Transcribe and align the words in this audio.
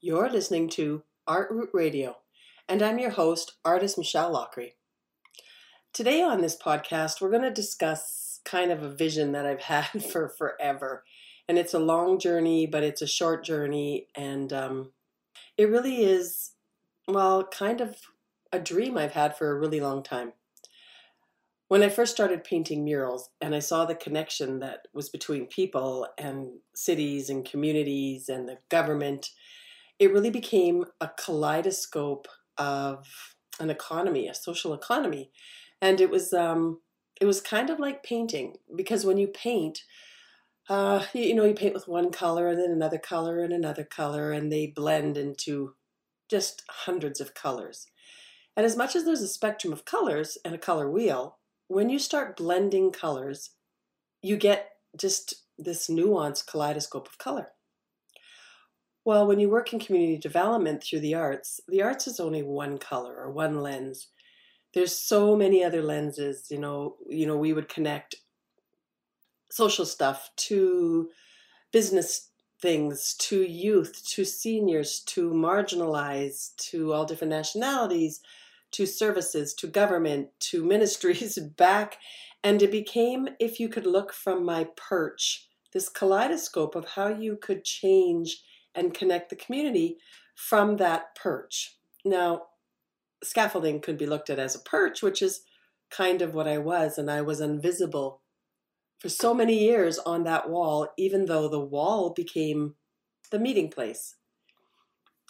You're 0.00 0.30
listening 0.30 0.70
to 0.70 1.02
Art 1.26 1.50
Route 1.50 1.68
Radio, 1.74 2.16
and 2.66 2.80
I'm 2.80 2.98
your 2.98 3.10
host, 3.10 3.56
artist 3.62 3.98
Michelle 3.98 4.32
Loughery. 4.32 4.70
Today 5.92 6.22
on 6.22 6.40
this 6.40 6.56
podcast, 6.56 7.20
we're 7.20 7.28
going 7.28 7.42
to 7.42 7.50
discuss 7.50 8.40
kind 8.46 8.70
of 8.70 8.82
a 8.82 8.88
vision 8.88 9.32
that 9.32 9.44
I've 9.44 9.60
had 9.64 10.02
for 10.02 10.30
forever. 10.30 11.04
And 11.46 11.58
it's 11.58 11.74
a 11.74 11.78
long 11.78 12.18
journey, 12.18 12.66
but 12.66 12.84
it's 12.84 13.02
a 13.02 13.06
short 13.06 13.44
journey, 13.44 14.06
and 14.14 14.50
um, 14.50 14.92
it 15.58 15.68
really 15.68 16.04
is, 16.04 16.52
well, 17.06 17.44
kind 17.44 17.82
of 17.82 17.98
a 18.50 18.58
dream 18.58 18.96
I've 18.96 19.12
had 19.12 19.36
for 19.36 19.50
a 19.50 19.58
really 19.58 19.80
long 19.80 20.02
time. 20.02 20.32
When 21.74 21.82
I 21.82 21.88
first 21.88 22.14
started 22.14 22.44
painting 22.44 22.84
murals 22.84 23.30
and 23.40 23.52
I 23.52 23.58
saw 23.58 23.84
the 23.84 23.96
connection 23.96 24.60
that 24.60 24.86
was 24.92 25.08
between 25.08 25.48
people 25.48 26.06
and 26.16 26.60
cities 26.72 27.28
and 27.28 27.44
communities 27.44 28.28
and 28.28 28.48
the 28.48 28.58
government, 28.68 29.30
it 29.98 30.12
really 30.12 30.30
became 30.30 30.84
a 31.00 31.08
kaleidoscope 31.08 32.28
of 32.58 33.08
an 33.58 33.70
economy, 33.70 34.28
a 34.28 34.34
social 34.36 34.72
economy. 34.72 35.32
And 35.82 36.00
it 36.00 36.10
was 36.10 36.32
um, 36.32 36.80
it 37.20 37.24
was 37.24 37.40
kind 37.40 37.68
of 37.70 37.80
like 37.80 38.04
painting 38.04 38.54
because 38.76 39.04
when 39.04 39.18
you 39.18 39.26
paint, 39.26 39.80
uh, 40.68 41.04
you, 41.12 41.24
you 41.24 41.34
know, 41.34 41.44
you 41.44 41.54
paint 41.54 41.74
with 41.74 41.88
one 41.88 42.12
color 42.12 42.46
and 42.46 42.60
then 42.60 42.70
another 42.70 42.98
color 42.98 43.40
and 43.40 43.52
another 43.52 43.82
color, 43.82 44.30
and 44.30 44.52
they 44.52 44.68
blend 44.68 45.16
into 45.16 45.74
just 46.30 46.62
hundreds 46.68 47.20
of 47.20 47.34
colors. 47.34 47.88
And 48.56 48.64
as 48.64 48.76
much 48.76 48.94
as 48.94 49.04
there's 49.04 49.22
a 49.22 49.26
spectrum 49.26 49.72
of 49.72 49.84
colors 49.84 50.38
and 50.44 50.54
a 50.54 50.58
color 50.58 50.88
wheel, 50.88 51.38
when 51.68 51.88
you 51.88 51.98
start 51.98 52.36
blending 52.36 52.90
colors, 52.90 53.50
you 54.22 54.36
get 54.36 54.70
just 54.98 55.34
this 55.58 55.88
nuanced 55.88 56.46
kaleidoscope 56.46 57.08
of 57.08 57.18
color. 57.18 57.52
Well, 59.04 59.26
when 59.26 59.38
you 59.38 59.50
work 59.50 59.72
in 59.72 59.80
community 59.80 60.16
development 60.16 60.82
through 60.82 61.00
the 61.00 61.14
arts, 61.14 61.60
the 61.68 61.82
arts 61.82 62.06
is 62.06 62.20
only 62.20 62.42
one 62.42 62.78
color 62.78 63.14
or 63.16 63.30
one 63.30 63.60
lens. 63.60 64.08
There's 64.72 64.98
so 64.98 65.36
many 65.36 65.62
other 65.62 65.82
lenses, 65.82 66.46
you 66.50 66.58
know, 66.58 66.96
you 67.08 67.26
know, 67.26 67.36
we 67.36 67.52
would 67.52 67.68
connect 67.68 68.16
social 69.50 69.86
stuff 69.86 70.30
to 70.36 71.10
business 71.70 72.30
things, 72.60 73.14
to 73.18 73.42
youth, 73.42 74.02
to 74.08 74.24
seniors, 74.24 75.00
to 75.00 75.30
marginalized, 75.30 76.56
to 76.56 76.92
all 76.92 77.04
different 77.04 77.30
nationalities, 77.30 78.20
to 78.74 78.86
services, 78.86 79.54
to 79.54 79.66
government, 79.66 80.28
to 80.40 80.64
ministries 80.64 81.38
back. 81.56 81.98
And 82.42 82.60
it 82.62 82.70
became, 82.70 83.28
if 83.40 83.58
you 83.58 83.68
could 83.68 83.86
look 83.86 84.12
from 84.12 84.44
my 84.44 84.68
perch, 84.76 85.48
this 85.72 85.88
kaleidoscope 85.88 86.74
of 86.74 86.90
how 86.90 87.08
you 87.08 87.36
could 87.40 87.64
change 87.64 88.42
and 88.74 88.92
connect 88.94 89.30
the 89.30 89.36
community 89.36 89.98
from 90.34 90.76
that 90.76 91.14
perch. 91.14 91.76
Now, 92.04 92.42
scaffolding 93.22 93.80
could 93.80 93.96
be 93.96 94.06
looked 94.06 94.28
at 94.28 94.38
as 94.38 94.54
a 94.54 94.60
perch, 94.60 95.02
which 95.02 95.22
is 95.22 95.42
kind 95.90 96.20
of 96.20 96.34
what 96.34 96.48
I 96.48 96.58
was, 96.58 96.98
and 96.98 97.10
I 97.10 97.22
was 97.22 97.40
invisible 97.40 98.20
for 98.98 99.08
so 99.08 99.32
many 99.32 99.58
years 99.58 99.98
on 99.98 100.24
that 100.24 100.50
wall, 100.50 100.88
even 100.98 101.26
though 101.26 101.48
the 101.48 101.60
wall 101.60 102.10
became 102.10 102.74
the 103.30 103.38
meeting 103.38 103.70
place 103.70 104.16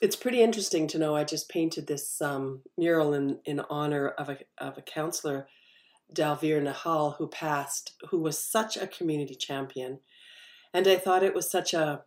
it's 0.03 0.17
pretty 0.17 0.43
interesting 0.43 0.87
to 0.89 0.99
know 0.99 1.15
I 1.15 1.25
just 1.25 1.49
painted 1.49 1.87
this 1.87 2.21
um, 2.21 2.63
mural 2.77 3.15
in, 3.15 3.39
in 3.45 3.61
honor 3.71 4.09
of 4.09 4.29
a, 4.29 4.39
of 4.59 4.77
a 4.77 4.83
counselor, 4.83 5.49
Dalvir 6.13 6.63
Nahal, 6.63 7.17
who 7.17 7.29
passed, 7.29 7.95
who 8.11 8.21
was 8.21 8.39
such 8.39 8.77
a 8.77 8.87
community 8.87 9.35
champion. 9.35 10.01
And 10.73 10.87
I 10.89 10.97
thought 10.97 11.23
it 11.23 11.35
was 11.35 11.51
such 11.51 11.75
a 11.75 12.03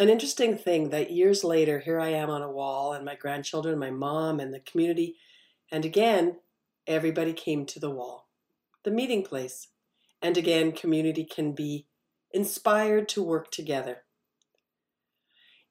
an 0.00 0.08
interesting 0.08 0.58
thing 0.58 0.90
that 0.90 1.12
years 1.12 1.44
later, 1.44 1.78
here 1.78 2.00
I 2.00 2.08
am 2.08 2.28
on 2.28 2.42
a 2.42 2.50
wall, 2.50 2.92
and 2.92 3.04
my 3.04 3.14
grandchildren, 3.14 3.78
my 3.78 3.90
mom, 3.90 4.40
and 4.40 4.52
the 4.52 4.58
community, 4.58 5.14
and 5.70 5.84
again, 5.84 6.38
everybody 6.86 7.32
came 7.32 7.64
to 7.66 7.78
the 7.78 7.90
wall, 7.90 8.28
the 8.82 8.90
meeting 8.90 9.22
place. 9.22 9.68
And 10.20 10.36
again, 10.36 10.72
community 10.72 11.24
can 11.24 11.52
be 11.52 11.86
inspired 12.32 13.08
to 13.10 13.22
work 13.22 13.52
together 13.52 14.03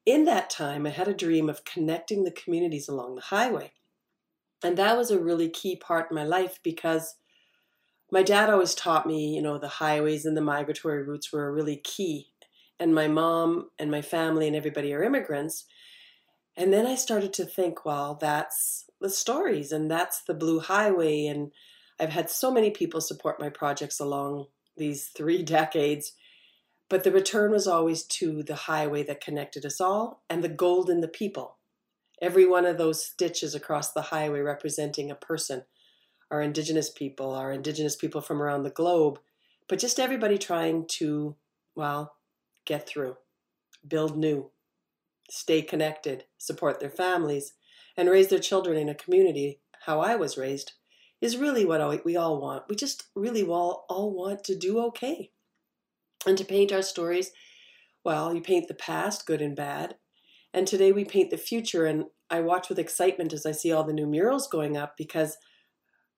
in 0.06 0.24
that 0.26 0.50
time, 0.50 0.86
I 0.86 0.90
had 0.90 1.08
a 1.08 1.14
dream 1.14 1.48
of 1.48 1.64
connecting 1.64 2.24
the 2.24 2.30
communities 2.30 2.88
along 2.88 3.14
the 3.14 3.22
highway. 3.22 3.72
And 4.62 4.76
that 4.76 4.96
was 4.96 5.10
a 5.10 5.18
really 5.18 5.48
key 5.48 5.76
part 5.76 6.10
in 6.10 6.14
my 6.14 6.24
life 6.24 6.58
because 6.62 7.16
my 8.10 8.22
dad 8.22 8.50
always 8.50 8.74
taught 8.74 9.06
me, 9.06 9.34
you 9.34 9.42
know, 9.42 9.58
the 9.58 9.68
highways 9.68 10.24
and 10.24 10.36
the 10.36 10.42
migratory 10.42 11.02
routes 11.02 11.32
were 11.32 11.52
really 11.52 11.76
key. 11.76 12.28
And 12.78 12.94
my 12.94 13.08
mom 13.08 13.70
and 13.78 13.90
my 13.90 14.02
family 14.02 14.46
and 14.46 14.56
everybody 14.56 14.92
are 14.92 15.02
immigrants. 15.02 15.64
And 16.56 16.72
then 16.72 16.86
I 16.86 16.94
started 16.94 17.32
to 17.34 17.44
think, 17.44 17.84
well, 17.84 18.16
that's 18.20 18.84
the 19.00 19.10
stories 19.10 19.72
and 19.72 19.90
that's 19.90 20.22
the 20.22 20.34
Blue 20.34 20.60
Highway. 20.60 21.26
And 21.26 21.52
I've 21.98 22.10
had 22.10 22.30
so 22.30 22.50
many 22.50 22.70
people 22.70 23.00
support 23.00 23.40
my 23.40 23.48
projects 23.48 24.00
along 24.00 24.46
these 24.76 25.08
three 25.08 25.42
decades 25.58 26.12
but 26.88 27.04
the 27.04 27.12
return 27.12 27.50
was 27.50 27.66
always 27.66 28.04
to 28.04 28.42
the 28.42 28.54
highway 28.54 29.02
that 29.04 29.20
connected 29.20 29.64
us 29.64 29.80
all 29.80 30.22
and 30.28 30.42
the 30.42 30.48
gold 30.48 30.90
in 30.90 31.00
the 31.00 31.08
people. 31.08 31.58
Every 32.20 32.46
one 32.46 32.66
of 32.66 32.78
those 32.78 33.04
stitches 33.04 33.54
across 33.54 33.92
the 33.92 34.02
highway 34.02 34.40
representing 34.40 35.10
a 35.10 35.16
person, 35.16 35.64
our 36.30 36.40
indigenous 36.40 36.90
people, 36.90 37.32
our 37.32 37.52
indigenous 37.52 37.96
people 37.96 38.20
from 38.20 38.40
around 38.40 38.62
the 38.62 38.70
globe, 38.70 39.18
but 39.68 39.78
just 39.78 39.98
everybody 39.98 40.38
trying 40.38 40.86
to, 40.86 41.36
well, 41.74 42.16
get 42.64 42.86
through, 42.86 43.16
build 43.86 44.16
new, 44.16 44.50
stay 45.30 45.62
connected, 45.62 46.24
support 46.38 46.80
their 46.80 46.90
families, 46.90 47.54
and 47.96 48.10
raise 48.10 48.28
their 48.28 48.38
children 48.38 48.76
in 48.76 48.88
a 48.88 48.94
community 48.94 49.60
how 49.86 50.00
I 50.00 50.16
was 50.16 50.38
raised 50.38 50.72
is 51.20 51.36
really 51.36 51.64
what 51.64 52.04
we 52.04 52.16
all 52.16 52.40
want. 52.40 52.64
We 52.68 52.76
just 52.76 53.04
really 53.14 53.42
all, 53.42 53.86
all 53.88 54.12
want 54.12 54.44
to 54.44 54.56
do 54.56 54.78
okay. 54.86 55.30
And 56.26 56.38
to 56.38 56.44
paint 56.44 56.72
our 56.72 56.82
stories, 56.82 57.32
well, 58.04 58.34
you 58.34 58.40
paint 58.40 58.68
the 58.68 58.74
past, 58.74 59.26
good 59.26 59.40
and 59.40 59.56
bad. 59.56 59.96
And 60.52 60.66
today 60.66 60.92
we 60.92 61.04
paint 61.04 61.30
the 61.30 61.36
future. 61.36 61.86
And 61.86 62.04
I 62.30 62.40
watch 62.40 62.68
with 62.68 62.78
excitement 62.78 63.32
as 63.32 63.44
I 63.44 63.52
see 63.52 63.72
all 63.72 63.84
the 63.84 63.92
new 63.92 64.06
murals 64.06 64.46
going 64.46 64.76
up 64.76 64.96
because, 64.96 65.36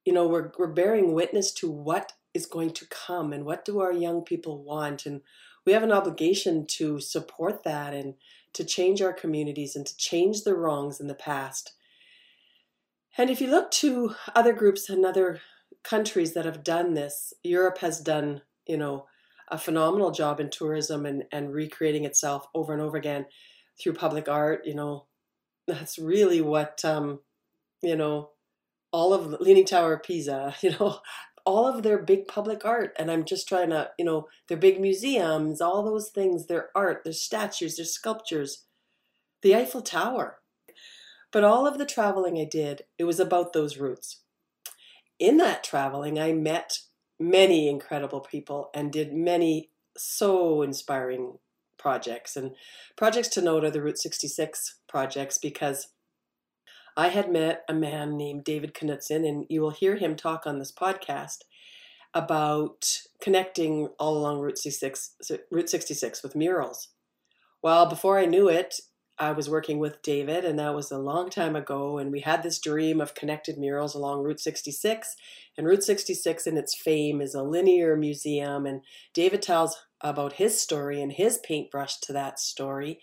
you 0.05 0.13
know, 0.13 0.27
we're, 0.27 0.51
we're 0.59 0.67
bearing 0.67 1.15
witness 1.15 1.53
to 1.55 1.71
what 1.71 2.13
is 2.35 2.47
going 2.47 2.71
to 2.71 2.87
come 2.89 3.33
and 3.33 3.45
what 3.45 3.65
do 3.65 3.81
our 3.81 3.93
young 3.93 4.23
people 4.23 4.63
want. 4.63 5.07
And 5.07 5.23
we 5.65 5.73
have 5.73 5.83
an 5.83 5.93
obligation 5.93 6.67
to 6.67 7.01
support 7.01 7.65
that 7.65 7.95
and 7.95 8.15
to 8.53 8.65
change 8.65 9.03
our 9.03 9.13
communities 9.13 9.75
and 9.75 9.87
to 9.87 9.97
change 9.97 10.43
the 10.43 10.55
wrongs 10.55 11.01
in 11.01 11.09
the 11.09 11.15
past. 11.15 11.73
And 13.19 13.31
if 13.31 13.41
you 13.41 13.49
look 13.49 13.71
to 13.73 14.15
other 14.35 14.53
groups 14.53 14.89
and 14.89 15.05
other 15.05 15.41
countries 15.83 16.35
that 16.35 16.45
have 16.45 16.63
done 16.63 16.95
this, 16.95 17.33
Europe 17.43 17.79
has 17.79 18.01
done, 18.01 18.43
you 18.67 18.77
know, 18.77 19.07
a 19.49 19.59
phenomenal 19.59 20.11
job 20.11 20.41
in 20.41 20.51
tourism 20.51 21.07
and, 21.07 21.25
and 21.33 21.53
recreating 21.53 22.05
itself 22.05 22.47
over 22.55 22.73
and 22.73 22.83
over 22.83 22.97
again 22.97 23.27
through 23.81 23.95
public 23.95 24.29
art. 24.29 24.67
You 24.67 24.75
know, 24.75 25.07
that's 25.67 25.99
really 25.99 26.41
what, 26.41 26.85
um, 26.85 27.21
you 27.83 27.97
know, 27.97 28.31
all 28.93 29.13
of 29.13 29.41
Leaning 29.41 29.67
Tower 29.67 29.95
of 29.95 30.03
Pisa, 30.03 30.55
you 30.61 30.71
know, 30.71 31.01
all 31.45 31.67
of 31.67 31.83
their 31.83 31.99
big 31.99 32.27
public 32.27 32.65
art. 32.65 32.95
And 32.99 33.11
I'm 33.11 33.25
just 33.25 33.49
trying 33.49 33.71
to, 33.71 33.91
you 33.99 34.05
know, 34.05 34.29
their 34.49 34.57
big 34.57 34.81
museums, 34.81 35.61
all 35.61 35.83
those 35.85 36.09
things, 36.09 36.47
their 36.47 36.71
art, 36.75 37.05
their 37.05 37.13
statues, 37.13 37.77
their 37.77 37.87
sculptures, 37.87 38.65
the 39.43 39.55
Eiffel 39.55 39.83
Tower. 39.83 40.41
But 41.33 41.45
all 41.45 41.67
of 41.67 41.79
the 41.79 41.87
traveling 41.87 42.39
I 42.39 42.45
did, 42.45 42.83
it 42.99 43.05
was 43.05 43.21
about 43.21 43.53
those 43.53 43.79
roots. 43.79 44.23
In 45.19 45.37
that 45.39 45.65
traveling, 45.65 46.19
I 46.19 46.33
met 46.33 46.81
many 47.19 47.69
incredible 47.69 48.21
people 48.21 48.71
and 48.75 48.93
did 48.93 49.13
many 49.13 49.71
so 49.97 50.63
inspiring 50.63 51.39
projects. 51.79 52.37
And 52.37 52.53
projects 52.97 53.29
to 53.29 53.43
note 53.43 53.65
are 53.65 53.71
the 53.71 53.83
Route 53.83 53.99
66 53.99 54.81
projects 54.89 55.39
because 55.39 55.89
I 56.97 57.09
had 57.09 57.31
met 57.31 57.63
a 57.69 57.75
man 57.75 58.17
named 58.17 58.45
David 58.45 58.75
Knutson, 58.75 59.29
and 59.29 59.45
you 59.51 59.61
will 59.61 59.71
hear 59.71 59.97
him 59.97 60.17
talk 60.17 60.47
on 60.47 60.59
this 60.59 60.73
podcast 60.73 61.39
about 62.15 63.03
connecting 63.21 63.89
all 63.99 64.17
along 64.17 64.41
Route 64.41 64.59
66, 64.59 65.15
Route 65.51 65.69
66 65.69 66.23
with 66.23 66.35
murals. 66.35 66.89
Well, 67.63 67.87
before 67.87 68.19
I 68.19 68.25
knew 68.25 68.49
it, 68.49 68.81
I 69.19 69.33
was 69.33 69.49
working 69.49 69.79
with 69.79 70.03
David, 70.03 70.45
and 70.45 70.59
that 70.59 70.75
was 70.75 70.91
a 70.91 70.99
long 70.99 71.31
time 71.31 71.57
ago. 71.57 71.97
And 71.97 72.13
we 72.13 72.21
had 72.21 72.43
this 72.43 72.59
dream 72.59 73.01
of 73.01 73.15
connected 73.15 73.57
murals 73.57 73.95
along 73.95 74.23
Route 74.23 74.41
66. 74.41 75.17
And 75.57 75.67
Route 75.67 75.83
66, 75.83 76.47
in 76.47 76.59
its 76.59 76.75
fame, 76.75 77.23
is 77.23 77.35
a 77.35 77.43
linear 77.43 77.97
museum. 77.97 78.67
And 78.67 78.83
David 79.15 79.41
tells 79.41 79.87
about 80.03 80.35
his 80.35 80.61
story 80.61 81.01
and 81.01 81.13
his 81.13 81.39
paintbrush 81.39 81.97
to 82.01 82.13
that 82.13 82.39
story. 82.39 83.01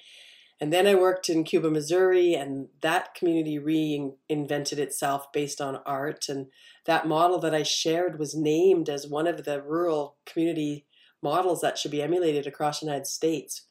And 0.61 0.71
then 0.71 0.85
I 0.85 0.93
worked 0.93 1.29
in 1.29 1.43
Cuba, 1.43 1.71
Missouri, 1.71 2.35
and 2.35 2.67
that 2.81 3.15
community 3.15 3.57
reinvented 3.57 4.77
itself 4.77 5.31
based 5.33 5.59
on 5.59 5.81
art. 5.85 6.29
And 6.29 6.47
that 6.85 7.07
model 7.07 7.39
that 7.39 7.55
I 7.55 7.63
shared 7.63 8.19
was 8.19 8.35
named 8.35 8.87
as 8.87 9.07
one 9.07 9.25
of 9.25 9.45
the 9.45 9.61
rural 9.63 10.17
community 10.25 10.85
models 11.23 11.61
that 11.61 11.77
should 11.77 11.91
be 11.91 12.03
emulated 12.03 12.45
across 12.45 12.79
the 12.79 12.85
United 12.85 13.07
States. 13.07 13.63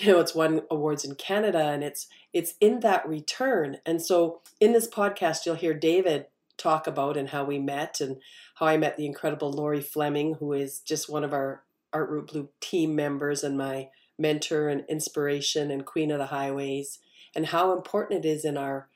You 0.00 0.12
know, 0.12 0.20
it's 0.20 0.34
won 0.34 0.62
awards 0.70 1.04
in 1.04 1.16
Canada, 1.16 1.58
and 1.58 1.82
it's 1.82 2.06
it's 2.32 2.54
in 2.60 2.80
that 2.80 3.08
return. 3.08 3.78
And 3.84 4.00
so, 4.00 4.42
in 4.60 4.72
this 4.72 4.86
podcast, 4.86 5.44
you'll 5.44 5.56
hear 5.56 5.74
David 5.74 6.26
talk 6.56 6.86
about 6.86 7.16
and 7.16 7.30
how 7.30 7.44
we 7.44 7.58
met, 7.58 8.00
and 8.00 8.18
how 8.56 8.66
I 8.66 8.76
met 8.76 8.96
the 8.96 9.06
incredible 9.06 9.50
Lori 9.50 9.80
Fleming, 9.80 10.34
who 10.34 10.52
is 10.52 10.78
just 10.78 11.10
one 11.10 11.24
of 11.24 11.32
our 11.32 11.64
Art 11.92 12.10
Route 12.10 12.28
Blue 12.28 12.48
team 12.60 12.94
members 12.94 13.42
and 13.42 13.58
my 13.58 13.88
mentor 14.18 14.68
and 14.68 14.84
inspiration 14.88 15.70
and 15.70 15.86
queen 15.86 16.10
of 16.10 16.18
the 16.18 16.26
highways 16.26 16.98
and 17.34 17.46
how 17.46 17.72
important 17.72 18.24
it 18.24 18.28
is 18.28 18.44
in 18.44 18.56
our 18.56 18.88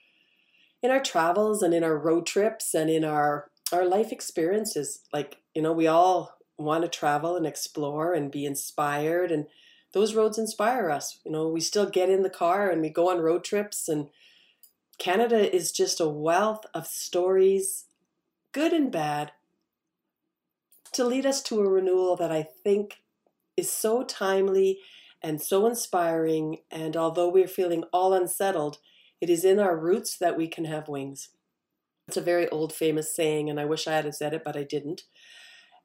in 0.83 0.91
our 0.91 1.01
travels 1.01 1.63
and 1.63 1.73
in 1.73 1.85
our 1.85 1.97
road 1.97 2.27
trips 2.27 2.75
and 2.75 2.91
in 2.91 3.05
our 3.05 3.51
our 3.73 3.87
life 3.87 4.11
experiences 4.11 5.01
like 5.13 5.39
you 5.55 5.63
know 5.63 5.73
we 5.73 5.87
all 5.87 6.39
want 6.59 6.83
to 6.83 6.89
travel 6.89 7.37
and 7.37 7.47
explore 7.47 8.13
and 8.13 8.31
be 8.31 8.45
inspired 8.45 9.31
and 9.31 9.47
those 9.93 10.15
roads 10.15 10.39
inspire 10.39 10.91
us 10.91 11.19
you 11.25 11.31
know 11.31 11.49
we 11.49 11.61
still 11.61 11.87
get 11.87 12.11
in 12.11 12.23
the 12.23 12.31
car 12.31 12.71
and 12.71 12.81
we 12.83 12.89
go 12.89 13.11
on 13.11 13.21
road 13.21 13.45
trips 13.45 13.89
and 13.89 14.09
Canada 14.99 15.55
is 15.55 15.73
just 15.73 16.01
a 16.01 16.09
wealth 16.09 16.65
of 16.75 16.87
stories 16.87 17.87
good 18.53 18.73
and 18.73 18.93
bad 18.93 19.33
to 20.93 21.05
lead 21.05 21.27
us 21.27 21.43
to 21.43 21.61
a 21.61 21.69
renewal 21.69 22.17
that 22.17 22.31
I 22.31 22.43
think 22.43 23.03
is 23.57 23.71
so 23.71 24.05
timely 24.05 24.79
and 25.23 25.41
so 25.41 25.67
inspiring. 25.67 26.59
And 26.71 26.97
although 26.97 27.29
we're 27.29 27.49
feeling 27.49 27.85
all 27.93 28.13
unsettled, 28.13 28.79
it 29.21 29.31
is 29.31 29.45
in 29.45 29.59
our 29.59 29.77
roots 29.77 30.17
that 30.19 30.37
we 30.37 30.49
can 30.49 30.67
have 30.67 30.89
wings. 30.89 31.31
It's 32.09 32.17
a 32.17 32.23
very 32.23 32.49
old 32.49 32.73
famous 32.73 33.15
saying, 33.15 33.49
and 33.49 33.59
I 33.59 33.65
wish 33.65 33.87
I 33.87 33.93
had 33.93 34.15
said 34.15 34.35
it, 34.35 34.45
but 34.45 34.57
I 34.57 34.65
didn't. 34.65 35.05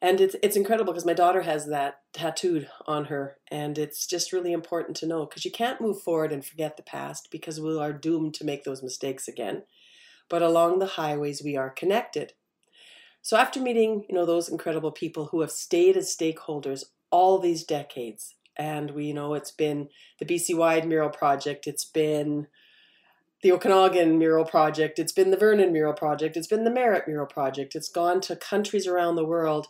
And 0.02 0.22
it's 0.22 0.36
it's 0.44 0.56
incredible 0.56 0.94
because 0.94 1.06
my 1.06 1.14
daughter 1.14 1.42
has 1.42 1.66
that 1.68 2.02
tattooed 2.14 2.70
on 2.86 3.06
her, 3.06 3.38
and 3.50 3.80
it's 3.80 4.06
just 4.06 4.32
really 4.32 4.54
important 4.54 4.96
to 4.98 5.08
know 5.08 5.26
because 5.26 5.44
you 5.44 5.52
can't 5.52 5.82
move 5.82 6.02
forward 6.02 6.32
and 6.32 6.46
forget 6.46 6.78
the 6.78 6.84
past 6.84 7.30
because 7.32 7.60
we 7.60 7.80
are 7.80 7.94
doomed 7.94 8.36
to 8.36 8.46
make 8.46 8.64
those 8.64 8.84
mistakes 8.84 9.28
again. 9.28 9.64
But 10.30 10.44
along 10.44 10.78
the 10.80 10.86
highways, 10.86 11.42
we 11.44 11.58
are 11.58 11.72
connected. 11.72 12.34
So 13.24 13.38
after 13.38 13.60
meeting, 13.60 14.06
you 14.08 14.14
know, 14.14 14.26
those 14.26 14.50
incredible 14.50 14.92
people 14.92 15.28
who 15.28 15.42
have 15.42 15.52
stayed 15.52 15.98
as 15.98 16.16
stakeholders 16.16 16.84
all 17.10 17.40
these 17.40 17.64
decades, 17.64 18.36
and 18.56 18.92
we 18.92 19.14
know 19.14 19.34
it's 19.34 19.52
been 19.52 19.90
the 20.20 20.26
BC 20.26 20.56
Wide 20.56 20.88
Mural 20.88 21.10
Project, 21.10 21.66
it's 21.66 21.86
been 21.86 22.48
the 23.42 23.52
Okanagan 23.52 24.18
Mural 24.18 24.46
Project, 24.46 25.00
it's 25.00 25.12
been 25.12 25.32
the 25.32 25.38
Vernon 25.38 25.72
Mural 25.72 25.94
Project, 25.94 26.38
it's 26.38 26.48
been 26.48 26.64
the 26.64 26.72
Merritt 26.72 27.08
Mural 27.08 27.28
Project. 27.28 27.76
It's 27.76 27.90
gone 27.90 28.22
to 28.22 28.36
countries 28.36 28.88
around 28.88 29.16
the 29.16 29.26
world, 29.26 29.68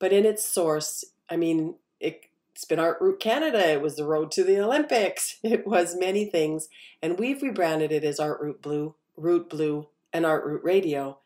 but 0.00 0.12
in 0.12 0.26
its 0.26 0.44
source, 0.44 1.04
I 1.28 1.36
mean, 1.36 1.76
it, 2.00 2.22
it's 2.52 2.64
been 2.64 2.80
Art 2.80 2.98
Route 3.00 3.20
Canada, 3.20 3.70
it 3.70 3.80
was 3.80 3.94
the 3.94 4.06
road 4.06 4.32
to 4.32 4.42
the 4.42 4.58
Olympics, 4.58 5.36
it 5.44 5.64
was 5.64 5.94
many 5.94 6.24
things, 6.24 6.68
and 7.00 7.20
we've 7.20 7.42
rebranded 7.42 7.92
it 7.92 8.02
as 8.02 8.18
Art 8.18 8.40
Route 8.40 8.60
Blue, 8.60 8.96
Route 9.16 9.48
Blue, 9.48 9.86
and 10.12 10.26
Art 10.26 10.44
Route 10.44 10.64
Radio, 10.64 11.18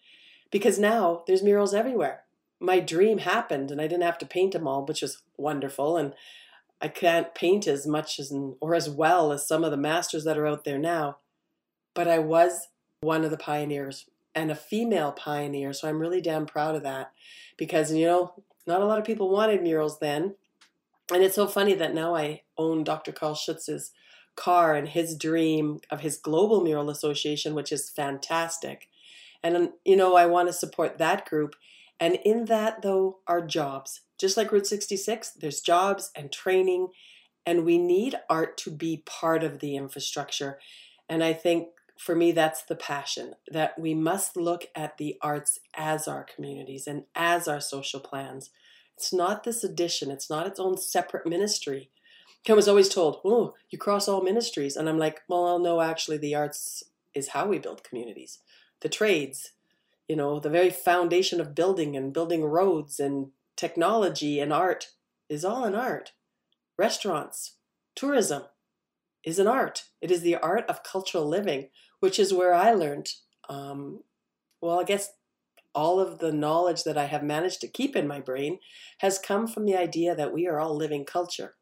because 0.51 0.79
now 0.79 1.23
there's 1.27 1.43
murals 1.43 1.73
everywhere. 1.73 2.25
My 2.61 2.81
dream 2.81 3.19
happened, 3.19 3.71
and 3.71 3.81
I 3.81 3.87
didn't 3.87 4.05
have 4.05 4.19
to 4.19 4.27
paint 4.27 4.53
them 4.53 4.69
all, 4.69 4.85
which 4.85 5.01
was 5.01 5.23
wonderful, 5.39 5.97
and 5.97 6.13
I 6.83 6.89
can't 6.89 7.35
paint 7.35 7.67
as 7.67 7.87
much 7.87 8.19
as 8.19 8.35
or 8.61 8.75
as 8.75 8.91
well 8.91 9.33
as 9.33 9.49
some 9.49 9.65
of 9.65 9.71
the 9.71 9.77
masters 9.77 10.25
that 10.25 10.37
are 10.37 10.47
out 10.47 10.65
there 10.65 10.79
now, 10.79 11.19
but 11.95 12.09
I 12.09 12.19
was 12.19 12.69
one 13.01 13.25
of 13.25 13.31
the 13.31 13.37
pioneers 13.37 14.07
and 14.35 14.51
a 14.51 14.57
female 14.57 15.13
pioneer, 15.13 15.73
so 15.73 15.89
I'm 15.89 16.01
really 16.01 16.21
damn 16.21 16.47
proud 16.47 16.75
of 16.75 16.83
that. 16.83 17.13
Because 17.57 17.93
you 17.93 18.07
know, 18.07 18.43
not 18.67 18.81
a 18.81 18.87
lot 18.87 18.99
of 18.99 19.05
people 19.05 19.31
wanted 19.31 19.63
murals 19.63 19.99
then. 19.99 20.35
And 21.13 21.23
it's 21.23 21.35
so 21.35 21.47
funny 21.47 21.75
that 21.75 21.95
now 21.95 22.15
I 22.15 22.43
own 22.57 22.85
Dr. 22.85 23.13
Karl 23.13 23.35
Schutz's 23.35 23.93
car 24.37 24.75
and 24.75 24.89
his 24.89 25.17
dream 25.17 25.81
of 25.91 26.01
his 26.01 26.17
Global 26.17 26.63
Mural 26.63 26.91
Association, 26.91 27.55
which 27.55 27.71
is 27.71 27.91
fantastic. 27.91 28.89
And 29.43 29.57
um, 29.57 29.73
you 29.85 29.97
know, 29.97 30.17
I 30.17 30.27
want 30.27 30.49
to 30.49 30.53
support 30.53 30.99
that 30.99 31.29
group. 31.29 31.55
And 32.01 32.19
in 32.25 32.47
that 32.47 32.83
though 32.83 33.19
are 33.27 33.47
jobs. 33.47 34.01
Just 34.19 34.37
like 34.37 34.53
Route 34.53 34.67
66, 34.67 35.33
there's 35.33 35.61
jobs 35.61 36.11
and 36.15 36.31
training, 36.31 36.89
and 37.45 37.65
we 37.65 37.79
need 37.79 38.19
art 38.31 38.57
to 38.59 38.71
be 38.71 39.03
part 39.05 39.43
of 39.43 39.59
the 39.59 39.77
infrastructure. 39.77 40.59
And 41.09 41.23
I 41.23 41.33
think 41.33 41.69
for 41.99 42.15
me, 42.15 42.33
that's 42.33 42.63
the 42.63 42.75
passion 42.75 43.35
that 43.51 43.79
we 43.79 43.95
must 43.95 44.37
look 44.37 44.67
at 44.75 44.99
the 44.99 45.17
arts 45.23 45.61
as 45.75 46.09
our 46.09 46.25
communities 46.25 46.87
and 46.87 47.05
as 47.15 47.47
our 47.47 47.61
social 47.61 48.01
plans. 48.01 48.51
It's 48.97 49.13
not 49.13 49.45
this 49.45 49.65
addition, 49.65 50.11
it's 50.11 50.31
not 50.31 50.47
its 50.47 50.61
own 50.61 50.77
separate 50.77 51.27
ministry. 51.27 51.91
I 52.49 52.53
was 52.53 52.69
always 52.69 52.91
told, 52.91 53.21
oh, 53.25 53.55
you 53.71 53.79
cross 53.79 54.07
all 54.07 54.23
ministries. 54.23 54.77
And 54.77 54.87
I'm 54.89 54.99
like, 54.99 55.23
well, 55.29 55.59
no, 55.59 55.81
actually, 55.81 56.19
the 56.19 56.35
arts 56.35 56.85
is 57.15 57.29
how 57.29 57.47
we 57.47 57.59
build 57.59 57.85
communities. 57.85 58.41
The 58.81 58.91
trades, 58.91 59.53
you 60.09 60.17
know, 60.17 60.39
the 60.39 60.51
very 60.51 60.69
foundation 60.69 61.41
of 61.41 61.55
building 61.55 61.97
and 61.97 62.13
building 62.13 62.45
roads 62.45 63.01
and 63.01 63.29
technology 63.57 64.41
and 64.41 64.53
art 64.53 64.91
is 65.29 65.45
all 65.45 65.65
an 65.65 65.75
art. 65.75 66.13
Restaurants, 66.77 67.55
tourism 67.95 68.43
is 69.25 69.39
an 69.39 69.47
art. 69.47 69.85
It 70.01 70.11
is 70.11 70.23
the 70.23 70.37
art 70.37 70.65
of 70.69 70.83
cultural 70.83 71.27
living, 71.27 71.69
which 72.01 72.19
is 72.19 72.35
where 72.35 72.55
I 72.55 72.73
learned, 72.73 73.09
um, 73.49 74.03
well, 74.61 74.81
I 74.81 74.85
guess 74.85 75.13
all 75.75 75.99
of 75.99 76.19
the 76.19 76.33
knowledge 76.33 76.85
that 76.85 76.97
I 76.97 77.07
have 77.07 77.23
managed 77.23 77.61
to 77.63 77.69
keep 77.69 77.97
in 77.97 78.07
my 78.07 78.21
brain 78.21 78.59
has 78.99 79.19
come 79.19 79.47
from 79.47 79.65
the 79.67 79.77
idea 79.77 80.15
that 80.15 80.33
we 80.33 80.47
are 80.47 80.61
all 80.61 80.77
living 80.77 81.05
culture. 81.05 81.57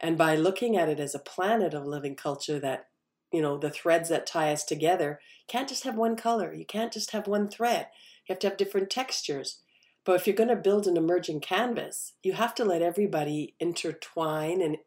And 0.00 0.16
by 0.16 0.36
looking 0.36 0.76
at 0.76 0.88
it 0.88 1.00
as 1.00 1.14
a 1.14 1.20
planet 1.20 1.74
of 1.74 1.86
living 1.86 2.16
culture 2.16 2.58
that, 2.60 2.88
you 3.32 3.42
know, 3.42 3.58
the 3.58 3.70
threads 3.70 4.08
that 4.08 4.26
tie 4.26 4.52
us 4.52 4.64
together 4.64 5.20
can't 5.48 5.68
just 5.68 5.84
have 5.84 5.96
one 5.96 6.16
color. 6.16 6.52
You 6.52 6.64
can't 6.64 6.92
just 6.92 7.12
have 7.12 7.26
one 7.26 7.48
thread. 7.48 7.88
You 8.26 8.32
have 8.32 8.38
to 8.40 8.48
have 8.48 8.56
different 8.56 8.90
textures. 8.90 9.60
But 10.04 10.16
if 10.16 10.26
you're 10.26 10.36
going 10.36 10.48
to 10.48 10.56
build 10.56 10.86
an 10.86 10.96
emerging 10.96 11.40
canvas, 11.40 12.14
you 12.22 12.32
have 12.32 12.54
to 12.56 12.64
let 12.64 12.82
everybody 12.82 13.54
intertwine 13.60 14.60
and 14.60 14.78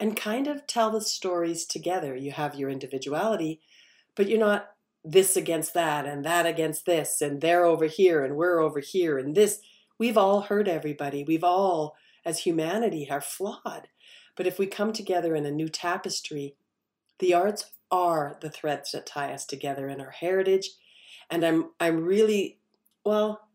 and 0.00 0.16
kind 0.16 0.46
of 0.46 0.66
tell 0.66 0.90
the 0.90 1.00
stories 1.00 1.64
together. 1.64 2.14
You 2.14 2.32
have 2.32 2.54
your 2.54 2.70
individuality, 2.70 3.60
but 4.14 4.28
you're 4.28 4.38
not 4.38 4.70
this 5.04 5.36
against 5.36 5.74
that 5.74 6.06
and 6.06 6.24
that 6.24 6.44
against 6.44 6.84
this 6.84 7.20
and 7.20 7.40
they're 7.40 7.64
over 7.64 7.86
here 7.86 8.24
and 8.24 8.36
we're 8.36 8.60
over 8.60 8.80
here 8.80 9.18
and 9.18 9.34
this. 9.34 9.60
We've 9.98 10.18
all 10.18 10.42
hurt 10.42 10.68
everybody. 10.68 11.24
We've 11.24 11.44
all 11.44 11.96
as 12.24 12.40
humanity 12.40 13.08
are 13.10 13.20
flawed. 13.20 13.88
But 14.36 14.46
if 14.46 14.58
we 14.58 14.66
come 14.66 14.92
together 14.92 15.34
in 15.34 15.46
a 15.46 15.50
new 15.50 15.68
tapestry, 15.68 16.54
the 17.18 17.34
arts 17.34 17.70
are 17.90 18.36
the 18.40 18.50
threads 18.50 18.92
that 18.92 19.06
tie 19.06 19.32
us 19.32 19.44
together 19.44 19.88
in 19.88 20.00
our 20.00 20.10
heritage. 20.10 20.70
And 21.30 21.44
I'm 21.44 21.70
I'm 21.80 22.04
really 22.04 22.58
well, 23.04 23.48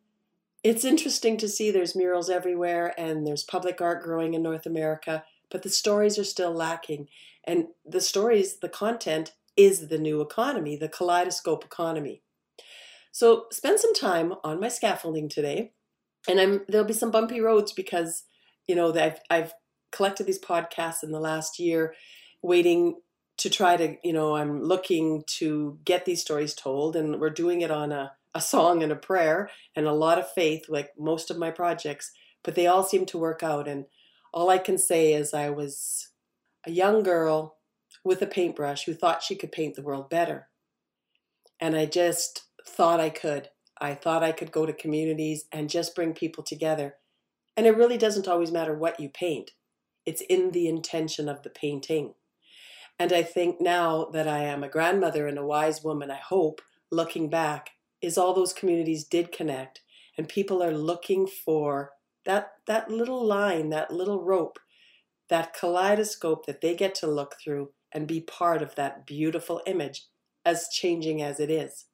it's 0.63 0.83
interesting 0.83 1.37
to 1.37 1.47
see 1.47 1.69
there's 1.69 1.95
murals 1.95 2.29
everywhere 2.29 2.93
and 2.97 3.27
there's 3.27 3.43
public 3.43 3.81
art 3.81 4.03
growing 4.03 4.33
in 4.33 4.41
North 4.41 4.65
America, 4.65 5.23
but 5.53 5.61
the 5.61 5.69
stories 5.69 6.19
are 6.19 6.25
still 6.25 6.51
lacking. 6.51 7.07
And 7.45 7.67
the 7.85 8.01
stories, 8.01 8.57
the 8.57 8.67
content 8.67 9.33
is 9.55 9.87
the 9.87 9.99
new 9.99 10.19
economy, 10.19 10.75
the 10.75 10.89
kaleidoscope 10.89 11.63
economy. 11.63 12.23
So 13.11 13.45
spend 13.51 13.79
some 13.79 13.93
time 13.93 14.33
on 14.43 14.59
my 14.59 14.69
scaffolding 14.69 15.29
today, 15.29 15.71
and 16.27 16.39
I'm 16.39 16.61
there'll 16.67 16.87
be 16.87 16.93
some 16.93 17.11
bumpy 17.11 17.39
roads 17.39 17.71
because 17.71 18.23
you 18.67 18.75
know 18.75 18.91
I've 18.91 19.19
I've 19.29 19.53
collected 19.91 20.25
these 20.25 20.43
podcasts 20.43 21.03
in 21.03 21.11
the 21.11 21.19
last 21.19 21.59
year, 21.59 21.93
waiting 22.41 22.95
to 23.37 23.49
try 23.51 23.77
to 23.77 23.97
you 24.03 24.13
know 24.13 24.35
I'm 24.35 24.63
looking 24.63 25.23
to 25.37 25.77
get 25.85 26.05
these 26.05 26.21
stories 26.21 26.55
told, 26.55 26.95
and 26.95 27.19
we're 27.19 27.29
doing 27.29 27.61
it 27.61 27.69
on 27.69 27.91
a 27.91 28.13
a 28.33 28.41
song 28.41 28.81
and 28.81 28.91
a 28.91 28.95
prayer 28.95 29.51
and 29.75 29.85
a 29.85 29.93
lot 29.93 30.17
of 30.17 30.31
faith, 30.31 30.65
like 30.67 30.89
most 30.97 31.29
of 31.29 31.37
my 31.37 31.51
projects, 31.51 32.11
but 32.43 32.55
they 32.55 32.65
all 32.65 32.83
seem 32.83 33.05
to 33.05 33.17
work 33.19 33.43
out. 33.43 33.67
And 33.67 33.85
all 34.33 34.49
I 34.49 34.57
can 34.57 34.77
say 34.77 35.13
is 35.13 35.33
I 35.33 35.49
was 35.49 36.09
a 36.65 36.71
young 36.71 37.03
girl 37.03 37.57
with 38.03 38.21
a 38.21 38.27
paintbrush 38.27 38.85
who 38.85 38.93
thought 38.93 39.23
she 39.23 39.35
could 39.35 39.51
paint 39.51 39.75
the 39.75 39.81
world 39.81 40.09
better. 40.09 40.49
And 41.59 41.75
I 41.75 41.85
just 41.85 42.43
thought 42.67 42.99
I 42.99 43.09
could. 43.09 43.49
I 43.79 43.93
thought 43.93 44.23
I 44.23 44.31
could 44.31 44.51
go 44.51 44.65
to 44.65 44.73
communities 44.73 45.45
and 45.51 45.69
just 45.69 45.95
bring 45.95 46.13
people 46.13 46.43
together. 46.43 46.95
And 47.55 47.65
it 47.65 47.77
really 47.77 47.97
doesn't 47.97 48.27
always 48.27 48.51
matter 48.51 48.75
what 48.75 48.99
you 48.99 49.09
paint, 49.09 49.51
it's 50.05 50.21
in 50.21 50.51
the 50.51 50.67
intention 50.67 51.29
of 51.29 51.43
the 51.43 51.49
painting. 51.49 52.15
And 52.99 53.13
I 53.13 53.23
think 53.23 53.61
now 53.61 54.05
that 54.13 54.27
I 54.27 54.39
am 54.39 54.63
a 54.63 54.69
grandmother 54.69 55.27
and 55.27 55.37
a 55.37 55.45
wise 55.45 55.83
woman, 55.83 56.11
I 56.11 56.17
hope, 56.17 56.61
looking 56.91 57.29
back, 57.29 57.71
is 58.01 58.17
all 58.17 58.33
those 58.33 58.53
communities 58.53 59.05
did 59.05 59.31
connect 59.31 59.81
and 60.17 60.29
people 60.29 60.61
are 60.61 60.75
looking 60.75 61.25
for 61.25 61.92
that 62.25 62.51
that 62.67 62.89
little 62.89 63.25
line 63.25 63.69
that 63.69 63.91
little 63.91 64.23
rope 64.23 64.59
that 65.29 65.53
kaleidoscope 65.53 66.45
that 66.45 66.61
they 66.61 66.75
get 66.75 66.93
to 66.95 67.07
look 67.07 67.35
through 67.43 67.71
and 67.91 68.07
be 68.07 68.21
part 68.21 68.61
of 68.61 68.75
that 68.75 69.05
beautiful 69.05 69.61
image, 69.65 70.07
as 70.45 70.67
changing 70.71 71.21
as 71.21 71.39
it 71.39 71.49
is. 71.49 71.85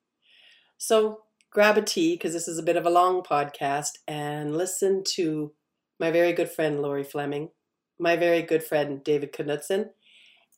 So 0.77 1.21
grab 1.51 1.77
a 1.77 1.81
tea, 1.81 2.15
because 2.15 2.33
this 2.33 2.47
is 2.47 2.57
a 2.57 2.63
bit 2.63 2.77
of 2.77 2.85
a 2.85 2.89
long 2.89 3.21
podcast, 3.21 3.91
and 4.07 4.55
listen 4.55 5.03
to 5.15 5.53
my 5.99 6.11
very 6.11 6.33
good 6.33 6.49
friend 6.49 6.81
Lori 6.81 7.03
Fleming, 7.03 7.49
my 7.99 8.15
very 8.15 8.41
good 8.41 8.63
friend 8.63 9.03
David 9.03 9.33
Knutson, 9.33 9.89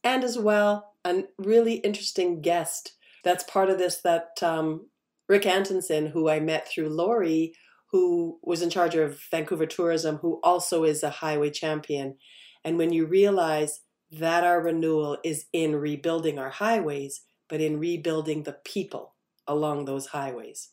and 0.03 0.23
as 0.23 0.37
well 0.37 0.93
a 1.03 1.23
really 1.37 1.75
interesting 1.75 2.41
guest 2.41 2.93
that's 3.23 3.43
part 3.43 3.69
of 3.69 3.77
this 3.77 3.97
that 4.01 4.41
um, 4.41 4.87
Rick 5.27 5.45
Antonson, 5.45 6.07
who 6.07 6.29
I 6.29 6.39
met 6.39 6.67
through 6.67 6.89
Lori, 6.89 7.53
who 7.91 8.39
was 8.41 8.61
in 8.61 8.69
charge 8.69 8.95
of 8.95 9.21
Vancouver 9.29 9.65
tourism, 9.65 10.17
who 10.17 10.39
also 10.43 10.83
is 10.83 11.03
a 11.03 11.09
highway 11.09 11.49
champion. 11.49 12.15
And 12.63 12.77
when 12.77 12.93
you 12.93 13.05
realize 13.05 13.81
that 14.11 14.43
our 14.43 14.61
renewal 14.61 15.17
is 15.23 15.45
in 15.51 15.75
rebuilding 15.75 16.39
our 16.39 16.49
highways, 16.49 17.21
but 17.49 17.61
in 17.61 17.79
rebuilding 17.79 18.43
the 18.43 18.57
people 18.63 19.15
along 19.47 19.85
those 19.85 20.07
highways, 20.07 20.69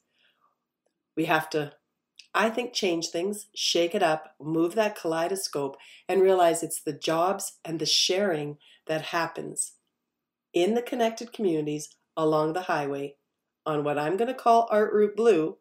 we 1.16 1.24
have 1.24 1.50
to, 1.50 1.72
I 2.34 2.50
think, 2.50 2.72
change 2.72 3.08
things, 3.08 3.46
shake 3.54 3.94
it 3.94 4.02
up, 4.02 4.34
move 4.40 4.76
that 4.76 4.96
kaleidoscope, 4.96 5.76
and 6.08 6.22
realize 6.22 6.62
it's 6.62 6.80
the 6.80 6.92
jobs 6.92 7.58
and 7.64 7.80
the 7.80 7.86
sharing 7.86 8.58
that 8.86 9.02
happens 9.06 9.72
in 10.54 10.74
the 10.74 10.82
connected 10.82 11.32
communities 11.32 11.90
along 12.16 12.52
the 12.52 12.62
highway 12.62 13.16
on 13.66 13.84
what 13.84 13.98
I'm 13.98 14.16
going 14.16 14.28
to 14.28 14.34
call 14.34 14.68
Art 14.70 14.92
Route 14.92 15.16
Blue. 15.16 15.58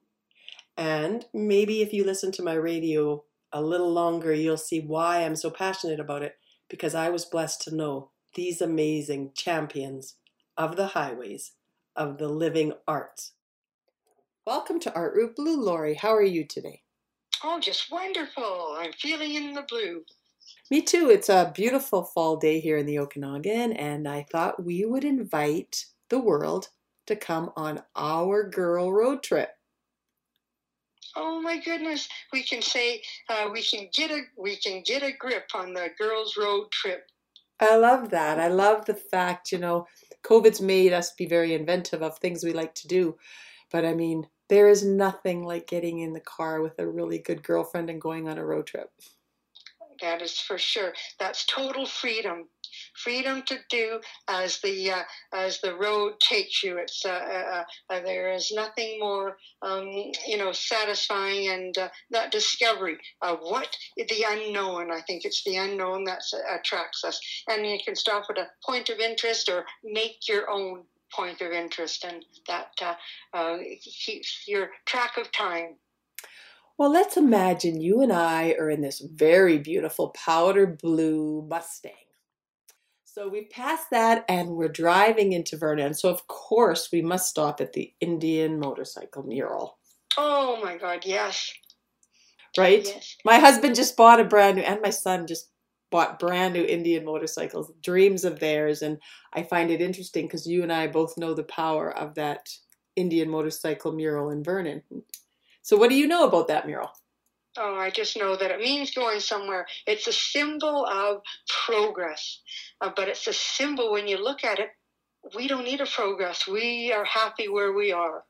And 0.77 1.25
maybe 1.33 1.81
if 1.81 1.91
you 1.91 2.03
listen 2.03 2.31
to 2.33 2.43
my 2.43 2.53
radio 2.53 3.23
a 3.51 3.63
little 3.63 3.91
longer, 3.91 4.31
you'll 4.31 4.57
see 4.57 4.79
why 4.79 5.23
I'm 5.23 5.35
so 5.35 5.49
passionate 5.49 5.99
about 5.99 6.21
it 6.21 6.35
because 6.69 6.93
I 6.93 7.09
was 7.09 7.25
blessed 7.25 7.63
to 7.63 7.75
know 7.75 8.11
these 8.35 8.61
amazing 8.61 9.31
champions 9.33 10.17
of 10.55 10.75
the 10.75 10.87
highways, 10.87 11.53
of 11.95 12.19
the 12.19 12.27
living 12.27 12.73
arts. 12.87 13.33
Welcome 14.45 14.79
to 14.81 14.93
Art 14.93 15.15
Route 15.15 15.35
Blue, 15.35 15.59
Lori. 15.59 15.95
How 15.95 16.13
are 16.13 16.21
you 16.21 16.45
today? 16.45 16.83
Oh, 17.43 17.59
just 17.59 17.91
wonderful. 17.91 18.75
I'm 18.77 18.93
feeling 18.93 19.33
in 19.33 19.53
the 19.53 19.63
blue. 19.63 20.03
Me 20.69 20.81
too. 20.81 21.09
It's 21.09 21.29
a 21.29 21.51
beautiful 21.55 22.03
fall 22.03 22.37
day 22.37 22.59
here 22.59 22.77
in 22.77 22.85
the 22.85 22.99
Okanagan, 22.99 23.73
and 23.73 24.07
I 24.07 24.27
thought 24.31 24.63
we 24.63 24.85
would 24.85 25.03
invite 25.03 25.85
the 26.09 26.19
world 26.19 26.69
to 27.07 27.15
come 27.15 27.51
on 27.55 27.81
our 27.95 28.47
girl 28.47 28.93
road 28.93 29.23
trip. 29.23 29.56
Oh 31.19 31.41
my 31.41 31.57
goodness! 31.57 32.07
We 32.31 32.43
can 32.43 32.61
say 32.61 33.01
uh, 33.27 33.49
we 33.51 33.63
can 33.63 33.89
get 33.91 34.11
a 34.11 34.21
we 34.37 34.55
can 34.57 34.83
get 34.85 35.01
a 35.01 35.11
grip 35.11 35.49
on 35.55 35.73
the 35.73 35.89
girls' 35.97 36.37
road 36.37 36.71
trip. 36.71 37.09
I 37.59 37.75
love 37.75 38.11
that. 38.11 38.39
I 38.39 38.49
love 38.49 38.85
the 38.85 38.93
fact, 38.93 39.51
you 39.51 39.57
know, 39.57 39.87
COVID's 40.23 40.61
made 40.61 40.93
us 40.93 41.13
be 41.13 41.25
very 41.25 41.55
inventive 41.55 42.03
of 42.03 42.19
things 42.19 42.43
we 42.43 42.53
like 42.53 42.75
to 42.75 42.87
do. 42.87 43.17
But 43.71 43.83
I 43.83 43.95
mean, 43.95 44.27
there 44.47 44.69
is 44.69 44.85
nothing 44.85 45.43
like 45.43 45.67
getting 45.67 45.99
in 45.99 46.13
the 46.13 46.19
car 46.19 46.61
with 46.61 46.77
a 46.77 46.87
really 46.87 47.17
good 47.17 47.41
girlfriend 47.41 47.89
and 47.89 47.99
going 47.99 48.29
on 48.29 48.37
a 48.37 48.45
road 48.45 48.67
trip. 48.67 48.91
That 50.01 50.21
is 50.21 50.39
for 50.39 50.59
sure. 50.59 50.93
That's 51.19 51.45
total 51.47 51.87
freedom 51.87 52.47
freedom 52.95 53.41
to 53.43 53.57
do 53.69 53.99
as 54.27 54.59
the 54.61 54.91
uh, 54.91 55.03
as 55.33 55.59
the 55.61 55.75
road 55.75 56.13
takes 56.19 56.63
you. 56.63 56.77
It's 56.77 57.05
uh, 57.05 57.09
uh, 57.09 57.63
uh 57.89 58.01
there 58.01 58.31
is 58.33 58.51
nothing 58.53 58.99
more 58.99 59.37
um, 59.61 59.87
you 60.27 60.37
know 60.37 60.51
satisfying 60.51 61.49
and 61.49 61.77
uh, 61.77 61.89
that 62.11 62.31
discovery 62.31 62.97
of 63.21 63.39
what 63.41 63.75
the 63.97 64.25
unknown. 64.27 64.91
I 64.91 65.01
think 65.01 65.25
it's 65.25 65.43
the 65.43 65.57
unknown 65.57 66.03
that 66.05 66.21
attracts 66.49 67.03
us, 67.03 67.19
and 67.49 67.65
you 67.65 67.77
can 67.83 67.95
stop 67.95 68.25
at 68.29 68.37
a 68.37 68.47
point 68.65 68.89
of 68.89 68.99
interest 68.99 69.49
or 69.49 69.65
make 69.83 70.27
your 70.27 70.49
own 70.49 70.83
point 71.13 71.41
of 71.41 71.51
interest, 71.51 72.03
and 72.03 72.25
that 72.47 72.71
uh, 73.33 73.57
keeps 74.05 74.43
your 74.47 74.69
track 74.85 75.17
of 75.17 75.31
time. 75.31 75.75
Well, 76.77 76.91
let's 76.91 77.17
imagine 77.17 77.81
you 77.81 78.01
and 78.01 78.13
I 78.13 78.51
are 78.59 78.69
in 78.69 78.81
this 78.81 78.99
very 78.99 79.57
beautiful 79.57 80.09
powder 80.09 80.67
blue 80.67 81.43
Mustang. 81.49 82.06
So 83.17 83.27
we've 83.27 83.49
passed 83.49 83.89
that 83.89 84.25
and 84.29 84.49
we're 84.49 84.67
driving 84.67 85.33
into 85.33 85.57
Vernon. 85.57 85.95
So, 85.95 86.07
of 86.07 86.27
course, 86.27 86.89
we 86.93 87.01
must 87.01 87.27
stop 87.27 87.59
at 87.59 87.73
the 87.73 87.91
Indian 87.99 88.59
motorcycle 88.59 89.23
mural. 89.23 89.79
Oh 90.17 90.61
my 90.63 90.77
God, 90.77 91.03
yes. 91.03 91.51
Right? 92.55 92.85
Yes. 92.85 93.15
My 93.25 93.39
husband 93.39 93.73
just 93.73 93.97
bought 93.97 94.19
a 94.19 94.23
brand 94.23 94.57
new, 94.57 94.61
and 94.61 94.83
my 94.83 94.91
son 94.91 95.25
just 95.25 95.49
bought 95.89 96.19
brand 96.19 96.53
new 96.53 96.63
Indian 96.63 97.05
motorcycles, 97.05 97.71
dreams 97.81 98.23
of 98.23 98.39
theirs. 98.39 98.83
And 98.83 98.99
I 99.33 99.41
find 99.41 99.71
it 99.71 99.81
interesting 99.81 100.27
because 100.27 100.45
you 100.45 100.61
and 100.61 100.71
I 100.71 100.85
both 100.85 101.17
know 101.17 101.33
the 101.33 101.41
power 101.41 101.89
of 101.97 102.13
that 102.15 102.47
Indian 102.95 103.31
motorcycle 103.31 103.93
mural 103.93 104.29
in 104.29 104.43
Vernon. 104.43 104.83
So, 105.63 105.75
what 105.75 105.89
do 105.89 105.95
you 105.95 106.05
know 106.05 106.27
about 106.27 106.49
that 106.49 106.67
mural? 106.67 106.91
Oh, 107.59 107.75
I 107.75 107.89
just 107.89 108.15
know 108.17 108.35
that 108.35 108.51
it 108.51 108.59
means 108.59 108.91
going 108.93 109.19
somewhere. 109.19 109.65
It's 109.87 110.07
a 110.07 110.13
symbol 110.13 110.85
of 110.85 111.21
progress, 111.65 112.41
uh, 112.81 112.91
but 112.95 113.07
it's 113.07 113.27
a 113.27 113.33
symbol 113.33 113.91
when 113.91 114.07
you 114.07 114.23
look 114.23 114.43
at 114.43 114.59
it. 114.59 114.69
We 115.35 115.47
don't 115.47 115.65
need 115.65 115.81
a 115.81 115.87
progress. 115.87 116.47
We 116.47 116.93
are 116.93 117.03
happy 117.03 117.49
where 117.49 117.73
we 117.73 117.91
are. 117.91 118.23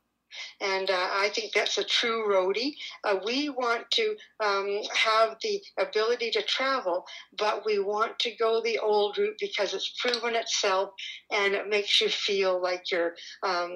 And 0.61 0.89
uh, 0.89 1.09
I 1.11 1.29
think 1.33 1.53
that's 1.53 1.77
a 1.77 1.83
true 1.83 2.25
roadie. 2.29 2.73
Uh, 3.03 3.17
we 3.25 3.49
want 3.49 3.89
to 3.91 4.15
um, 4.43 4.81
have 4.93 5.37
the 5.41 5.61
ability 5.79 6.31
to 6.31 6.41
travel, 6.43 7.05
but 7.37 7.65
we 7.65 7.79
want 7.79 8.19
to 8.19 8.35
go 8.35 8.61
the 8.61 8.79
old 8.79 9.17
route 9.17 9.37
because 9.39 9.73
it's 9.73 9.93
proven 10.01 10.35
itself 10.35 10.89
and 11.31 11.53
it 11.53 11.69
makes 11.69 12.01
you 12.01 12.09
feel 12.09 12.61
like 12.61 12.91
you're 12.91 13.13
um, 13.43 13.71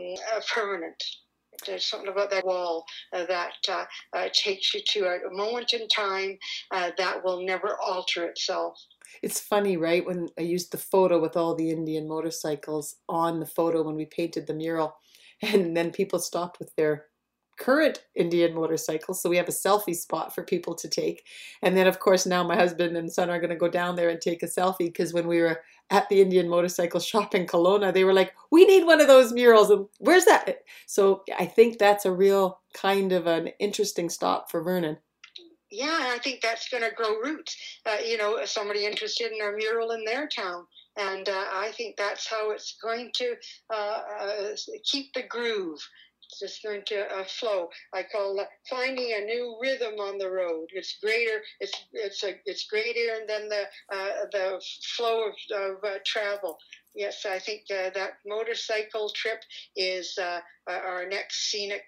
permanent 0.54 1.02
there's 1.66 1.86
something 1.86 2.10
about 2.10 2.30
that 2.32 2.46
wall 2.46 2.86
uh, 3.14 3.26
that 3.26 3.54
uh, 3.70 3.86
uh, 4.14 4.30
takes 4.34 4.74
you 4.74 4.82
to 4.88 5.06
a 5.06 5.20
moment 5.32 5.74
in 5.74 5.88
time 5.88 6.38
uh, 6.72 6.92
that 6.98 7.24
will 7.24 7.46
never 7.46 7.78
alter 7.80 8.26
itself. 8.26 8.80
It's 9.22 9.40
funny, 9.40 9.78
right? 9.78 10.06
When 10.06 10.30
I 10.38 10.42
used 10.42 10.72
the 10.72 10.78
photo 10.78 11.20
with 11.20 11.36
all 11.36 11.56
the 11.56 11.70
Indian 11.70 12.08
motorcycles 12.08 12.96
on 13.10 13.40
the 13.40 13.46
photo 13.46 13.84
when 13.84 13.96
we 13.96 14.06
painted 14.06 14.48
the 14.48 14.54
mural, 14.54 14.96
and 15.42 15.76
then 15.76 15.92
people 15.92 16.20
stopped 16.20 16.60
with 16.60 16.74
their 16.76 17.06
current 17.58 18.06
Indian 18.16 18.54
motorcycle. 18.54 19.14
So 19.14 19.30
we 19.30 19.38
have 19.38 19.48
a 19.48 19.52
selfie 19.52 19.96
spot 19.96 20.34
for 20.34 20.44
people 20.44 20.74
to 20.76 20.88
take. 20.88 21.26
And 21.62 21.76
then, 21.76 21.88
of 21.88 22.00
course, 22.00 22.26
now 22.26 22.44
my 22.44 22.56
husband 22.56 22.98
and 22.98 23.12
son 23.12 23.30
are 23.30 23.40
going 23.40 23.52
to 23.52 23.56
go 23.56 23.70
down 23.70 23.96
there 23.96 24.10
and 24.10 24.20
take 24.20 24.44
a 24.44 24.48
selfie 24.48 24.88
because 24.88 25.14
when 25.14 25.28
we 25.28 25.40
were 25.42 25.62
at 25.90 26.10
the 26.10 26.22
Indian 26.22 26.50
motorcycle 26.50 27.00
shop 27.12 27.36
in 27.36 27.46
Kelowna, 27.46 27.94
they 27.94 28.04
were 28.04 28.14
like, 28.14 28.34
we 28.52 28.66
need 28.66 28.86
one 28.86 29.02
of 29.02 29.08
those 29.08 29.32
murals. 29.32 29.70
And 29.70 29.88
where's 30.00 30.26
that? 30.26 30.64
So 30.88 31.24
I 31.38 31.46
think 31.46 31.78
that's 31.78 32.06
a 32.06 32.12
real 32.12 32.60
kind 32.74 33.12
of 33.12 33.28
an 33.28 33.50
interesting 33.60 34.10
stop 34.10 34.50
for 34.50 34.64
Vernon. 34.64 34.98
Yeah, 35.70 36.10
I 36.14 36.20
think 36.22 36.42
that's 36.42 36.68
going 36.68 36.84
to 36.84 36.94
grow 36.94 37.16
roots. 37.20 37.56
Uh, 37.86 37.98
you 38.06 38.18
know, 38.18 38.44
somebody 38.44 38.86
interested 38.86 39.32
in 39.32 39.42
a 39.42 39.56
mural 39.56 39.92
in 39.92 40.04
their 40.04 40.28
town. 40.28 40.66
And 40.98 41.30
uh, 41.30 41.46
I 41.54 41.72
think 41.78 41.96
that's 41.96 42.28
how 42.28 42.52
it's 42.52 42.78
going 42.82 43.12
to 43.16 43.36
uh, 43.74 44.02
uh 44.20 44.56
keep 44.84 45.14
the 45.14 45.24
groove 45.24 45.80
just 46.40 46.64
going 46.64 46.82
to 46.88 47.02
uh, 47.02 47.24
flow. 47.26 47.70
I 47.94 48.04
call 48.04 48.40
uh, 48.40 48.46
finding 48.70 49.14
a 49.14 49.26
new 49.26 49.58
rhythm 49.62 50.00
on 50.00 50.18
the 50.18 50.30
road. 50.30 50.68
It's 50.74 50.98
greater. 51.02 51.42
It's 51.60 51.74
it's 51.94 52.24
a 52.24 52.36
it's 52.46 52.66
greater 52.66 53.26
than 53.28 53.50
the 53.50 53.64
uh, 53.94 54.26
the 54.32 54.62
flow 54.96 55.30
of, 55.30 55.34
of 55.54 55.84
uh, 55.84 55.98
travel. 56.06 56.58
Yes, 56.94 57.26
I 57.26 57.40
think 57.40 57.62
uh, 57.72 57.90
that 57.94 58.18
motorcycle 58.26 59.10
trip 59.16 59.40
is 59.78 60.18
uh, 60.18 60.40
our 60.68 61.08
next 61.08 61.50
scenic 61.50 61.84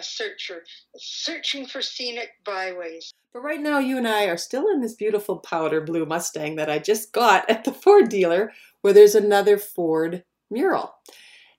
searcher, 0.00 0.62
searching 0.96 1.66
for 1.66 1.82
scenic 1.82 2.30
byways. 2.46 3.12
But 3.34 3.40
right 3.42 3.60
now, 3.60 3.78
you 3.78 3.98
and 3.98 4.08
I 4.08 4.24
are 4.24 4.38
still 4.38 4.68
in 4.68 4.80
this 4.80 4.94
beautiful 4.94 5.36
powder 5.38 5.82
blue 5.82 6.06
Mustang 6.06 6.56
that 6.56 6.70
I 6.70 6.78
just 6.78 7.12
got 7.12 7.48
at 7.50 7.64
the 7.64 7.72
Ford 7.72 8.08
dealer, 8.08 8.52
where 8.80 8.94
there's 8.94 9.14
another 9.14 9.58
Ford 9.58 10.24
mural. 10.50 10.94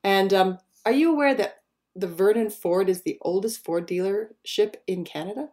And 0.03 0.33
um, 0.33 0.57
are 0.85 0.91
you 0.91 1.11
aware 1.11 1.35
that 1.35 1.62
the 1.95 2.07
Vernon 2.07 2.49
Ford 2.49 2.89
is 2.89 3.03
the 3.03 3.17
oldest 3.21 3.63
Ford 3.63 3.87
dealership 3.87 4.75
in 4.87 5.03
Canada? 5.03 5.49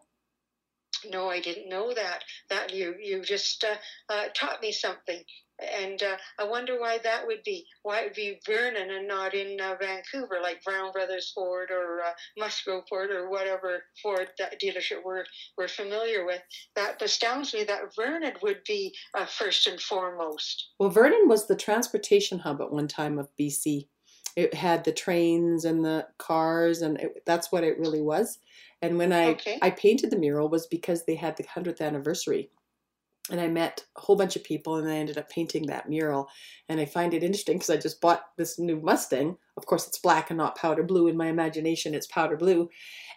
No, 1.09 1.29
I 1.29 1.39
didn't 1.39 1.69
know 1.69 1.93
that. 1.93 2.23
That 2.49 2.73
you 2.73 2.95
you 3.01 3.21
just 3.23 3.63
uh, 3.63 3.75
uh, 4.13 4.25
taught 4.35 4.61
me 4.61 4.71
something, 4.71 5.23
and 5.59 6.01
uh, 6.03 6.17
I 6.37 6.43
wonder 6.43 6.79
why 6.79 6.99
that 6.99 7.25
would 7.25 7.41
be. 7.43 7.65
Why 7.81 8.01
it 8.01 8.03
would 8.05 8.13
be 8.13 8.39
Vernon 8.45 8.91
and 8.91 9.07
not 9.07 9.33
in 9.33 9.59
uh, 9.59 9.75
Vancouver, 9.79 10.39
like 10.43 10.63
Brown 10.63 10.91
Brothers 10.91 11.31
Ford 11.33 11.69
or 11.71 12.01
uh, 12.01 12.11
Musgrove 12.37 12.83
Ford 12.87 13.09
or 13.09 13.29
whatever 13.29 13.83
Ford 14.03 14.27
that 14.37 14.61
dealership 14.61 15.03
we're 15.03 15.25
we're 15.57 15.67
familiar 15.67 16.23
with. 16.23 16.41
That 16.75 17.01
astounds 17.01 17.53
me 17.53 17.63
that 17.63 17.95
Vernon 17.95 18.33
would 18.43 18.61
be 18.67 18.93
uh, 19.15 19.25
first 19.25 19.65
and 19.65 19.81
foremost. 19.81 20.69
Well, 20.79 20.89
Vernon 20.89 21.27
was 21.27 21.47
the 21.47 21.55
transportation 21.55 22.39
hub 22.39 22.61
at 22.61 22.71
one 22.71 22.87
time 22.87 23.17
of 23.17 23.29
BC 23.39 23.87
it 24.35 24.53
had 24.53 24.83
the 24.83 24.91
trains 24.91 25.65
and 25.65 25.83
the 25.83 26.07
cars 26.17 26.81
and 26.81 26.99
it, 26.99 27.23
that's 27.25 27.51
what 27.51 27.63
it 27.63 27.79
really 27.79 28.01
was 28.01 28.39
and 28.81 28.97
when 28.97 29.11
i 29.11 29.29
okay. 29.29 29.59
i 29.61 29.69
painted 29.69 30.11
the 30.11 30.17
mural 30.17 30.49
was 30.49 30.67
because 30.67 31.05
they 31.05 31.15
had 31.15 31.35
the 31.37 31.43
100th 31.43 31.81
anniversary 31.81 32.49
and 33.29 33.39
I 33.39 33.47
met 33.47 33.85
a 33.97 34.01
whole 34.01 34.15
bunch 34.15 34.35
of 34.35 34.43
people, 34.43 34.75
and 34.75 34.89
I 34.89 34.95
ended 34.95 35.17
up 35.17 35.29
painting 35.29 35.67
that 35.67 35.87
mural. 35.87 36.27
And 36.67 36.79
I 36.79 36.85
find 36.85 37.13
it 37.13 37.23
interesting 37.23 37.57
because 37.57 37.69
I 37.69 37.77
just 37.77 38.01
bought 38.01 38.23
this 38.37 38.57
new 38.57 38.79
Mustang. 38.81 39.37
Of 39.57 39.65
course, 39.67 39.87
it's 39.87 39.99
black 39.99 40.31
and 40.31 40.37
not 40.37 40.57
powder 40.57 40.83
blue. 40.83 41.07
In 41.07 41.17
my 41.17 41.27
imagination, 41.27 41.93
it's 41.93 42.07
powder 42.07 42.35
blue. 42.35 42.69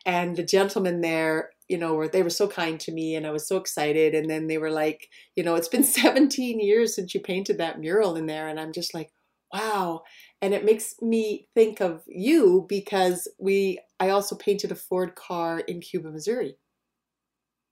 And 0.04 0.36
the 0.36 0.44
gentlemen 0.44 1.00
there, 1.00 1.50
you 1.68 1.78
know, 1.78 1.94
were 1.94 2.08
they 2.08 2.22
were 2.22 2.30
so 2.30 2.46
kind 2.46 2.78
to 2.80 2.92
me, 2.92 3.14
and 3.14 3.26
I 3.26 3.30
was 3.30 3.48
so 3.48 3.56
excited. 3.56 4.14
And 4.14 4.28
then 4.28 4.46
they 4.46 4.58
were 4.58 4.70
like, 4.70 5.08
you 5.36 5.42
know, 5.42 5.54
it's 5.54 5.68
been 5.68 5.84
17 5.84 6.60
years 6.60 6.94
since 6.94 7.14
you 7.14 7.20
painted 7.20 7.58
that 7.58 7.80
mural 7.80 8.16
in 8.16 8.26
there, 8.26 8.48
and 8.48 8.60
I'm 8.60 8.72
just 8.72 8.92
like, 8.92 9.10
wow. 9.52 10.02
And 10.44 10.52
it 10.52 10.62
makes 10.62 11.00
me 11.00 11.48
think 11.54 11.80
of 11.80 12.02
you 12.06 12.66
because 12.68 13.26
we, 13.38 13.80
I 13.98 14.10
also 14.10 14.36
painted 14.36 14.72
a 14.72 14.74
Ford 14.74 15.14
car 15.14 15.60
in 15.60 15.80
Cuba, 15.80 16.10
Missouri. 16.10 16.56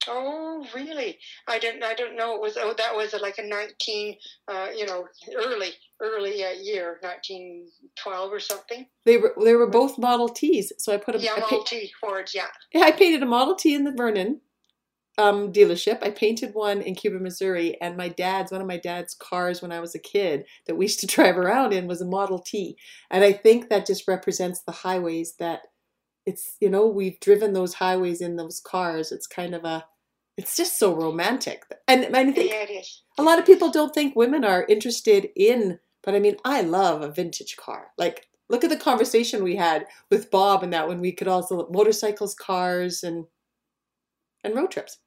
Oh, 0.09 0.65
really? 0.75 1.19
I 1.47 1.59
didn't. 1.59 1.85
I 1.85 1.93
don't 1.93 2.17
know. 2.17 2.35
It 2.35 2.41
was. 2.41 2.57
Oh, 2.59 2.73
that 2.79 2.97
was 2.97 3.13
like 3.21 3.37
a 3.37 3.47
nineteen. 3.47 4.17
Uh, 4.49 4.69
you 4.75 4.87
know, 4.87 5.05
early, 5.37 5.73
early 6.01 6.43
uh, 6.43 6.53
year, 6.63 6.99
nineteen 7.03 7.69
twelve 8.03 8.33
or 8.33 8.41
something. 8.41 8.87
They 9.05 9.19
were. 9.19 9.35
They 9.45 9.55
were 9.55 9.69
both 9.69 9.99
Model 9.99 10.31
Ts. 10.31 10.73
So 10.79 10.95
I 10.95 10.97
put 10.97 11.15
a. 11.15 11.19
Yeah, 11.21 11.35
I 11.37 11.41
Model 11.41 11.59
pa- 11.59 11.65
T 11.65 11.93
Fords. 12.01 12.35
Yeah, 12.35 12.47
I 12.75 12.93
painted 12.93 13.23
a 13.23 13.27
Model 13.27 13.55
T 13.55 13.75
in 13.75 13.85
the 13.85 13.93
Vernon 13.93 14.41
um, 15.19 15.53
dealership. 15.53 16.03
I 16.03 16.11
painted 16.11 16.55
one 16.55 16.81
in 16.81 16.95
Cuba, 16.95 17.19
Missouri, 17.19 17.81
and 17.81 17.97
my 17.97 18.09
dad's 18.09 18.51
one 18.51 18.61
of 18.61 18.67
my 18.67 18.79
dad's 18.79 19.15
cars 19.15 19.61
when 19.61 19.73
I 19.73 19.81
was 19.81 19.95
a 19.95 19.99
kid 19.99 20.45
that 20.67 20.77
we 20.77 20.87
used 20.87 21.01
to 21.01 21.07
drive 21.15 21.37
around 21.39 21.73
in 21.73 21.87
was 21.87 22.01
a 22.01 22.07
Model 22.07 22.39
T, 22.39 22.77
and 23.11 23.25
I 23.25 23.33
think 23.33 23.69
that 23.69 23.87
just 23.87 24.09
represents 24.09 24.63
the 24.63 24.73
highways 24.73 25.35
that 25.39 25.63
it's 26.25 26.57
you 26.61 26.71
know 26.71 26.87
we've 26.87 27.21
driven 27.21 27.53
those 27.53 27.75
highways 27.75 28.21
in 28.21 28.37
those 28.37 28.61
cars. 28.61 29.13
It's 29.13 29.27
kind 29.27 29.55
of 29.55 29.65
a 29.65 29.85
it's 30.39 30.57
just 30.57 30.79
so 30.79 30.95
romantic, 30.95 31.65
and, 31.87 32.05
and 32.05 32.17
I 32.17 32.33
think 32.33 32.51
Yeah, 32.51 32.81
a 33.19 33.23
lot 33.23 33.39
of 33.39 33.47
people 33.47 33.71
don't 33.71 33.95
think 33.95 34.17
women 34.17 34.45
are 34.45 34.65
interested 34.69 35.29
in, 35.37 35.79
but 36.03 36.15
I 36.15 36.21
mean, 36.21 36.37
I 36.45 36.63
love 36.63 37.03
a 37.03 37.13
vintage 37.13 37.57
car. 37.57 37.89
Like, 37.99 38.29
look 38.49 38.65
at 38.65 38.71
the 38.71 38.77
conversation 38.79 39.45
we 39.45 39.57
had 39.57 39.87
with 40.11 40.31
Bob 40.31 40.63
and 40.63 40.73
that 40.73 40.89
when 40.89 41.01
we 41.01 41.13
could 41.13 41.29
also 41.29 41.69
motorcycles, 41.71 42.35
cars, 42.35 43.03
and 43.03 43.27
and 44.45 44.57
road 44.57 44.71
trips. 44.71 44.99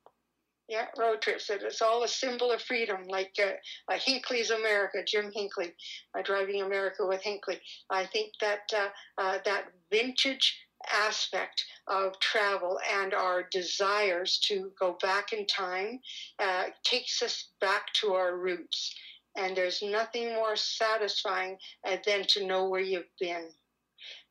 Yeah, 0.67 0.88
road 0.98 1.22
trips. 1.22 1.50
It- 1.50 1.63
It's 1.63 1.81
all 1.81 2.03
a 2.03 2.07
symbol 2.07 2.51
of 2.51 2.62
freedom, 2.62 3.03
like 3.07 3.34
uh, 3.39 3.53
uh, 3.91 3.98
Hinckley's 4.00 4.50
America, 4.51 5.03
Jim 5.03 5.31
Hinckley, 5.31 5.75
uh, 6.17 6.22
driving 6.24 6.62
America 6.62 7.05
with 7.05 7.22
Hinckley. 7.22 7.62
I 7.89 8.05
think 8.05 8.34
that 8.41 8.72
uh, 8.74 8.89
uh, 9.17 9.39
that 9.45 9.72
vintage 9.91 10.60
aspect 10.91 11.63
of 11.88 12.19
travel 12.19 12.79
and 12.89 13.13
our 13.13 13.43
desires 13.51 14.39
to 14.39 14.72
go 14.79 14.98
back 15.01 15.34
in 15.34 15.45
time 15.48 16.00
uh, 16.39 16.65
takes 16.84 17.22
us 17.22 17.50
back 17.62 17.91
to 17.93 18.13
our 18.13 18.36
roots. 18.38 18.93
And 19.38 19.55
there's 19.55 19.81
nothing 19.81 20.34
more 20.34 20.55
satisfying 20.55 21.57
than 22.05 22.24
to 22.29 22.45
know 22.45 22.69
where 22.69 22.81
you've 22.81 23.12
been 23.19 23.51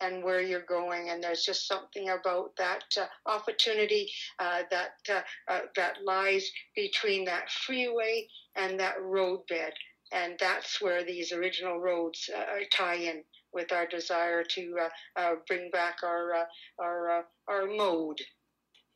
and 0.01 0.25
where 0.25 0.41
you're 0.41 0.65
going. 0.67 1.11
And 1.11 1.23
there's 1.23 1.45
just 1.45 1.67
something 1.69 2.11
about 2.11 2.57
that 2.57 2.85
uh, 3.01 3.07
opportunity 3.27 4.11
uh, 4.39 4.63
that 4.71 4.93
uh, 5.11 5.23
uh, 5.49 5.61
that 5.77 6.05
lies 6.05 6.51
between 6.75 7.25
that 7.27 7.51
freeway 7.51 8.27
and 8.57 8.79
that 8.81 9.01
roadbed, 9.03 9.73
and 10.13 10.35
that's 10.39 10.81
where 10.81 11.05
these 11.05 11.33
original 11.33 11.81
roads 11.81 12.31
uh, 12.37 12.45
tie 12.73 12.97
in 12.97 13.23
with 13.53 13.73
our 13.73 13.87
desire 13.87 14.43
to 14.43 14.77
uh, 14.81 15.21
uh, 15.21 15.35
bring 15.47 15.71
back 15.71 15.99
our 16.03 16.35
uh, 16.35 16.45
our 16.79 17.19
uh, 17.19 17.23
our 17.49 17.67
mode. 17.67 18.21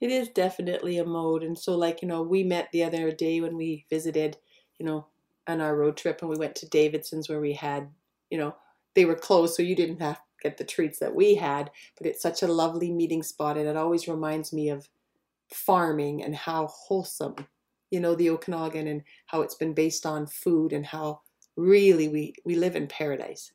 It 0.01 0.11
is 0.13 0.29
definitely 0.29 0.99
a 0.99 1.05
mode. 1.05 1.43
And 1.43 1.59
so, 1.59 1.77
like, 1.77 2.03
you 2.03 2.09
know, 2.09 2.23
we 2.23 2.45
met 2.45 2.71
the 2.71 2.85
other 2.85 3.11
day 3.11 3.41
when 3.41 3.57
we 3.57 3.85
visited, 3.91 4.37
you 4.79 4.87
know, 4.87 5.07
on 5.49 5.61
our 5.61 5.75
road 5.75 5.97
trip 5.97 6.21
and 6.21 6.31
we 6.31 6.37
went 6.37 6.55
to 6.57 6.69
Davison's 6.69 7.29
where 7.29 7.41
we 7.41 7.55
had, 7.55 7.89
you 8.31 8.39
know, 8.39 8.55
they 8.95 9.05
were 9.05 9.17
closed, 9.17 9.55
so 9.55 9.63
you 9.63 9.75
didn't 9.75 10.01
have 10.01 10.21
get 10.43 10.57
the 10.57 10.65
treats 10.65 10.99
that 10.99 11.15
we 11.15 11.35
had. 11.35 11.71
But 11.97 12.07
it's 12.07 12.23
such 12.23 12.43
a 12.43 12.49
lovely 12.49 12.91
meeting 12.91 13.23
spot. 13.23 13.57
And 13.57 13.69
it 13.69 13.77
always 13.77 14.09
reminds 14.09 14.53
me 14.53 14.69
of 14.71 14.89
farming 15.53 16.23
and 16.23 16.35
how 16.35 16.67
wholesome, 16.67 17.47
you 17.91 18.01
know, 18.01 18.15
the 18.15 18.31
Okanagan 18.31 18.87
and 18.87 19.03
how 19.27 19.43
it's 19.43 19.55
been 19.55 19.75
based 19.75 20.07
on 20.07 20.27
food 20.27 20.73
and 20.73 20.87
how 20.87 21.21
really 21.57 22.09
we, 22.09 22.35
we 22.45 22.55
live 22.55 22.77
in 22.77 22.87
paradise. 22.87 23.53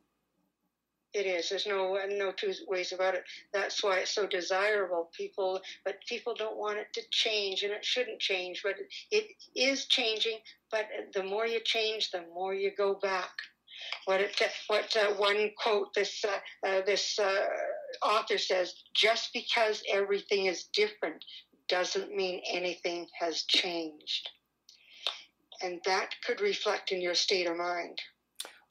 It 1.14 1.28
is. 1.28 1.50
There's 1.50 1.68
no 1.68 1.96
no 2.10 2.32
two 2.32 2.54
ways 2.68 2.92
about 2.92 3.14
it. 3.14 3.24
That's 3.54 3.84
why 3.84 4.00
it's 4.00 4.16
so 4.16 4.26
desirable. 4.26 5.12
People, 5.16 5.62
but 5.86 6.04
people 6.10 6.34
don't 6.34 6.58
want 6.58 6.80
it 6.80 6.92
to 6.94 7.02
change, 7.12 7.62
and 7.62 7.72
it 7.72 7.86
shouldn't 7.86 8.20
change. 8.20 8.64
But 8.64 8.78
it 9.12 9.28
is 9.56 9.86
changing. 9.86 10.40
But 10.72 10.88
the 11.14 11.24
more 11.24 11.46
you 11.46 11.60
change, 11.64 12.10
the 12.10 12.26
more 12.34 12.56
you 12.56 12.72
go 12.76 12.96
back. 12.96 13.30
What 14.06 14.22
it, 14.22 14.42
what 14.68 14.96
uh, 14.96 15.14
one 15.16 15.52
quote 15.58 15.94
this 15.94 16.24
uh, 16.26 16.68
uh, 16.68 16.82
this 16.86 17.18
uh, 17.20 17.46
author 18.04 18.38
says: 18.38 18.74
"Just 18.96 19.30
because 19.34 19.84
everything 19.92 20.46
is 20.48 20.66
different 20.74 21.24
doesn't 21.70 22.16
mean 22.16 22.42
anything 22.52 23.08
has 23.20 23.44
changed." 23.44 24.30
And 25.62 25.80
that 25.86 26.10
could 26.26 26.42
reflect 26.42 26.92
in 26.92 27.02
your 27.02 27.16
state 27.16 27.48
of 27.48 27.56
mind. 27.56 27.98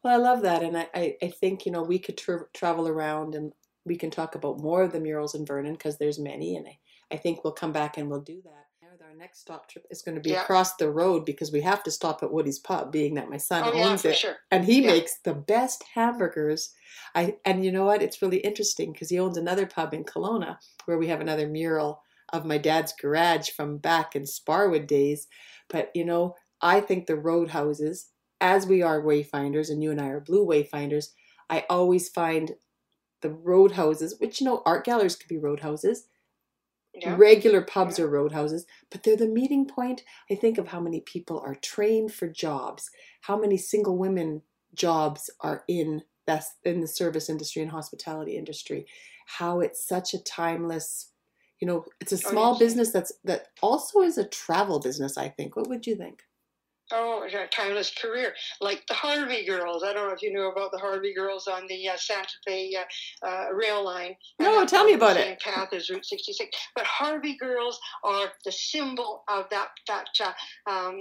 Well, 0.03 0.14
I 0.14 0.16
love 0.16 0.42
that, 0.42 0.62
and 0.62 0.77
I, 0.77 0.88
I, 0.94 1.16
I 1.22 1.29
think 1.29 1.64
you 1.64 1.72
know 1.72 1.83
we 1.83 1.98
could 1.98 2.18
tra- 2.18 2.46
travel 2.53 2.88
around 2.88 3.35
and 3.35 3.53
we 3.85 3.96
can 3.96 4.11
talk 4.11 4.35
about 4.35 4.61
more 4.61 4.83
of 4.83 4.92
the 4.92 5.01
murals 5.01 5.35
in 5.35 5.46
Vernon 5.46 5.72
because 5.72 5.98
there's 5.98 6.18
many, 6.18 6.57
and 6.57 6.66
I, 6.66 6.79
I 7.12 7.16
think 7.16 7.42
we'll 7.42 7.53
come 7.53 7.72
back 7.72 7.98
and 7.98 8.09
we'll 8.09 8.20
do 8.20 8.42
that. 8.44 8.62
Our 9.12 9.18
next 9.18 9.40
stop 9.40 9.68
trip 9.68 9.87
is 9.90 10.01
going 10.01 10.14
to 10.14 10.22
be 10.22 10.31
Yeah. 10.31 10.40
across 10.40 10.77
the 10.77 10.90
road 10.90 11.27
because 11.27 11.53
we 11.53 11.61
have 11.61 11.83
to 11.83 11.90
stop 11.90 12.22
at 12.22 12.33
Woody's 12.33 12.59
Pub, 12.59 12.90
being 12.90 13.12
that 13.16 13.29
my 13.29 13.37
son 13.37 13.62
oh 13.62 13.75
yeah, 13.75 13.90
owns 13.90 14.01
for 14.01 14.09
it, 14.09 14.16
sure. 14.16 14.37
and 14.51 14.64
he 14.64 14.81
Yeah. 14.81 14.87
makes 14.92 15.18
the 15.18 15.35
best 15.35 15.83
hamburgers. 15.83 16.72
I 17.14 17.37
and 17.44 17.62
you 17.62 17.70
know 17.72 17.85
what? 17.85 18.01
It's 18.01 18.22
really 18.22 18.38
interesting 18.38 18.90
because 18.90 19.11
he 19.11 19.18
owns 19.18 19.37
another 19.37 19.66
pub 19.66 19.92
in 19.92 20.05
Kelowna 20.05 20.57
where 20.87 20.96
we 20.96 21.09
have 21.09 21.20
another 21.20 21.46
mural 21.46 22.03
of 22.33 22.46
my 22.46 22.57
dad's 22.57 22.94
garage 22.94 23.51
from 23.51 23.77
back 23.77 24.16
in 24.16 24.22
Sparwood 24.22 24.87
days. 24.87 25.29
But 25.68 25.90
you 25.94 26.07
know, 26.07 26.35
I 26.62 26.81
think 26.81 27.07
the 27.07 27.18
roadhouses, 27.18 28.12
as 28.40 28.66
we 28.66 28.81
are 28.81 29.03
wayfinders, 29.03 29.68
and 29.68 29.83
you 29.83 29.90
and 29.90 30.01
I 30.01 30.09
are 30.09 30.20
blue 30.20 30.46
wayfinders, 30.46 31.09
I 31.51 31.66
always 31.68 32.09
find 32.09 32.53
the 33.20 33.29
roadhouses, 33.31 34.18
which 34.20 34.40
you 34.40 34.46
know, 34.46 34.62
art 34.64 34.87
galleries 34.87 35.16
could 35.16 35.29
be 35.29 35.37
roadhouses, 35.37 36.07
Yeah. 36.94 37.16
regular 37.16 37.62
pubs 37.62 37.98
or 37.98 38.09
roadhouses, 38.09 38.66
but 38.90 39.02
they're 39.02 39.16
the 39.16 39.28
meeting 39.28 39.66
point. 39.66 40.02
I 40.31 40.35
think 40.35 40.59
of 40.59 40.68
how 40.68 40.81
many 40.81 41.00
people 41.00 41.40
are 41.40 41.55
trained 41.57 42.12
for 42.12 42.28
jobs, 42.28 42.90
how 43.22 43.37
many 43.38 43.57
single 43.57 43.96
women 43.98 44.42
jobs 44.74 45.31
are 45.40 45.64
in 45.68 46.02
that's 46.26 46.55
in 46.64 46.81
the 46.81 46.87
service 46.87 47.28
industry 47.28 47.62
and 47.62 47.70
hospitality 47.70 48.37
industry, 48.37 48.87
how 49.26 49.61
it's 49.61 49.85
such 49.87 50.14
a 50.14 50.22
timeless, 50.22 51.12
you 51.61 51.66
know, 51.66 51.85
it's 52.00 52.12
a 52.12 52.16
Oh, 52.24 52.28
small 52.28 52.59
business 52.59 52.92
that's 52.92 53.12
that 53.24 53.48
also 53.62 54.00
is 54.02 54.18
a 54.18 54.28
travel 54.28 54.78
business. 54.81 55.16
I 55.18 55.28
think. 55.28 55.57
What 55.57 55.68
would 55.68 55.87
you 55.87 55.96
think? 55.96 56.24
Oh, 56.94 57.24
a 57.26 57.46
timeless 57.48 57.90
career, 57.90 58.35
like 58.61 58.87
the 58.87 58.94
Harvey 58.94 59.46
girls. 59.46 59.83
I 59.83 59.94
don't 59.94 60.09
know 60.09 60.14
if 60.14 60.20
you 60.20 60.33
knew 60.33 60.50
about 60.50 60.72
the 60.72 60.78
Harvey 60.78 61.14
girls 61.14 61.46
on 61.46 61.66
the 61.66 61.88
uh, 61.88 61.96
Santa 61.96 62.35
Fe 62.46 62.76
uh, 62.76 63.26
uh, 63.26 63.46
rail 63.52 63.83
line. 63.83 64.14
No, 64.38 64.66
tell 64.66 64.85
me 64.85 64.92
about 64.92 65.16
same 65.16 65.33
it. 65.33 65.40
Path 65.40 65.72
as 65.72 65.88
Route 65.88 66.05
66. 66.05 66.50
But 66.74 66.85
Harvey 66.85 67.37
girls 67.38 67.81
are 68.05 68.26
the 68.44 68.52
symbol 68.52 69.24
of 69.28 69.46
that 69.50 69.68
that 69.88 70.09
uh, 70.20 70.70
um, 70.70 70.98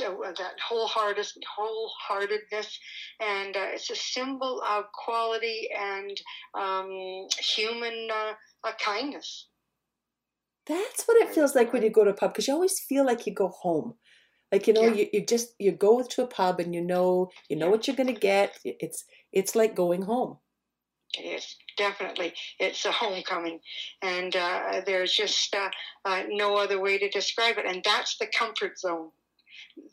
uh, 0.00 0.32
that 0.38 0.52
wholehearted 0.64 1.26
wholeheartedness, 1.58 2.78
and 3.20 3.56
uh, 3.56 3.66
it's 3.72 3.90
a 3.90 3.96
symbol 3.96 4.62
of 4.68 4.84
quality 4.92 5.68
and 5.76 6.20
um, 6.54 7.26
human 7.40 8.08
uh, 8.12 8.32
uh, 8.68 8.72
kindness. 8.80 9.48
That's 10.66 11.04
what 11.04 11.16
it 11.16 11.34
feels 11.34 11.56
like 11.56 11.72
when 11.72 11.82
you 11.82 11.90
go 11.90 12.04
to 12.04 12.10
a 12.10 12.14
pub 12.14 12.32
because 12.32 12.46
you 12.46 12.54
always 12.54 12.78
feel 12.78 13.04
like 13.04 13.26
you 13.26 13.34
go 13.34 13.48
home. 13.48 13.94
Like 14.52 14.66
you 14.66 14.72
know, 14.72 14.82
Yeah. 14.82 14.94
you, 14.94 15.08
you 15.12 15.26
just 15.26 15.54
you 15.58 15.72
go 15.72 16.02
to 16.02 16.22
a 16.22 16.26
pub 16.26 16.60
and 16.60 16.74
you 16.74 16.80
know 16.80 17.30
you 17.48 17.56
know 17.56 17.70
what 17.70 17.86
you're 17.86 17.96
gonna 17.96 18.12
get. 18.12 18.58
It's 18.64 19.04
it's 19.32 19.54
like 19.54 19.74
going 19.74 20.02
home. 20.02 20.38
It 21.18 21.22
is 21.22 21.56
definitely. 21.76 22.34
It's 22.58 22.84
a 22.84 22.92
homecoming, 22.92 23.60
and 24.02 24.34
uh, 24.36 24.82
there's 24.86 25.12
just 25.12 25.54
uh, 25.54 25.70
uh, 26.04 26.24
no 26.28 26.56
other 26.56 26.80
way 26.80 26.98
to 26.98 27.08
describe 27.08 27.58
it. 27.58 27.66
And 27.66 27.82
that's 27.84 28.16
the 28.18 28.26
comfort 28.26 28.78
zone. 28.78 29.10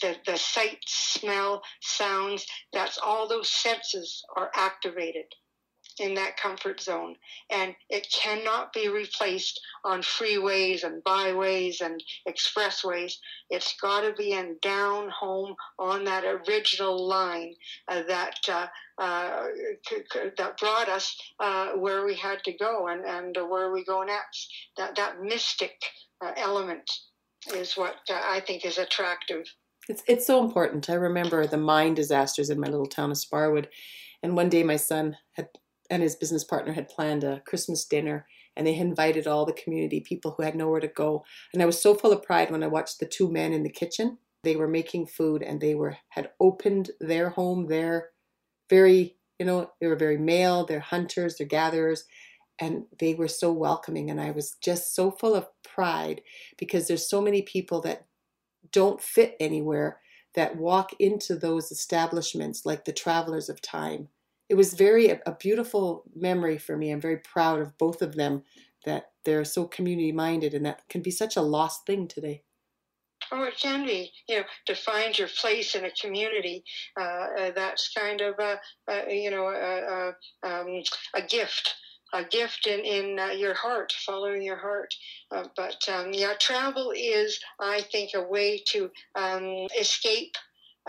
The 0.02 0.16
the 0.26 0.38
sight, 0.38 0.80
smell, 0.86 1.62
sounds. 1.82 2.46
That's 2.74 2.98
all 2.98 3.28
those 3.28 3.50
senses 3.50 4.24
are 4.36 4.52
activated 4.56 5.26
in 6.00 6.14
that 6.16 6.38
comfort 6.38 6.82
zone, 6.82 7.16
and 7.50 7.76
it 7.90 8.08
cannot 8.12 8.74
be 8.74 8.88
replaced 8.90 9.60
on 9.84 10.02
freeways 10.02 10.84
and 10.84 11.04
byways 11.04 11.82
and 11.82 12.04
expressways. 12.28 13.14
It's 13.50 13.76
got 13.82 14.02
to 14.02 14.14
be 14.14 14.32
in 14.32 14.58
down 14.62 15.10
home 15.10 15.56
on 15.80 16.04
that 16.06 16.24
original 16.24 17.08
line 17.08 17.54
uh, 17.88 18.04
that. 18.08 18.38
Uh, 18.48 18.68
uh, 19.00 19.46
c- 19.88 19.98
c- 20.12 20.20
that 20.38 20.58
brought 20.58 20.90
us 20.90 21.16
uh, 21.40 21.74
where 21.74 22.04
we 22.04 22.16
had 22.16 22.44
to 22.44 22.52
go 22.54 22.88
and, 22.88 23.06
and 23.06 23.38
where 23.48 23.72
we 23.72 23.84
go 23.84 24.02
next. 24.04 24.52
That 24.76 24.96
that 24.96 25.22
mystic 25.22 25.76
uh, 26.20 26.32
element 26.36 26.90
is 27.54 27.78
what 27.78 27.96
uh, 28.10 28.20
I 28.24 28.40
think 28.40 28.66
is 28.66 28.78
attractive. 28.78 29.46
It's 29.88 30.04
it's 30.08 30.26
so 30.26 30.44
important. 30.44 30.90
I 30.90 30.96
remember 30.96 31.46
the 31.48 31.58
mine 31.58 31.94
disasters 31.94 32.50
in 32.50 32.60
my 32.60 32.68
little 32.68 32.88
town 32.88 33.12
of 33.12 33.18
Sparwood, 33.18 33.68
and 34.24 34.36
one 34.36 34.50
day 34.50 34.64
my 34.64 34.76
son 34.76 35.18
had 35.34 35.48
and 35.90 36.04
his 36.04 36.16
business 36.16 36.44
partner 36.44 36.74
had 36.74 36.90
planned 36.90 37.24
a 37.24 37.42
Christmas 37.42 37.86
dinner, 37.86 38.26
and 38.56 38.66
they 38.66 38.74
had 38.74 38.88
invited 38.88 39.28
all 39.28 39.46
the 39.46 39.54
community 39.54 40.00
people 40.00 40.32
who 40.32 40.44
had 40.44 40.56
nowhere 40.56 40.80
to 40.80 40.88
go. 40.88 41.24
And 41.54 41.62
I 41.62 41.66
was 41.66 41.82
so 41.82 41.94
full 41.94 42.12
of 42.12 42.24
pride 42.24 42.52
when 42.52 42.64
I 42.64 42.68
watched 42.68 43.00
the 43.00 43.06
two 43.06 43.32
men 43.32 43.54
in 43.54 43.64
the 43.64 43.70
kitchen. 43.70 44.18
They 44.44 44.56
were 44.56 44.68
making 44.68 45.08
food, 45.08 45.42
and 45.42 45.62
they 45.62 45.76
were 45.76 45.98
had 46.10 46.32
opened 46.40 46.92
their 47.00 47.30
home. 47.30 47.68
Their 47.68 48.10
very 48.70 49.18
you 49.40 49.46
know 49.46 49.72
they 49.80 49.88
were 49.88 49.96
very 49.96 50.18
male. 50.18 50.66
They're 50.66 50.80
hunters. 50.80 51.38
They're 51.38 51.48
gatherers, 51.48 52.06
and 52.60 52.86
they 53.00 53.14
were 53.14 53.28
so 53.28 53.52
welcoming. 53.52 54.10
And 54.10 54.20
I 54.20 54.32
was 54.32 54.56
just 54.62 54.96
so 54.96 55.12
full 55.12 55.36
of 55.36 55.48
pride 55.64 56.22
because 56.58 56.88
there's 56.88 57.10
so 57.10 57.22
many 57.22 57.42
people 57.42 57.82
that 57.82 58.06
don't 58.72 59.02
fit 59.02 59.36
anywhere 59.40 60.00
that 60.36 60.58
walk 60.58 60.92
into 61.00 61.36
those 61.36 61.72
establishments 61.72 62.66
like 62.66 62.86
the 62.86 62.94
travelers 62.94 63.50
of 63.50 63.62
time 63.62 64.10
it 64.50 64.56
was 64.56 64.74
very 64.74 65.10
a, 65.10 65.20
a, 65.26 65.34
beautiful 65.34 66.04
memory 66.16 66.58
for 66.58 66.78
me 66.78 66.92
i'm 66.92 67.02
very 67.02 67.18
proud 67.18 67.60
of 67.60 67.78
both 67.78 68.02
of 68.02 68.16
them 68.16 68.44
that 68.86 69.12
they're 69.26 69.46
so 69.46 69.66
community 69.66 70.12
minded 70.12 70.54
and 70.54 70.66
that 70.66 70.88
can 70.90 71.02
be 71.02 71.12
such 71.12 71.36
a 71.36 71.42
lost 71.42 71.86
thing 71.86 72.08
today 72.08 72.44
Oh, 73.30 73.44
it 73.44 73.58
can 73.60 73.86
be. 73.86 74.10
You 74.30 74.38
know, 74.38 74.44
to 74.68 74.76
find 74.76 75.18
your 75.20 75.28
place 75.28 75.76
in 75.76 75.84
a 75.84 75.92
community, 75.92 76.64
uh, 76.98 77.28
uh, 77.38 77.52
that's 77.54 77.92
kind 77.92 78.22
of 78.22 78.36
a, 78.40 78.58
a 78.90 79.14
you 79.14 79.30
know 79.32 79.48
a, 79.48 80.14
a, 80.46 80.50
um, 80.50 80.82
a 81.14 81.22
gift 81.22 81.76
a 82.14 82.24
gift 82.24 82.68
in, 82.68 82.80
in 82.82 83.20
uh, 83.20 83.28
your 83.28 83.54
heart, 83.54 83.94
following 84.06 84.42
your 84.42 84.58
heart. 84.58 84.94
Uh, 85.32 85.44
but 85.56 85.78
um, 85.90 86.14
yeah, 86.14 86.34
travel 86.40 86.94
is, 86.96 87.40
I 87.60 87.82
think, 87.82 88.12
a 88.14 88.22
way 88.22 88.64
to 88.68 88.90
um, 89.16 89.68
escape, 89.80 90.36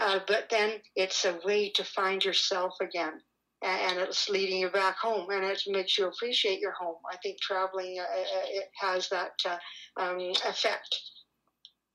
uh, 0.00 0.20
but 0.26 0.48
then 0.50 0.74
it's 0.94 1.24
a 1.24 1.38
way 1.44 1.70
to 1.70 1.84
find 1.84 2.24
yourself 2.24 2.74
again. 2.80 3.20
And 3.62 3.98
it's 3.98 4.28
leading 4.28 4.60
you 4.60 4.70
back 4.70 4.96
home, 4.98 5.28
and 5.30 5.44
it 5.44 5.60
makes 5.66 5.98
you 5.98 6.06
appreciate 6.06 6.60
your 6.60 6.72
home. 6.72 6.96
I 7.12 7.16
think 7.16 7.40
traveling 7.40 7.98
uh, 7.98 8.02
uh, 8.02 8.46
it 8.46 8.70
has 8.80 9.08
that 9.08 9.32
uh, 9.44 9.58
um, 10.00 10.18
effect. 10.46 10.96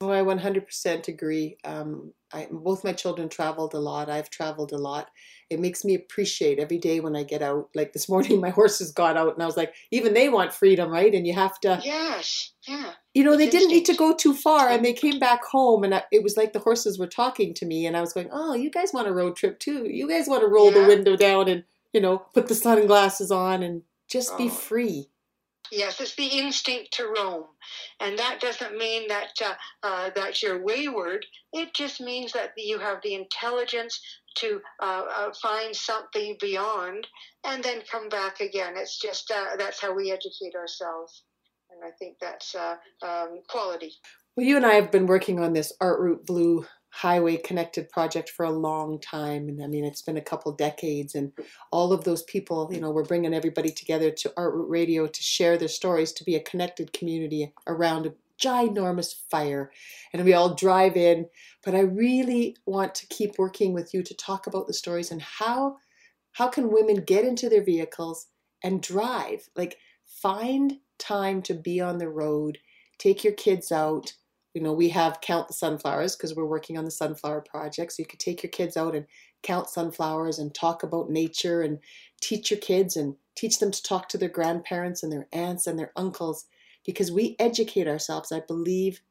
Oh, 0.02 0.10
I 0.10 0.22
100% 0.22 1.08
agree. 1.08 1.58
Um, 1.64 2.14
I, 2.34 2.50
both 2.52 2.84
my 2.84 2.92
children 2.92 3.30
traveled 3.30 3.74
a 3.74 3.80
lot. 3.80 4.10
I've 4.10 4.30
traveled 4.30 4.74
a 4.74 4.78
lot. 4.78 5.10
It 5.50 5.60
makes 5.60 5.84
me 5.84 5.96
appreciate 5.96 6.60
every 6.60 6.78
day 6.78 7.00
when 7.00 7.16
I 7.16 7.24
get 7.24 7.42
out. 7.42 7.70
Like 7.76 7.94
this 7.94 8.10
morning, 8.10 8.40
my 8.42 8.50
horses 8.50 8.92
got 8.92 9.18
out, 9.18 9.34
and 9.34 9.44
I 9.44 9.46
was 9.46 9.58
like, 9.58 9.74
even 9.92 10.14
they 10.14 10.30
want 10.30 10.54
freedom, 10.54 10.90
right? 10.90 11.14
And 11.14 11.26
you 11.26 11.34
have 11.34 11.60
to. 11.62 11.82
Yes. 11.84 12.52
Yeah. 12.68 12.92
You 13.14 13.24
know, 13.24 13.38
they 13.38 13.50
didn't 13.50 13.70
need 13.70 13.86
to 13.86 13.96
go 13.96 14.16
too 14.16 14.34
far, 14.34 14.70
and 14.70 14.84
they 14.84 14.94
came 14.94 15.20
back 15.20 15.44
home, 15.44 15.84
and 15.84 15.94
I, 15.96 16.04
it 16.12 16.24
was 16.24 16.38
like 16.38 16.54
the 16.54 16.60
horses 16.60 16.98
were 16.98 17.08
talking 17.08 17.54
to 17.56 17.66
me, 17.66 17.86
and 17.86 17.96
I 17.96 18.02
was 18.02 18.14
going, 18.14 18.30
"Oh, 18.32 18.54
you 18.54 18.72
guys 18.72 18.94
want 18.94 19.08
a 19.08 19.14
road 19.14 19.36
trip 19.36 19.60
too? 19.60 19.88
You 19.90 20.08
guys 20.08 20.28
want 20.28 20.42
to 20.42 20.48
roll 20.48 20.72
yeah. 20.72 20.82
the 20.82 20.88
window 20.88 21.16
down 21.16 21.48
and 21.48 21.64
you 21.94 22.02
know 22.02 22.20
put 22.34 22.48
the 22.48 22.56
sunglasses 22.56 23.32
on 23.32 23.62
and 23.62 23.84
just 24.08 24.34
oh. 24.34 24.38
be 24.38 24.50
free." 24.50 25.10
Yes, 25.72 26.00
it's 26.00 26.14
the 26.16 26.28
instinct 26.28 26.94
to 26.94 27.08
roam, 27.08 27.46
and 28.00 28.20
that 28.20 28.40
doesn't 28.40 28.78
mean 28.78 29.08
that 29.08 29.32
uh, 29.44 29.56
uh, 29.82 30.10
that 30.16 30.44
you're 30.44 30.64
wayward. 30.64 31.26
It 31.52 31.74
just 31.74 32.00
means 32.00 32.32
that 32.34 32.54
you 32.58 32.78
have 32.80 33.02
the 33.02 33.16
intelligence 33.16 34.00
to 34.36 34.62
uh, 34.82 35.04
uh 35.16 35.34
find 35.42 35.76
something 35.76 36.38
beyond, 36.40 37.08
and 37.46 37.64
then 37.64 37.82
come 37.90 38.10
back 38.10 38.40
again. 38.40 38.74
It's 38.76 39.00
just 39.00 39.32
uh, 39.32 39.56
that's 39.58 39.82
how 39.82 39.94
we 39.94 40.12
educate 40.12 40.56
ourselves, 40.56 41.24
and 41.72 41.82
I 41.84 41.92
think 41.98 42.18
that's 42.20 42.56
uh, 42.56 42.76
um, 43.02 43.42
quality. 43.48 43.94
Well, 44.36 44.46
you 44.46 44.58
and 44.58 44.66
I 44.66 44.74
have 44.74 44.92
been 44.92 45.06
working 45.06 45.40
on 45.40 45.54
this 45.54 45.74
Art 45.80 46.00
Route 46.00 46.26
Blue 46.26 46.66
highway 46.94 47.36
connected 47.38 47.90
project 47.90 48.30
for 48.30 48.46
a 48.46 48.52
long 48.52 49.00
time 49.00 49.50
and 49.50 49.64
i 49.64 49.68
mean 49.68 49.84
it's 49.84 50.04
been 50.04 50.18
a 50.18 50.22
couple 50.22 50.52
decades 50.52 51.16
and 51.16 51.32
all 51.72 51.92
of 51.92 52.04
those 52.04 52.22
people 52.24 52.70
you 52.72 52.80
know 52.80 52.92
we're 52.92 53.04
bringing 53.04 53.34
everybody 53.34 53.72
together 53.72 54.12
to 54.12 54.32
art 54.38 54.54
route 54.54 54.70
radio 54.70 55.08
to 55.08 55.24
share 55.24 55.58
their 55.58 55.68
stories 55.68 56.12
to 56.12 56.24
be 56.24 56.36
a 56.36 56.40
connected 56.40 56.94
community 56.94 57.52
around 57.66 58.14
ginormous 58.42 59.14
fire 59.30 59.72
and 60.12 60.24
we 60.24 60.34
all 60.34 60.56
drive 60.56 60.98
in. 60.98 61.28
But 61.64 61.76
i 61.76 61.80
really 61.80 62.58
want 62.66 62.96
to 62.96 63.08
keep 63.08 63.38
working 63.38 63.74
with 63.74 63.94
you 63.94 64.04
to 64.04 64.16
talk 64.16 64.48
about 64.48 64.68
the 64.68 64.74
stories 64.74 65.12
and 65.12 65.22
how 65.22 65.78
how 66.34 66.48
can 66.48 66.72
women 66.72 67.04
get 67.04 67.26
into 67.26 67.48
their 67.48 67.64
vehicles 67.64 68.28
and 68.64 68.82
drive? 68.82 69.50
Like 69.56 69.78
find 70.06 70.80
time 70.98 71.42
to 71.44 71.54
be 71.54 71.80
on 71.80 72.00
the 72.00 72.10
road 72.10 72.58
take 73.04 73.24
your 73.24 73.34
kids 73.34 73.72
out. 73.72 74.14
You 74.54 74.62
know, 74.62 74.74
we 74.74 74.90
have 74.90 75.22
count 75.22 75.48
the 75.48 75.54
sunflowers 75.54 76.16
because 76.16 76.36
we're 76.36 76.46
working 76.46 76.78
on 76.78 76.86
the 76.86 76.92
sunflower 76.92 77.42
project. 77.42 77.94
So 77.94 78.02
you 78.02 78.08
could 78.08 78.20
take 78.20 78.44
your 78.44 78.52
kids 78.52 78.78
out 78.78 78.96
and 78.96 79.06
count 79.42 79.68
sunflowers 79.68 80.40
and 80.40 80.54
talk 80.54 80.84
about 80.84 81.10
nature 81.10 81.62
and 81.62 81.80
teach 82.22 82.52
your 82.52 82.60
kids 82.60 82.96
and 82.96 83.16
teach 83.36 83.60
them 83.60 83.72
to 83.72 83.84
talk 83.84 84.08
to 84.10 84.18
their 84.18 84.30
grandparents 84.30 85.04
and 85.04 85.12
their 85.12 85.28
aunts 85.34 85.68
and 85.68 85.78
their 85.78 85.92
uncles 85.96 86.46
because 86.86 87.12
we 87.12 87.36
educate 87.40 87.88
ourselves, 87.88 88.32
I 88.32 88.42
believe, 88.42 89.02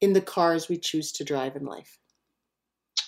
in 0.00 0.12
the 0.12 0.20
cars 0.20 0.68
we 0.68 0.78
choose 0.78 1.12
to 1.12 1.24
drive 1.24 1.56
in 1.56 1.64
life. 1.64 1.98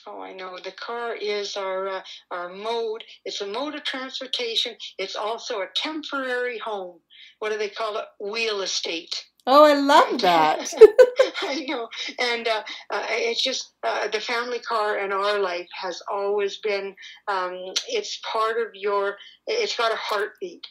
Oh, 0.08 0.20
I 0.20 0.32
know. 0.32 0.56
The 0.62 0.72
car 0.72 1.16
is 1.16 1.56
our 1.56 1.88
uh, 1.88 2.02
our 2.30 2.48
mode. 2.48 3.02
It's 3.24 3.40
a 3.40 3.46
mode 3.46 3.74
of 3.74 3.82
transportation. 3.82 4.76
It's 4.98 5.16
also 5.16 5.60
a 5.60 5.68
temporary 5.74 6.58
home. 6.58 7.00
What 7.40 7.50
do 7.50 7.58
they 7.58 7.68
call 7.68 7.96
it? 7.96 8.04
Wheel 8.20 8.62
estate. 8.62 9.24
Oh, 9.48 9.64
I 9.64 9.74
love 9.74 10.20
that. 10.22 10.72
I 11.42 11.64
know, 11.68 11.88
and 12.20 12.48
uh, 12.48 12.62
uh, 12.90 13.06
it's 13.10 13.42
just 13.42 13.74
uh, 13.84 14.08
the 14.08 14.20
family 14.20 14.58
car 14.60 14.98
in 14.98 15.12
our 15.12 15.38
life 15.40 15.68
has 15.80 16.00
always 16.10 16.58
been. 16.58 16.94
Um, 17.28 17.72
it's 17.88 18.20
part 18.30 18.58
of 18.58 18.74
your. 18.74 19.16
It's 19.46 19.76
got 19.76 19.92
a 19.92 19.96
heartbeat, 19.96 20.66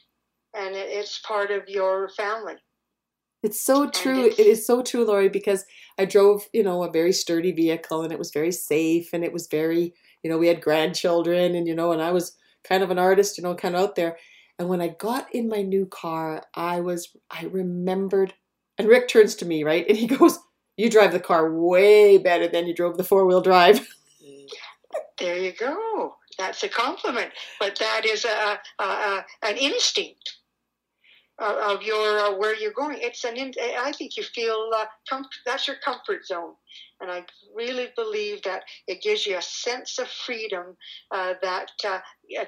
and 0.54 0.76
it's 0.76 1.20
part 1.20 1.52
of 1.52 1.68
your 1.68 2.10
family. 2.10 2.56
It's 3.46 3.62
so 3.62 3.90
true. 3.90 4.32
It's, 4.38 4.66
so 4.66 4.82
true, 4.82 5.06
Lori, 5.06 5.30
because 5.30 5.66
I 5.98 6.06
drove, 6.06 6.48
you 6.52 6.64
know, 6.64 6.84
a 6.84 6.92
very 6.92 7.14
sturdy 7.14 7.52
vehicle, 7.52 8.02
and 8.02 8.12
it 8.12 8.20
was 8.20 8.32
very 8.32 8.52
safe, 8.52 9.14
and 9.14 9.24
it 9.24 9.32
was 9.32 9.48
very, 9.48 9.94
you 10.24 10.30
know, 10.30 10.38
we 10.38 10.48
had 10.48 10.62
grandchildren, 10.62 11.56
and 11.56 11.68
you 11.68 11.76
know, 11.76 11.92
and 11.92 12.02
I 12.02 12.12
was 12.12 12.36
kind 12.64 12.84
of 12.84 12.92
an 12.92 13.00
artist, 13.00 13.38
you 13.38 13.44
know, 13.44 13.56
kind 13.56 13.76
of 13.76 13.82
out 13.82 13.96
there. 13.96 14.18
And 14.58 14.68
when 14.68 14.82
I 14.82 14.88
got 14.88 15.34
in 15.34 15.48
my 15.48 15.62
new 15.62 15.86
car, 15.86 16.44
I 16.56 16.80
was, 16.80 17.16
I 17.30 17.46
remembered 17.46 18.34
and 18.78 18.88
Rick 18.88 19.08
turns 19.08 19.36
to 19.36 19.46
me, 19.46 19.64
right? 19.64 19.86
And 19.88 19.98
he 19.98 20.08
goes, 20.18 20.40
You 20.78 20.90
drive 20.90 21.12
the 21.12 21.20
car 21.20 21.52
way 21.52 22.18
better 22.18 22.48
than 22.48 22.68
you 22.68 22.74
drove 22.74 22.98
the 22.98 23.04
four 23.04 23.26
wheel 23.26 23.42
drive. 23.42 23.88
there 25.20 25.38
you 25.38 25.54
go. 25.54 26.16
That's 26.38 26.64
a 26.64 26.70
compliment. 26.70 27.32
But 27.60 27.78
that 27.80 28.06
is 28.06 28.26
a, 28.26 28.60
a, 28.80 28.84
a 28.84 29.26
an 29.44 29.58
instinct 29.58 30.36
of 31.40 31.84
your 31.84 32.20
uh, 32.20 32.36
where 32.38 32.56
you're 32.56 32.72
going. 32.72 32.98
It's 33.02 33.24
an. 33.24 33.38
In, 33.38 33.54
I 33.80 33.92
think 33.92 34.18
you 34.18 34.24
feel 34.24 34.70
uh, 34.76 34.86
com- 35.10 35.26
that's 35.46 35.68
your 35.68 35.78
comfort 35.84 36.26
zone, 36.26 36.54
and 37.02 37.12
I 37.12 37.26
really 37.54 37.90
believe 37.96 38.42
that 38.44 38.64
it 38.88 39.02
gives 39.02 39.26
you 39.26 39.38
a 39.38 39.42
sense 39.42 40.00
of 40.00 40.08
freedom 40.08 40.78
uh, 41.12 41.34
that 41.42 41.72
uh, 41.88 42.00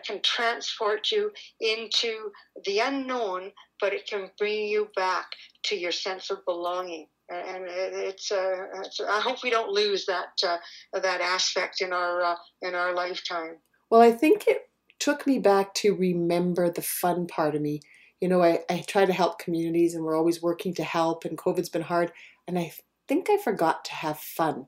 can 0.06 0.22
transport 0.22 1.12
you 1.12 1.32
into 1.60 2.32
the 2.66 2.80
unknown, 2.80 3.52
but 3.82 3.94
it 3.94 4.08
can 4.08 4.30
bring 4.38 4.68
you 4.68 4.90
back 4.96 5.26
to 5.66 5.76
your 5.76 5.92
sense 5.92 6.30
of 6.30 6.44
belonging. 6.46 7.08
And 7.30 7.66
it's, 7.68 8.32
uh, 8.32 8.68
it's 8.86 9.02
I 9.02 9.20
hope 9.20 9.44
we 9.44 9.50
don't 9.50 9.70
lose 9.70 10.06
that 10.06 10.30
uh, 10.48 10.58
that 11.02 11.20
aspect 11.20 11.82
in 11.82 11.92
our 11.92 12.38
in 12.62 12.74
our 12.74 12.94
lifetime. 12.94 13.58
Well, 13.90 14.00
I 14.00 14.12
think 14.12 14.46
it 14.48 14.70
took 15.00 15.28
me 15.28 15.38
back 15.38 15.74
to 15.76 15.94
remember 15.94 16.70
the 16.70 16.82
fun 16.82 17.28
part 17.28 17.54
of 17.54 17.62
me 17.62 17.82
you 18.22 18.28
know, 18.28 18.44
I, 18.44 18.60
I 18.70 18.84
try 18.88 19.06
to 19.06 19.14
help 19.14 19.40
communities 19.40 19.94
and 19.94 20.04
we're 20.04 20.18
always 20.18 20.42
working 20.42 20.74
to 20.76 20.84
help, 20.84 21.26
and 21.26 21.38
COVID's 21.38 21.70
been 21.70 21.84
hard. 21.84 22.12
And 22.48 22.58
I 22.58 22.72
think 23.08 23.30
I 23.30 23.38
forgot 23.38 23.86
to 23.86 23.94
have 23.94 24.20
fun. 24.20 24.68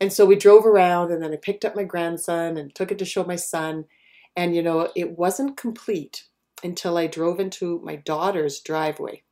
And 0.00 0.12
so 0.12 0.26
we 0.26 0.36
drove 0.36 0.66
around, 0.66 1.10
and 1.10 1.22
then 1.22 1.32
I 1.32 1.36
picked 1.36 1.64
up 1.64 1.74
my 1.74 1.84
grandson 1.84 2.56
and 2.56 2.74
took 2.74 2.92
it 2.92 2.98
to 2.98 3.04
show 3.04 3.24
my 3.24 3.36
son. 3.36 3.86
And, 4.36 4.54
you 4.54 4.62
know, 4.62 4.90
it 4.94 5.18
wasn't 5.18 5.56
complete 5.56 6.24
until 6.62 6.98
I 6.98 7.06
drove 7.06 7.40
into 7.40 7.80
my 7.82 7.96
daughter's 7.96 8.60
driveway. 8.60 9.22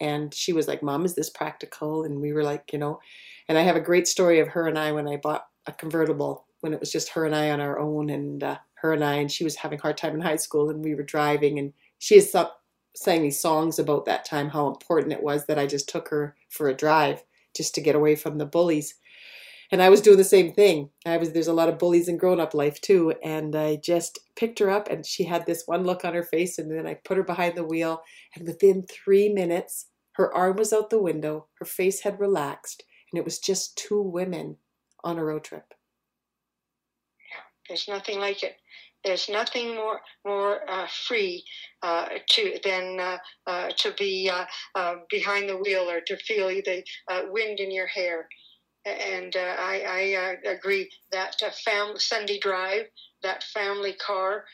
And 0.00 0.34
she 0.34 0.52
was 0.52 0.66
like, 0.66 0.82
Mom, 0.82 1.04
is 1.04 1.14
this 1.14 1.30
practical? 1.30 2.04
And 2.04 2.20
we 2.20 2.32
were 2.32 2.42
like, 2.42 2.72
you 2.72 2.78
know, 2.78 3.00
and 3.48 3.58
I 3.58 3.62
have 3.62 3.76
a 3.76 3.80
great 3.80 4.08
story 4.08 4.40
of 4.40 4.48
her 4.48 4.66
and 4.66 4.78
I 4.78 4.92
when 4.92 5.06
I 5.06 5.16
bought 5.16 5.46
a 5.66 5.72
convertible 5.72 6.46
when 6.60 6.72
it 6.72 6.80
was 6.80 6.90
just 6.90 7.10
her 7.10 7.26
and 7.26 7.34
I 7.34 7.50
on 7.50 7.60
our 7.60 7.78
own, 7.78 8.08
and 8.08 8.42
uh, 8.42 8.56
her 8.76 8.94
and 8.94 9.04
I, 9.04 9.16
and 9.16 9.30
she 9.30 9.44
was 9.44 9.54
having 9.54 9.78
a 9.78 9.82
hard 9.82 9.98
time 9.98 10.14
in 10.14 10.22
high 10.22 10.36
school, 10.36 10.70
and 10.70 10.82
we 10.82 10.94
were 10.94 11.02
driving, 11.02 11.58
and 11.58 11.74
she 11.98 12.16
is 12.16 12.34
up 12.34 12.63
sang 12.94 13.22
these 13.22 13.40
songs 13.40 13.78
about 13.78 14.04
that 14.06 14.24
time, 14.24 14.50
how 14.50 14.68
important 14.68 15.12
it 15.12 15.22
was 15.22 15.46
that 15.46 15.58
I 15.58 15.66
just 15.66 15.88
took 15.88 16.08
her 16.08 16.36
for 16.48 16.68
a 16.68 16.74
drive 16.74 17.24
just 17.54 17.74
to 17.74 17.80
get 17.80 17.96
away 17.96 18.16
from 18.16 18.38
the 18.38 18.46
bullies. 18.46 18.94
And 19.72 19.82
I 19.82 19.88
was 19.88 20.00
doing 20.00 20.18
the 20.18 20.24
same 20.24 20.52
thing. 20.52 20.90
I 21.04 21.16
was 21.16 21.32
there's 21.32 21.48
a 21.48 21.52
lot 21.52 21.68
of 21.68 21.78
bullies 21.78 22.08
in 22.08 22.16
grown 22.16 22.38
up 22.38 22.54
life 22.54 22.80
too. 22.80 23.14
And 23.24 23.56
I 23.56 23.76
just 23.76 24.18
picked 24.36 24.58
her 24.60 24.70
up 24.70 24.88
and 24.90 25.04
she 25.04 25.24
had 25.24 25.46
this 25.46 25.64
one 25.66 25.84
look 25.84 26.04
on 26.04 26.14
her 26.14 26.22
face 26.22 26.58
and 26.58 26.70
then 26.70 26.86
I 26.86 26.94
put 26.94 27.16
her 27.16 27.24
behind 27.24 27.56
the 27.56 27.64
wheel 27.64 28.02
and 28.36 28.46
within 28.46 28.84
three 28.86 29.28
minutes 29.30 29.86
her 30.14 30.32
arm 30.32 30.56
was 30.56 30.72
out 30.72 30.90
the 30.90 31.02
window, 31.02 31.48
her 31.58 31.64
face 31.64 32.00
had 32.00 32.20
relaxed, 32.20 32.84
and 33.10 33.18
it 33.18 33.24
was 33.24 33.38
just 33.38 33.76
two 33.76 34.00
women 34.00 34.58
on 35.02 35.18
a 35.18 35.24
road 35.24 35.42
trip. 35.42 35.74
Yeah, 37.30 37.42
there's 37.68 37.88
nothing 37.88 38.20
like 38.20 38.42
it. 38.42 38.56
There's 39.04 39.28
nothing 39.28 39.74
more 39.74 40.00
more 40.24 40.68
uh, 40.68 40.86
free 41.06 41.44
uh, 41.82 42.08
to 42.30 42.58
than 42.64 42.98
uh, 42.98 43.18
uh 43.46 43.70
to 43.76 43.92
be 43.92 44.30
uh, 44.32 44.46
uh, 44.74 44.94
behind 45.10 45.48
the 45.48 45.58
wheel 45.58 45.90
or 45.90 46.00
to 46.00 46.16
feel 46.16 46.48
the 46.48 46.84
wind 47.30 47.60
in 47.60 47.70
your 47.70 47.86
hair. 47.86 48.28
And 48.86 49.34
I, 49.34 50.36
I 50.44 50.50
agree 50.50 50.90
that 51.10 51.40
fam- 51.64 51.98
Sunday 51.98 52.38
drive, 52.38 52.84
that 53.22 53.42
family 53.42 53.94
car 53.94 54.44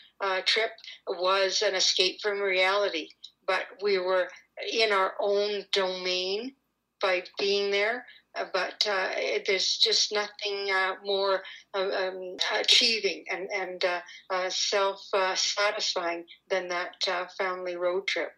trip, 0.46 0.70
was 1.08 1.62
an 1.62 1.74
escape 1.74 2.20
from 2.22 2.40
reality. 2.40 3.08
But 3.44 3.64
we 3.82 3.98
were 3.98 4.28
in 4.72 4.92
our 4.92 5.14
own 5.20 5.64
domain 5.72 6.54
by 7.00 7.24
being 7.38 7.72
there 7.72 7.96
uh, 7.96 8.19
but 8.52 8.86
uh, 8.88 9.08
there's 9.46 9.78
just 9.78 10.12
nothing 10.12 10.70
uh, 10.72 10.94
more 11.04 11.42
uh, 11.74 11.90
um, 11.90 12.36
achieving 12.58 13.24
and, 13.30 13.48
and 13.54 13.84
uh, 13.84 14.00
uh, 14.30 14.50
self 14.50 15.00
satisfying 15.34 16.24
than 16.48 16.68
that 16.68 16.94
family 17.38 17.76
road 17.76 18.06
trip. 18.06 18.30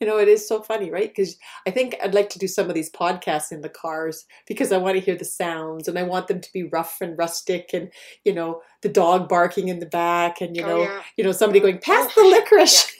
You 0.00 0.06
know, 0.06 0.18
it 0.18 0.28
is 0.28 0.48
so 0.48 0.62
funny, 0.62 0.90
right? 0.90 1.10
Because 1.14 1.36
I 1.66 1.70
think 1.70 1.94
I'd 2.02 2.14
like 2.14 2.30
to 2.30 2.38
do 2.38 2.48
some 2.48 2.70
of 2.70 2.74
these 2.74 2.90
podcasts 2.90 3.52
in 3.52 3.60
the 3.60 3.68
cars 3.68 4.24
because 4.46 4.72
I 4.72 4.78
want 4.78 4.94
to 4.94 5.00
hear 5.00 5.14
the 5.14 5.26
sounds 5.26 5.88
and 5.88 5.98
I 5.98 6.04
want 6.04 6.26
them 6.26 6.40
to 6.40 6.52
be 6.54 6.62
rough 6.62 6.96
and 7.02 7.18
rustic 7.18 7.74
and, 7.74 7.92
you 8.24 8.32
know, 8.32 8.62
the 8.80 8.88
dog 8.88 9.28
barking 9.28 9.68
in 9.68 9.78
the 9.78 9.84
back 9.84 10.40
and, 10.40 10.56
you 10.56 10.62
oh, 10.62 10.66
know, 10.66 10.78
oh, 10.78 10.84
yeah. 10.84 11.02
you 11.18 11.24
know, 11.24 11.32
somebody 11.32 11.60
going, 11.60 11.80
pass 11.80 12.10
oh, 12.16 12.22
the 12.22 12.28
licorice. 12.28 12.90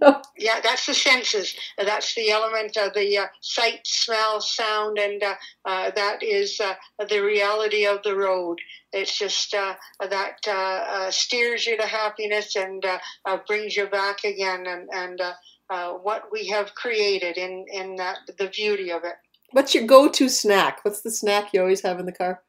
Yeah, 0.40 0.60
that's 0.62 0.86
the 0.86 0.94
senses. 0.94 1.52
That's 1.76 2.14
the 2.14 2.30
element 2.30 2.76
of 2.76 2.94
the 2.94 3.18
uh, 3.18 3.26
sight, 3.40 3.80
smell, 3.84 4.40
sound, 4.40 4.96
and 4.96 5.20
uh, 5.20 5.34
uh, 5.64 5.90
that 5.96 6.22
is 6.22 6.60
uh, 6.60 6.74
the 7.08 7.20
reality 7.20 7.84
of 7.84 8.04
the 8.04 8.14
road. 8.14 8.58
It's 8.92 9.18
just 9.18 9.52
uh, 9.52 9.74
that 10.08 10.46
uh, 10.46 11.10
steers 11.10 11.66
you 11.66 11.76
to 11.76 11.86
happiness 11.86 12.54
and 12.54 12.84
brings 13.48 13.76
you 13.76 13.88
back 13.88 14.22
again, 14.22 14.66
and, 14.68 14.88
and 14.92 15.20
what 16.02 16.26
we 16.30 16.46
have 16.46 16.74
created 16.76 17.36
in 17.36 17.66
in 17.72 17.96
that 17.96 18.18
the 18.38 18.48
beauty 18.48 18.92
of 18.92 19.02
it. 19.02 19.14
What's 19.50 19.74
your 19.74 19.84
go-to 19.84 20.28
snack? 20.28 20.84
What's 20.84 21.00
the 21.00 21.10
snack 21.10 21.52
you 21.52 21.60
always 21.60 21.80
have 21.80 21.98
in 21.98 22.06
the 22.06 22.12
car? 22.12 22.42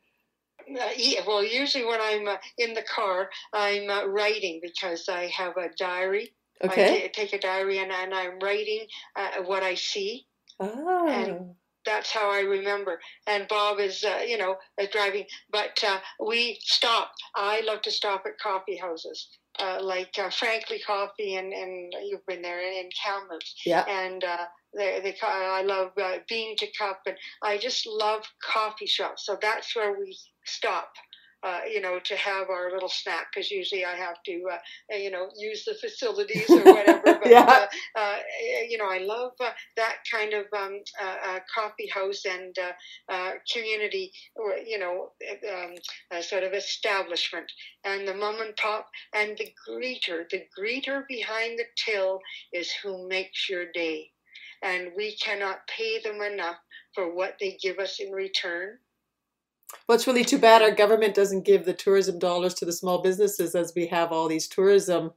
Uh, 0.70 0.90
yeah, 0.96 1.22
well, 1.26 1.44
usually 1.44 1.86
when 1.86 2.00
I'm 2.02 2.28
uh, 2.28 2.38
in 2.58 2.74
the 2.74 2.84
car, 2.84 3.30
I'm 3.54 3.90
uh, 3.90 4.06
writing 4.06 4.60
because 4.62 5.10
I 5.10 5.26
have 5.36 5.58
a 5.58 5.70
diary 5.78 6.32
Okay. 6.64 7.06
I 7.06 7.08
take 7.08 7.34
a 7.34 7.40
diary 7.40 7.80
and, 7.80 7.92
and 7.92 8.14
I'm 8.14 8.40
writing 8.40 8.86
uh, 9.16 9.44
what 9.46 9.64
I 9.64 9.76
see. 9.76 10.26
Oh. 10.60 11.08
And 11.08 11.56
that's 11.86 12.12
how 12.12 12.30
I 12.30 12.42
remember. 12.42 13.00
And 13.28 13.48
Bob 13.48 13.80
is, 13.80 14.04
uh, 14.04 14.22
you 14.28 14.38
know, 14.38 14.58
is 14.78 14.90
driving. 14.90 15.26
But 15.52 15.82
uh, 15.88 16.00
we 16.26 16.60
stop. 16.62 17.12
I 17.36 17.62
love 17.62 17.82
to 17.84 17.92
stop 17.92 18.24
at 18.26 18.40
coffee 18.40 18.78
houses. 18.78 19.30
Uh, 19.58 19.80
like 19.82 20.18
uh, 20.18 20.30
Frankly 20.30 20.80
Coffee, 20.86 21.36
and, 21.36 21.52
and 21.52 21.94
you've 22.06 22.26
been 22.28 22.42
there 22.42 22.62
in 22.62 22.90
Kamloops. 23.04 23.56
Yeah. 23.66 23.84
And 23.90 24.24
uh, 24.24 24.46
they, 24.76 25.02
they, 25.04 25.16
I 25.22 25.64
love 25.64 25.92
uh, 26.02 26.20
Bean 26.30 26.56
to 26.58 26.68
Cup, 26.78 27.02
and 27.06 27.18
I 27.44 27.58
just 27.58 27.86
love 27.86 28.24
coffee 28.42 28.86
shops. 28.86 29.26
So 29.26 29.38
that's 29.42 29.76
where 29.76 30.00
we 30.00 30.18
stop 30.46 30.92
uh, 31.42 31.62
you 31.72 31.80
know, 31.80 32.00
to 32.04 32.16
have 32.18 32.50
our 32.50 32.72
little 32.72 32.90
snack 32.90 33.28
because 33.34 33.50
usually 33.50 33.86
I 33.86 33.96
have 33.96 34.22
to, 34.26 34.44
uh, 34.52 34.96
you 34.96 35.10
know, 35.10 35.30
use 35.38 35.64
the 35.64 35.74
facilities 35.76 36.50
or 36.50 36.60
whatever. 36.64 37.00
But, 37.20 37.30
yeah. 37.30 37.66
Uh, 37.96 38.00
uh, 38.00 38.18
you 38.68 38.78
know, 38.78 38.90
I 38.90 39.00
love 39.00 39.34
uh, 39.40 39.52
that 39.76 39.98
kind 40.12 40.34
of 40.34 40.46
um, 40.58 40.80
coffee 41.54 41.88
house 41.88 42.24
and 42.26 42.56
community, 43.52 44.12
or, 44.36 44.56
you 44.58 44.80
know, 44.80 45.12
um, 45.52 46.22
sort 46.22 46.44
of 46.44 46.54
establishment. 46.54 47.52
And 47.84 48.08
the 48.08 48.14
mom 48.14 48.42
and 48.42 48.56
pop 48.56 48.88
and 49.14 49.38
the 49.38 49.52
greeter, 49.68 50.30
the 50.30 50.44
greeter 50.58 51.08
behind 51.08 51.60
the 51.60 51.66
till 51.78 52.20
is 52.54 52.72
who 52.84 53.08
makes 53.08 53.50
your 53.50 53.66
day. 53.74 54.12
And 54.62 54.92
we 54.96 55.16
cannot 55.16 55.68
pay 55.68 56.00
them 56.02 56.22
enough 56.22 56.58
for 56.94 57.14
what 57.14 57.36
they 57.40 57.58
give 57.62 57.80
us 57.80 58.00
in 58.00 58.12
return 58.12 58.80
well, 59.88 59.96
it's 59.96 60.08
really 60.08 60.26
too 60.26 60.40
bad 60.40 60.62
our 60.62 60.72
government 60.72 61.16
doesn't 61.16 61.46
give 61.46 61.66
the 61.66 61.74
tourism 61.74 62.20
dollars 62.20 62.54
to 62.56 62.66
the 62.66 62.74
small 62.74 63.02
businesses 63.02 63.56
as 63.56 63.74
we 63.76 63.88
have 63.88 64.12
all 64.12 64.28
these 64.28 64.48
tourism. 64.48 65.12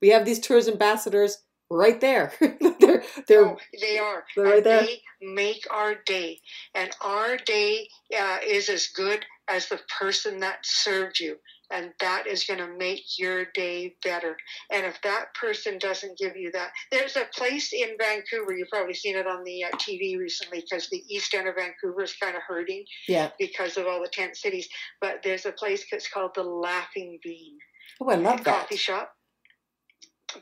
We 0.00 0.08
have 0.08 0.24
these 0.24 0.38
tourism 0.38 0.74
ambassadors 0.74 1.38
right 1.70 2.00
there. 2.00 2.32
they're, 2.40 3.02
they're, 3.26 3.46
oh, 3.46 3.56
they 3.80 3.98
are. 3.98 4.24
They're 4.36 4.44
right 4.44 4.64
there. 4.64 4.82
They 4.82 5.00
make 5.20 5.66
our 5.70 5.96
day. 6.06 6.40
And 6.74 6.90
our 7.00 7.36
day 7.36 7.88
uh, 8.18 8.38
is 8.46 8.68
as 8.68 8.88
good 8.88 9.24
as 9.48 9.68
the 9.68 9.80
person 9.98 10.40
that 10.40 10.58
served 10.62 11.20
you 11.20 11.36
and 11.70 11.92
that 12.00 12.26
is 12.26 12.44
going 12.44 12.60
to 12.60 12.76
make 12.78 13.02
your 13.18 13.46
day 13.54 13.94
better. 14.02 14.36
And 14.70 14.86
if 14.86 15.00
that 15.02 15.34
person 15.34 15.78
doesn't 15.78 16.18
give 16.18 16.36
you 16.36 16.50
that, 16.52 16.70
there's 16.90 17.16
a 17.16 17.26
place 17.34 17.72
in 17.72 17.96
Vancouver, 17.98 18.56
you've 18.56 18.70
probably 18.70 18.94
seen 18.94 19.16
it 19.16 19.26
on 19.26 19.44
the 19.44 19.64
uh, 19.64 19.70
TV 19.76 20.18
recently 20.18 20.60
because 20.60 20.88
the 20.88 21.02
east 21.08 21.34
end 21.34 21.48
of 21.48 21.56
Vancouver 21.56 22.02
is 22.02 22.14
kind 22.14 22.36
of 22.36 22.42
hurting 22.46 22.84
yeah. 23.06 23.30
because 23.38 23.76
of 23.76 23.86
all 23.86 24.00
the 24.00 24.10
tent 24.12 24.36
cities. 24.36 24.68
But 25.00 25.20
there's 25.22 25.46
a 25.46 25.52
place 25.52 25.84
that's 25.90 26.08
called 26.08 26.32
the 26.34 26.42
Laughing 26.42 27.18
Bean. 27.22 27.58
Oh, 28.00 28.10
I 28.10 28.14
love 28.14 28.44
that. 28.44 28.62
Coffee 28.62 28.76
shop 28.76 29.12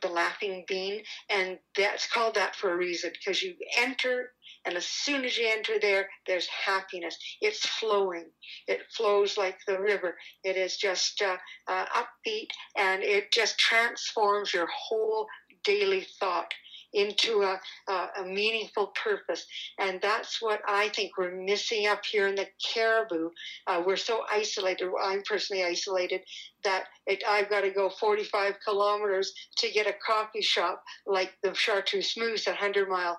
the 0.02 0.08
laughing 0.08 0.64
bean 0.66 1.00
and 1.30 1.58
that's 1.76 2.10
called 2.10 2.34
that 2.34 2.56
for 2.56 2.72
a 2.72 2.76
reason 2.76 3.10
because 3.12 3.40
you 3.40 3.54
enter 3.78 4.32
and 4.66 4.76
as 4.76 4.86
soon 4.86 5.24
as 5.24 5.38
you 5.38 5.48
enter 5.48 5.78
there, 5.80 6.08
there's 6.26 6.48
happiness. 6.48 7.16
It's 7.40 7.64
flowing. 7.64 8.26
It 8.66 8.80
flows 8.96 9.38
like 9.38 9.58
the 9.66 9.80
river. 9.80 10.16
It 10.42 10.56
is 10.56 10.76
just 10.76 11.22
uh, 11.22 11.36
uh, 11.68 11.86
upbeat 11.94 12.48
and 12.76 13.02
it 13.02 13.32
just 13.32 13.58
transforms 13.58 14.52
your 14.52 14.66
whole 14.66 15.26
daily 15.64 16.06
thought 16.18 16.52
into 16.96 17.42
a, 17.42 17.60
a, 17.88 18.08
a, 18.20 18.24
meaningful 18.24 18.92
purpose. 19.02 19.46
And 19.78 20.00
that's 20.00 20.40
what 20.40 20.60
I 20.66 20.88
think 20.88 21.12
we're 21.16 21.36
missing 21.44 21.86
up 21.86 22.04
here 22.04 22.26
in 22.26 22.34
the 22.34 22.46
Cariboo. 22.72 23.30
Uh, 23.66 23.82
we're 23.86 23.96
so 23.96 24.22
isolated. 24.32 24.88
I'm 25.02 25.22
personally 25.28 25.62
isolated 25.62 26.22
that 26.64 26.84
it, 27.06 27.22
I've 27.28 27.50
got 27.50 27.60
to 27.60 27.70
go 27.70 27.90
45 27.90 28.54
kilometers 28.64 29.32
to 29.58 29.70
get 29.70 29.86
a 29.86 29.94
coffee 30.04 30.42
shop 30.42 30.82
like 31.06 31.34
the 31.42 31.54
Chartreuse 31.54 32.14
Moose 32.16 32.48
at 32.48 32.52
100 32.52 32.88
Mile. 32.88 33.18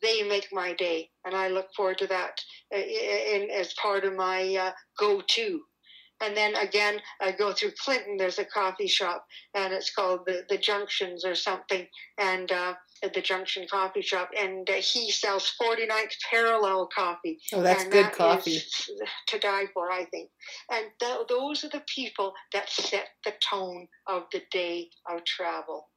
They 0.00 0.22
make 0.22 0.48
my 0.52 0.72
day, 0.74 1.10
and 1.24 1.34
I 1.34 1.48
look 1.48 1.66
forward 1.76 1.98
to 1.98 2.06
that 2.06 2.40
uh, 2.74 2.78
in, 2.78 3.50
as 3.50 3.74
part 3.74 4.04
of 4.04 4.14
my 4.14 4.54
uh, 4.54 4.70
go-to 4.98 5.60
and 6.20 6.36
then 6.36 6.54
again 6.56 7.00
I 7.20 7.32
go 7.32 7.52
through 7.52 7.72
Clinton. 7.82 8.16
There's 8.16 8.38
a 8.38 8.44
coffee 8.44 8.86
shop, 8.86 9.26
and 9.54 9.72
it's 9.72 9.92
called 9.94 10.20
the 10.26 10.44
the 10.48 10.58
Junctions 10.58 11.24
or 11.24 11.34
something. 11.34 11.86
And 12.18 12.50
uh, 12.50 12.74
at 13.02 13.14
the 13.14 13.20
Junction 13.20 13.66
Coffee 13.70 14.02
Shop, 14.02 14.30
and 14.38 14.68
uh, 14.68 14.74
he 14.74 15.10
sells 15.10 15.52
49th 15.60 16.14
Parallel 16.30 16.88
coffee. 16.94 17.38
Oh, 17.52 17.62
that's 17.62 17.82
and 17.82 17.92
good 17.92 18.06
that 18.06 18.14
coffee. 18.14 18.60
To 19.28 19.38
die 19.38 19.64
for, 19.72 19.90
I 19.90 20.04
think. 20.06 20.30
And 20.70 20.86
th- 21.00 21.26
those 21.28 21.64
are 21.64 21.68
the 21.68 21.82
people 21.92 22.32
that 22.52 22.68
set 22.68 23.08
the 23.24 23.32
tone 23.40 23.88
of 24.06 24.24
the 24.32 24.42
day 24.50 24.88
of 25.10 25.24
travel. 25.24 25.88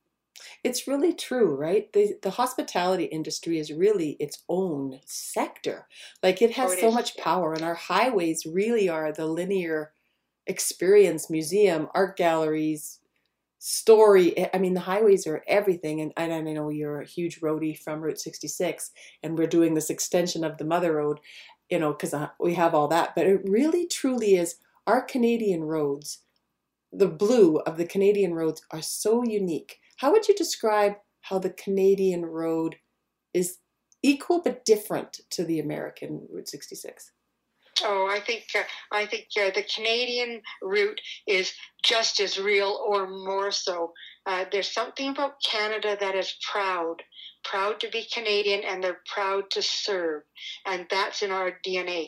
It's 0.64 0.88
really 0.88 1.14
true, 1.14 1.56
right? 1.56 1.92
The 1.92 2.16
the 2.22 2.32
hospitality 2.32 3.06
industry 3.06 3.60
is 3.60 3.72
really 3.74 4.12
its 4.20 4.44
own 4.48 5.00
sector. 5.06 5.88
Like 6.24 6.42
it 6.42 6.52
has 6.52 6.72
oh, 6.72 6.74
it 6.74 6.80
so 6.80 6.88
is. 6.90 6.94
much 6.94 7.18
power, 7.18 7.54
and 7.54 7.64
our 7.64 7.76
highways 7.76 8.46
really 8.46 8.88
are 8.88 9.12
the 9.12 9.26
linear 9.26 9.94
experience 10.48 11.30
museum, 11.30 11.88
art 11.94 12.18
galleries, 12.18 12.99
story. 13.60 14.36
Eh, 14.38 14.50
I 14.54 14.58
mean, 14.58 14.74
the 14.74 14.80
highways 14.80 15.28
are 15.28 15.44
everything. 15.48 16.02
And, 16.02 16.12
and 16.18 16.34
I 16.34 16.42
know 16.42 16.70
you're 16.70 17.02
a 17.02 17.06
huge 17.06 17.42
roadie 17.42 17.78
from 17.78 18.02
Route 18.02 18.20
66, 18.20 18.92
and 19.22 19.38
we're 19.38 19.48
doing 19.48 19.74
this 19.74 19.90
extension 19.90 20.44
of 20.44 20.58
the 20.58 20.66
Mother 20.66 20.96
Road, 20.96 21.20
you 21.70 21.78
know, 21.78 21.92
because 21.92 22.14
uh, 22.14 22.30
we 22.40 22.56
have 22.56 22.74
all 22.74 22.88
that. 22.88 23.14
But 23.16 23.28
it 23.28 23.42
really, 23.48 23.86
truly 23.86 24.36
is 24.36 24.56
our 24.88 25.02
Canadian 25.02 25.64
roads, 25.64 26.20
the 26.92 27.08
blue 27.08 27.58
of 27.60 27.78
the 27.78 27.86
Canadian 27.86 28.34
roads 28.34 28.64
are 28.72 28.82
so 28.82 29.24
unique. 29.24 29.80
How 29.98 30.12
would 30.12 30.28
you 30.28 30.36
describe 30.36 30.94
how 31.22 31.38
the 31.38 31.52
Canadian 31.52 32.26
road 32.26 32.78
is 33.34 33.58
equal 34.02 34.42
but 34.42 34.66
different 34.66 35.20
to 35.30 35.44
the 35.44 35.60
American 35.60 36.26
Route 36.32 36.48
66? 36.48 37.12
Oh, 37.84 38.08
I 38.10 38.20
think 38.20 38.46
uh, 38.56 38.64
I 38.92 39.06
think 39.06 39.28
uh, 39.40 39.52
the 39.54 39.64
Canadian 39.64 40.42
route 40.62 41.00
is 41.28 41.54
just 41.84 42.20
as 42.20 42.40
real, 42.40 42.80
or 42.86 43.08
more 43.08 43.52
so. 43.52 43.94
Uh, 44.26 44.46
there's 44.52 44.72
something 44.72 45.10
about 45.10 45.42
Canada 45.44 45.98
that 46.00 46.16
is 46.16 46.36
proud, 46.52 46.98
proud 47.44 47.80
to 47.80 47.90
be 47.90 48.08
Canadian, 48.14 48.64
and 48.64 48.84
they're 48.84 49.02
proud 49.14 49.50
to 49.52 49.62
serve, 49.62 50.24
and 50.66 50.88
that's 50.90 51.22
in 51.22 51.32
our 51.32 51.54
DNA. 51.66 52.08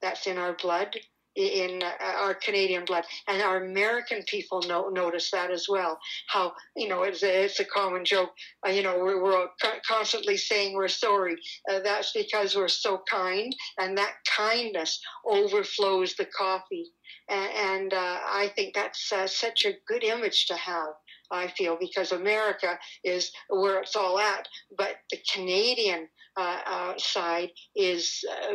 That's 0.00 0.26
in 0.26 0.38
our 0.38 0.54
blood. 0.54 0.96
In 1.36 1.82
uh, 1.82 2.04
our 2.18 2.34
Canadian 2.34 2.84
blood, 2.84 3.04
and 3.28 3.42
our 3.42 3.64
American 3.64 4.22
people 4.26 4.62
notice 4.92 5.30
that 5.30 5.50
as 5.50 5.66
well. 5.68 5.98
How 6.28 6.52
you 6.76 6.88
know 6.88 7.02
it's 7.02 7.22
a, 7.22 7.44
it's 7.44 7.60
a 7.60 7.64
common 7.64 8.04
joke. 8.04 8.30
Uh, 8.66 8.70
you 8.70 8.82
know 8.82 8.98
we're, 8.98 9.22
we're 9.22 9.48
constantly 9.86 10.36
saying 10.36 10.74
we're 10.74 10.88
sorry. 10.88 11.36
Uh, 11.70 11.80
that's 11.80 12.12
because 12.12 12.56
we're 12.56 12.68
so 12.68 13.02
kind, 13.08 13.54
and 13.78 13.96
that 13.96 14.14
kindness 14.36 15.00
overflows 15.26 16.14
the 16.16 16.26
coffee. 16.26 16.90
And, 17.28 17.50
and 17.52 17.94
uh, 17.94 18.18
I 18.26 18.52
think 18.54 18.74
that's 18.74 19.12
uh, 19.12 19.26
such 19.26 19.64
a 19.64 19.74
good 19.86 20.04
image 20.04 20.46
to 20.46 20.54
have. 20.56 20.94
I 21.30 21.46
feel 21.46 21.76
because 21.78 22.10
America 22.10 22.76
is 23.04 23.30
where 23.48 23.80
it's 23.80 23.94
all 23.94 24.18
at, 24.18 24.48
but 24.76 24.96
the 25.10 25.18
Canadian 25.32 26.08
uh, 26.36 26.94
side 26.96 27.50
is 27.76 28.24
uh, 28.30 28.54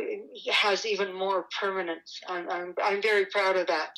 has 0.51 0.85
even 0.85 1.13
more 1.13 1.47
permanence. 1.59 2.19
I'm, 2.27 2.49
I'm, 2.49 2.73
I'm 2.83 3.01
very 3.01 3.25
proud 3.25 3.57
of 3.57 3.67
that. 3.67 3.91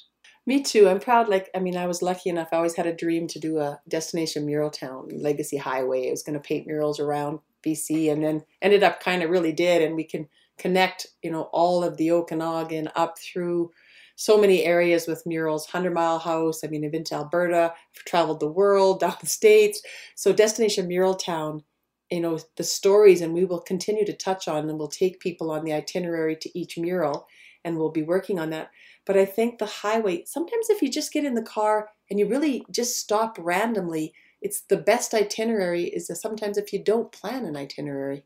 Me 0.46 0.64
too. 0.64 0.88
I'm 0.88 1.00
proud. 1.00 1.28
Like, 1.28 1.50
I 1.54 1.60
mean, 1.60 1.76
I 1.76 1.88
was 1.88 2.02
lucky 2.02 2.30
enough. 2.30 2.50
I 2.54 2.56
always 2.56 2.76
had 2.76 2.88
a 2.88 2.96
dream 2.96 3.28
to 3.28 3.40
do 3.40 3.60
a 3.60 3.82
destination 3.90 4.46
mural 4.46 4.70
town, 4.70 5.10
Legacy 5.12 5.58
Highway. 5.58 6.08
I 6.08 6.12
was 6.12 6.24
going 6.24 6.36
to 6.36 6.48
paint 6.48 6.66
murals 6.66 7.02
around 7.02 7.40
BC, 7.66 8.10
and 8.12 8.24
then 8.24 8.44
ended 8.62 8.82
up 8.82 9.02
kind 9.02 9.24
of 9.24 9.30
really 9.30 9.52
did. 9.52 9.82
And 9.82 9.96
we 9.96 10.06
can 10.06 10.30
connect, 10.58 11.08
you 11.22 11.32
know, 11.32 11.50
all 11.52 11.84
of 11.84 11.98
the 11.98 12.12
Okanagan 12.12 12.90
up 12.96 13.20
through 13.20 13.72
so 14.16 14.40
many 14.40 14.64
areas 14.64 15.06
with 15.06 15.26
murals. 15.26 15.68
Hundred 15.68 15.94
Mile 15.94 16.20
House. 16.20 16.64
I 16.64 16.68
mean, 16.68 16.86
I've 16.86 16.94
been 16.94 17.04
to 17.06 17.16
Alberta. 17.16 17.74
I've 17.74 18.06
traveled 18.06 18.40
the 18.40 18.48
world, 18.48 19.00
down 19.02 19.18
the 19.20 19.28
states. 19.28 19.82
So, 20.16 20.32
destination 20.32 20.88
mural 20.88 21.16
town 21.16 21.64
you 22.12 22.20
know 22.22 22.40
the 22.56 22.64
stories 22.64 23.22
and 23.22 23.34
we 23.34 23.46
will 23.46 23.60
continue 23.60 24.06
to 24.06 24.14
touch 24.14 24.48
on 24.48 24.70
and 24.70 24.78
we'll 24.78 24.88
take 24.88 25.20
people 25.20 25.52
on 25.52 25.64
the 25.64 25.74
itinerary 25.74 26.36
to 26.36 26.58
each 26.58 26.78
mural 26.78 27.28
and 27.64 27.78
we'll 27.78 27.92
be 27.92 28.04
working 28.04 28.40
on 28.40 28.50
that 28.50 28.72
but 29.06 29.18
i 29.18 29.26
think 29.26 29.58
the 29.58 29.66
highway 29.66 30.24
sometimes 30.26 30.70
if 30.70 30.82
you 30.82 30.90
just 30.90 31.14
get 31.14 31.26
in 31.26 31.36
the 31.36 31.42
car 31.42 31.90
and 32.10 32.20
you 32.20 32.28
really 32.28 32.66
just 32.72 32.98
stop 32.98 33.38
randomly 33.40 34.14
it's 34.42 34.62
the 34.62 34.78
best 34.78 35.14
itinerary 35.14 35.86
is 35.86 36.08
that 36.08 36.16
sometimes 36.16 36.58
if 36.58 36.72
you 36.72 36.84
don't 36.84 37.12
plan 37.12 37.46
an 37.46 37.58
itinerary 37.58 38.24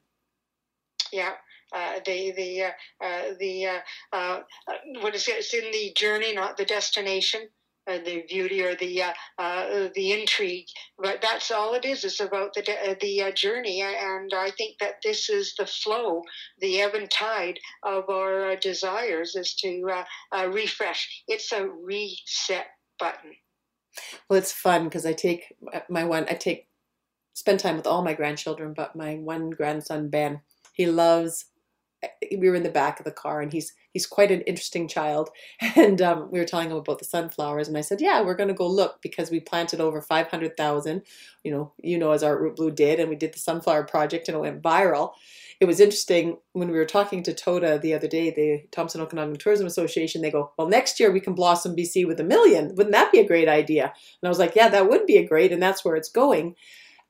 yeah 1.11 1.33
uh, 1.73 1.99
the 2.05 2.31
the 2.31 2.63
uh, 2.63 2.71
uh, 3.01 3.21
the 3.39 3.65
uh, 3.65 3.79
uh, 4.11 4.39
what 4.99 5.15
is 5.15 5.25
it? 5.29 5.37
It's 5.37 5.53
in 5.53 5.71
the 5.71 5.93
journey, 5.95 6.33
not 6.33 6.57
the 6.57 6.65
destination 6.65 7.47
uh, 7.87 7.97
the 8.05 8.23
beauty 8.27 8.61
or 8.61 8.75
the 8.75 9.03
uh, 9.03 9.13
uh, 9.37 9.89
the 9.95 10.11
intrigue. 10.11 10.67
But 10.97 11.21
that's 11.21 11.51
all 11.51 11.73
it 11.73 11.85
is. 11.85 12.03
It's 12.03 12.19
about 12.19 12.53
the 12.53 12.61
uh, 12.61 12.95
the 12.99 13.31
journey, 13.35 13.81
and 13.81 14.31
I 14.33 14.51
think 14.51 14.77
that 14.79 14.95
this 15.03 15.29
is 15.29 15.55
the 15.57 15.65
flow, 15.65 16.23
the 16.59 16.81
ebb 16.81 16.93
and 16.93 17.09
tide 17.09 17.59
of 17.83 18.09
our 18.09 18.55
desires, 18.55 19.35
is 19.35 19.55
to 19.55 20.03
refresh. 20.49 21.23
It's 21.27 21.51
a 21.51 21.67
reset 21.67 22.67
button. 22.99 23.31
Well, 24.29 24.39
it's 24.39 24.53
fun 24.53 24.85
because 24.85 25.05
I 25.05 25.13
take 25.13 25.53
my 25.89 26.03
one. 26.03 26.25
I 26.29 26.33
take 26.33 26.67
spend 27.33 27.59
time 27.59 27.77
with 27.77 27.87
all 27.87 28.03
my 28.03 28.13
grandchildren, 28.13 28.73
but 28.75 28.95
my 28.95 29.15
one 29.15 29.49
grandson 29.49 30.09
Ben, 30.09 30.41
he 30.73 30.85
loves 30.85 31.45
we 32.37 32.49
were 32.49 32.55
in 32.55 32.63
the 32.63 32.69
back 32.69 32.99
of 32.99 33.05
the 33.05 33.11
car 33.11 33.41
and 33.41 33.51
he's 33.51 33.73
he's 33.91 34.07
quite 34.07 34.31
an 34.31 34.41
interesting 34.41 34.87
child. 34.87 35.29
And 35.75 36.01
um, 36.01 36.29
we 36.31 36.39
were 36.39 36.45
telling 36.45 36.69
him 36.69 36.77
about 36.77 36.99
the 36.99 37.05
sunflowers 37.05 37.67
and 37.67 37.77
i 37.77 37.81
said 37.81 38.01
yeah 38.01 38.21
we're 38.21 38.35
going 38.35 38.49
to 38.49 38.53
go 38.53 38.67
look 38.67 39.01
because 39.01 39.31
we 39.31 39.39
planted 39.39 39.79
over 39.79 40.01
500000 40.01 41.01
you 41.43 41.51
know 41.51 41.71
you 41.81 41.97
know 41.97 42.11
as 42.11 42.23
Art 42.23 42.39
Route 42.41 42.55
Blue 42.55 42.71
did 42.71 42.99
and 42.99 43.09
we 43.09 43.15
did 43.15 43.33
the 43.33 43.39
sunflower 43.39 43.83
project 43.85 44.27
and 44.27 44.35
it 44.35 44.41
went 44.41 44.61
viral. 44.61 45.13
It 45.59 45.65
was 45.65 45.79
interesting 45.79 46.37
when 46.53 46.71
we 46.71 46.77
were 46.77 46.85
talking 46.85 47.23
to 47.23 47.33
toda 47.33 47.79
the 47.79 47.93
other 47.93 48.07
day 48.07 48.31
the 48.31 48.63
thompson 48.71 49.01
okanagan 49.01 49.37
tourism 49.37 49.67
association 49.67 50.21
they 50.21 50.31
go 50.31 50.51
well 50.57 50.67
next 50.67 50.99
year 50.99 51.11
we 51.11 51.19
can 51.19 51.33
blossom 51.33 51.75
bc 51.75 52.05
with 52.07 52.19
a 52.19 52.23
million. 52.23 52.75
Wouldn't 52.75 52.93
that 52.93 53.11
be 53.11 53.19
a 53.19 53.27
great 53.27 53.47
idea? 53.47 53.85
And 53.85 54.27
i 54.27 54.29
was 54.29 54.39
like 54.39 54.55
yeah 54.55 54.69
that 54.69 54.89
would 54.89 55.05
be 55.05 55.17
a 55.17 55.27
great 55.27 55.51
and 55.51 55.61
that's 55.61 55.85
where 55.85 55.95
it's 55.95 56.09
going. 56.09 56.55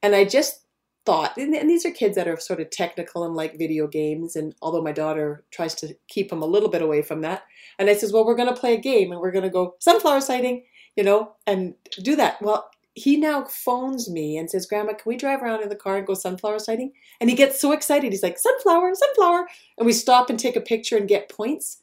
And 0.04 0.16
i 0.16 0.26
just 0.26 0.62
thought 1.06 1.36
and, 1.38 1.56
and, 1.56 1.70
these 1.70 1.86
are 1.86 1.92
kids 1.92 2.16
that 2.16 2.28
are 2.28 2.40
sort 2.40 2.60
of 2.60 2.70
technical 2.70 3.24
and 3.24 3.36
like 3.36 3.58
video 3.58 3.88
games 3.88 4.36
and 4.36 4.54
although 4.62 4.84
my 4.84 4.92
daughter 4.92 5.44
tries 5.50 5.74
to 5.74 5.96
keep 6.08 6.30
them 6.30 6.44
a 6.44 6.46
little 6.46 6.70
bit 6.70 6.82
away 6.82 7.02
from 7.02 7.22
that 7.22 7.42
and 7.80 7.90
i 7.90 7.94
says 7.94 8.14
well 8.14 8.24
we're 8.24 8.36
going 8.36 8.54
to 8.54 8.60
play 8.60 8.76
a 8.76 8.80
game 8.80 9.12
and 9.12 9.20
we're 9.20 9.32
going 9.32 9.44
to 9.44 9.50
go 9.50 9.74
sunflower 9.80 10.22
sighting 10.22 10.64
you 10.96 11.04
know 11.04 11.34
and 11.48 11.74
do 12.02 12.16
that. 12.16 12.42
Well 12.42 12.70
he 12.94 13.16
now 13.16 13.46
phones 13.46 14.10
me 14.10 14.38
and 14.38 14.50
says 14.50 14.66
grandma 14.66 14.94
can 14.94 15.10
we 15.10 15.16
drive 15.16 15.42
around 15.42 15.64
in 15.64 15.70
the 15.70 15.76
car 15.76 15.98
and 15.98 16.08
go 16.08 16.14
sunflower 16.14 16.60
sighting? 16.60 16.92
And 17.20 17.30
he 17.30 17.36
gets 17.36 17.60
so 17.62 17.72
excited. 17.72 18.12
He's 18.12 18.24
like 18.24 18.38
sunflower 18.38 18.94
sunflower 18.94 19.48
and 19.78 19.86
we 19.86 19.94
stop 19.94 20.30
and 20.30 20.38
take 20.38 20.56
a 20.56 20.62
picture 20.62 20.98
and 20.98 21.08
get 21.08 21.30
points 21.30 21.82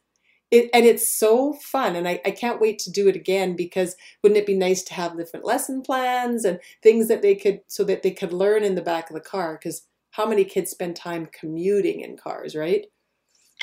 it, 0.51 0.71
and 0.73 0.87
it's 0.87 1.19
so 1.19 1.53
fun 1.53 1.95
and 1.97 2.09
I, 2.09 2.21
I 2.25 2.31
can't 2.31 2.61
wait 2.61 2.79
to 2.81 2.91
do 2.91 3.09
it 3.09 3.17
again 3.17 3.55
because 3.55 3.97
wouldn't 4.23 4.39
it 4.39 4.47
be 4.47 4.57
nice 4.57 4.83
to 4.85 4.95
have 4.95 5.17
different 5.17 5.45
lesson 5.45 5.83
plans 5.83 6.45
and 6.45 6.59
things 6.83 7.09
that 7.09 7.23
they 7.23 7.35
could 7.35 7.61
so 7.67 7.85
that 7.85 8.03
they 8.03 8.11
could 8.11 8.33
learn 8.33 8.65
in 8.65 8.75
the 8.75 8.83
back 8.83 9.11
of 9.11 9.15
the 9.15 9.21
car? 9.21 9.59
Because 9.61 9.83
how 10.13 10.27
many 10.27 10.45
kids 10.45 10.71
spend 10.71 10.97
time 10.97 11.29
commuting 11.33 12.01
in 12.01 12.17
cars 12.17 12.57
right? 12.57 12.87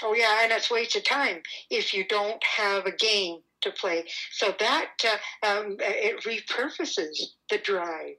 Oh 0.04 0.14
yeah 0.14 0.44
and 0.44 0.52
it's 0.52 0.70
wasted 0.70 1.06
time 1.06 1.42
if 1.70 1.94
you 1.94 2.06
don't 2.08 2.44
have 2.44 2.86
a 2.86 2.96
game 2.96 3.40
to 3.62 3.72
play. 3.72 4.06
So 4.32 4.54
that 4.60 4.92
uh, 5.04 5.48
um, 5.48 5.78
it 5.80 6.24
repurposes 6.24 7.20
the 7.50 7.58
drive 7.58 8.16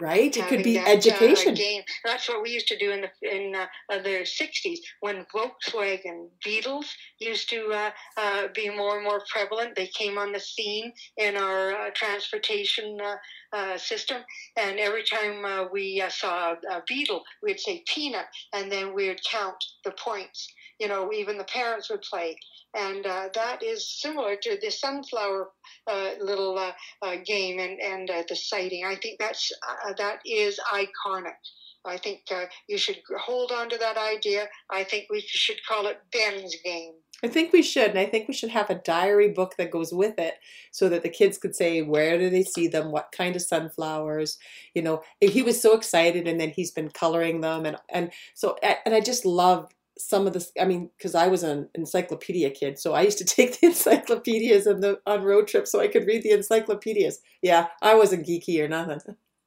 right? 0.00 0.36
It 0.36 0.46
could 0.48 0.62
be 0.62 0.74
that, 0.74 0.88
uh, 0.88 0.90
education. 0.90 1.54
Uh. 1.54 1.82
That's 2.04 2.28
what 2.28 2.42
we 2.42 2.50
used 2.50 2.68
to 2.68 2.78
do 2.78 2.90
in 2.90 3.02
the 3.02 3.10
in 3.22 3.54
uh, 3.54 3.66
the 3.88 4.24
'60s 4.24 4.78
when 5.00 5.26
Volkswagen 5.34 6.28
Beetles 6.44 6.86
used 7.18 7.48
to 7.50 7.70
uh, 7.72 7.90
uh, 8.16 8.48
be 8.54 8.70
more 8.70 8.96
and 8.96 9.04
more 9.04 9.22
prevalent. 9.30 9.76
They 9.76 9.86
came 9.88 10.18
on 10.18 10.32
the 10.32 10.40
scene 10.40 10.92
in 11.16 11.36
our 11.36 11.72
uh, 11.72 11.90
transportation 11.94 12.98
system, 13.76 14.22
and 14.56 14.80
every 14.80 15.04
time 15.04 15.68
we 15.72 16.02
saw 16.08 16.54
a, 16.54 16.76
a 16.76 16.82
beetle, 16.88 17.22
we'd 17.42 17.60
say 17.60 17.84
peanut, 17.86 18.26
and 18.52 18.70
then 18.70 18.94
we 18.94 19.08
would 19.08 19.20
count 19.30 19.62
the 19.84 19.92
points. 19.92 20.48
You 20.78 20.88
know, 20.88 21.12
even 21.12 21.38
the 21.38 21.44
parents 21.44 21.90
would 21.90 22.02
play 22.02 22.36
and 22.74 23.06
uh, 23.06 23.28
that 23.34 23.62
is 23.62 23.88
similar 24.00 24.36
to 24.36 24.58
the 24.60 24.70
sunflower 24.70 25.48
uh, 25.86 26.10
little 26.20 26.58
uh, 26.58 26.72
uh 27.02 27.16
game 27.24 27.58
and 27.58 27.80
and 27.80 28.10
uh, 28.10 28.22
the 28.28 28.36
sighting. 28.36 28.84
I 28.84 28.96
think 28.96 29.18
that's 29.18 29.52
uh, 29.62 29.92
that 29.98 30.18
is 30.26 30.58
iconic. 30.72 31.34
I 31.86 31.98
think 31.98 32.20
you 32.66 32.78
should 32.78 32.96
hold 33.20 33.52
on 33.52 33.68
to 33.68 33.76
that 33.76 33.98
idea. 33.98 34.48
I 34.70 34.84
think 34.84 35.04
we 35.10 35.20
should 35.20 35.58
call 35.68 35.86
it 35.86 36.00
Ben's 36.10 36.56
game. 36.64 36.94
I 37.22 37.28
think 37.28 37.52
we 37.52 37.62
should, 37.62 37.90
and 37.90 37.98
I 37.98 38.06
think 38.06 38.26
we 38.26 38.32
should 38.32 38.50
have 38.50 38.70
a 38.70 38.74
diary 38.74 39.28
book 39.28 39.56
that 39.58 39.70
goes 39.70 39.92
with 39.92 40.18
it, 40.18 40.34
so 40.70 40.88
that 40.88 41.02
the 41.02 41.10
kids 41.10 41.36
could 41.36 41.54
say 41.54 41.82
where 41.82 42.18
do 42.18 42.30
they 42.30 42.42
see 42.42 42.68
them, 42.68 42.90
what 42.90 43.12
kind 43.12 43.36
of 43.36 43.42
sunflowers, 43.42 44.38
you 44.74 44.80
know. 44.80 45.02
He 45.20 45.42
was 45.42 45.60
so 45.60 45.76
excited, 45.76 46.26
and 46.26 46.40
then 46.40 46.50
he's 46.50 46.70
been 46.70 46.88
coloring 46.88 47.42
them, 47.42 47.66
and 47.66 47.76
and 47.90 48.12
so 48.32 48.56
and 48.62 48.94
I 48.94 49.00
just 49.00 49.26
love 49.26 49.68
some 49.96 50.26
of 50.26 50.32
this 50.32 50.50
i 50.60 50.64
mean 50.64 50.90
because 50.96 51.14
i 51.14 51.26
was 51.26 51.42
an 51.42 51.68
encyclopedia 51.74 52.50
kid 52.50 52.78
so 52.78 52.94
i 52.94 53.02
used 53.02 53.18
to 53.18 53.24
take 53.36 53.60
the 53.60 53.68
encyclopedias 53.68 54.66
on 54.66 54.80
the 54.80 54.98
on 55.06 55.22
road 55.22 55.46
trips 55.46 55.70
so 55.70 55.80
i 55.80 55.88
could 55.88 56.06
read 56.06 56.22
the 56.22 56.30
encyclopedias. 56.30 57.20
Yeah 57.42 57.68
i 57.82 57.94
wasn't 57.94 58.26
geeky 58.26 58.62
or 58.62 58.68
nothing. 58.68 59.00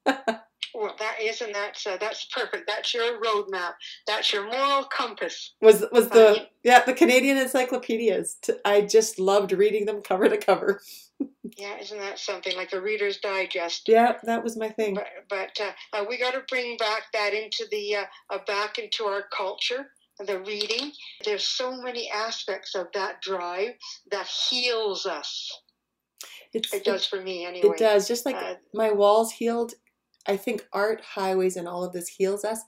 Well 0.77 0.95
that 0.99 1.15
isn't 1.19 1.53
that 1.53 1.81
uh, 1.89 1.97
that's 1.97 2.25
perfect. 2.25 2.65
That's 2.67 2.93
your 2.93 3.19
roadmap. 3.19 3.73
That's 4.05 4.31
your 4.31 4.43
moral 4.45 4.83
compass. 4.83 5.53
Was 5.59 5.83
was 5.91 6.09
the 6.09 6.27
uh, 6.27 6.45
yeah 6.63 6.83
the 6.85 6.93
canadian 6.93 7.37
encyclopedias. 7.37 8.37
I 8.63 8.81
just 8.81 9.19
loved 9.19 9.53
reading 9.53 9.85
them 9.85 10.01
cover 10.01 10.29
to 10.29 10.37
cover. 10.37 10.81
Yeah 11.57 11.79
isn't 11.79 11.97
that 11.97 12.19
something 12.19 12.55
like 12.55 12.73
a 12.73 12.81
reader's 12.81 13.17
digest? 13.17 13.87
Yeah 13.87 14.17
that 14.23 14.43
was 14.43 14.55
my 14.55 14.69
thing. 14.69 14.93
But, 14.93 15.07
but 15.29 15.59
uh, 15.59 15.71
uh 15.93 16.05
we 16.07 16.19
got 16.19 16.33
to 16.33 16.43
bring 16.47 16.77
back 16.77 17.03
that 17.13 17.33
into 17.33 17.65
the 17.71 17.95
uh, 17.95 18.03
uh, 18.29 18.39
back 18.45 18.77
into 18.77 19.05
our 19.05 19.23
culture 19.35 19.87
the 20.25 20.39
reading. 20.39 20.91
There's 21.23 21.47
so 21.47 21.81
many 21.81 22.09
aspects 22.09 22.75
of 22.75 22.87
that 22.93 23.21
drive 23.21 23.73
that 24.11 24.27
heals 24.27 25.05
us. 25.05 25.61
It's, 26.53 26.73
it 26.73 26.83
does 26.83 27.05
for 27.05 27.21
me 27.21 27.45
anyway. 27.45 27.69
It 27.69 27.77
does. 27.77 28.07
Just 28.07 28.25
like 28.25 28.35
uh, 28.35 28.55
my 28.73 28.91
walls 28.91 29.31
healed, 29.31 29.73
I 30.25 30.37
think 30.37 30.65
art, 30.73 31.01
highways, 31.01 31.55
and 31.55 31.67
all 31.67 31.83
of 31.83 31.93
this 31.93 32.07
heals 32.07 32.43
us. 32.43 32.61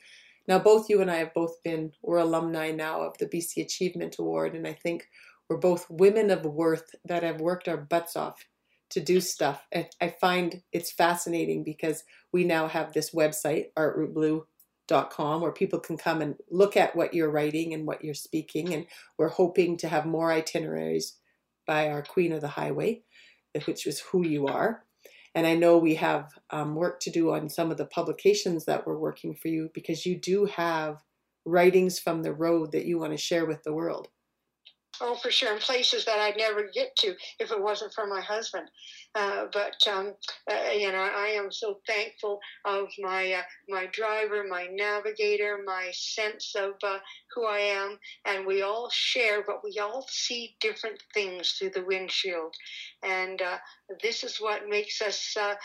Now, 0.47 0.59
both 0.59 0.89
you 0.89 1.01
and 1.01 1.11
I 1.11 1.17
have 1.17 1.33
both 1.33 1.61
been, 1.63 1.91
we're 2.01 2.17
alumni 2.17 2.71
now 2.71 3.01
of 3.01 3.17
the 3.19 3.27
BC 3.27 3.63
Achievement 3.63 4.17
Award, 4.17 4.55
and 4.55 4.67
I 4.67 4.73
think 4.73 5.07
we're 5.47 5.57
both 5.57 5.89
women 5.89 6.31
of 6.31 6.45
worth 6.45 6.95
that 7.05 7.23
have 7.23 7.41
worked 7.41 7.67
our 7.67 7.77
butts 7.77 8.15
off 8.15 8.45
to 8.91 8.99
do 8.99 9.21
stuff. 9.21 9.65
And 9.71 9.87
I 10.01 10.09
find 10.09 10.61
it's 10.71 10.91
fascinating 10.91 11.63
because 11.63 12.03
we 12.31 12.43
now 12.43 12.67
have 12.67 12.93
this 12.93 13.11
website, 13.11 13.67
Art 13.77 13.95
Route 13.95 14.13
Blue, 14.13 14.47
com 15.09 15.41
where 15.41 15.51
people 15.51 15.79
can 15.79 15.97
come 15.97 16.21
and 16.21 16.35
look 16.49 16.75
at 16.75 16.95
what 16.95 17.13
you're 17.13 17.31
writing 17.31 17.73
and 17.73 17.85
what 17.85 18.03
you're 18.03 18.13
speaking. 18.13 18.73
And 18.73 18.85
we're 19.17 19.29
hoping 19.29 19.77
to 19.77 19.87
have 19.87 20.05
more 20.05 20.31
itineraries 20.31 21.17
by 21.65 21.89
our 21.89 22.01
Queen 22.01 22.31
of 22.31 22.41
the 22.41 22.47
Highway, 22.47 23.03
which 23.65 23.87
is 23.87 23.99
who 23.99 24.25
you 24.25 24.47
are. 24.47 24.83
And 25.35 25.45
I 25.45 25.55
know 25.55 25.77
we 25.77 25.95
have 25.95 26.31
um, 26.49 26.75
work 26.75 26.99
to 27.01 27.11
do 27.11 27.33
on 27.33 27.49
some 27.49 27.71
of 27.71 27.77
the 27.77 27.85
publications 27.85 28.65
that 28.65 28.85
we're 28.85 28.97
working 28.97 29.35
for 29.35 29.47
you 29.47 29.69
because 29.73 30.05
you 30.05 30.19
do 30.19 30.45
have 30.45 31.03
writings 31.45 31.99
from 31.99 32.23
the 32.23 32.33
road 32.33 32.71
that 32.71 32.85
you 32.85 32.97
want 32.97 33.11
to 33.11 33.17
share 33.17 33.45
with 33.45 33.63
the 33.63 33.73
world. 33.73 34.07
Oh, 35.01 35.15
for 35.15 35.31
sure, 35.31 35.53
in 35.53 35.59
places 35.59 36.03
that 36.05 36.19
I'd 36.19 36.35
never 36.37 36.69
get 36.73 36.95
to 36.97 37.15
if 37.39 37.51
it 37.51 37.61
wasn't 37.61 37.93
for 37.93 38.05
my 38.05 38.19
husband. 38.19 38.67
Uh, 39.15 39.45
but 39.53 39.75
um, 39.87 40.13
uh, 40.51 40.71
you 40.71 40.91
know, 40.91 41.09
I 41.15 41.27
am 41.27 41.51
so 41.51 41.79
thankful 41.87 42.39
of 42.65 42.87
my 42.99 43.31
uh, 43.33 43.41
my 43.69 43.87
driver, 43.93 44.43
my 44.49 44.67
navigator, 44.71 45.59
my 45.65 45.89
sense 45.93 46.53
of 46.55 46.73
uh, 46.83 46.99
who 47.33 47.45
I 47.45 47.59
am, 47.59 47.97
and 48.25 48.45
we 48.45 48.61
all 48.61 48.89
share, 48.91 49.43
but 49.47 49.63
we 49.63 49.79
all 49.79 50.05
see 50.09 50.55
different 50.59 51.01
things 51.13 51.51
through 51.51 51.71
the 51.71 51.85
windshield, 51.85 52.53
and 53.01 53.41
uh, 53.41 53.57
this 54.03 54.23
is 54.23 54.37
what 54.37 54.67
makes 54.67 55.01
us 55.01 55.35
uh, 55.37 55.55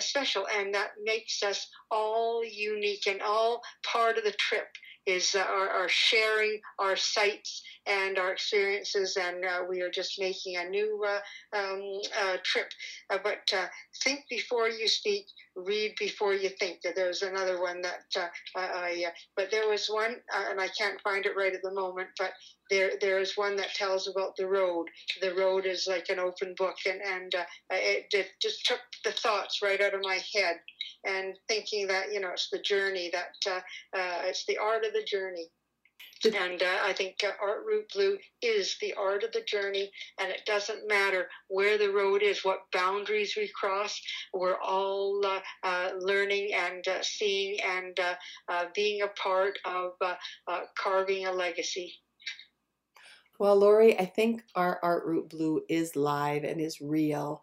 special, 0.00 0.46
and 0.54 0.74
that 0.74 0.90
makes 1.02 1.42
us 1.42 1.66
all 1.90 2.44
unique 2.44 3.06
and 3.06 3.22
all 3.22 3.62
part 3.84 4.18
of 4.18 4.24
the 4.24 4.32
trip 4.32 4.68
is 5.10 5.34
uh, 5.34 5.40
our, 5.40 5.68
our, 5.68 5.88
sharing 5.88 6.60
our 6.78 6.96
sights 6.96 7.62
and 7.86 8.18
our 8.18 8.32
experiences, 8.32 9.16
and 9.20 9.44
uh, 9.44 9.62
we 9.68 9.80
are 9.80 9.90
just 9.90 10.20
making 10.20 10.56
a 10.56 10.68
new 10.68 11.04
uh, 11.06 11.58
um, 11.58 11.82
uh, 12.22 12.36
trip. 12.44 12.68
Uh, 13.10 13.18
but 13.22 13.38
think 14.04 14.20
before 14.30 14.68
you 14.68 14.86
speak, 14.88 15.26
read 15.64 15.94
before 15.98 16.34
you 16.34 16.48
think. 16.48 16.80
There's 16.82 17.22
another 17.22 17.60
one 17.60 17.80
that 17.82 18.04
uh, 18.16 18.26
uh, 18.56 18.60
uh, 18.60 18.78
I, 18.78 19.04
but 19.36 19.50
there 19.50 19.68
was 19.68 19.86
one, 19.86 20.16
and 20.50 20.60
I 20.60 20.68
can't 20.78 21.00
find 21.02 21.26
it 21.26 21.36
right 21.36 21.54
at 21.54 21.62
the 21.62 21.72
moment, 21.72 22.08
but 22.18 22.32
there 22.70 22.92
there 23.00 23.18
is 23.18 23.36
one 23.36 23.56
that 23.56 23.74
tells 23.74 24.08
about 24.08 24.36
the 24.36 24.46
road. 24.46 24.86
The 25.20 25.34
road 25.34 25.66
is 25.66 25.86
like 25.88 26.08
an 26.08 26.18
open 26.18 26.54
book, 26.56 26.76
and 26.86 27.00
and 27.02 27.32
it, 27.70 28.06
it 28.12 28.28
just 28.40 28.66
took 28.66 28.80
the 29.04 29.12
thoughts 29.12 29.60
right 29.62 29.80
out 29.80 29.94
of 29.94 30.00
my 30.02 30.20
head 30.34 30.56
and 31.04 31.34
thinking 31.48 31.86
that 31.86 32.12
you 32.12 32.20
know 32.20 32.30
it's 32.32 32.48
the 32.50 32.58
journey 32.58 33.10
that 33.12 33.50
uh, 33.50 33.60
uh, 33.96 34.22
it's 34.24 34.44
the 34.46 34.58
art 34.58 34.84
of 34.84 34.92
the 34.92 35.04
journey 35.04 35.46
and 36.24 36.62
uh, 36.62 36.78
I 36.82 36.92
think 36.92 37.16
uh, 37.24 37.30
Art 37.42 37.64
Route 37.66 37.90
Blue 37.94 38.18
is 38.42 38.76
the 38.80 38.94
art 38.94 39.24
of 39.24 39.32
the 39.32 39.42
journey, 39.42 39.90
and 40.18 40.30
it 40.30 40.42
doesn't 40.46 40.88
matter 40.88 41.28
where 41.48 41.78
the 41.78 41.90
road 41.90 42.22
is, 42.22 42.44
what 42.44 42.70
boundaries 42.72 43.34
we 43.36 43.50
cross. 43.58 44.00
We're 44.34 44.60
all 44.60 45.24
uh, 45.24 45.40
uh 45.62 45.90
learning 45.98 46.52
and 46.54 46.86
uh, 46.86 47.02
seeing 47.02 47.58
and 47.60 47.98
uh, 47.98 48.64
being 48.74 49.02
a 49.02 49.08
part 49.08 49.58
of 49.64 49.92
carving 50.76 51.26
a 51.26 51.32
legacy. 51.32 51.94
Well, 53.38 53.56
Lori, 53.56 53.98
I 53.98 54.04
think 54.04 54.42
our 54.54 54.78
Art 54.82 55.06
Route 55.06 55.30
Blue 55.30 55.62
is 55.68 55.96
live 55.96 56.44
and 56.44 56.60
is 56.60 56.82
real. 56.82 57.42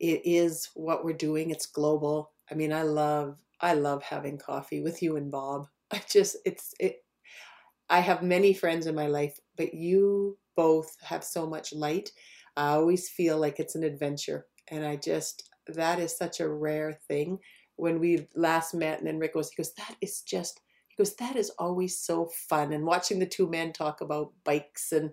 It 0.00 0.22
is 0.24 0.70
what 0.74 1.04
we're 1.04 1.12
doing. 1.12 1.50
It's 1.50 1.66
global. 1.66 2.32
I 2.50 2.54
mean, 2.54 2.72
I 2.72 2.82
love 2.82 3.36
I 3.60 3.74
love 3.74 4.02
having 4.02 4.38
coffee 4.38 4.80
with 4.80 5.02
you 5.02 5.16
and 5.16 5.30
Bob. 5.30 5.68
I 5.90 6.00
just 6.08 6.36
it's 6.44 6.74
it 6.80 7.03
I 7.94 8.00
have 8.00 8.24
many 8.24 8.52
friends 8.52 8.88
in 8.88 8.96
my 8.96 9.06
life, 9.06 9.38
but 9.56 9.72
you 9.72 10.36
both 10.56 10.96
have 11.00 11.22
so 11.22 11.46
much 11.46 11.72
light. 11.72 12.10
I 12.56 12.70
always 12.70 13.08
feel 13.08 13.38
like 13.38 13.60
it's 13.60 13.76
an 13.76 13.84
adventure 13.84 14.46
and 14.66 14.84
I 14.84 14.96
just 14.96 15.48
that 15.68 16.00
is 16.00 16.16
such 16.16 16.40
a 16.40 16.48
rare 16.48 16.98
thing. 17.06 17.38
When 17.76 18.00
we 18.00 18.26
last 18.34 18.74
met 18.74 18.98
and 18.98 19.06
then 19.06 19.20
Rick 19.20 19.34
goes, 19.34 19.48
he 19.50 19.62
goes, 19.62 19.74
that 19.74 19.94
is 20.00 20.22
just 20.22 20.60
he 20.88 20.96
goes, 21.00 21.14
that 21.16 21.36
is 21.36 21.50
always 21.50 21.96
so 21.96 22.26
fun. 22.48 22.72
And 22.72 22.84
watching 22.84 23.20
the 23.20 23.26
two 23.26 23.48
men 23.48 23.72
talk 23.72 24.00
about 24.00 24.32
bikes 24.42 24.90
and 24.90 25.10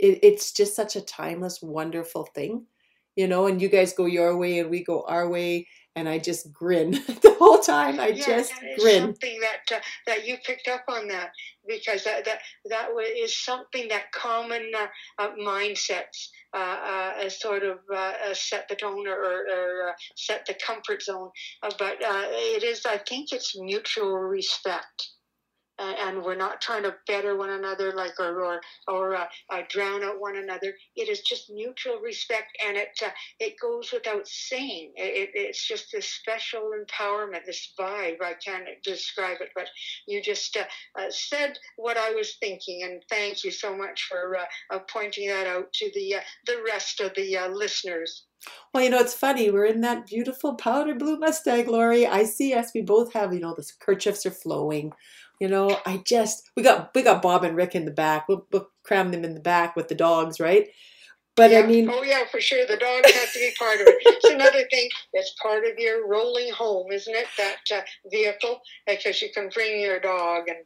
it, 0.00 0.18
it's 0.24 0.50
just 0.52 0.74
such 0.74 0.96
a 0.96 1.02
timeless, 1.02 1.62
wonderful 1.62 2.24
thing. 2.34 2.66
You 3.14 3.28
know, 3.28 3.46
and 3.46 3.62
you 3.62 3.68
guys 3.68 3.92
go 3.92 4.06
your 4.06 4.36
way 4.36 4.58
and 4.58 4.70
we 4.70 4.82
go 4.82 5.04
our 5.06 5.28
way 5.28 5.68
and 5.94 6.08
I 6.08 6.18
just 6.18 6.52
grin 6.52 6.90
the 7.22 7.36
whole 7.38 7.51
time. 7.62 8.00
I 8.00 8.08
yeah, 8.08 8.24
just 8.24 8.52
grin. 8.78 9.02
Something 9.02 9.40
that 9.40 9.76
uh, 9.76 9.80
that 10.06 10.26
you 10.26 10.36
picked 10.44 10.68
up 10.68 10.84
on 10.88 11.08
that 11.08 11.30
because 11.66 12.04
that 12.04 12.24
that 12.24 12.40
that 12.68 12.88
is 13.16 13.36
something 13.36 13.88
that 13.88 14.12
common 14.12 14.70
uh, 14.76 14.86
uh, 15.18 15.30
mindsets 15.40 16.28
uh, 16.54 16.58
uh, 16.58 17.28
sort 17.28 17.62
of 17.62 17.78
uh, 17.94 18.12
set 18.34 18.68
the 18.68 18.76
tone 18.76 19.06
or, 19.06 19.46
or 19.48 19.94
set 20.16 20.44
the 20.46 20.54
comfort 20.54 21.02
zone. 21.02 21.30
but 21.78 21.96
it 22.00 22.62
is, 22.62 22.84
I 22.84 22.98
think, 22.98 23.32
it's 23.32 23.58
mutual 23.58 24.18
respect 24.18 25.10
and 25.82 26.22
we're 26.22 26.36
not 26.36 26.60
trying 26.60 26.82
to 26.82 26.94
better 27.06 27.36
one 27.36 27.50
another 27.50 27.92
like 27.92 28.18
or 28.18 28.42
or, 28.42 28.60
or 28.88 29.14
uh, 29.16 29.26
uh, 29.50 29.62
drown 29.68 30.02
out 30.04 30.20
one 30.20 30.36
another. 30.36 30.74
It 30.96 31.08
is 31.08 31.20
just 31.22 31.50
mutual 31.50 31.98
respect, 31.98 32.56
and 32.66 32.76
it 32.76 32.98
uh, 33.04 33.10
it 33.40 33.54
goes 33.60 33.90
without 33.92 34.26
saying. 34.26 34.92
It, 34.96 35.30
it's 35.34 35.66
just 35.66 35.92
this 35.92 36.08
special 36.08 36.72
empowerment, 36.72 37.44
this 37.46 37.72
vibe. 37.78 38.22
I 38.22 38.34
can't 38.34 38.66
describe 38.84 39.38
it, 39.40 39.50
but 39.54 39.68
you 40.06 40.22
just 40.22 40.56
uh, 40.56 40.64
uh, 41.00 41.10
said 41.10 41.58
what 41.76 41.96
I 41.96 42.10
was 42.10 42.36
thinking, 42.40 42.82
and 42.84 43.02
thank 43.08 43.44
you 43.44 43.50
so 43.50 43.76
much 43.76 44.04
for 44.04 44.36
uh, 44.70 44.78
pointing 44.88 45.28
that 45.28 45.46
out 45.46 45.72
to 45.74 45.90
the 45.94 46.16
the 46.46 46.62
rest 46.66 47.00
of 47.00 47.14
the 47.14 47.38
listeners. 47.52 48.24
Well, 48.72 48.82
you 48.82 48.90
know, 48.90 48.98
it's 48.98 49.14
funny. 49.14 49.50
We're 49.50 49.66
in 49.66 49.82
that 49.82 50.06
beautiful 50.06 50.54
powder 50.54 50.94
blue 50.94 51.16
Mustang, 51.18 51.66
Lori. 51.66 52.06
I 52.06 52.24
see 52.24 52.54
us. 52.54 52.72
We 52.74 52.82
both 52.82 53.12
have, 53.12 53.32
you 53.32 53.40
know, 53.40 53.54
the 53.54 53.70
kerchiefs 53.78 54.26
are 54.26 54.32
flowing. 54.32 54.92
You 55.42 55.48
know, 55.48 55.76
I 55.84 55.96
just 56.06 56.48
we 56.56 56.62
got 56.62 56.94
we 56.94 57.02
got 57.02 57.20
Bob 57.20 57.42
and 57.42 57.56
Rick 57.56 57.74
in 57.74 57.84
the 57.84 57.90
back. 57.90 58.28
We'll, 58.28 58.46
we'll 58.52 58.68
cram 58.84 59.10
them 59.10 59.24
in 59.24 59.34
the 59.34 59.40
back 59.40 59.74
with 59.74 59.88
the 59.88 59.94
dogs, 59.96 60.38
right? 60.38 60.68
But 61.34 61.50
yeah. 61.50 61.58
I 61.58 61.66
mean, 61.66 61.90
oh 61.90 62.04
yeah, 62.04 62.22
for 62.30 62.40
sure, 62.40 62.64
the 62.64 62.76
dogs 62.76 63.10
have 63.10 63.32
to 63.32 63.40
be 63.40 63.50
part 63.58 63.80
of 63.80 63.88
it. 63.88 63.96
It's 64.06 64.24
another 64.24 64.62
thing. 64.70 64.88
It's 65.12 65.34
part 65.42 65.64
of 65.64 65.76
your 65.78 66.06
rolling 66.06 66.52
home, 66.52 66.92
isn't 66.92 67.12
it? 67.12 67.26
That 67.38 67.56
uh, 67.76 67.80
vehicle, 68.08 68.60
because 68.86 69.20
you 69.20 69.30
can 69.34 69.48
bring 69.52 69.80
your 69.80 69.98
dog 69.98 70.44
and. 70.46 70.58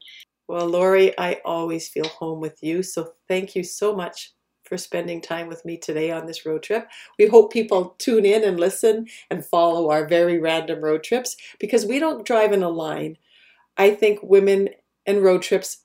Well, 0.47 0.67
Lori, 0.67 1.19
I 1.19 1.41
always 1.47 1.89
feel 1.89 2.09
home 2.09 2.41
with 2.43 2.63
you. 2.63 2.83
So 2.83 3.13
thank 3.29 3.57
you 3.57 3.65
so 3.65 3.97
much 3.97 4.35
for 4.65 4.77
spending 4.77 5.23
time 5.23 5.47
with 5.49 5.65
me 5.65 5.79
today 5.79 6.11
on 6.11 6.27
this 6.27 6.45
road 6.45 6.63
trip. 6.63 6.87
We 7.19 7.29
hope 7.29 7.51
people 7.51 7.97
tune 7.99 8.27
in 8.27 8.45
and 8.45 8.61
listen 8.61 9.07
and 9.31 9.43
follow 9.43 9.89
our 9.89 10.07
very 10.07 10.39
random 10.39 10.83
road 10.83 11.03
trips 11.03 11.35
because 11.59 11.87
we 11.87 11.99
don't 11.99 12.27
drive 12.27 12.53
in 12.53 12.63
a 12.63 12.69
line. 12.69 13.17
I 13.77 13.91
think 13.95 14.21
women 14.23 14.71
and 15.07 15.23
road 15.23 15.43
trips, 15.43 15.79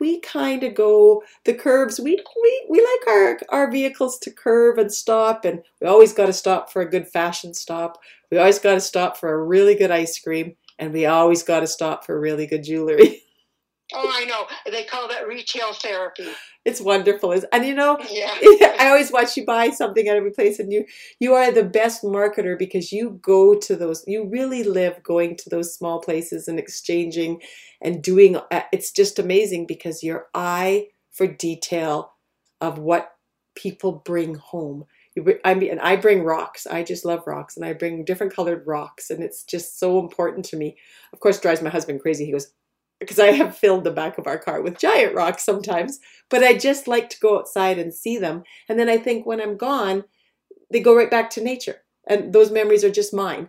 we 0.00 0.20
kind 0.20 0.62
of 0.64 0.74
go 0.74 1.22
the 1.44 1.54
curves. 1.54 2.00
We, 2.00 2.22
we, 2.42 2.66
we 2.68 2.78
like 2.80 3.08
our, 3.08 3.38
our 3.50 3.70
vehicles 3.70 4.18
to 4.20 4.30
curve 4.30 4.78
and 4.78 4.92
stop, 4.92 5.44
and 5.44 5.62
we 5.80 5.86
always 5.86 6.12
got 6.12 6.26
to 6.26 6.32
stop 6.32 6.72
for 6.72 6.82
a 6.82 6.90
good 6.90 7.08
fashion 7.08 7.54
stop. 7.54 7.98
We 8.30 8.38
always 8.38 8.58
got 8.58 8.74
to 8.74 8.80
stop 8.80 9.16
for 9.16 9.32
a 9.32 9.42
really 9.42 9.74
good 9.74 9.90
ice 9.90 10.18
cream, 10.18 10.56
and 10.78 10.92
we 10.92 11.06
always 11.06 11.42
got 11.42 11.60
to 11.60 11.66
stop 11.66 12.04
for 12.04 12.18
really 12.18 12.46
good 12.46 12.64
jewelry. 12.64 13.22
Oh, 13.92 14.10
I 14.12 14.24
know. 14.24 14.46
They 14.70 14.84
call 14.84 15.08
that 15.08 15.28
retail 15.28 15.74
therapy. 15.74 16.26
It's 16.64 16.80
wonderful, 16.80 17.32
is 17.32 17.44
and 17.52 17.66
you 17.66 17.74
know, 17.74 17.98
yeah. 18.10 18.34
I 18.80 18.88
always 18.88 19.12
watch 19.12 19.36
you 19.36 19.44
buy 19.44 19.70
something 19.70 20.08
at 20.08 20.16
every 20.16 20.30
place, 20.30 20.58
and 20.58 20.72
you 20.72 20.86
you 21.20 21.34
are 21.34 21.52
the 21.52 21.64
best 21.64 22.02
marketer 22.02 22.58
because 22.58 22.92
you 22.92 23.20
go 23.22 23.54
to 23.58 23.76
those. 23.76 24.02
You 24.06 24.26
really 24.26 24.64
live 24.64 25.02
going 25.02 25.36
to 25.36 25.50
those 25.50 25.74
small 25.74 26.00
places 26.00 26.48
and 26.48 26.58
exchanging 26.58 27.42
and 27.82 28.02
doing. 28.02 28.36
Uh, 28.36 28.62
it's 28.72 28.90
just 28.90 29.18
amazing 29.18 29.66
because 29.66 30.02
your 30.02 30.28
eye 30.34 30.88
for 31.12 31.26
detail 31.26 32.14
of 32.62 32.78
what 32.78 33.10
people 33.54 34.02
bring 34.04 34.34
home. 34.36 34.86
I 35.44 35.54
mean, 35.54 35.70
and 35.70 35.80
I 35.80 35.96
bring 35.96 36.24
rocks. 36.24 36.66
I 36.66 36.82
just 36.82 37.04
love 37.04 37.24
rocks, 37.26 37.56
and 37.56 37.66
I 37.66 37.74
bring 37.74 38.04
different 38.04 38.34
colored 38.34 38.66
rocks, 38.66 39.10
and 39.10 39.22
it's 39.22 39.44
just 39.44 39.78
so 39.78 39.98
important 39.98 40.46
to 40.46 40.56
me. 40.56 40.78
Of 41.12 41.20
course, 41.20 41.38
drives 41.38 41.60
my 41.60 41.70
husband 41.70 42.00
crazy. 42.00 42.24
He 42.24 42.32
goes, 42.32 42.52
because 43.04 43.18
I 43.18 43.32
have 43.32 43.56
filled 43.56 43.84
the 43.84 43.90
back 43.90 44.18
of 44.18 44.26
our 44.26 44.38
car 44.38 44.60
with 44.62 44.78
giant 44.78 45.14
rocks 45.14 45.44
sometimes, 45.44 46.00
but 46.30 46.42
I 46.42 46.54
just 46.54 46.88
like 46.88 47.10
to 47.10 47.20
go 47.20 47.38
outside 47.38 47.78
and 47.78 47.92
see 47.92 48.18
them. 48.18 48.42
And 48.68 48.78
then 48.78 48.88
I 48.88 48.96
think 48.96 49.26
when 49.26 49.40
I'm 49.40 49.56
gone, 49.56 50.04
they 50.70 50.80
go 50.80 50.96
right 50.96 51.10
back 51.10 51.30
to 51.30 51.42
nature. 51.42 51.82
And 52.06 52.32
those 52.32 52.50
memories 52.50 52.84
are 52.84 52.90
just 52.90 53.14
mine. 53.14 53.48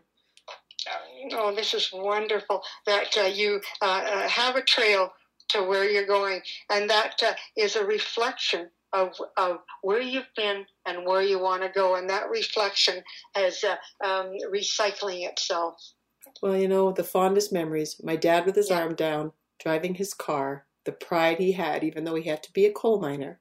Oh, 1.33 1.53
this 1.55 1.73
is 1.73 1.89
wonderful 1.91 2.61
that 2.85 3.17
uh, 3.17 3.23
you 3.23 3.59
uh, 3.81 3.85
uh, 3.85 4.29
have 4.29 4.55
a 4.55 4.61
trail 4.61 5.11
to 5.49 5.63
where 5.63 5.89
you're 5.89 6.05
going, 6.05 6.41
and 6.69 6.89
that 6.89 7.21
uh, 7.25 7.33
is 7.57 7.75
a 7.75 7.85
reflection 7.85 8.69
of, 8.93 9.15
of 9.37 9.57
where 9.81 10.01
you've 10.01 10.29
been 10.35 10.65
and 10.85 11.05
where 11.05 11.23
you 11.23 11.39
want 11.39 11.63
to 11.63 11.69
go, 11.69 11.95
and 11.95 12.09
that 12.09 12.29
reflection 12.29 13.01
is 13.37 13.63
uh, 13.63 13.75
um, 14.05 14.33
recycling 14.53 15.27
itself. 15.27 15.75
Well, 16.41 16.57
you 16.57 16.67
know, 16.67 16.91
the 16.91 17.03
fondest 17.03 17.51
memories 17.51 17.99
my 18.03 18.15
dad 18.15 18.45
with 18.45 18.55
his 18.55 18.69
yeah. 18.69 18.81
arm 18.81 18.95
down, 18.95 19.31
driving 19.59 19.95
his 19.95 20.13
car, 20.13 20.65
the 20.85 20.91
pride 20.91 21.39
he 21.39 21.53
had, 21.53 21.83
even 21.83 22.03
though 22.03 22.15
he 22.15 22.29
had 22.29 22.43
to 22.43 22.53
be 22.53 22.65
a 22.65 22.71
coal 22.71 22.99
miner, 22.99 23.39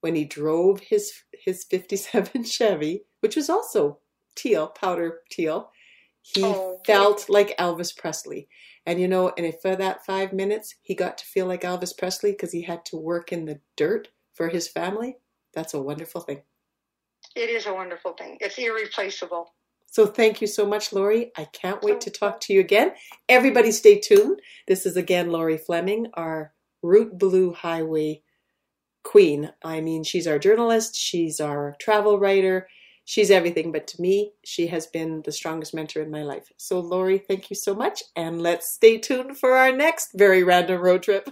when 0.00 0.14
he 0.14 0.24
drove 0.24 0.80
his, 0.80 1.12
his 1.32 1.64
57 1.64 2.44
Chevy, 2.44 3.04
which 3.20 3.36
was 3.36 3.50
also 3.50 3.98
teal, 4.34 4.68
powder 4.68 5.20
teal, 5.30 5.70
he 6.22 6.42
oh, 6.44 6.78
felt 6.86 7.26
like 7.28 7.56
Elvis 7.58 7.96
Presley. 7.96 8.48
And 8.86 9.00
you 9.00 9.08
know, 9.08 9.32
and 9.36 9.54
for 9.60 9.76
that 9.76 10.04
five 10.04 10.32
minutes, 10.32 10.74
he 10.82 10.94
got 10.94 11.18
to 11.18 11.24
feel 11.24 11.46
like 11.46 11.62
Elvis 11.62 11.96
Presley 11.96 12.32
because 12.32 12.52
he 12.52 12.62
had 12.62 12.84
to 12.86 12.96
work 12.96 13.32
in 13.32 13.44
the 13.44 13.60
dirt 13.76 14.08
for 14.34 14.48
his 14.48 14.68
family. 14.68 15.16
That's 15.54 15.74
a 15.74 15.82
wonderful 15.82 16.22
thing. 16.22 16.42
It 17.36 17.50
is 17.50 17.66
a 17.66 17.74
wonderful 17.74 18.12
thing. 18.14 18.38
It's 18.40 18.58
irreplaceable. 18.58 19.52
So 19.90 20.06
thank 20.06 20.40
you 20.40 20.46
so 20.46 20.64
much, 20.64 20.92
Lori. 20.92 21.32
I 21.36 21.46
can't 21.46 21.82
wait 21.82 22.00
to 22.02 22.10
talk 22.10 22.40
to 22.42 22.52
you 22.52 22.60
again. 22.60 22.92
Everybody 23.28 23.72
stay 23.72 23.98
tuned. 23.98 24.40
This 24.68 24.86
is 24.86 24.96
again 24.96 25.30
Lori 25.30 25.58
Fleming, 25.58 26.06
our 26.14 26.52
Route 26.82 27.18
Blue 27.18 27.52
Highway 27.52 28.22
queen. 29.02 29.50
I 29.64 29.80
mean, 29.80 30.04
she's 30.04 30.26
our 30.26 30.38
journalist, 30.38 30.94
she's 30.94 31.40
our 31.40 31.74
travel 31.80 32.20
writer, 32.20 32.68
she's 33.04 33.30
everything. 33.30 33.72
But 33.72 33.88
to 33.88 34.00
me, 34.00 34.32
she 34.44 34.68
has 34.68 34.86
been 34.86 35.22
the 35.24 35.32
strongest 35.32 35.74
mentor 35.74 36.02
in 36.02 36.10
my 36.10 36.22
life. 36.22 36.52
So, 36.56 36.78
Lori, 36.78 37.18
thank 37.18 37.50
you 37.50 37.56
so 37.56 37.74
much. 37.74 38.04
And 38.14 38.40
let's 38.40 38.72
stay 38.72 38.98
tuned 38.98 39.38
for 39.38 39.54
our 39.56 39.72
next 39.72 40.10
very 40.14 40.44
random 40.44 40.80
road 40.80 41.02
trip. 41.02 41.30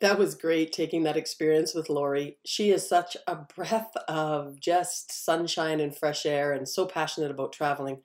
That 0.00 0.18
was 0.18 0.36
great 0.36 0.72
taking 0.72 1.02
that 1.02 1.16
experience 1.16 1.74
with 1.74 1.88
Lori. 1.88 2.38
She 2.44 2.70
is 2.70 2.88
such 2.88 3.16
a 3.26 3.34
breath 3.34 3.96
of 4.06 4.60
just 4.60 5.10
sunshine 5.10 5.80
and 5.80 5.96
fresh 5.96 6.24
air 6.24 6.52
and 6.52 6.68
so 6.68 6.86
passionate 6.86 7.32
about 7.32 7.52
traveling. 7.52 8.02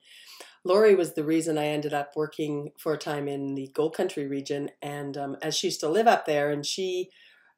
Lori 0.64 0.94
was 0.96 1.12
the 1.12 1.22
reason 1.22 1.56
I 1.56 1.66
ended 1.66 1.94
up 1.94 2.12
working 2.16 2.72
for 2.78 2.94
a 2.94 2.98
time 2.98 3.28
in 3.28 3.54
the 3.54 3.70
Gold 3.74 3.94
Country 3.94 4.26
region. 4.26 4.70
And 4.82 5.16
um, 5.16 5.36
as 5.40 5.56
she 5.56 5.68
used 5.68 5.80
to 5.80 5.88
live 5.88 6.08
up 6.08 6.26
there, 6.26 6.50
and 6.50 6.66
she, 6.66 7.10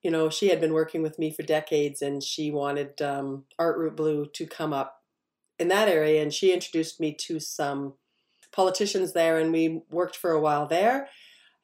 you 0.03 0.11
know, 0.11 0.28
she 0.28 0.49
had 0.49 0.61
been 0.61 0.74
working 0.74 1.03
with 1.03 1.18
me 1.18 1.30
for 1.30 1.43
decades 1.43 2.03
and 2.03 2.22
she 2.22 2.51
wanted 2.51 3.01
um, 3.01 3.45
Art 3.59 3.78
Route 3.78 3.97
Blue 3.97 4.26
to 4.34 4.47
come 4.47 4.74
up 4.74 5.03
in 5.59 5.68
that 5.68 5.89
area. 5.89 6.20
And 6.20 6.34
she 6.34 6.53
introduced 6.53 7.01
me 7.01 7.14
to 7.20 7.41
some 7.41 7.95
politicians 8.53 9.12
there, 9.12 9.39
and 9.39 9.53
we 9.53 9.82
worked 9.91 10.16
for 10.16 10.32
a 10.32 10.41
while 10.41 10.66
there 10.66 11.09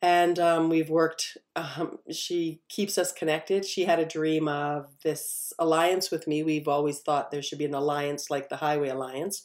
and 0.03 0.41
um, 0.41 0.69
we've 0.69 0.91
worked 0.91 1.39
um, 1.55 1.99
she 2.11 2.61
keeps 2.69 2.99
us 2.99 3.13
connected. 3.13 3.65
She 3.65 3.85
had 3.85 4.01
a 4.01 4.05
dream 4.05 4.49
of 4.49 4.87
this 5.05 5.53
alliance 5.59 6.11
with 6.11 6.27
me. 6.27 6.43
We've 6.43 6.67
always 6.67 6.99
thought 6.99 7.31
there 7.31 7.43
should 7.43 7.59
be 7.59 7.65
an 7.65 7.75
alliance 7.75 8.29
like 8.29 8.49
the 8.49 8.57
highway 8.57 8.89
alliance 8.89 9.45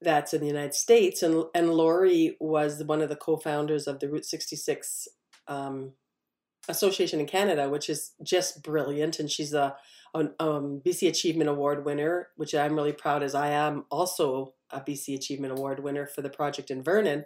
that's 0.00 0.32
in 0.32 0.40
the 0.40 0.46
united 0.46 0.74
states. 0.74 1.22
And, 1.22 1.44
and 1.54 1.70
lori 1.70 2.36
was 2.38 2.84
one 2.84 3.02
of 3.02 3.08
the 3.08 3.16
co-founders 3.16 3.86
of 3.86 3.98
the 3.98 4.08
route 4.08 4.24
66 4.26 5.08
um, 5.48 5.92
association 6.68 7.20
in 7.20 7.26
canada 7.26 7.68
which 7.68 7.90
is 7.90 8.12
just 8.22 8.62
brilliant. 8.62 9.18
And 9.18 9.30
she's 9.30 9.52
a 9.52 9.76
an 10.14 10.32
um, 10.38 10.80
bc 10.86 11.08
achievement 11.08 11.50
award 11.50 11.84
winner 11.84 12.28
which 12.36 12.54
i'm 12.54 12.76
really 12.76 12.92
proud 12.92 13.24
as 13.24 13.34
i 13.34 13.48
am 13.48 13.84
also 13.90 14.54
a 14.74 14.80
bc 14.80 15.14
achievement 15.14 15.52
award 15.52 15.82
winner 15.82 16.06
for 16.06 16.22
the 16.22 16.30
project 16.30 16.70
in 16.70 16.82
vernon 16.82 17.24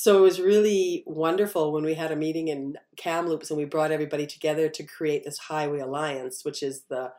so 0.00 0.18
it 0.18 0.20
was 0.20 0.40
really 0.40 1.02
wonderful 1.06 1.72
when 1.72 1.82
we 1.82 1.94
had 1.94 2.12
a 2.12 2.16
meeting 2.16 2.46
in 2.46 2.76
Kamloops 2.96 3.50
and 3.50 3.58
we 3.58 3.64
brought 3.64 3.90
everybody 3.90 4.28
together 4.28 4.68
to 4.68 4.84
create 4.84 5.24
this 5.24 5.38
Highway 5.38 5.80
Alliance, 5.80 6.44
which 6.44 6.62
is 6.62 6.84
the 6.88 7.10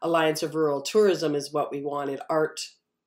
Alliance 0.00 0.42
of 0.42 0.54
Rural 0.54 0.80
Tourism, 0.80 1.34
is 1.34 1.52
what 1.52 1.70
we 1.70 1.82
wanted. 1.82 2.20
Art, 2.30 2.58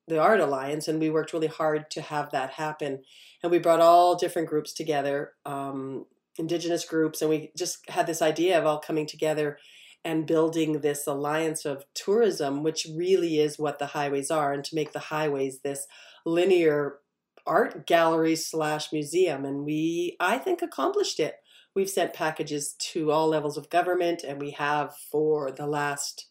the 0.06 0.20
Art 0.20 0.38
Alliance, 0.38 0.86
and 0.86 1.00
we 1.00 1.10
worked 1.10 1.32
really 1.32 1.48
hard 1.48 1.90
to 1.90 2.02
have 2.02 2.30
that 2.30 2.50
happen. 2.50 3.02
And 3.42 3.50
we 3.50 3.58
brought 3.58 3.80
all 3.80 4.14
different 4.14 4.48
groups 4.48 4.72
together, 4.72 5.32
um, 5.44 6.06
Indigenous 6.38 6.84
groups, 6.84 7.20
and 7.20 7.28
we 7.28 7.50
just 7.58 7.78
had 7.90 8.06
this 8.06 8.22
idea 8.22 8.56
of 8.56 8.64
all 8.64 8.78
coming 8.78 9.08
together 9.08 9.58
and 10.06 10.24
building 10.24 10.80
this 10.80 11.04
alliance 11.04 11.64
of 11.64 11.84
tourism, 11.92 12.62
which 12.62 12.86
really 12.94 13.40
is 13.40 13.58
what 13.58 13.80
the 13.80 13.86
highways 13.86 14.30
are, 14.30 14.52
and 14.52 14.64
to 14.64 14.76
make 14.76 14.92
the 14.92 15.00
highways 15.00 15.62
this 15.62 15.88
linear 16.24 16.98
art 17.44 17.88
gallery 17.88 18.36
slash 18.36 18.92
museum, 18.92 19.44
and 19.44 19.64
we, 19.64 20.16
I 20.20 20.38
think, 20.38 20.62
accomplished 20.62 21.18
it. 21.18 21.34
We've 21.74 21.90
sent 21.90 22.14
packages 22.14 22.74
to 22.92 23.10
all 23.10 23.26
levels 23.26 23.56
of 23.56 23.68
government, 23.68 24.22
and 24.22 24.40
we 24.40 24.52
have 24.52 24.96
for 25.10 25.50
the 25.50 25.66
last, 25.66 26.28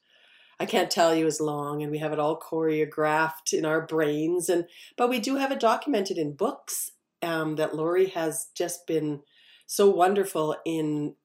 I 0.57 0.65
can't 0.65 0.89
tell 0.89 1.13
you 1.13 1.27
as 1.27 1.41
long, 1.41 1.83
and 1.83 1.91
we 1.91 1.97
have 1.97 2.13
it 2.13 2.19
all 2.19 2.39
choreographed 2.39 3.51
in 3.51 3.65
our 3.65 3.85
brains. 3.85 4.47
And 4.47 4.65
but 4.95 5.09
we 5.09 5.19
do 5.19 5.35
have 5.35 5.51
it 5.51 5.59
documented 5.59 6.17
in 6.17 6.33
books 6.33 6.91
um, 7.21 7.57
that 7.57 7.75
Lori 7.75 8.07
has 8.07 8.47
just 8.55 8.87
been 8.87 9.21
so 9.67 9.89
wonderful 9.89 10.55
in 10.65 11.15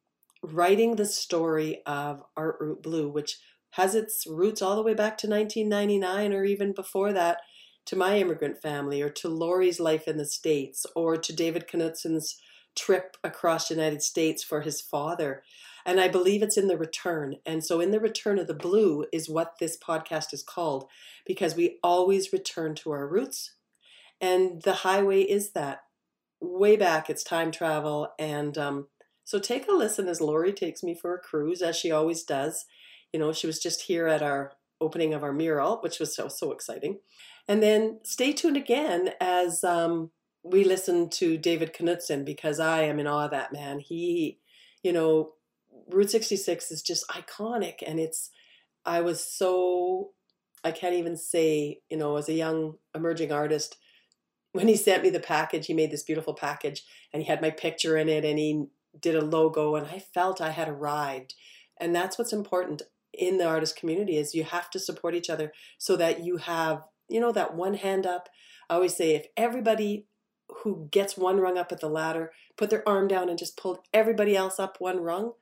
writing 0.43 0.97
the 0.97 1.07
story 1.07 1.82
of 1.86 2.22
Art 2.36 2.57
Route 2.61 2.82
Blue, 2.82 3.09
which 3.09 3.38
has 3.70 3.95
its 3.95 4.26
roots 4.26 4.62
all 4.62 4.76
the 4.76 4.82
way 4.82 4.95
back 4.95 5.16
to 5.18 5.28
1999 5.28 6.32
or 6.32 6.45
even 6.45 6.72
before 6.72 7.12
that 7.12 7.41
to 7.86 7.97
my 7.97 8.18
immigrant 8.18 8.61
family 8.61 9.01
or 9.01 9.11
to 9.11 9.28
Lori's 9.28 9.80
life 9.80 10.07
in 10.09 10.16
the 10.16 10.24
States 10.24 10.86
or 10.95 11.16
to 11.16 11.32
David 11.32 11.66
Knudson's 11.68 12.41
trip 12.76 13.16
across 13.24 13.68
the 13.68 13.74
United 13.74 14.03
States 14.03 14.43
for 14.43 14.62
his 14.62 14.80
father. 14.80 15.43
And 15.84 16.01
I 16.01 16.09
believe 16.09 16.43
it's 16.43 16.59
in 16.59 16.68
the 16.68 16.76
return. 16.76 17.36
And 17.47 17.64
so, 17.64 17.80
in 17.80 17.91
the 17.91 18.01
return 18.01 18.38
of 18.38 18.47
the 18.47 18.55
blue 18.55 19.07
is 19.12 19.28
what 19.28 19.59
this 19.59 19.78
podcast 19.78 20.32
is 20.32 20.43
called 20.43 20.86
because 21.26 21.57
we 21.57 21.78
always 21.82 22.32
return 22.32 22.74
to 22.76 22.91
our 22.91 23.09
roots. 23.09 23.55
And 24.20 24.62
the 24.62 24.74
highway 24.74 25.22
is 25.22 25.53
that. 25.53 25.82
Way 26.43 26.76
back, 26.76 27.11
it's 27.11 27.24
time 27.24 27.51
travel. 27.51 28.09
And 28.18 28.57
um, 28.57 28.86
so, 29.31 29.39
take 29.39 29.68
a 29.68 29.72
listen 29.72 30.09
as 30.09 30.20
Lori 30.20 30.53
takes 30.53 30.83
me 30.83 30.93
for 30.93 31.14
a 31.14 31.20
cruise, 31.20 31.62
as 31.62 31.76
she 31.76 31.93
always 31.93 32.24
does. 32.24 32.64
You 33.12 33.20
know, 33.20 33.33
she 33.33 33.47
was 33.47 33.61
just 33.61 33.83
here 33.83 34.09
at 34.09 34.24
our 34.24 34.55
opening 34.81 35.14
of 35.14 35.22
our 35.22 35.33
mural, 35.33 35.78
which 35.85 36.01
was 36.01 36.16
so, 36.16 36.26
so 36.26 36.51
exciting. 36.51 36.99
And 37.47 37.62
then 37.62 38.01
stay 38.03 38.33
tuned 38.33 38.57
again 38.57 39.11
as 39.20 39.62
um, 39.62 40.11
we 40.43 40.64
listen 40.64 41.11
to 41.11 41.39
David 41.39 41.72
Knudson 41.72 42.24
because 42.24 42.59
I 42.59 42.83
am 42.83 42.99
in 42.99 43.07
awe 43.07 43.26
of 43.26 43.31
that 43.31 43.53
man. 43.53 43.78
He, 43.78 44.41
you 44.83 44.93
know, 44.93 45.35
Route 45.89 46.11
66 46.11 46.72
is 46.72 46.83
just 46.83 47.07
iconic. 47.07 47.85
And 47.87 48.01
it's, 48.01 48.31
I 48.85 49.01
was 49.01 49.24
so, 49.24 50.11
I 50.64 50.72
can't 50.72 50.97
even 50.97 51.16
say, 51.16 51.83
you 51.89 51.97
know, 51.97 52.16
as 52.16 52.28
a 52.28 52.33
young 52.35 52.78
emerging 52.97 53.31
artist, 53.31 53.76
when 54.51 54.66
he 54.66 54.74
sent 54.74 55.05
me 55.05 55.11
the 55.11 55.20
package, 55.20 55.68
he 55.68 55.74
made 55.74 55.93
this 55.93 56.03
beautiful 56.03 56.35
package 56.35 56.83
and 57.12 57.22
he 57.22 57.28
had 57.28 57.41
my 57.41 57.51
picture 57.51 57.97
in 57.97 58.09
it 58.09 58.24
and 58.24 58.37
he 58.37 58.64
did 58.99 59.14
a 59.14 59.24
logo 59.24 59.74
and 59.74 59.86
I 59.86 59.99
felt 59.99 60.41
I 60.41 60.51
had 60.51 60.68
arrived. 60.68 61.34
And 61.78 61.95
that's 61.95 62.18
what's 62.18 62.32
important 62.32 62.82
in 63.12 63.38
the 63.38 63.47
artist 63.47 63.76
community 63.76 64.16
is 64.16 64.34
you 64.34 64.45
have 64.45 64.70
to 64.70 64.78
support 64.78 65.14
each 65.14 65.30
other 65.30 65.53
so 65.78 65.97
that 65.97 66.24
you 66.24 66.36
have 66.38 66.84
you 67.11 67.20
know, 67.20 67.32
that 67.32 67.55
one 67.55 67.74
hand 67.74 68.07
up. 68.07 68.28
I 68.70 68.74
always 68.74 68.97
say 68.97 69.14
if 69.14 69.26
everybody 69.36 70.07
who 70.62 70.88
gets 70.91 71.16
one 71.16 71.38
rung 71.38 71.59
up 71.59 71.72
at 71.72 71.80
the 71.80 71.88
ladder 71.88 72.32
put 72.57 72.70
their 72.70 72.88
arm 72.88 73.09
down 73.09 73.28
and 73.28 73.38
just 73.38 73.57
pulled 73.57 73.80
everybody 73.93 74.36
else 74.36 74.59
up 74.59 74.76
one 74.78 75.01
rung, 75.01 75.32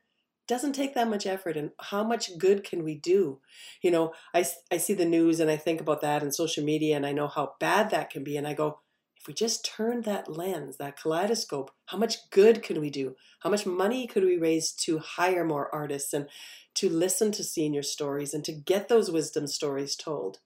doesn't 0.49 0.72
take 0.72 0.94
that 0.94 1.09
much 1.09 1.26
effort 1.26 1.59
and 1.59 1.70
how 1.78 2.03
much 2.03 2.38
good 2.38 2.64
can 2.64 2.82
we 2.82 2.94
do 2.94 3.38
you 3.82 3.90
know 3.90 4.14
I, 4.32 4.46
I 4.72 4.78
see 4.78 4.94
the 4.94 5.05
news 5.05 5.40
and 5.40 5.51
i 5.51 5.59
think 5.59 5.78
about 5.78 6.01
that 6.01 6.22
and 6.22 6.34
social 6.34 6.64
media 6.64 6.96
and 6.96 7.05
i 7.05 7.12
know 7.12 7.28
how 7.28 7.53
bad 7.61 7.90
that 7.90 8.09
can 8.09 8.24
be 8.24 8.38
and 8.38 8.49
i 8.49 8.55
go 8.55 8.80
if 9.21 9.27
we 9.27 9.35
just 9.35 9.64
turn 9.64 10.03
that 10.03 10.31
lens 10.31 10.77
that 10.77 11.01
kaleidoscope 11.01 11.71
how 11.87 11.99
much 11.99 12.31
good 12.31 12.62
can 12.62 12.81
we 12.81 12.91
do 12.91 13.14
how 13.41 13.51
much 13.51 13.66
money 13.66 14.07
could 14.07 14.25
we 14.25 14.37
raise 14.37 14.73
to 14.73 14.99
hire 14.99 15.45
more 15.45 15.73
artists 15.75 16.12
and 16.12 16.29
to 16.75 16.89
listen 16.89 17.33
to 17.33 17.43
senior 17.43 17.83
stories 17.83 18.33
and 18.33 18.45
to 18.45 18.53
get 18.53 18.89
those 18.89 19.11
wisdom 19.11 19.47
stories 19.47 19.97
told 19.97 20.39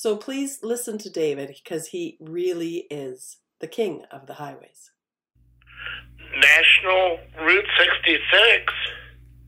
so 0.00 0.16
please 0.16 0.60
listen 0.62 0.96
to 0.96 1.10
David 1.10 1.48
because 1.48 1.88
he 1.88 2.16
really 2.20 2.86
is 2.90 3.36
the 3.58 3.66
king 3.66 4.04
of 4.10 4.26
the 4.26 4.32
highways. 4.32 4.92
National 6.34 7.18
Route 7.38 7.66
66. 7.78 8.72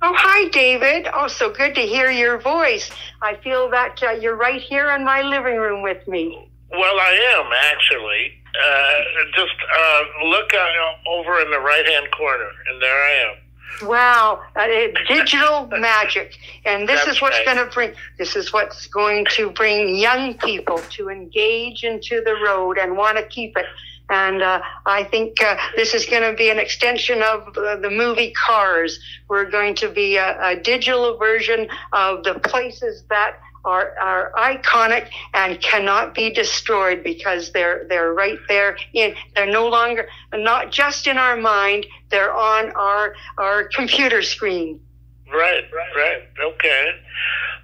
Oh, 0.03 0.13
hi, 0.15 0.51
David. 0.51 1.09
Oh, 1.15 1.27
so 1.27 1.51
good 1.51 1.75
to 1.77 1.81
hear 1.81 2.11
your 2.11 2.39
voice. 2.39 2.91
I 3.23 3.37
feel 3.37 3.71
that 3.71 4.03
uh, 4.03 4.11
you're 4.11 4.37
right 4.37 4.61
here 4.61 4.91
in 4.91 5.07
my 5.07 5.23
living 5.23 5.57
room 5.57 5.83
with 5.83 6.07
me. 6.07 6.53
Well, 6.71 7.01
I 7.01 7.39
am 7.39 7.51
actually. 7.71 8.42
Uh, 8.55 9.01
just 9.35 9.55
uh, 9.79 10.27
look 10.27 10.53
uh, 10.53 11.09
over 11.09 11.41
in 11.41 11.51
the 11.51 11.59
right 11.59 11.87
hand 11.87 12.07
corner, 12.11 12.51
and 12.69 12.83
there 12.83 13.03
I 13.03 13.31
am. 13.31 13.89
Wow, 13.89 14.43
uh, 14.55 14.67
digital 15.09 15.67
magic, 15.69 16.37
and 16.65 16.89
this 16.89 17.05
That's 17.05 17.17
is 17.17 17.23
what's 17.23 17.39
right. 17.39 17.57
going 17.57 17.67
to 17.67 17.73
bring. 17.73 17.95
This 18.19 18.37
is 18.37 18.53
what's 18.53 18.87
going 18.87 19.27
to 19.37 19.51
bring 19.51 19.97
young 19.97 20.35
people 20.35 20.79
to 20.91 21.09
engage 21.09 21.83
into 21.83 22.21
the 22.21 22.35
road 22.45 22.79
and 22.79 22.97
want 22.97 23.17
to 23.17 23.25
keep 23.25 23.57
it. 23.57 23.67
And 24.11 24.43
uh, 24.43 24.61
I 24.85 25.05
think 25.05 25.43
uh, 25.43 25.57
this 25.75 25.95
is 25.95 26.05
going 26.05 26.31
to 26.31 26.37
be 26.37 26.51
an 26.51 26.59
extension 26.59 27.23
of 27.23 27.57
uh, 27.57 27.77
the 27.77 27.91
movie 27.91 28.33
Cars. 28.33 29.01
We're 29.29 29.51
going 29.51 29.75
to 29.77 29.89
be 29.89 30.17
a, 30.17 30.39
a 30.51 30.57
digital 30.57 31.17
version 31.17 31.69
of 31.93 32.25
the 32.25 32.35
places 32.35 33.05
that 33.09 33.39
are, 33.65 33.95
are 34.01 34.33
iconic 34.37 35.09
and 35.35 35.61
cannot 35.61 36.15
be 36.15 36.31
destroyed 36.31 37.03
because 37.03 37.53
they're 37.53 37.87
they're 37.89 38.13
right 38.13 38.39
there 38.49 38.77
in 38.93 39.15
they're 39.35 39.51
no 39.51 39.69
longer 39.69 40.09
not 40.33 40.73
just 40.73 41.07
in 41.07 41.19
our 41.19 41.37
mind 41.37 41.87
they're 42.11 42.35
on 42.35 42.71
our 42.73 43.15
our 43.39 43.65
computer 43.65 44.23
screen. 44.23 44.81
Right 45.33 45.65
right 45.97 46.23
okay. 46.41 46.91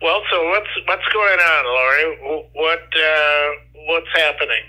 Well 0.01 0.23
so 0.31 0.49
what's 0.49 0.69
what's 0.87 1.09
going 1.13 1.39
on 1.39 1.65
Lori? 1.65 2.47
What 2.53 2.81
uh, 2.97 3.49
what's 3.87 4.09
happening 4.15 4.63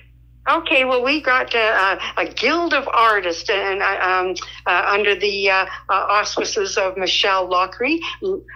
Okay, 0.49 0.83
well, 0.83 1.03
we 1.03 1.21
got 1.21 1.53
uh, 1.53 1.99
a 2.17 2.25
guild 2.25 2.73
of 2.73 2.87
artists 2.87 3.51
and 3.51 3.83
uh, 3.83 3.99
um, 4.01 4.35
uh, 4.65 4.85
under 4.87 5.13
the 5.13 5.47
uh, 5.47 5.65
uh, 5.89 5.93
auspices 5.93 6.75
of 6.75 6.97
Michelle 6.97 7.47
Loughery, 7.47 7.99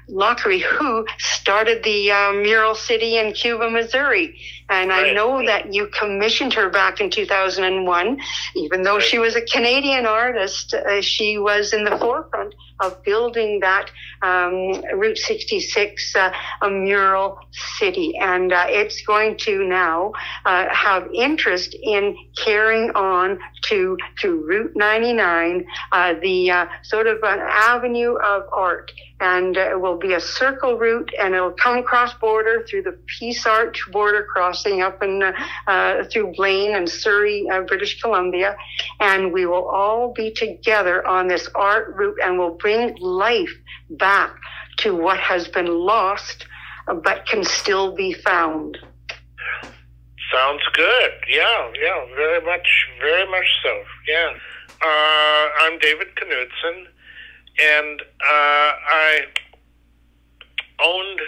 Loughery, 0.09 0.61
who 0.61 1.05
started 1.19 1.83
the 1.83 2.09
uh, 2.09 2.33
Mural 2.33 2.73
City 2.73 3.17
in 3.17 3.33
Cuba, 3.33 3.69
Missouri. 3.69 4.35
And 4.69 4.91
I 4.91 5.13
know 5.13 5.45
that 5.45 5.73
you 5.73 5.87
commissioned 5.87 6.53
her 6.53 6.69
back 6.69 6.99
in 6.99 7.09
2001. 7.09 8.19
Even 8.55 8.83
though 8.83 8.99
she 8.99 9.19
was 9.19 9.35
a 9.35 9.41
Canadian 9.41 10.05
artist, 10.05 10.73
uh, 10.73 11.01
she 11.01 11.37
was 11.37 11.73
in 11.73 11.83
the 11.83 11.97
forefront 11.97 12.55
of 12.79 13.01
building 13.03 13.59
that 13.61 13.89
um, 14.21 14.81
Route 14.95 15.17
66 15.17 16.15
uh, 16.15 16.31
a 16.61 16.69
mural 16.69 17.39
city. 17.77 18.17
And 18.19 18.51
uh, 18.51 18.65
it's 18.67 19.01
going 19.03 19.37
to 19.39 19.63
now 19.67 20.13
uh, 20.45 20.67
have 20.69 21.07
interest 21.13 21.75
in 21.81 22.17
carrying 22.37 22.91
on 22.91 23.39
to, 23.63 23.97
to 24.21 24.43
Route 24.45 24.75
99, 24.75 25.65
uh, 25.91 26.13
the 26.21 26.51
uh, 26.51 26.65
sort 26.83 27.07
of 27.07 27.17
an 27.23 27.39
avenue 27.41 28.15
of 28.15 28.43
art. 28.51 28.91
And 29.19 29.55
it 29.55 29.79
will 29.79 29.97
be 29.97 30.13
a 30.13 30.19
circle 30.19 30.77
route 30.77 31.11
and 31.17 31.33
it'll 31.33 31.51
come 31.51 31.77
across 31.77 32.13
border 32.15 32.65
through 32.67 32.83
the 32.83 32.97
Peace 33.07 33.45
Arch 33.45 33.79
border 33.91 34.25
crossing 34.29 34.81
up 34.81 35.01
in, 35.01 35.23
uh, 35.67 36.03
through 36.11 36.33
Blaine 36.35 36.75
and 36.75 36.89
Surrey, 36.89 37.47
uh, 37.49 37.61
British 37.61 38.01
Columbia. 38.01 38.57
And 38.99 39.31
we 39.31 39.45
will 39.45 39.67
all 39.69 40.11
be 40.13 40.31
together 40.31 41.07
on 41.07 41.27
this 41.27 41.47
art 41.55 41.95
route 41.95 42.17
and 42.23 42.37
will 42.37 42.55
bring 42.55 42.97
life 42.99 43.53
back 43.91 44.35
to 44.77 44.95
what 44.95 45.19
has 45.19 45.47
been 45.47 45.67
lost 45.67 46.45
but 46.87 47.25
can 47.25 47.43
still 47.43 47.95
be 47.95 48.13
found. 48.13 48.77
Sounds 50.33 50.63
good. 50.73 51.11
Yeah, 51.29 51.71
yeah, 51.79 52.05
very 52.15 52.43
much, 52.43 52.67
very 52.99 53.29
much 53.29 53.45
so. 53.63 53.83
Yeah. 54.07 54.33
Uh, 54.81 55.47
I'm 55.61 55.79
David 55.79 56.07
Knudson, 56.15 56.87
and 57.61 58.01
uh, 58.01 58.71
I 58.89 59.21
owned 60.83 61.19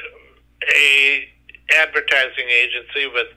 a 0.75 1.27
advertising 1.73 2.49
agency 2.49 3.07
with 3.13 3.27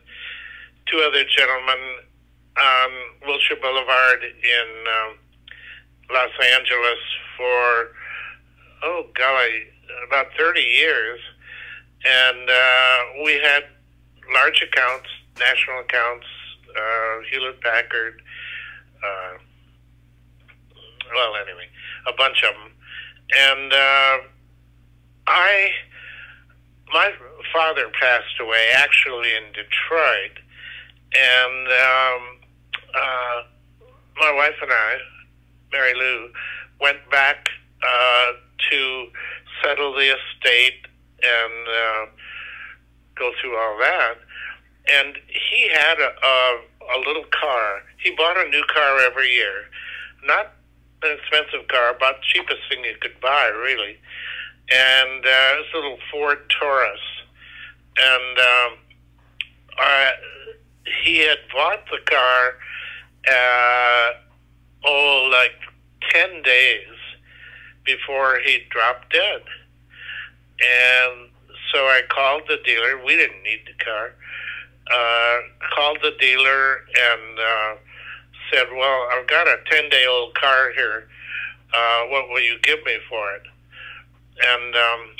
two 0.86 0.98
other 1.06 1.24
gentlemen 1.36 1.78
on 2.60 2.90
Wilshire 3.26 3.56
Boulevard 3.60 4.22
in 4.22 4.84
um, 4.86 5.18
Los 6.12 6.30
Angeles 6.54 6.98
for 7.36 7.88
oh 8.82 9.06
golly, 9.14 9.64
about 10.06 10.26
30 10.38 10.60
years, 10.60 11.20
and 12.06 12.48
uh, 12.48 13.24
we 13.24 13.32
had 13.34 13.64
large 14.34 14.62
accounts, 14.62 15.08
national 15.38 15.80
accounts, 15.80 16.26
uh, 16.70 17.18
Hewlett 17.30 17.60
Packard, 17.60 18.22
uh, 19.02 19.38
well, 21.14 21.32
anyway, 21.36 21.68
a 22.06 22.12
bunch 22.12 22.42
of 22.44 22.54
them. 22.54 22.72
And 23.36 23.72
uh, 23.72 24.18
I, 25.26 25.70
my 26.92 27.10
father 27.52 27.88
passed 28.00 28.40
away 28.40 28.68
actually 28.74 29.30
in 29.36 29.52
Detroit, 29.52 30.38
and 31.14 31.68
um, 31.68 32.38
uh, 32.94 33.42
my 34.18 34.32
wife 34.32 34.54
and 34.62 34.72
I, 34.72 34.96
Mary 35.72 35.94
Lou, 35.94 36.30
went 36.80 36.98
back 37.10 37.48
uh, 37.82 38.32
to 38.70 39.06
settle 39.62 39.92
the 39.94 40.14
estate 40.14 40.86
and 41.22 41.68
uh, 41.68 42.06
go 43.16 43.32
through 43.40 43.56
all 43.56 43.78
that. 43.78 44.14
And 44.90 45.16
he 45.28 45.68
had 45.68 45.98
a, 45.98 46.26
a, 46.26 46.60
a 46.96 46.98
little 47.06 47.24
car. 47.38 47.82
He 48.02 48.14
bought 48.16 48.38
a 48.38 48.48
new 48.48 48.64
car 48.72 49.00
every 49.00 49.30
year. 49.30 49.68
Not 50.24 50.52
an 51.02 51.16
expensive 51.18 51.68
car, 51.68 51.94
about 51.94 52.16
the 52.16 52.26
cheapest 52.32 52.60
thing 52.68 52.84
you 52.84 52.96
could 53.00 53.20
buy, 53.20 53.46
really. 53.46 53.98
And 54.70 55.24
uh, 55.24 55.54
it 55.54 55.58
was 55.58 55.66
a 55.74 55.76
little 55.76 55.98
Ford 56.10 56.38
Taurus. 56.58 57.00
And 57.96 58.38
um, 58.38 58.78
uh, 59.78 60.10
he 61.02 61.18
had 61.18 61.38
bought 61.52 61.84
the 61.90 61.98
car, 62.10 62.54
uh, 63.28 64.12
oh, 64.86 65.30
like 65.32 65.56
10 66.10 66.42
days 66.42 66.86
before 67.84 68.38
he 68.44 68.60
dropped 68.70 69.12
dead. 69.12 69.42
And 70.60 71.30
so 71.72 71.78
I 71.86 72.02
called 72.08 72.42
the 72.48 72.58
dealer. 72.64 73.02
We 73.04 73.16
didn't 73.16 73.42
need 73.42 73.60
the 73.66 73.84
car. 73.84 74.14
Uh, 74.90 75.38
called 75.74 75.98
the 76.02 76.12
dealer 76.18 76.78
and 76.96 77.38
uh, 77.38 77.74
said, 78.52 78.66
"Well, 78.74 79.08
I've 79.12 79.26
got 79.26 79.46
a 79.46 79.58
ten-day-old 79.70 80.34
car 80.34 80.72
here. 80.74 81.08
Uh, 81.72 82.04
what 82.06 82.28
will 82.28 82.40
you 82.40 82.58
give 82.62 82.82
me 82.84 82.96
for 83.08 83.34
it?" 83.34 83.42
And 84.40 84.74
um, 84.74 85.10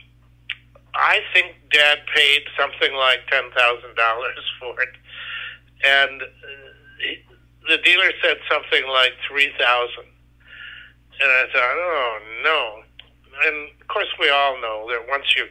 I 0.95 1.21
think 1.33 1.57
Dad 1.71 1.99
paid 2.15 2.43
something 2.59 2.95
like 2.95 3.21
ten 3.31 3.51
thousand 3.57 3.95
dollars 3.97 4.45
for 4.61 4.81
it, 4.81 4.95
and 5.85 6.23
uh, 6.23 6.27
he, 7.01 7.19
the 7.69 7.79
dealer 7.79 8.11
said 8.23 8.39
something 8.51 8.87
like 8.89 9.13
three 9.29 9.53
thousand. 9.59 10.09
And 11.21 11.31
I 11.31 11.45
thought, 11.53 11.77
oh 11.77 12.19
no. 12.45 12.83
And 13.47 13.71
of 13.81 13.89
course, 13.89 14.09
we 14.21 14.31
all 14.31 14.61
know 14.61 14.87
that 14.91 15.09
once 15.09 15.35
you 15.37 15.47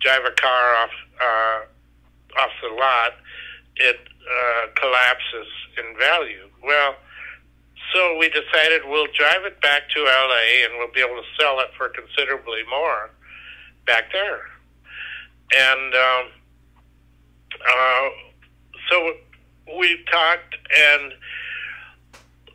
drive 0.00 0.24
a 0.24 0.30
car 0.32 0.76
off 0.76 0.90
uh, 1.20 2.40
off 2.40 2.50
the 2.62 2.74
lot, 2.74 3.12
it 3.76 3.96
uh, 3.96 4.66
collapses 4.76 5.48
in 5.78 5.98
value. 5.98 6.48
Well, 6.62 6.96
so 7.92 8.16
we 8.18 8.28
decided 8.28 8.82
we'll 8.86 9.10
drive 9.16 9.44
it 9.44 9.60
back 9.60 9.88
to 9.90 10.02
LA 10.04 10.64
and 10.64 10.78
we'll 10.78 10.92
be 10.92 11.00
able 11.00 11.20
to 11.20 11.28
sell 11.40 11.60
it 11.60 11.68
for 11.76 11.88
considerably 11.88 12.62
more 12.68 13.10
back 13.86 14.12
there. 14.12 14.42
And 15.56 15.94
um, 15.94 16.26
uh, 17.54 18.08
so 18.90 19.12
we 19.78 20.04
talked, 20.10 20.56
and 20.76 21.12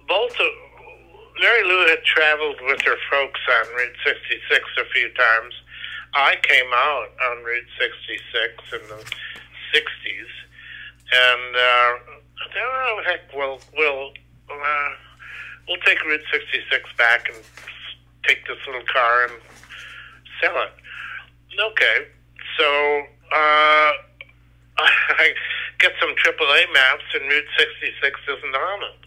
both 0.07 0.31
of 0.31 0.51
Mary 1.41 1.63
Lou 1.63 1.87
had 1.87 2.03
traveled 2.03 2.57
with 2.61 2.81
her 2.81 2.97
folks 3.09 3.39
on 3.49 3.75
Route 3.75 3.95
66 4.05 4.63
a 4.79 4.85
few 4.93 5.09
times. 5.13 5.53
I 6.13 6.35
came 6.43 6.71
out 6.73 7.09
on 7.31 7.43
Route 7.43 7.65
66 7.79 8.73
in 8.73 8.87
the 8.87 9.03
60s, 9.73 10.31
and 11.11 11.55
uh, 11.55 11.59
I 11.59 12.45
thought, 12.47 12.57
oh, 12.57 13.01
heck, 13.05 13.33
we'll, 13.33 13.59
we'll, 13.75 14.11
uh, 14.51 14.89
we'll 15.67 15.81
take 15.85 16.03
Route 16.03 16.23
66 16.31 16.89
back 16.97 17.29
and 17.29 17.37
take 18.27 18.45
this 18.47 18.57
little 18.65 18.83
car 18.91 19.25
and 19.25 19.33
sell 20.41 20.55
it. 20.63 20.73
Okay, 21.59 22.07
so 22.57 22.65
uh, 23.31 23.91
I 24.77 25.33
get 25.79 25.91
some 25.99 26.09
AAA 26.15 26.73
maps, 26.73 27.03
and 27.13 27.29
Route 27.29 27.45
66 27.57 28.19
isn't 28.29 28.55
on 28.55 28.83
it. 28.83 28.99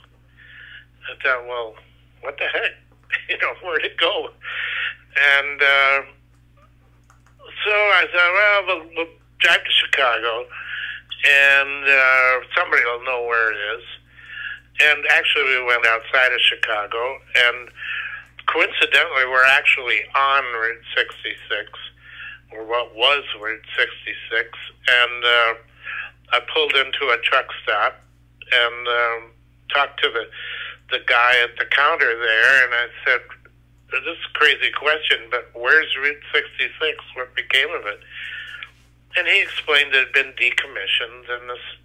I 1.10 1.22
thought, 1.22 1.46
well, 1.46 1.74
what 2.20 2.36
the 2.38 2.44
heck? 2.44 2.72
you 3.28 3.38
know, 3.38 3.54
where'd 3.62 3.84
it 3.84 3.96
go? 3.96 4.30
And 5.16 5.62
uh, 5.62 6.02
so 7.64 7.72
I 7.72 8.06
thought, 8.12 8.32
well, 8.34 8.66
we'll, 8.66 8.86
we'll 8.96 9.14
drive 9.38 9.64
to 9.64 9.70
Chicago, 9.70 10.46
and 11.24 11.84
uh, 11.88 12.46
somebody 12.56 12.82
will 12.84 13.04
know 13.04 13.24
where 13.26 13.52
it 13.52 13.78
is. 13.78 13.84
And 14.80 15.04
actually, 15.10 15.44
we 15.44 15.64
went 15.64 15.86
outside 15.86 16.32
of 16.32 16.40
Chicago, 16.40 17.18
and 17.34 17.68
coincidentally, 18.46 19.24
we're 19.26 19.46
actually 19.56 20.00
on 20.14 20.44
Route 20.52 20.84
66, 20.94 21.70
or 22.52 22.64
what 22.66 22.94
was 22.94 23.24
Route 23.40 23.64
66, 23.76 24.48
and 24.88 25.24
uh, 25.24 25.54
I 26.32 26.40
pulled 26.52 26.74
into 26.74 27.08
a 27.08 27.18
truck 27.24 27.46
stop 27.62 28.00
and 28.52 28.88
um, 28.88 29.30
talked 29.72 30.02
to 30.02 30.10
the 30.10 30.24
the 30.88 31.02
guy 31.04 31.34
at 31.42 31.50
the 31.58 31.64
counter 31.66 32.14
there, 32.14 32.64
and 32.64 32.74
I 32.74 32.86
said, 33.04 33.20
"This 33.90 34.02
is 34.06 34.18
a 34.22 34.38
crazy 34.38 34.70
question, 34.70 35.18
but 35.30 35.50
where's 35.54 35.90
Route 35.96 36.22
66? 36.32 36.70
What 37.16 37.34
became 37.34 37.70
of 37.74 37.86
it?" 37.86 38.00
And 39.16 39.26
he 39.26 39.40
explained 39.42 39.94
it 39.94 40.06
had 40.06 40.12
been 40.12 40.32
decommissioned, 40.38 41.26
and 41.32 41.48
the 41.50 41.54
s- 41.58 41.78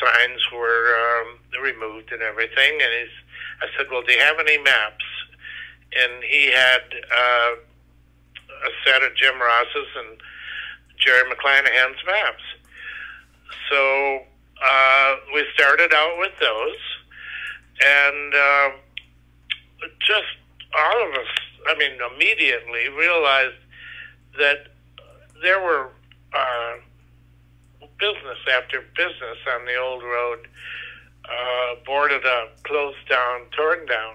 signs 0.00 0.40
were 0.52 0.96
um, 0.96 1.62
removed 1.62 2.12
and 2.12 2.22
everything. 2.22 2.80
And 2.80 2.92
he's, 3.00 3.16
I 3.62 3.66
said, 3.76 3.86
"Well, 3.90 4.02
do 4.02 4.12
you 4.12 4.20
have 4.20 4.38
any 4.40 4.58
maps?" 4.58 5.04
And 5.96 6.22
he 6.24 6.52
had 6.52 6.82
uh, 6.92 7.52
a 8.66 8.70
set 8.84 9.02
of 9.02 9.14
Jim 9.16 9.40
Ross's 9.40 9.88
and 9.96 10.18
Jerry 10.98 11.30
McClanahan's 11.30 12.02
maps. 12.06 12.42
So 13.70 14.20
uh, 14.62 15.16
we 15.34 15.44
started 15.54 15.92
out 15.94 16.18
with 16.18 16.32
those 16.40 16.76
and 17.80 18.34
uh, 18.34 18.70
just 20.00 20.36
all 20.76 21.08
of 21.08 21.14
us, 21.14 21.28
I 21.68 21.76
mean, 21.76 21.92
immediately 22.14 22.88
realized 22.96 23.60
that 24.38 24.68
there 25.42 25.60
were 25.60 25.90
uh, 26.32 26.74
business 27.98 28.38
after 28.52 28.84
business 28.96 29.38
on 29.54 29.64
the 29.64 29.76
old 29.76 30.02
road 30.02 30.48
uh, 31.28 31.74
boarded 31.84 32.24
up, 32.24 32.62
closed 32.62 33.08
down, 33.08 33.42
torn 33.56 33.86
down. 33.86 34.14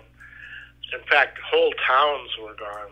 In 0.94 1.00
fact, 1.10 1.40
whole 1.40 1.74
towns 1.88 2.30
were 2.42 2.56
gone, 2.56 2.92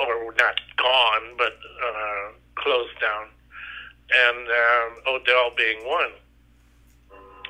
or 0.00 0.34
not 0.38 0.60
gone, 0.76 1.36
but 1.36 1.52
uh, 1.84 2.32
closed 2.56 2.98
down, 3.00 3.26
and 4.12 4.48
um, 4.48 5.14
Odell 5.14 5.50
being 5.56 5.86
one. 5.86 6.12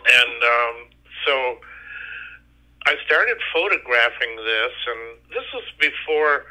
and 0.07 0.43
um, 0.43 0.77
so 1.27 1.59
I 2.87 2.97
started 3.05 3.39
photographing 3.53 4.37
this, 4.37 4.73
and 4.89 5.19
this 5.31 5.45
was 5.53 5.65
before 5.79 6.47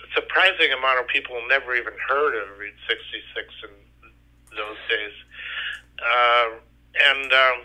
a 0.00 0.06
surprising 0.14 0.72
amount 0.72 1.00
of 1.00 1.06
people 1.08 1.36
never 1.48 1.74
even 1.74 1.94
heard 2.08 2.34
of 2.34 2.58
Route 2.58 2.74
66 2.88 3.48
in 3.64 3.70
those 4.56 4.76
days. 4.88 5.12
Uh, 5.98 6.48
and 7.06 7.32
um, 7.32 7.62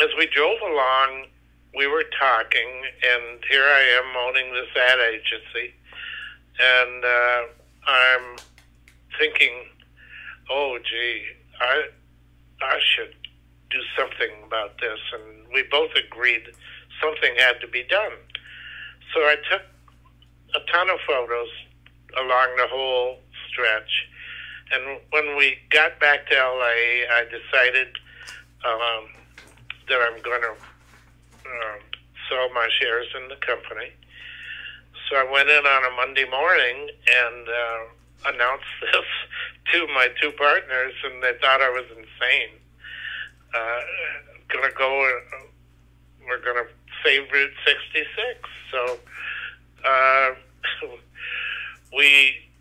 as 0.00 0.08
we 0.18 0.26
drove 0.26 0.60
along, 0.60 1.26
we 1.76 1.86
were 1.86 2.04
talking, 2.18 2.82
and 3.02 3.42
here 3.50 3.64
I 3.64 4.00
am 4.00 4.16
owning 4.16 4.52
this 4.52 4.68
ad 4.76 4.98
agency, 4.98 5.74
and 6.60 7.04
uh, 7.04 7.42
I'm 7.88 8.36
thinking, 9.18 9.52
oh, 10.50 10.78
gee, 10.78 11.22
I 11.60 11.84
I 12.60 12.78
should 12.94 13.14
do 13.70 13.78
something 13.98 14.30
about 14.46 14.78
this, 14.80 14.98
and 15.14 15.46
we 15.52 15.62
both 15.70 15.90
agreed 15.96 16.42
something 17.02 17.34
had 17.38 17.60
to 17.60 17.68
be 17.68 17.82
done. 17.84 18.12
So 19.14 19.20
I 19.20 19.36
took 19.50 19.62
a 20.54 20.72
ton 20.72 20.90
of 20.90 20.98
photos 21.06 21.48
along 22.18 22.56
the 22.56 22.66
whole 22.68 23.18
stretch, 23.48 24.08
and 24.72 25.00
when 25.10 25.36
we 25.36 25.58
got 25.70 26.00
back 26.00 26.26
to 26.28 26.34
LA, 26.34 27.04
I 27.10 27.24
decided 27.24 27.88
um, 28.64 29.04
that 29.88 30.00
I'm 30.00 30.20
going 30.22 30.40
to 30.40 30.50
um, 30.50 31.80
sell 32.28 32.48
my 32.54 32.68
shares 32.80 33.08
in 33.20 33.28
the 33.28 33.36
company. 33.36 33.92
So 35.08 35.16
I 35.16 35.30
went 35.30 35.48
in 35.48 35.66
on 35.66 35.84
a 35.84 35.96
Monday 35.96 36.24
morning 36.30 36.88
and 36.88 37.48
uh, 37.48 38.32
announced 38.32 38.64
this 38.80 39.72
to 39.72 39.86
my 39.88 40.08
two 40.20 40.32
partners, 40.32 40.94
and 41.04 41.22
they 41.22 41.32
thought 41.40 41.60
I 41.60 41.70
was 41.70 41.84
insane. 41.90 42.56
Uh, 43.54 43.80
gonna 44.48 44.72
go, 44.76 45.04
uh, 45.04 45.46
we're 46.26 46.42
gonna 46.42 46.66
save 47.04 47.30
Route 47.30 47.52
66. 47.66 48.48
So 48.70 48.98
uh, 49.84 50.30
we 51.96 52.51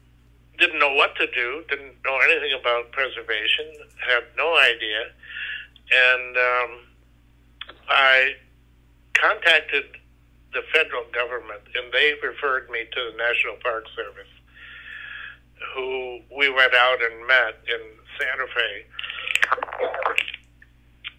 didn't 0.61 0.79
know 0.79 0.93
what 0.93 1.15
to 1.15 1.25
do, 1.25 1.63
didn't 1.67 1.95
know 2.05 2.19
anything 2.29 2.53
about 2.53 2.91
preservation, 2.91 3.65
had 4.07 4.23
no 4.37 4.55
idea, 4.57 5.09
and 5.89 6.37
um, 6.37 6.71
I 7.89 8.33
contacted 9.13 9.85
the 10.53 10.61
federal 10.71 11.03
government, 11.11 11.61
and 11.73 11.91
they 11.91 12.13
referred 12.21 12.69
me 12.69 12.85
to 12.93 13.11
the 13.11 13.17
National 13.17 13.57
Park 13.63 13.85
Service, 13.95 14.29
who 15.73 16.19
we 16.37 16.49
went 16.49 16.75
out 16.75 17.01
and 17.01 17.25
met 17.25 17.57
in 17.65 17.81
Santa 18.19 18.45
Fe, 18.53 18.85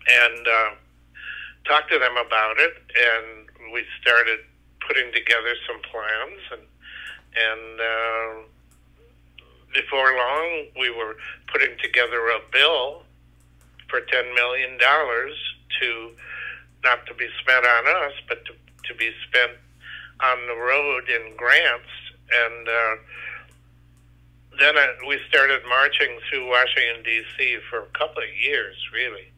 and 0.06 0.46
uh, 0.46 0.70
talked 1.66 1.90
to 1.90 1.98
them 1.98 2.16
about 2.16 2.58
it, 2.58 2.74
and 2.94 3.72
we 3.74 3.82
started 4.00 4.38
putting 4.86 5.12
together 5.12 5.54
some 5.66 5.80
plans, 5.90 6.42
and 6.52 6.62
and 7.32 7.80
uh, 7.80 8.46
before 9.72 10.16
long, 10.16 10.66
we 10.78 10.90
were 10.90 11.16
putting 11.50 11.76
together 11.82 12.28
a 12.28 12.40
bill 12.52 13.02
for 13.88 14.00
ten 14.00 14.34
million 14.34 14.78
dollars 14.78 15.34
to 15.80 16.10
not 16.84 17.06
to 17.06 17.14
be 17.14 17.28
spent 17.40 17.64
on 17.64 17.86
us, 17.86 18.12
but 18.28 18.44
to, 18.44 18.52
to 18.88 18.94
be 18.94 19.10
spent 19.28 19.52
on 20.20 20.38
the 20.46 20.56
road 20.56 21.08
in 21.08 21.36
grants. 21.36 21.92
And 22.32 22.68
uh, 22.68 22.94
then 24.58 24.76
uh, 24.76 24.86
we 25.06 25.18
started 25.28 25.60
marching 25.68 26.18
through 26.28 26.48
Washington 26.48 27.02
D.C. 27.04 27.58
for 27.70 27.80
a 27.82 27.98
couple 27.98 28.22
of 28.22 28.28
years, 28.42 28.76
really 28.92 29.32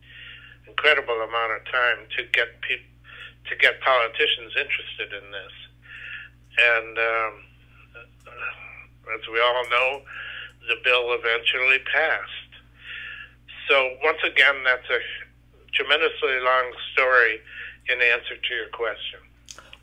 incredible 0.67 1.15
amount 1.15 1.53
of 1.53 1.65
time 1.71 2.07
to 2.17 2.25
get 2.33 2.61
people 2.63 2.87
to 3.49 3.57
get 3.57 3.81
politicians 3.81 4.57
interested 4.57 5.13
in 5.13 5.31
this. 5.31 5.55
And 6.57 6.97
um, 6.99 7.33
as 9.15 9.21
we 9.31 9.41
all 9.41 9.65
know, 9.69 10.01
the 10.69 10.77
bill 10.83 11.13
eventually 11.13 11.79
passed. 11.91 12.31
So 13.69 13.97
once 14.03 14.19
again, 14.25 14.63
that's 14.65 14.89
a 14.91 14.99
tremendously 15.73 16.41
long 16.41 16.73
story 16.93 17.41
in 17.89 18.01
answer 18.01 18.37
to 18.37 18.55
your 18.55 18.69
question. 18.73 19.21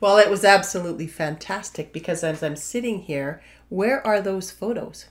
Well, 0.00 0.18
it 0.18 0.30
was 0.30 0.44
absolutely 0.44 1.06
fantastic 1.06 1.92
because 1.92 2.24
as 2.24 2.42
I'm 2.42 2.56
sitting 2.56 3.02
here, 3.02 3.42
where 3.68 4.04
are 4.06 4.20
those 4.20 4.50
photos? 4.50 5.06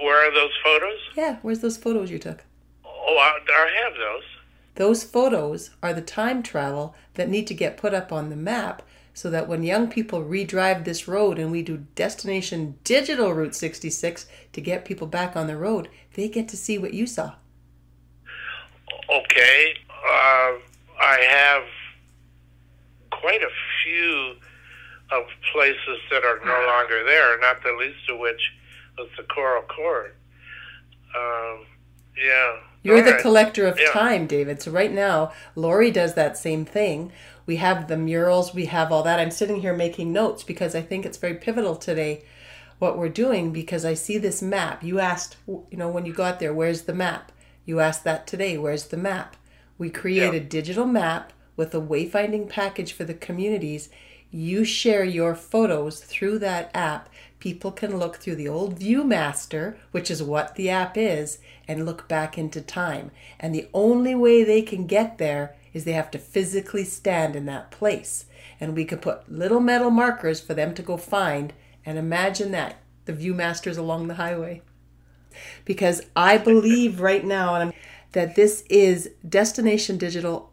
Where 0.00 0.28
are 0.28 0.34
those 0.34 0.52
photos? 0.62 0.98
Yeah, 1.16 1.38
where's 1.42 1.60
those 1.60 1.76
photos 1.76 2.10
you 2.10 2.18
took? 2.18 2.44
Oh, 2.84 3.16
I, 3.18 3.38
I 3.50 3.84
have 3.84 3.94
those. 3.94 4.22
Those 4.74 5.02
photos 5.02 5.70
are 5.82 5.92
the 5.92 6.02
time 6.02 6.42
travel 6.42 6.94
that 7.14 7.28
need 7.28 7.46
to 7.48 7.54
get 7.54 7.76
put 7.76 7.94
up 7.94 8.12
on 8.12 8.30
the 8.30 8.36
map 8.36 8.82
so 9.18 9.28
that 9.30 9.48
when 9.48 9.64
young 9.64 9.88
people 9.90 10.22
redrive 10.22 10.84
this 10.84 11.08
road 11.08 11.40
and 11.40 11.50
we 11.50 11.60
do 11.60 11.84
destination 11.96 12.78
digital 12.84 13.32
Route 13.34 13.52
66 13.56 14.26
to 14.52 14.60
get 14.60 14.84
people 14.84 15.08
back 15.08 15.34
on 15.34 15.48
the 15.48 15.56
road, 15.56 15.88
they 16.14 16.28
get 16.28 16.46
to 16.50 16.56
see 16.56 16.78
what 16.78 16.94
you 16.94 17.04
saw. 17.04 17.32
Okay. 19.12 19.74
Uh, 19.90 20.52
I 21.00 21.18
have 21.28 21.64
quite 23.10 23.42
a 23.42 23.50
few 23.82 24.34
of 25.10 25.24
places 25.52 25.98
that 26.12 26.22
are 26.22 26.38
no 26.44 26.66
longer 26.68 27.02
there, 27.02 27.40
not 27.40 27.60
the 27.64 27.72
least 27.72 28.08
of 28.08 28.20
which 28.20 28.52
was 28.96 29.08
the 29.16 29.24
Coral 29.24 29.62
Court. 29.62 30.14
Um, 31.16 31.66
yeah. 32.16 32.52
You're 32.84 32.98
All 32.98 33.02
the 33.02 33.12
right. 33.12 33.20
collector 33.20 33.66
of 33.66 33.80
Yeah. 33.80 33.90
time, 33.90 34.28
David. 34.28 34.62
So 34.62 34.70
right 34.70 34.92
now, 34.92 35.32
Lori 35.56 35.90
does 35.90 36.14
that 36.14 36.38
same 36.38 36.64
thing. 36.64 37.10
We 37.48 37.56
have 37.56 37.88
the 37.88 37.96
murals, 37.96 38.52
we 38.52 38.66
have 38.66 38.92
all 38.92 39.02
that. 39.04 39.18
I'm 39.18 39.30
sitting 39.30 39.62
here 39.62 39.74
making 39.74 40.12
notes 40.12 40.42
because 40.44 40.74
I 40.74 40.82
think 40.82 41.06
it's 41.06 41.16
very 41.16 41.32
pivotal 41.32 41.76
today 41.76 42.22
what 42.78 42.98
we're 42.98 43.08
doing 43.08 43.52
because 43.54 43.86
I 43.86 43.94
see 43.94 44.18
this 44.18 44.42
map. 44.42 44.84
You 44.84 45.00
asked, 45.00 45.38
you 45.46 45.66
know, 45.72 45.88
when 45.88 46.04
you 46.04 46.12
got 46.12 46.40
there, 46.40 46.52
where's 46.52 46.82
the 46.82 46.92
map? 46.92 47.32
You 47.64 47.80
asked 47.80 48.04
that 48.04 48.26
today, 48.26 48.58
where's 48.58 48.88
the 48.88 48.98
map? 48.98 49.34
We 49.78 49.88
create 49.88 50.34
Yeah. 50.34 50.40
a 50.40 50.40
digital 50.40 50.84
map 50.84 51.32
with 51.56 51.74
a 51.74 51.80
wayfinding 51.80 52.50
package 52.50 52.92
for 52.92 53.04
the 53.04 53.14
communities. 53.14 53.88
You 54.30 54.62
share 54.62 55.04
your 55.04 55.34
photos 55.34 56.00
through 56.00 56.40
that 56.40 56.70
app. 56.74 57.08
People 57.38 57.72
can 57.72 57.98
look 57.98 58.16
through 58.16 58.36
the 58.36 58.48
old 58.48 58.78
Viewmaster, 58.78 59.76
which 59.90 60.10
is 60.10 60.22
what 60.22 60.56
the 60.56 60.68
app 60.68 60.98
is, 60.98 61.38
and 61.66 61.86
look 61.86 62.08
back 62.08 62.36
into 62.36 62.60
time. 62.60 63.10
And 63.40 63.54
the 63.54 63.68
only 63.72 64.14
way 64.14 64.44
they 64.44 64.60
can 64.60 64.86
get 64.86 65.16
there 65.16 65.56
is 65.72 65.84
they 65.84 65.92
have 65.92 66.10
to 66.12 66.18
physically 66.18 66.84
stand 66.84 67.36
in 67.36 67.46
that 67.46 67.70
place. 67.70 68.26
And 68.60 68.74
we 68.74 68.84
could 68.84 69.02
put 69.02 69.30
little 69.30 69.60
metal 69.60 69.90
markers 69.90 70.40
for 70.40 70.54
them 70.54 70.74
to 70.74 70.82
go 70.82 70.96
find. 70.96 71.52
And 71.84 71.98
imagine 71.98 72.50
that 72.52 72.76
the 73.04 73.12
Viewmasters 73.12 73.78
along 73.78 74.08
the 74.08 74.14
highway 74.14 74.62
because 75.64 76.02
I 76.16 76.38
believe 76.38 77.00
right 77.00 77.24
now 77.24 77.54
and 77.54 77.70
I'm, 77.70 77.72
that 78.12 78.34
this 78.34 78.64
is 78.68 79.10
Destination 79.28 79.98
Digital 79.98 80.52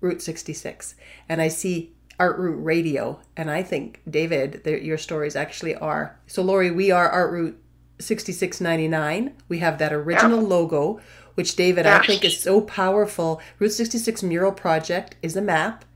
Route 0.00 0.22
66. 0.22 0.94
And 1.28 1.40
I 1.40 1.48
see 1.48 1.92
Art 2.18 2.38
Route 2.38 2.62
Radio. 2.62 3.20
And 3.36 3.50
I 3.50 3.62
think, 3.62 4.02
David, 4.08 4.62
that 4.64 4.82
your 4.82 4.98
stories 4.98 5.36
actually 5.36 5.74
are. 5.76 6.18
So, 6.26 6.42
Lori, 6.42 6.70
we 6.70 6.90
are 6.90 7.08
Art 7.08 7.32
Route 7.32 7.58
6699. 7.98 9.34
We 9.48 9.58
have 9.58 9.78
that 9.78 9.92
original 9.92 10.40
logo, 10.40 11.00
which, 11.40 11.56
David, 11.56 11.86
I 11.86 12.02
think 12.02 12.22
is 12.22 12.38
so 12.38 12.60
powerful. 12.60 13.40
Route 13.58 13.72
66 13.72 14.22
Mural 14.22 14.52
Project 14.52 15.16
is 15.22 15.36
a 15.36 15.40
map. 15.40 15.86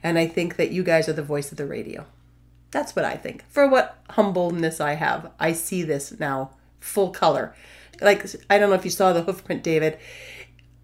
And 0.00 0.16
I 0.16 0.28
think 0.28 0.54
that 0.54 0.70
you 0.70 0.84
guys 0.84 1.08
are 1.08 1.12
the 1.12 1.24
voice 1.24 1.50
of 1.50 1.58
the 1.58 1.66
radio. 1.66 2.06
That's 2.70 2.94
what 2.94 3.04
I 3.04 3.16
think. 3.16 3.44
For 3.48 3.66
what 3.66 3.98
humbleness 4.10 4.80
I 4.80 4.92
have, 4.92 5.32
I 5.40 5.54
see 5.54 5.82
this 5.82 6.20
now 6.20 6.52
full 6.78 7.10
color. 7.10 7.52
Like, 8.00 8.24
I 8.48 8.58
don't 8.58 8.70
know 8.70 8.76
if 8.76 8.84
you 8.84 8.92
saw 8.92 9.12
the 9.12 9.24
hoof 9.24 9.44
print, 9.44 9.64
David. 9.64 9.98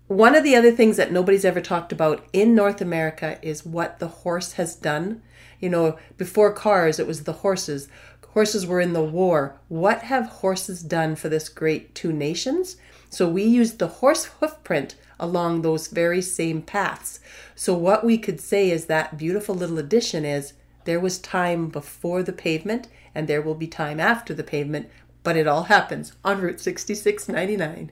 One 0.09 0.35
of 0.35 0.43
the 0.43 0.57
other 0.57 0.73
things 0.73 0.97
that 0.97 1.13
nobody's 1.13 1.45
ever 1.45 1.61
talked 1.61 1.93
about 1.93 2.27
in 2.33 2.57
North 2.57 2.81
America 2.81 3.39
is 3.41 3.65
what 3.65 4.01
the 4.01 4.09
horse 4.09 4.55
has 4.55 4.75
done. 4.75 5.23
You 5.61 5.69
know, 5.69 5.97
before 6.17 6.53
cars, 6.53 6.99
it 6.99 7.07
was 7.07 7.23
the 7.23 7.35
horses. 7.35 7.89
Horses 8.31 8.67
were 8.67 8.81
in 8.81 8.95
the 8.95 9.01
war. 9.01 9.61
What 9.69 10.01
have 10.01 10.27
horses 10.27 10.83
done 10.83 11.15
for 11.15 11.29
this 11.29 11.49
great 11.49 11.95
two 11.95 12.13
nations? 12.13 12.79
So 13.11 13.29
we 13.29 13.43
used 13.43 13.79
the 13.79 13.89
horse 13.89 14.25
hoof 14.27 14.63
print 14.65 14.95
along 15.19 15.63
those 15.63 15.89
very 15.89 16.23
same 16.23 16.63
paths. 16.63 17.21
So 17.55 17.75
what 17.75 18.05
we 18.05 18.19
could 18.19 18.41
say 18.41 18.71
is 18.71 18.87
that 18.87 19.19
beautiful 19.19 19.55
little 19.55 19.79
addition 19.79 20.25
is 20.25 20.53
there 20.85 21.01
was 21.01 21.19
time 21.19 21.69
before 21.69 22.23
the 22.23 22.33
pavement 22.33 22.89
and 23.15 23.27
there 23.27 23.43
will 23.43 23.55
be 23.55 23.67
time 23.67 23.99
after 23.99 24.33
the 24.33 24.45
pavement, 24.45 24.89
but 25.23 25.37
it 25.37 25.47
all 25.47 25.65
happens 25.65 26.13
on 26.25 26.41
Route 26.41 26.61
6699. 26.61 27.91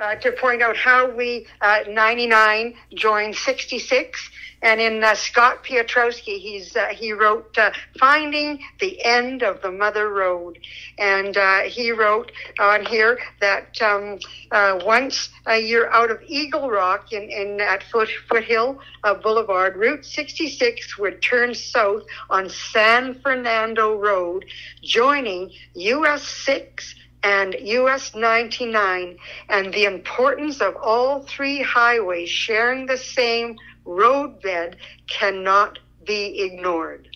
uh, 0.00 0.14
to 0.16 0.32
point 0.32 0.62
out 0.62 0.76
how 0.76 1.08
we, 1.10 1.46
uh, 1.60 1.80
99, 1.88 2.74
joined 2.94 3.34
66. 3.34 4.30
And 4.64 4.80
in 4.80 5.04
uh, 5.04 5.14
Scott 5.14 5.62
Piotrowski, 5.62 6.40
he's 6.40 6.74
uh, 6.74 6.86
he 6.86 7.12
wrote 7.12 7.56
uh, 7.58 7.70
"Finding 8.00 8.60
the 8.80 9.04
End 9.04 9.42
of 9.42 9.60
the 9.60 9.70
Mother 9.70 10.08
Road," 10.08 10.58
and 10.98 11.36
uh, 11.36 11.60
he 11.64 11.92
wrote 11.92 12.32
on 12.58 12.86
here 12.86 13.18
that 13.42 13.80
um, 13.82 14.18
uh, 14.50 14.80
once 14.82 15.28
uh, 15.46 15.52
you're 15.52 15.92
out 15.92 16.10
of 16.10 16.22
Eagle 16.26 16.70
Rock 16.70 17.12
in, 17.12 17.24
in 17.24 17.60
at 17.60 17.82
Foot, 17.82 18.08
Foothill 18.26 18.78
Boulevard, 19.22 19.76
Route 19.76 20.06
66 20.06 20.98
would 20.98 21.20
turn 21.20 21.54
south 21.54 22.04
on 22.30 22.48
San 22.48 23.20
Fernando 23.20 23.96
Road, 23.98 24.46
joining 24.82 25.50
US 25.74 26.22
6 26.22 26.94
and 27.22 27.54
US 27.60 28.14
99, 28.14 29.18
and 29.50 29.74
the 29.74 29.84
importance 29.84 30.62
of 30.62 30.74
all 30.76 31.20
three 31.22 31.60
highways 31.60 32.30
sharing 32.30 32.86
the 32.86 32.98
same 32.98 33.56
roadbed 33.84 34.76
cannot 35.08 35.78
be 36.04 36.42
ignored. 36.42 37.08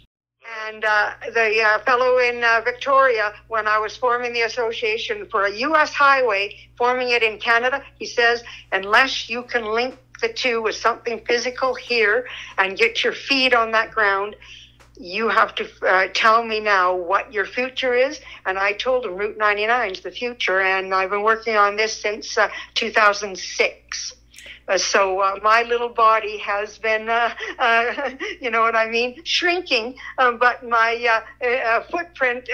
And 0.66 0.84
uh, 0.84 1.12
the 1.34 1.62
uh, 1.62 1.78
fellow 1.80 2.18
in 2.18 2.42
uh, 2.42 2.62
Victoria, 2.64 3.34
when 3.48 3.68
I 3.68 3.78
was 3.78 3.96
forming 3.96 4.32
the 4.32 4.42
association 4.42 5.26
for 5.30 5.44
a 5.44 5.52
U.S. 5.52 5.92
highway, 5.92 6.56
forming 6.78 7.10
it 7.10 7.22
in 7.22 7.38
Canada, 7.38 7.82
he 7.98 8.06
says, 8.06 8.42
unless 8.72 9.28
you 9.28 9.42
can 9.42 9.66
link 9.66 9.98
the 10.22 10.32
two 10.32 10.62
with 10.62 10.74
something 10.74 11.22
physical 11.26 11.74
here 11.74 12.26
and 12.56 12.78
get 12.78 13.04
your 13.04 13.12
feet 13.12 13.52
on 13.52 13.72
that 13.72 13.90
ground, 13.90 14.36
you 14.98 15.28
have 15.28 15.54
to 15.54 15.68
uh, 15.86 16.08
tell 16.12 16.42
me 16.42 16.60
now 16.60 16.94
what 16.94 17.32
your 17.32 17.44
future 17.44 17.94
is. 17.94 18.20
And 18.46 18.58
I 18.58 18.72
told 18.72 19.04
him 19.04 19.16
Route 19.16 19.38
99 19.38 19.92
is 19.92 20.00
the 20.00 20.10
future, 20.10 20.60
and 20.60 20.94
I've 20.94 21.10
been 21.10 21.22
working 21.22 21.56
on 21.56 21.76
this 21.76 22.00
since 22.00 22.36
uh, 22.36 22.48
2006. 22.74 24.14
Uh, 24.68 24.76
so 24.76 25.20
uh, 25.20 25.38
my 25.42 25.62
little 25.62 25.88
body 25.88 26.36
has 26.38 26.78
been, 26.78 27.08
uh, 27.08 27.34
uh 27.58 28.10
you 28.40 28.50
know 28.50 28.60
what 28.60 28.76
I 28.76 28.88
mean, 28.88 29.22
shrinking, 29.24 29.96
uh, 30.18 30.32
but 30.32 30.66
my 30.68 31.22
uh, 31.42 31.82
footprint, 31.90 32.48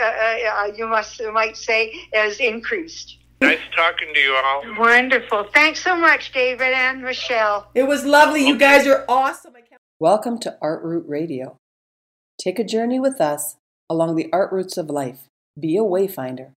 you 0.76 0.86
must 0.86 1.18
you 1.18 1.32
might 1.32 1.56
say, 1.56 1.92
has 2.12 2.38
increased. 2.38 3.18
Nice 3.40 3.58
talking 3.74 4.08
to 4.14 4.20
you 4.20 4.34
all. 4.34 4.62
Wonderful. 4.78 5.48
Thanks 5.52 5.82
so 5.82 5.96
much, 5.96 6.32
David 6.32 6.72
and 6.72 7.02
Michelle. 7.02 7.68
It 7.74 7.82
was 7.82 8.04
lovely. 8.04 8.46
You 8.46 8.56
guys 8.56 8.86
are 8.86 9.04
awesome. 9.08 9.54
Welcome 9.98 10.38
to 10.40 10.56
Art 10.62 10.82
Route 10.82 11.08
Radio. 11.08 11.58
Take 12.40 12.58
a 12.58 12.64
journey 12.64 13.00
with 13.00 13.20
us 13.20 13.56
along 13.90 14.16
the 14.16 14.28
art 14.32 14.52
routes 14.52 14.76
of 14.76 14.88
life. 14.88 15.28
Be 15.58 15.76
a 15.76 15.82
wayfinder. 15.82 16.52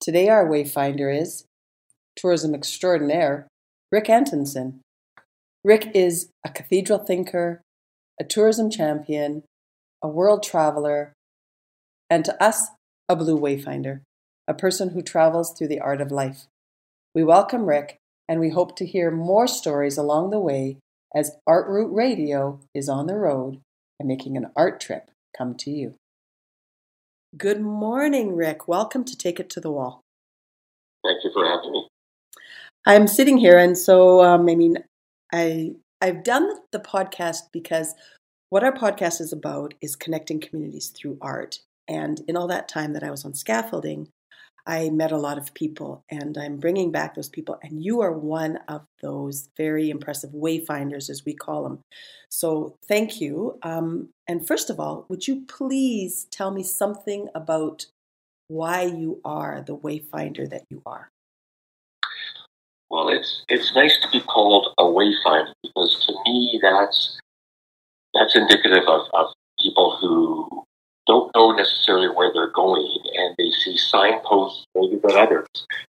Today, 0.00 0.28
our 0.28 0.46
wayfinder 0.46 1.14
is 1.14 1.44
tourism 2.16 2.54
extraordinaire, 2.54 3.48
Rick 3.94 4.10
Antonson. 4.10 4.80
Rick 5.62 5.92
is 5.94 6.28
a 6.44 6.50
cathedral 6.50 6.98
thinker, 6.98 7.62
a 8.20 8.24
tourism 8.24 8.68
champion, 8.68 9.44
a 10.02 10.08
world 10.08 10.42
traveler, 10.42 11.12
and 12.10 12.24
to 12.24 12.42
us, 12.42 12.70
a 13.08 13.14
blue 13.14 13.38
wayfinder, 13.38 14.00
a 14.48 14.52
person 14.52 14.88
who 14.88 15.00
travels 15.00 15.54
through 15.56 15.68
the 15.68 15.78
art 15.78 16.00
of 16.00 16.10
life. 16.10 16.48
We 17.14 17.22
welcome 17.22 17.66
Rick, 17.66 17.98
and 18.28 18.40
we 18.40 18.50
hope 18.50 18.74
to 18.78 18.84
hear 18.84 19.12
more 19.12 19.46
stories 19.46 19.96
along 19.96 20.30
the 20.30 20.40
way 20.40 20.78
as 21.14 21.36
Art 21.46 21.68
Route 21.68 21.94
Radio 21.94 22.58
is 22.74 22.88
on 22.88 23.06
the 23.06 23.14
road 23.14 23.60
and 24.00 24.08
making 24.08 24.36
an 24.36 24.50
art 24.56 24.80
trip 24.80 25.12
come 25.38 25.54
to 25.58 25.70
you. 25.70 25.94
Good 27.36 27.60
morning, 27.60 28.34
Rick. 28.34 28.66
Welcome 28.66 29.04
to 29.04 29.16
Take 29.16 29.38
It 29.38 29.48
to 29.50 29.60
the 29.60 29.70
Wall. 29.70 30.00
Thank 31.04 31.22
you 31.22 31.30
for 31.32 31.46
having 31.46 31.70
me. 31.70 31.86
I'm 32.86 33.06
sitting 33.06 33.38
here, 33.38 33.58
and 33.58 33.76
so 33.76 34.22
um, 34.22 34.48
I 34.48 34.54
mean, 34.54 34.78
I 35.32 35.72
I've 36.00 36.22
done 36.22 36.50
the 36.70 36.80
podcast 36.80 37.50
because 37.52 37.94
what 38.50 38.62
our 38.62 38.72
podcast 38.72 39.20
is 39.20 39.32
about 39.32 39.74
is 39.80 39.96
connecting 39.96 40.38
communities 40.40 40.88
through 40.88 41.18
art. 41.20 41.60
And 41.88 42.20
in 42.28 42.36
all 42.36 42.46
that 42.48 42.68
time 42.68 42.92
that 42.92 43.02
I 43.02 43.10
was 43.10 43.24
on 43.24 43.34
scaffolding, 43.34 44.08
I 44.66 44.90
met 44.90 45.12
a 45.12 45.18
lot 45.18 45.38
of 45.38 45.52
people 45.54 46.04
and 46.10 46.38
I'm 46.38 46.58
bringing 46.58 46.90
back 46.90 47.14
those 47.14 47.28
people. 47.28 47.58
And 47.62 47.82
you 47.82 48.00
are 48.00 48.12
one 48.12 48.58
of 48.68 48.82
those 49.02 49.48
very 49.56 49.90
impressive 49.90 50.30
wayfinders, 50.30 51.10
as 51.10 51.24
we 51.24 51.34
call 51.34 51.64
them. 51.64 51.80
So 52.30 52.76
thank 52.88 53.20
you. 53.20 53.58
Um, 53.62 54.10
and 54.26 54.46
first 54.46 54.70
of 54.70 54.80
all, 54.80 55.04
would 55.08 55.26
you 55.26 55.44
please 55.46 56.26
tell 56.30 56.50
me 56.50 56.62
something 56.62 57.28
about 57.34 57.86
why 58.48 58.82
you 58.82 59.20
are 59.24 59.62
the 59.62 59.76
wayfinder 59.76 60.48
that 60.48 60.64
you 60.70 60.82
are? 60.86 61.10
Well, 62.94 63.08
it's 63.08 63.42
it's 63.48 63.74
nice 63.74 63.98
to 64.02 64.08
be 64.12 64.20
called 64.20 64.72
a 64.78 64.84
wayfinder 64.84 65.52
because 65.64 66.06
to 66.06 66.12
me 66.24 66.60
that's 66.62 67.18
that's 68.14 68.36
indicative 68.36 68.84
of, 68.86 69.00
of 69.14 69.32
people 69.58 69.98
who 70.00 70.62
don't 71.08 71.28
know 71.34 71.50
necessarily 71.50 72.06
where 72.06 72.30
they're 72.32 72.52
going 72.52 72.96
and 73.16 73.34
they 73.36 73.50
see 73.50 73.76
signposts 73.76 74.64
maybe 74.76 75.00
that 75.02 75.16
others 75.16 75.48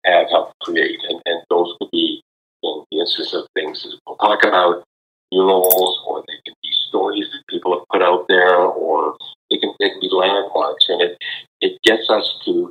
have 0.04 0.28
helped 0.28 0.52
create. 0.60 1.00
And, 1.08 1.22
and 1.24 1.42
those 1.48 1.74
could 1.80 1.90
be 1.90 2.20
in 2.62 2.84
the 2.90 2.98
instance 2.98 3.32
of 3.32 3.46
things 3.54 3.82
that 3.82 3.98
we'll 4.06 4.16
talk 4.16 4.44
about, 4.44 4.84
murals, 5.32 6.02
or 6.06 6.22
they 6.28 6.36
can 6.44 6.54
be 6.62 6.68
stories 6.90 7.30
that 7.32 7.42
people 7.48 7.78
have 7.78 7.88
put 7.90 8.02
out 8.02 8.26
there, 8.28 8.56
or 8.60 9.16
they 9.50 9.56
can, 9.56 9.72
they 9.80 9.88
can 9.88 10.00
be 10.00 10.10
landmarks. 10.12 10.84
And 10.90 11.00
it, 11.00 11.16
it 11.62 11.80
gets 11.82 12.10
us 12.10 12.40
to 12.44 12.70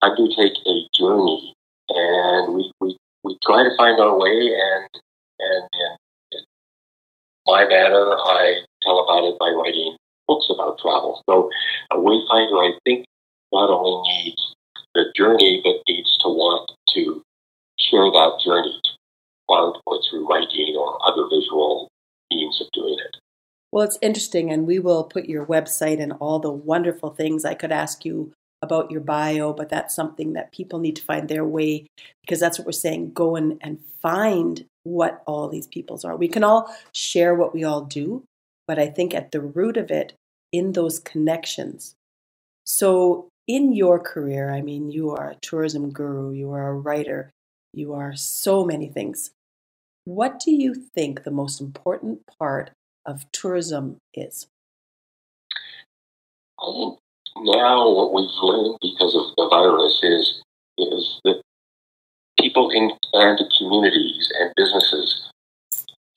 undertake 0.00 0.56
a 0.66 0.88
journey. 0.94 1.52
And 1.90 2.54
we, 2.54 2.72
we, 2.80 2.96
we 3.26 3.36
try 3.42 3.64
to 3.64 3.76
find 3.76 3.98
our 3.98 4.16
way 4.16 4.54
and, 4.54 4.88
and, 5.40 5.68
and 5.74 5.98
in 6.32 6.44
my 7.46 7.66
manner, 7.66 8.14
I 8.14 8.62
tell 8.82 9.02
about 9.02 9.26
it 9.26 9.36
by 9.40 9.50
writing 9.50 9.96
books 10.28 10.46
about 10.48 10.78
travel. 10.78 11.22
So 11.28 11.50
uh, 11.90 11.96
a 11.96 11.98
wayfinder, 11.98 12.54
I 12.62 12.78
think, 12.84 13.04
not 13.52 13.68
only 13.68 14.08
needs 14.08 14.54
the 14.94 15.12
journey, 15.16 15.60
but 15.64 15.82
needs 15.88 16.16
to 16.18 16.28
want 16.28 16.70
to 16.94 17.22
share 17.78 18.10
that 18.10 18.40
journey 18.44 18.80
or 19.48 19.74
through 20.10 20.28
writing 20.28 20.76
or 20.78 20.98
other 21.06 21.28
visual 21.30 21.88
means 22.30 22.60
of 22.60 22.66
doing 22.72 22.96
it. 22.98 23.16
Well, 23.72 23.84
it's 23.84 23.98
interesting, 24.02 24.50
and 24.50 24.66
we 24.66 24.78
will 24.78 25.04
put 25.04 25.26
your 25.26 25.46
website 25.46 26.00
and 26.00 26.12
all 26.14 26.38
the 26.38 26.50
wonderful 26.50 27.10
things. 27.10 27.44
I 27.44 27.54
could 27.54 27.72
ask 27.72 28.04
you 28.04 28.32
about 28.62 28.90
your 28.90 29.00
bio, 29.00 29.52
but 29.52 29.68
that's 29.68 29.94
something 29.94 30.32
that 30.32 30.52
people 30.52 30.78
need 30.78 30.96
to 30.96 31.02
find 31.02 31.28
their 31.28 31.44
way 31.44 31.86
because 32.22 32.40
that's 32.40 32.58
what 32.58 32.66
we're 32.66 32.72
saying. 32.72 33.12
Go 33.12 33.36
and, 33.36 33.58
and 33.60 33.80
find 34.00 34.64
what 34.84 35.22
all 35.26 35.48
these 35.48 35.66
peoples 35.66 36.04
are. 36.04 36.16
We 36.16 36.28
can 36.28 36.44
all 36.44 36.74
share 36.92 37.34
what 37.34 37.54
we 37.54 37.64
all 37.64 37.82
do, 37.82 38.24
but 38.66 38.78
I 38.78 38.88
think 38.88 39.14
at 39.14 39.32
the 39.32 39.40
root 39.40 39.76
of 39.76 39.90
it, 39.90 40.14
in 40.52 40.72
those 40.72 40.98
connections. 40.98 41.94
So, 42.64 43.28
in 43.46 43.72
your 43.72 44.00
career, 44.00 44.50
I 44.50 44.60
mean, 44.60 44.90
you 44.90 45.10
are 45.10 45.30
a 45.30 45.36
tourism 45.36 45.90
guru, 45.90 46.32
you 46.32 46.50
are 46.52 46.68
a 46.68 46.74
writer, 46.74 47.30
you 47.72 47.94
are 47.94 48.16
so 48.16 48.64
many 48.64 48.88
things. 48.88 49.30
What 50.04 50.40
do 50.40 50.50
you 50.50 50.74
think 50.74 51.22
the 51.22 51.30
most 51.30 51.60
important 51.60 52.20
part 52.38 52.70
of 53.04 53.30
tourism 53.32 53.98
is? 54.14 54.46
Think 56.60 56.98
now 57.42 57.90
what 57.90 58.12
we've 58.12 58.42
learned 58.42 58.78
because 58.80 59.14
of 59.14 59.34
the 59.36 59.48
virus 59.48 60.00
is 60.02 60.42
is 60.78 61.20
that 61.24 61.42
people 62.38 62.70
in 62.70 62.90
and 63.12 63.40
communities 63.58 64.30
and 64.38 64.52
businesses 64.56 65.30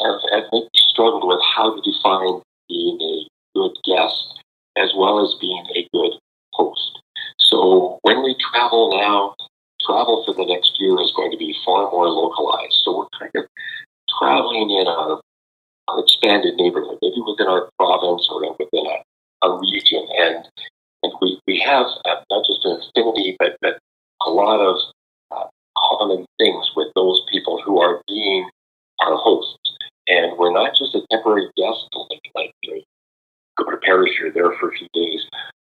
have, 0.02 0.20
have 0.32 0.44
maybe 0.52 0.68
struggled 0.74 1.28
with 1.28 1.40
how 1.56 1.76
to 1.76 1.82
define 1.82 2.42
being 2.68 3.00
a 3.02 3.28
good 3.56 3.76
guest 3.86 4.40
as 4.78 4.92
well 4.96 5.24
as 5.26 5.36
being 5.40 5.66
a 5.76 5.88
good 5.94 6.14
host. 6.54 7.00
So 7.40 8.00
when 8.04 8.24
we 8.24 8.36
travel 8.52 8.92
now, 8.98 9.36
travel 9.86 10.24
for 10.26 10.34
the 10.34 10.46
next 10.46 10.80
year 10.80 11.00
is 11.02 11.12
going 11.16 11.32
to 11.32 11.38
be 11.38 11.56
far 11.66 11.90
more 11.92 12.08
localized. 12.08 12.76
So 12.84 12.98
we're 12.98 13.20
kind 13.20 13.32
of 13.36 13.46
traveling 14.20 14.70
in 14.70 14.88
our, 14.88 15.20
our 15.88 16.00
expanded 16.04 16.56
neighborhood, 16.56 17.00
maybe 17.02 17.22
within 17.26 17.48
our 17.48 17.70
province 17.80 18.28
or 18.32 18.56
within 18.60 18.86
a, 18.86 19.48
a 19.48 19.60
region. 19.60 20.08
And 20.18 20.48
and 21.04 21.14
we, 21.22 21.40
we 21.48 21.60
have 21.60 21.86
uh, 22.06 22.22
not 22.30 22.46
just 22.46 22.66
an 22.66 22.82
affinity, 22.82 23.36
but, 23.40 23.56
but 23.62 23.80
a 24.26 24.30
lot 24.30 24.60
of 24.60 24.78
uh, 25.32 25.48
common 25.78 26.26
things 26.38 26.72
with 26.76 26.88
those 26.96 27.22
people 27.32 27.62
who 27.64 27.80
are 27.80 28.02
being 28.08 28.50
our 29.02 29.16
hosts. 29.16 29.58
And 30.08 30.38
we're 30.38 30.54
not 30.54 30.76
just 30.76 30.96
a 30.96 31.06
temporary 31.12 31.50
guest, 31.56 31.88
like, 32.10 32.22
like 32.36 32.52
you 32.62 32.82
go 33.58 33.70
to 33.70 33.78
Paris, 33.78 34.12
you're 34.20 34.32
there 34.32 34.52
for 34.60 34.70
a 34.70 34.74
few 34.74 34.88
days. 34.94 35.22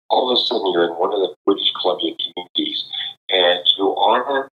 All 0.09 0.31
of 0.31 0.37
a 0.37 0.41
sudden, 0.41 0.71
you're 0.73 0.85
in 0.85 0.99
one 0.99 1.13
of 1.13 1.19
the 1.19 1.33
British 1.45 1.71
Columbia 1.79 2.13
communities, 2.17 2.83
and 3.29 3.59
you 3.77 3.95
are 3.95 4.49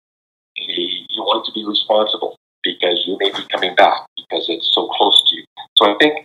you 0.57 1.23
want 1.23 1.47
to 1.47 1.53
be 1.53 1.65
responsible 1.65 2.37
because 2.63 3.05
you 3.07 3.17
may 3.21 3.31
be 3.31 3.47
coming 3.51 3.75
back 3.75 4.07
because 4.17 4.47
it's 4.49 4.71
so 4.75 4.89
close 4.89 5.23
to 5.29 5.37
you. 5.37 5.45
So 5.77 5.87
I 5.87 5.97
think 6.01 6.25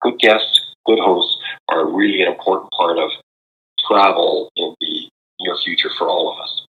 good 0.00 0.18
guests, 0.18 0.74
good 0.86 0.98
hosts 0.98 1.38
are 1.68 1.86
really 1.86 2.22
an 2.22 2.32
important 2.32 2.70
part 2.72 2.98
of 2.98 3.10
travel 3.88 4.50
in 4.56 4.74
the 4.80 5.10
near 5.40 5.56
future 5.64 5.90
for 5.96 6.08
all 6.08 6.32
of 6.32 6.42
us. 6.42 6.66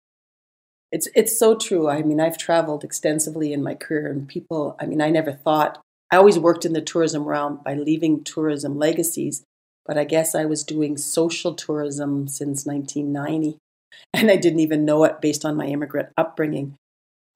It's 0.92 1.08
it's 1.14 1.38
so 1.38 1.56
true. 1.56 1.88
I 1.88 2.02
mean, 2.02 2.20
I've 2.20 2.38
traveled 2.38 2.82
extensively 2.82 3.52
in 3.52 3.62
my 3.62 3.74
career, 3.74 4.08
and 4.08 4.28
people. 4.28 4.76
I 4.80 4.86
mean, 4.86 5.00
I 5.00 5.10
never 5.10 5.32
thought. 5.32 5.80
I 6.10 6.16
always 6.16 6.38
worked 6.38 6.64
in 6.64 6.72
the 6.72 6.80
tourism 6.80 7.24
realm 7.24 7.60
by 7.64 7.74
leaving 7.74 8.24
tourism 8.24 8.76
legacies, 8.76 9.44
but 9.86 9.96
I 9.96 10.04
guess 10.04 10.34
I 10.34 10.44
was 10.44 10.64
doing 10.64 10.96
social 10.96 11.54
tourism 11.54 12.26
since 12.26 12.66
1990, 12.66 13.58
and 14.14 14.30
I 14.30 14.36
didn't 14.36 14.60
even 14.60 14.84
know 14.84 15.04
it 15.04 15.20
based 15.20 15.44
on 15.44 15.56
my 15.56 15.66
immigrant 15.66 16.08
upbringing. 16.16 16.74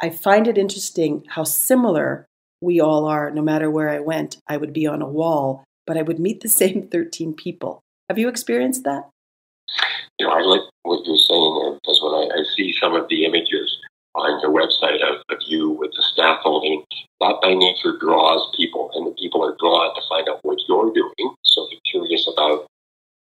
I 0.03 0.11
find 0.11 0.49
it 0.49 0.59
interesting 0.59 1.25
how 1.29 1.45
similar 1.45 2.27
we 2.61 2.81
all 2.81 3.07
are. 3.07 3.31
No 3.31 3.43
matter 3.43 3.70
where 3.70 3.91
I 3.91 4.01
went, 4.01 4.39
I 4.49 4.57
would 4.57 4.72
be 4.72 4.87
on 4.87 5.01
a 5.01 5.09
wall, 5.09 5.62
but 5.87 5.97
I 5.97 6.03
would 6.03 6.18
meet 6.18 6.41
the 6.41 6.49
same 6.61 6.89
13 6.89 7.35
people. 7.35 7.81
Have 8.09 8.18
you 8.18 8.29
experienced 8.29 8.83
that? 8.85 9.09
You 10.19 10.27
know, 10.27 10.33
I 10.33 10.43
like 10.43 10.62
what 10.83 11.05
you're 11.07 11.17
saying 11.17 11.61
there 11.61 11.75
because 11.81 12.01
when 12.03 12.15
I, 12.15 12.41
I 12.41 12.45
see 12.57 12.75
some 12.81 12.95
of 12.95 13.09
the 13.09 13.25
images 13.25 13.79
on 14.15 14.41
your 14.41 14.53
website 14.53 15.03
of, 15.03 15.23
of 15.29 15.39
you 15.47 15.71
with 15.71 15.91
the 15.97 16.03
scaffolding, 16.03 16.85
that 17.21 17.39
by 17.43 17.55
nature 17.55 17.99
draws 17.99 18.55
people, 18.57 18.91
and 18.95 19.07
the 19.07 19.15
people 19.19 19.45
are 19.45 19.57
drawn 19.59 19.95
to 19.95 20.03
find 20.09 20.29
out 20.29 20.39
what 20.43 20.59
you're 20.69 20.93
doing. 20.93 21.35
So 21.45 21.67
they're 21.69 21.81
curious 21.91 22.29
about 22.33 22.67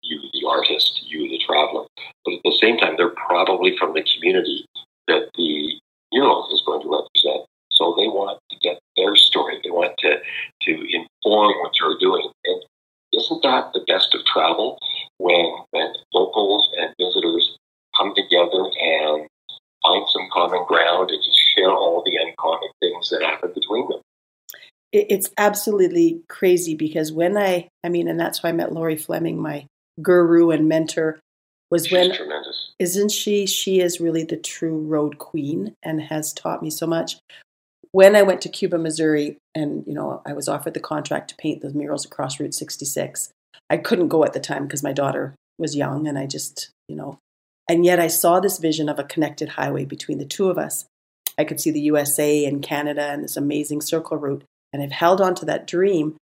you, 0.04 0.22
the 0.34 0.48
artist, 0.48 1.04
you, 1.08 1.28
the 1.28 1.40
traveler. 1.46 1.86
But 2.24 2.36
at 2.36 2.42
the 2.44 2.58
same 2.62 2.78
time, 2.78 2.96
they're 2.98 3.10
probably 3.10 3.76
from 3.78 3.94
the 3.94 4.06
community 4.16 4.66
that 5.08 5.30
the 5.36 5.80
mural 6.12 6.48
is 6.54 6.64
going 6.66 6.82
to 6.82 6.90
represent. 6.90 7.46
So 7.72 7.96
they 7.98 8.08
want 8.08 8.40
to 8.52 8.58
get 8.60 8.80
their 8.96 9.16
story. 9.16 9.60
They 9.64 9.72
want 9.72 9.98
to, 10.00 10.18
to 10.20 10.72
inform 10.72 11.54
what 11.60 11.74
you're 11.80 12.00
doing. 12.00 12.30
And 12.46 12.62
isn't 13.14 13.42
that 13.44 13.72
the 13.74 13.84
best 13.88 14.14
of 14.16 14.24
travel 14.26 14.78
when, 15.18 15.46
when 15.72 15.94
locals 16.14 16.72
and 16.78 16.94
visitors 17.00 17.58
come 17.98 18.14
together 18.16 18.64
and 18.80 19.28
find 19.84 20.06
some 20.10 20.28
common 20.32 20.66
ground 20.68 21.10
and 21.10 21.24
just 21.24 21.40
share 21.56 21.72
all 21.72 22.04
the 22.04 22.18
that 23.10 23.22
happen 23.22 23.52
between 23.54 23.88
them? 23.90 24.02
It's 24.92 25.30
absolutely 25.38 26.22
crazy 26.28 26.74
because 26.74 27.12
when 27.12 27.38
I, 27.38 27.70
I 27.84 27.90
mean, 27.90 28.08
and 28.08 28.20
that's 28.20 28.42
why 28.42 28.50
I 28.50 28.54
met 28.54 28.74
Lori 28.74 28.98
Fleming, 28.98 29.40
my 29.40 29.68
guru 30.02 30.50
and 30.50 30.68
mentor, 30.68 31.20
was 31.70 31.86
She's 31.86 31.94
when 31.94 32.16
tremendous. 32.16 32.72
isn't 32.80 33.12
she? 33.12 33.46
She 33.46 33.80
is 33.80 34.00
really 34.00 34.24
the 34.24 34.38
true 34.38 34.80
road 34.80 35.20
queen 35.20 35.76
and 35.84 36.02
has 36.02 36.34
taught 36.34 36.64
me 36.64 36.72
so 36.72 36.88
much. 36.88 37.18
When 37.92 38.16
I 38.16 38.24
went 38.24 38.42
to 38.42 38.50
Cuba, 38.50 38.80
Missouri, 38.80 39.38
and 39.54 39.84
you 39.86 39.94
know, 39.94 40.24
I 40.26 40.34
was 40.34 40.48
offered 40.48 40.74
the 40.74 40.80
contract 40.80 41.30
to 41.30 41.36
paint 41.36 41.62
the 41.62 41.72
murals 41.72 42.06
across 42.06 42.40
Route 42.40 42.56
66. 42.56 43.30
I 43.70 43.78
couldn't 43.78 44.08
go 44.08 44.24
at 44.24 44.34
the 44.34 44.40
time 44.40 44.64
because 44.64 44.82
my 44.82 44.94
daughter 44.94 45.36
was 45.60 45.76
young, 45.76 46.08
and 46.08 46.18
I 46.18 46.26
just, 46.26 46.72
you 46.88 46.96
know, 46.96 47.20
and 47.70 47.86
yet 47.86 48.00
I 48.00 48.08
saw 48.08 48.40
this 48.40 48.58
vision 48.58 48.90
of 48.90 48.98
a 48.98 49.04
connected 49.04 49.50
highway 49.50 49.86
between 49.86 50.18
the 50.18 50.26
two 50.26 50.50
of 50.50 50.58
us. 50.58 50.86
I 51.40 51.46
could 51.46 51.62
see 51.62 51.72
the 51.72 51.80
USA 51.82 52.46
and 52.46 52.62
Canada 52.62 53.04
and 53.04 53.24
this 53.24 53.38
amazing 53.38 53.82
circle 53.82 54.18
route, 54.18 54.44
and 54.74 54.84
I've 54.84 54.92
held 54.92 55.22
on 55.22 55.34
to 55.36 55.46
that 55.46 55.66
dream. 55.66 56.18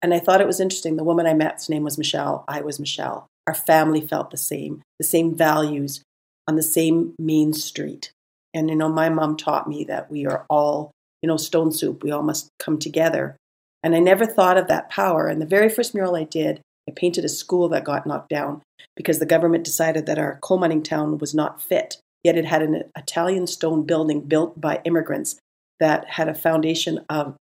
And 0.00 0.12
I 0.12 0.18
thought 0.18 0.40
it 0.40 0.46
was 0.46 0.60
interesting. 0.60 0.96
The 0.96 1.04
woman 1.04 1.26
I 1.26 1.34
met's 1.34 1.68
name 1.68 1.84
was 1.84 1.98
Michelle. 1.98 2.44
I 2.48 2.62
was 2.62 2.80
Michelle. 2.80 3.26
Our 3.46 3.54
family 3.54 4.00
felt 4.00 4.30
the 4.30 4.36
same, 4.36 4.82
the 4.98 5.04
same 5.04 5.36
values 5.36 6.02
on 6.48 6.56
the 6.56 6.62
same 6.62 7.14
main 7.18 7.52
street. 7.52 8.10
And, 8.54 8.68
you 8.68 8.74
know, 8.76 8.88
my 8.88 9.10
mom 9.10 9.36
taught 9.36 9.68
me 9.68 9.84
that 9.84 10.10
we 10.10 10.26
are 10.26 10.44
all, 10.48 10.90
you 11.20 11.28
know, 11.28 11.36
stone 11.36 11.70
soup. 11.70 12.02
We 12.02 12.10
all 12.10 12.22
must 12.22 12.48
come 12.58 12.78
together. 12.78 13.36
And 13.82 13.94
I 13.94 13.98
never 13.98 14.26
thought 14.26 14.56
of 14.56 14.68
that 14.68 14.90
power. 14.90 15.28
And 15.28 15.40
the 15.40 15.46
very 15.46 15.68
first 15.68 15.94
mural 15.94 16.16
I 16.16 16.24
did, 16.24 16.60
I 16.88 16.92
painted 16.92 17.24
a 17.24 17.28
school 17.28 17.68
that 17.68 17.84
got 17.84 18.06
knocked 18.06 18.30
down 18.30 18.62
because 18.96 19.18
the 19.18 19.26
government 19.26 19.64
decided 19.64 20.06
that 20.06 20.18
our 20.18 20.38
coal 20.42 20.58
mining 20.58 20.82
town 20.82 21.18
was 21.18 21.34
not 21.34 21.62
fit. 21.62 21.98
Yet 22.24 22.36
it 22.36 22.44
had 22.44 22.62
an 22.62 22.84
Italian 22.96 23.46
stone 23.46 23.84
building 23.84 24.22
built 24.22 24.60
by 24.60 24.80
immigrants 24.84 25.36
that 25.80 26.08
had 26.08 26.28
a 26.28 26.34
foundation 26.34 27.00
of, 27.08 27.36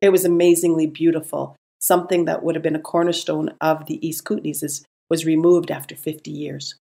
it 0.00 0.10
was 0.10 0.24
amazingly 0.24 0.86
beautiful. 0.86 1.56
Something 1.80 2.24
that 2.24 2.42
would 2.42 2.56
have 2.56 2.62
been 2.62 2.74
a 2.74 2.80
cornerstone 2.80 3.54
of 3.60 3.86
the 3.86 4.04
East 4.06 4.24
Kootenays 4.24 4.64
is, 4.64 4.84
was 5.08 5.24
removed 5.24 5.70
after 5.70 5.94
50 5.94 6.30
years. 6.30 6.74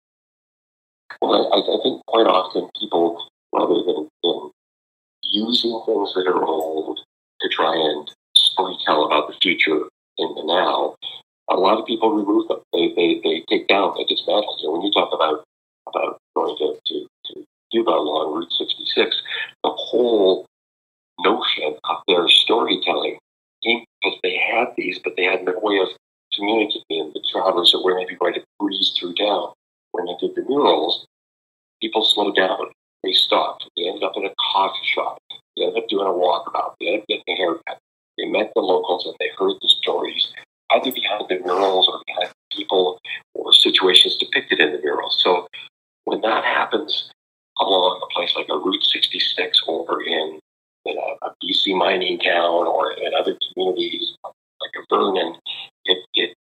Well, 1.20 1.52
I, 1.52 1.58
I 1.58 1.82
think 1.82 2.02
quite 2.06 2.26
often 2.26 2.70
people, 2.80 3.28
rather 3.52 3.74
than, 3.84 4.08
than 4.22 4.50
using 5.22 5.82
things 5.84 6.14
that 6.14 6.26
are 6.26 6.44
old 6.44 7.00
to 7.40 7.48
try 7.48 7.74
and 7.74 8.10
storytell 8.36 9.06
about 9.06 9.28
the 9.28 9.36
future 9.42 9.88
in 10.16 10.34
the 10.34 10.44
now, 10.46 10.96
a 11.50 11.56
lot 11.56 11.78
of 11.78 11.86
people 11.86 12.10
remove 12.10 12.48
them. 12.48 12.60
They, 12.72 12.94
they, 12.96 13.20
they 13.22 13.44
take 13.50 13.68
down, 13.68 13.94
they 13.96 14.04
dismantle. 14.04 14.56
So 14.60 14.72
when 14.72 14.82
you 14.82 14.90
talk 14.92 15.12
about 15.12 15.44
about 15.94 16.18
going 16.34 16.56
to, 16.58 16.78
to, 16.86 17.06
to 17.26 17.46
Cuba 17.70 17.90
along 17.90 18.34
Route 18.34 18.52
66, 18.52 19.22
the 19.62 19.70
whole 19.70 20.46
notion 21.20 21.76
of 21.84 21.96
their 22.08 22.28
storytelling 22.28 23.18
came 23.62 23.84
because 24.02 24.18
they 24.22 24.36
had 24.36 24.68
these, 24.76 24.98
but 25.02 25.14
they 25.16 25.24
had 25.24 25.44
no 25.44 25.54
way 25.62 25.78
of 25.78 25.88
communicating. 26.34 27.12
The 27.14 27.22
travelers 27.32 27.72
that 27.72 27.82
were 27.82 27.96
maybe 27.96 28.16
going 28.16 28.34
to 28.34 28.44
breeze 28.58 28.94
through 28.98 29.14
town. 29.14 29.52
When 29.92 30.06
they 30.06 30.16
did 30.20 30.34
the 30.34 30.42
murals, 30.42 31.06
people 31.80 32.04
slowed 32.04 32.36
down. 32.36 32.70
They 33.02 33.12
stopped. 33.12 33.68
They 33.76 33.86
ended 33.86 34.02
up 34.02 34.12
in 34.16 34.24
a 34.24 34.34
coffee 34.52 34.86
shop. 34.94 35.18
They 35.56 35.64
ended 35.64 35.84
up 35.84 35.88
doing 35.88 36.06
a 36.06 36.10
walkabout. 36.10 36.74
They 36.80 36.86
ended 36.86 37.02
up 37.02 37.08
getting 37.08 37.34
a 37.34 37.36
haircut. 37.36 37.78
They 38.18 38.26
met 38.26 38.52
the 38.54 38.62
locals 38.62 39.06
and 39.06 39.14
they 39.20 39.30
heard 39.38 39.54
the 39.60 39.68
stories 39.68 40.32
either 40.70 40.92
behind 40.92 41.24
the 41.28 41.38
murals 41.40 41.88
or 41.88 42.00
behind 42.06 42.30
people 42.50 42.98
or 43.34 43.52
situations 43.52 44.16
depicted 44.16 44.60
in 44.60 44.72
the 44.72 44.78
murals. 44.78 45.20
So 45.22 45.46
when 46.04 46.20
that 46.20 46.44
happens 46.44 47.10
along 47.60 48.00
a 48.02 48.14
place 48.14 48.34
like 48.36 48.48
a 48.48 48.58
Route 48.58 48.82
66 48.82 49.62
over 49.68 50.02
in, 50.02 50.38
in 50.84 50.96
a, 50.96 51.26
a 51.26 51.34
BC 51.42 51.76
mining 51.76 52.18
town 52.18 52.66
or 52.66 52.92
in 52.92 53.12
other 53.14 53.36
communities 53.52 54.16
like 54.24 54.72
a 54.76 54.94
Vernon, 54.94 55.36
it, 55.84 55.98
it 56.14 56.34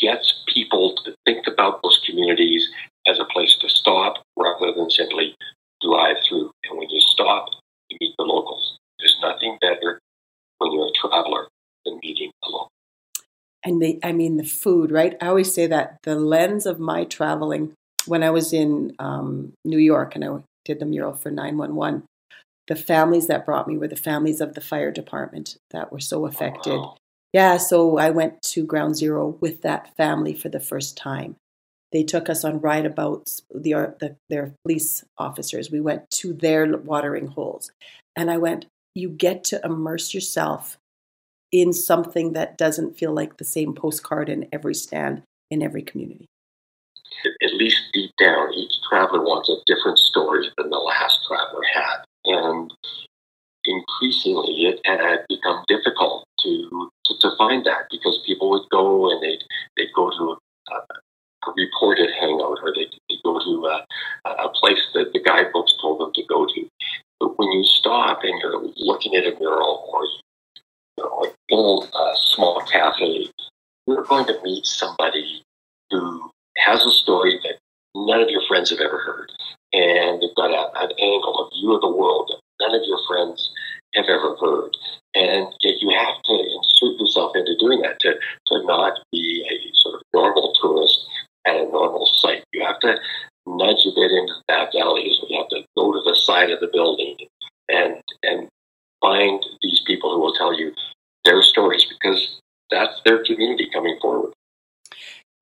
gets 0.00 0.44
people 0.52 0.96
to 1.04 1.14
think 1.24 1.46
about 1.46 1.82
those 1.82 2.00
communities 2.06 2.68
as 3.06 3.18
a 3.18 3.24
place 3.26 3.56
to 3.60 3.68
stop 3.68 4.24
rather 4.36 4.72
than 4.72 4.90
simply 4.90 5.34
drive 5.82 6.16
through. 6.28 6.50
And 6.64 6.78
when 6.78 6.88
you 6.90 7.00
stop, 7.00 7.48
you 7.88 7.98
meet 8.00 8.14
the 8.18 8.24
locals. 8.24 8.78
There's 8.98 9.16
nothing 9.22 9.58
better 9.60 10.00
when 10.58 10.72
you're 10.72 10.88
a 10.88 10.92
traveler 10.92 11.48
than 11.84 11.98
meeting 12.02 12.30
a 12.44 12.48
local 12.48 12.70
and 13.66 13.82
the 13.82 13.98
i 14.02 14.12
mean 14.12 14.36
the 14.36 14.44
food 14.44 14.90
right 14.90 15.16
i 15.20 15.26
always 15.26 15.52
say 15.52 15.66
that 15.66 15.98
the 16.04 16.14
lens 16.14 16.64
of 16.64 16.78
my 16.78 17.04
traveling 17.04 17.72
when 18.06 18.22
i 18.22 18.30
was 18.30 18.52
in 18.52 18.94
um, 18.98 19.52
new 19.64 19.78
york 19.78 20.14
and 20.14 20.24
i 20.24 20.28
did 20.64 20.78
the 20.78 20.86
mural 20.86 21.14
for 21.14 21.30
911 21.30 22.02
the 22.68 22.76
families 22.76 23.28
that 23.28 23.46
brought 23.46 23.68
me 23.68 23.76
were 23.78 23.88
the 23.88 23.94
families 23.96 24.40
of 24.40 24.54
the 24.54 24.60
fire 24.60 24.90
department 24.90 25.56
that 25.70 25.92
were 25.92 26.00
so 26.00 26.26
affected 26.26 26.78
Wow. 26.78 26.96
yeah 27.32 27.56
so 27.56 27.98
i 27.98 28.10
went 28.10 28.42
to 28.42 28.64
ground 28.66 28.96
zero 28.96 29.36
with 29.40 29.62
that 29.62 29.94
family 29.96 30.34
for 30.34 30.48
the 30.48 30.60
first 30.60 30.96
time 30.96 31.36
they 31.92 32.02
took 32.02 32.28
us 32.28 32.44
on 32.44 32.60
ride 32.60 32.84
abouts 32.84 33.42
the, 33.54 33.72
the 34.00 34.16
their 34.28 34.52
police 34.64 35.04
officers 35.18 35.70
we 35.70 35.80
went 35.80 36.10
to 36.10 36.32
their 36.32 36.76
watering 36.76 37.28
holes 37.28 37.70
and 38.16 38.30
i 38.30 38.36
went 38.36 38.66
you 38.94 39.08
get 39.08 39.44
to 39.44 39.60
immerse 39.62 40.14
yourself 40.14 40.78
in 41.52 41.72
something 41.72 42.32
that 42.32 42.58
doesn't 42.58 42.98
feel 42.98 43.12
like 43.12 43.36
the 43.36 43.44
same 43.44 43.72
postcard 43.74 44.28
in 44.28 44.48
every 44.52 44.74
stand 44.74 45.22
in 45.50 45.62
every 45.62 45.82
community. 45.82 46.26
At 47.42 47.54
least 47.54 47.78
deep 47.92 48.10
down, 48.18 48.52
each 48.54 48.74
traveler 48.88 49.20
wants 49.20 49.48
a 49.48 49.56
different 49.66 49.98
story 49.98 50.50
than 50.56 50.70
the 50.70 50.76
last 50.76 51.20
traveler 51.26 51.62
had. 51.72 52.04
And 52.24 52.72
increasingly, 53.64 54.66
it 54.66 54.80
had 54.84 55.24
become 55.28 55.64
difficult 55.68 56.24
to, 56.40 56.90
to, 57.04 57.14
to 57.20 57.30
find 57.38 57.64
that 57.66 57.86
because 57.90 58.22
people 58.26 58.50
would 58.50 58.68
go 58.70 59.10
and 59.10 59.22
they'd, 59.22 59.42
they'd 59.76 59.92
go 59.94 60.10
to 60.10 60.36
a, 60.72 60.74
a 60.74 61.52
reported 61.56 62.10
hangout 62.18 62.58
or 62.62 62.72
they'd, 62.74 62.94
they'd 63.08 63.22
go 63.24 63.38
to 63.38 63.66
a, 63.66 63.84
a 64.30 64.48
place 64.50 64.84
that 64.94 65.12
the 65.12 65.22
guidebooks 65.22 65.74
told 65.80 66.00
them 66.00 66.12
to 66.14 66.22
go 66.28 66.46
to. 66.46 66.68
But 67.20 67.38
when 67.38 67.50
you 67.52 67.64
stop 67.64 68.20
and 68.22 68.40
you're 68.40 68.60
looking 68.76 69.14
at 69.16 69.24
a 69.24 69.38
mural 69.38 69.88
or 69.92 70.04
you 70.98 71.04
know, 71.04 71.32
in 71.48 71.88
a 71.88 72.14
small 72.16 72.60
cafe, 72.62 73.30
you're 73.86 74.04
going 74.04 74.26
to 74.26 74.38
meet 74.42 74.66
somebody 74.66 75.42
who 75.90 76.30
has 76.56 76.84
a 76.84 76.90
story 76.90 77.38
that 77.42 77.58
none 77.94 78.20
of 78.20 78.30
your 78.30 78.42
friends 78.48 78.70
have 78.70 78.80
ever 78.80 78.98
heard. 78.98 79.32
And 79.72 80.22
they've 80.22 80.34
got 80.36 80.50
a, 80.50 80.70
an 80.80 80.90
angle, 80.98 81.46
a 81.46 81.54
view 81.54 81.74
of 81.74 81.80
the 81.80 81.90
world 81.90 82.30
that 82.30 82.40
none 82.60 82.74
of 82.74 82.86
your 82.86 83.00
friends 83.08 83.52
have 83.94 84.06
ever 84.06 84.36
heard. 84.36 84.76
And 85.14 85.48
yet 85.60 85.80
you 85.80 85.90
have 85.96 86.22
to 86.24 86.32
insert 86.32 87.00
yourself 87.00 87.32
into 87.34 87.56
doing 87.58 87.82
that 87.82 88.00
to, 88.00 88.12
to 88.12 88.64
not 88.64 88.98
be 89.12 89.44
a 89.48 89.56
sort 89.76 89.96
of 89.96 90.02
normal 90.14 90.54
tourist 90.60 91.06
at 91.46 91.56
a 91.56 91.64
normal 91.64 92.06
site. 92.06 92.44
You 92.52 92.64
have 92.64 92.80
to 92.80 92.96
nudge 93.46 93.86
a 93.86 93.94
bit 93.94 94.10
into 94.12 94.34
the 94.34 94.44
back 94.48 94.74
alleys. 94.74 95.18
You 95.28 95.38
have 95.38 95.48
to 95.48 95.64
go 95.76 95.92
to 95.92 96.00
the 96.04 96.16
side 96.16 96.50
of 96.50 96.60
the 96.60 96.70
building 96.72 97.16
and, 97.68 98.02
and 98.22 98.48
find 99.00 99.44
these 99.62 99.82
people 99.86 100.12
who 100.12 100.20
will 100.20 100.34
tell 100.34 100.58
you 100.58 100.72
their 101.24 101.42
stories 101.42 101.86
because 101.86 102.40
that's 102.70 103.00
their 103.04 103.24
community 103.24 103.68
coming 103.72 103.98
forward. 104.00 104.32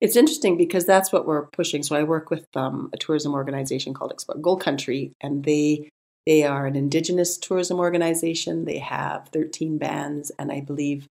It's 0.05 0.17
interesting 0.17 0.59
because 0.59 0.85
that's 0.85 1.11
what 1.13 1.27
we're 1.27 1.47
pushing. 1.47 1.83
So 1.83 1.97
I 1.97 2.03
work 2.03 2.29
with 2.29 2.47
um, 2.55 2.91
a 2.93 2.99
tourism 2.99 3.33
organization 3.33 3.95
called 3.95 4.13
Explore 4.13 4.37
Gold 4.37 4.61
Country, 4.61 5.13
and 5.23 5.45
they 5.45 5.89
They 6.27 6.45
are 6.45 6.67
an 6.67 6.77
indigenous 6.77 7.39
tourism 7.39 7.79
organization. 7.79 8.67
They 8.67 8.81
have 8.81 9.29
13 9.33 9.79
bands 9.79 10.31
and 10.39 10.53
I 10.53 10.61
believe, 10.61 11.07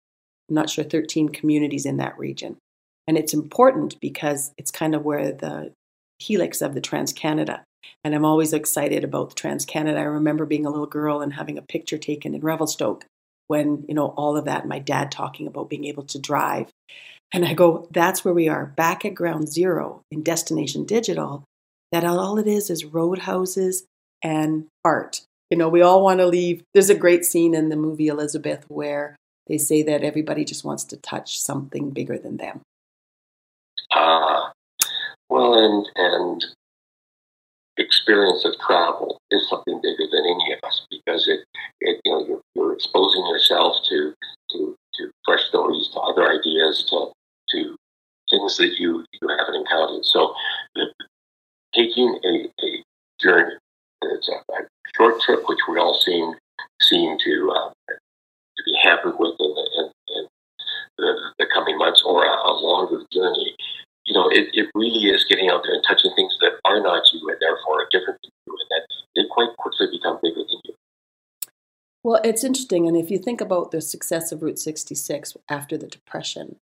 I'm 0.48 0.54
not 0.54 0.70
sure, 0.70 0.84
13 0.84 1.30
communities 1.30 1.88
in 1.88 1.98
that 1.98 2.20
region. 2.20 2.58
And 3.08 3.18
it's 3.18 3.34
important 3.34 4.00
because 4.00 4.52
it's 4.60 4.70
kind 4.70 4.94
of 4.94 5.04
where 5.04 5.32
the 5.32 5.74
helix 6.20 6.62
of 6.62 6.76
the 6.76 6.82
Trans 6.82 7.14
Canada. 7.14 7.64
And 8.04 8.14
I'm 8.14 8.26
always 8.26 8.54
excited 8.54 9.04
about 9.04 9.30
the 9.30 9.36
Trans 9.36 9.66
Canada. 9.66 9.98
I 9.98 10.04
remember 10.04 10.46
being 10.46 10.68
a 10.68 10.70
little 10.70 10.86
girl 10.86 11.22
and 11.22 11.34
having 11.34 11.58
a 11.58 11.64
picture 11.64 11.98
taken 11.98 12.36
in 12.36 12.42
Revelstoke 12.42 13.06
when, 13.48 13.86
you 13.88 13.96
know, 13.96 14.08
all 14.08 14.38
of 14.38 14.46
that, 14.46 14.68
my 14.68 14.78
dad 14.78 15.12
talking 15.12 15.48
about 15.48 15.70
being 15.70 15.86
able 15.86 16.04
to 16.04 16.20
drive. 16.20 16.70
And 17.32 17.46
I 17.46 17.54
go, 17.54 17.88
that's 17.92 18.24
where 18.24 18.34
we 18.34 18.48
are, 18.48 18.66
back 18.66 19.06
at 19.06 19.16
ground 19.16 19.50
zero 19.50 20.02
in 20.12 20.22
Destination 20.22 20.86
Digital, 20.86 21.44
that 21.92 22.04
all 22.04 22.38
it 22.38 22.48
is 22.48 22.70
is 22.70 22.86
roadhouses 22.86 23.84
and 24.24 24.66
art. 24.84 25.22
You 25.50 25.58
know, 25.58 25.70
we 25.70 25.82
all 25.82 26.04
want 26.04 26.20
to 26.20 26.28
leave. 26.28 26.64
There's 26.74 26.90
a 26.90 26.96
great 26.96 27.26
scene 27.26 27.54
in 27.54 27.70
the 27.70 27.76
movie 27.76 28.08
Elizabeth 28.08 28.66
where 28.68 29.16
they 29.48 29.58
say 29.58 29.84
that 29.84 30.04
everybody 30.04 30.46
just 30.46 30.64
wants 30.64 30.84
to 30.86 30.98
touch 30.98 31.40
something 31.40 31.92
bigger 31.92 32.18
than 32.18 32.38
them. 32.38 32.62
Ah, 33.92 34.50
uh, 34.50 34.52
well, 35.30 35.54
and 35.54 35.86
and 35.96 36.46
experience 37.78 38.46
of 38.46 38.54
travel 38.60 39.20
is 39.32 39.48
something 39.50 39.80
bigger 39.82 40.06
than 40.12 40.26
any 40.26 40.54
of 40.54 40.60
us 40.64 40.86
because 40.90 41.28
it, 41.28 41.40
it 41.82 42.00
you 42.06 42.12
know, 42.12 42.26
you're, 42.26 42.42
you're 42.56 42.74
exposing 42.74 43.26
yourself 43.28 43.78
to, 43.90 44.14
to, 44.52 44.76
to 44.96 45.12
fresh 45.26 45.44
stories, 45.46 45.90
to 45.94 46.00
other 46.00 46.30
ideas, 46.30 46.86
to, 46.90 47.12
to 47.50 47.76
things 48.30 48.58
that 48.58 48.80
you, 48.80 49.06
you 49.22 49.28
haven't 49.28 49.56
encountered. 49.56 50.06
So 50.06 50.34
taking 51.74 52.20
a, 52.24 52.66
a 52.66 52.84
journey, 53.22 53.56
it's 54.04 54.30
a, 54.30 54.54
a, 54.54 54.68
short 54.96 55.20
trip, 55.22 55.42
which 55.48 55.60
we 55.68 55.80
all 55.80 56.00
seem, 56.00 56.34
seem 56.82 57.18
to, 57.18 57.52
uh, 57.56 57.70
to 57.90 58.64
be 58.64 58.78
hampered 58.84 59.16
with 59.18 59.36
in 59.40 59.54
the, 59.56 59.70
in, 59.78 59.92
in 60.18 60.28
the, 60.98 61.32
the 61.40 61.46
coming 61.54 61.78
months 61.78 62.04
or 62.06 62.24
a, 62.26 62.30
a 62.30 62.54
longer 62.54 63.04
journey 63.12 63.56
you 64.06 64.14
know, 64.14 64.28
it, 64.30 64.50
it 64.54 64.70
really 64.76 65.08
is 65.08 65.26
getting 65.30 65.50
out 65.50 65.64
there 65.64 65.74
and 65.74 65.84
touching 65.88 66.12
things 66.16 66.36
that 66.42 66.60
are 66.66 66.82
not 66.82 67.04
you 67.14 67.28
and 67.30 67.38
therefore 67.40 67.84
are 67.84 67.88
different 67.92 68.20
than 68.22 68.32
you, 68.48 68.54
and 68.60 68.70
that 68.72 68.88
they 69.16 69.24
quite 69.32 69.56
quickly 69.58 69.88
become 69.92 70.20
bigger 70.22 70.44
than 70.44 70.60
you. 70.66 70.73
Well, 72.04 72.20
it's 72.24 72.44
interesting, 72.44 72.88
and 72.88 72.98
if 72.98 73.10
you 73.10 73.18
think 73.18 73.40
about 73.40 73.72
the 73.72 73.82
success 73.82 74.32
of 74.32 74.42
Route 74.42 74.60
66 74.60 75.38
after 75.50 75.78
the 75.78 75.88
Depression, 75.88 76.58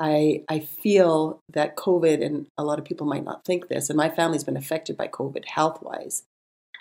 I 0.00 0.42
I 0.48 0.58
feel 0.60 1.40
that 1.52 1.76
COVID, 1.76 2.24
and 2.24 2.46
a 2.58 2.64
lot 2.64 2.78
of 2.78 2.84
people 2.84 3.06
might 3.06 3.24
not 3.24 3.44
think 3.44 3.68
this, 3.68 3.88
and 3.88 3.96
my 3.96 4.08
family's 4.08 4.44
been 4.44 4.56
affected 4.56 4.96
by 4.96 5.08
COVID 5.08 5.44
health 5.46 5.82
wise. 5.82 6.24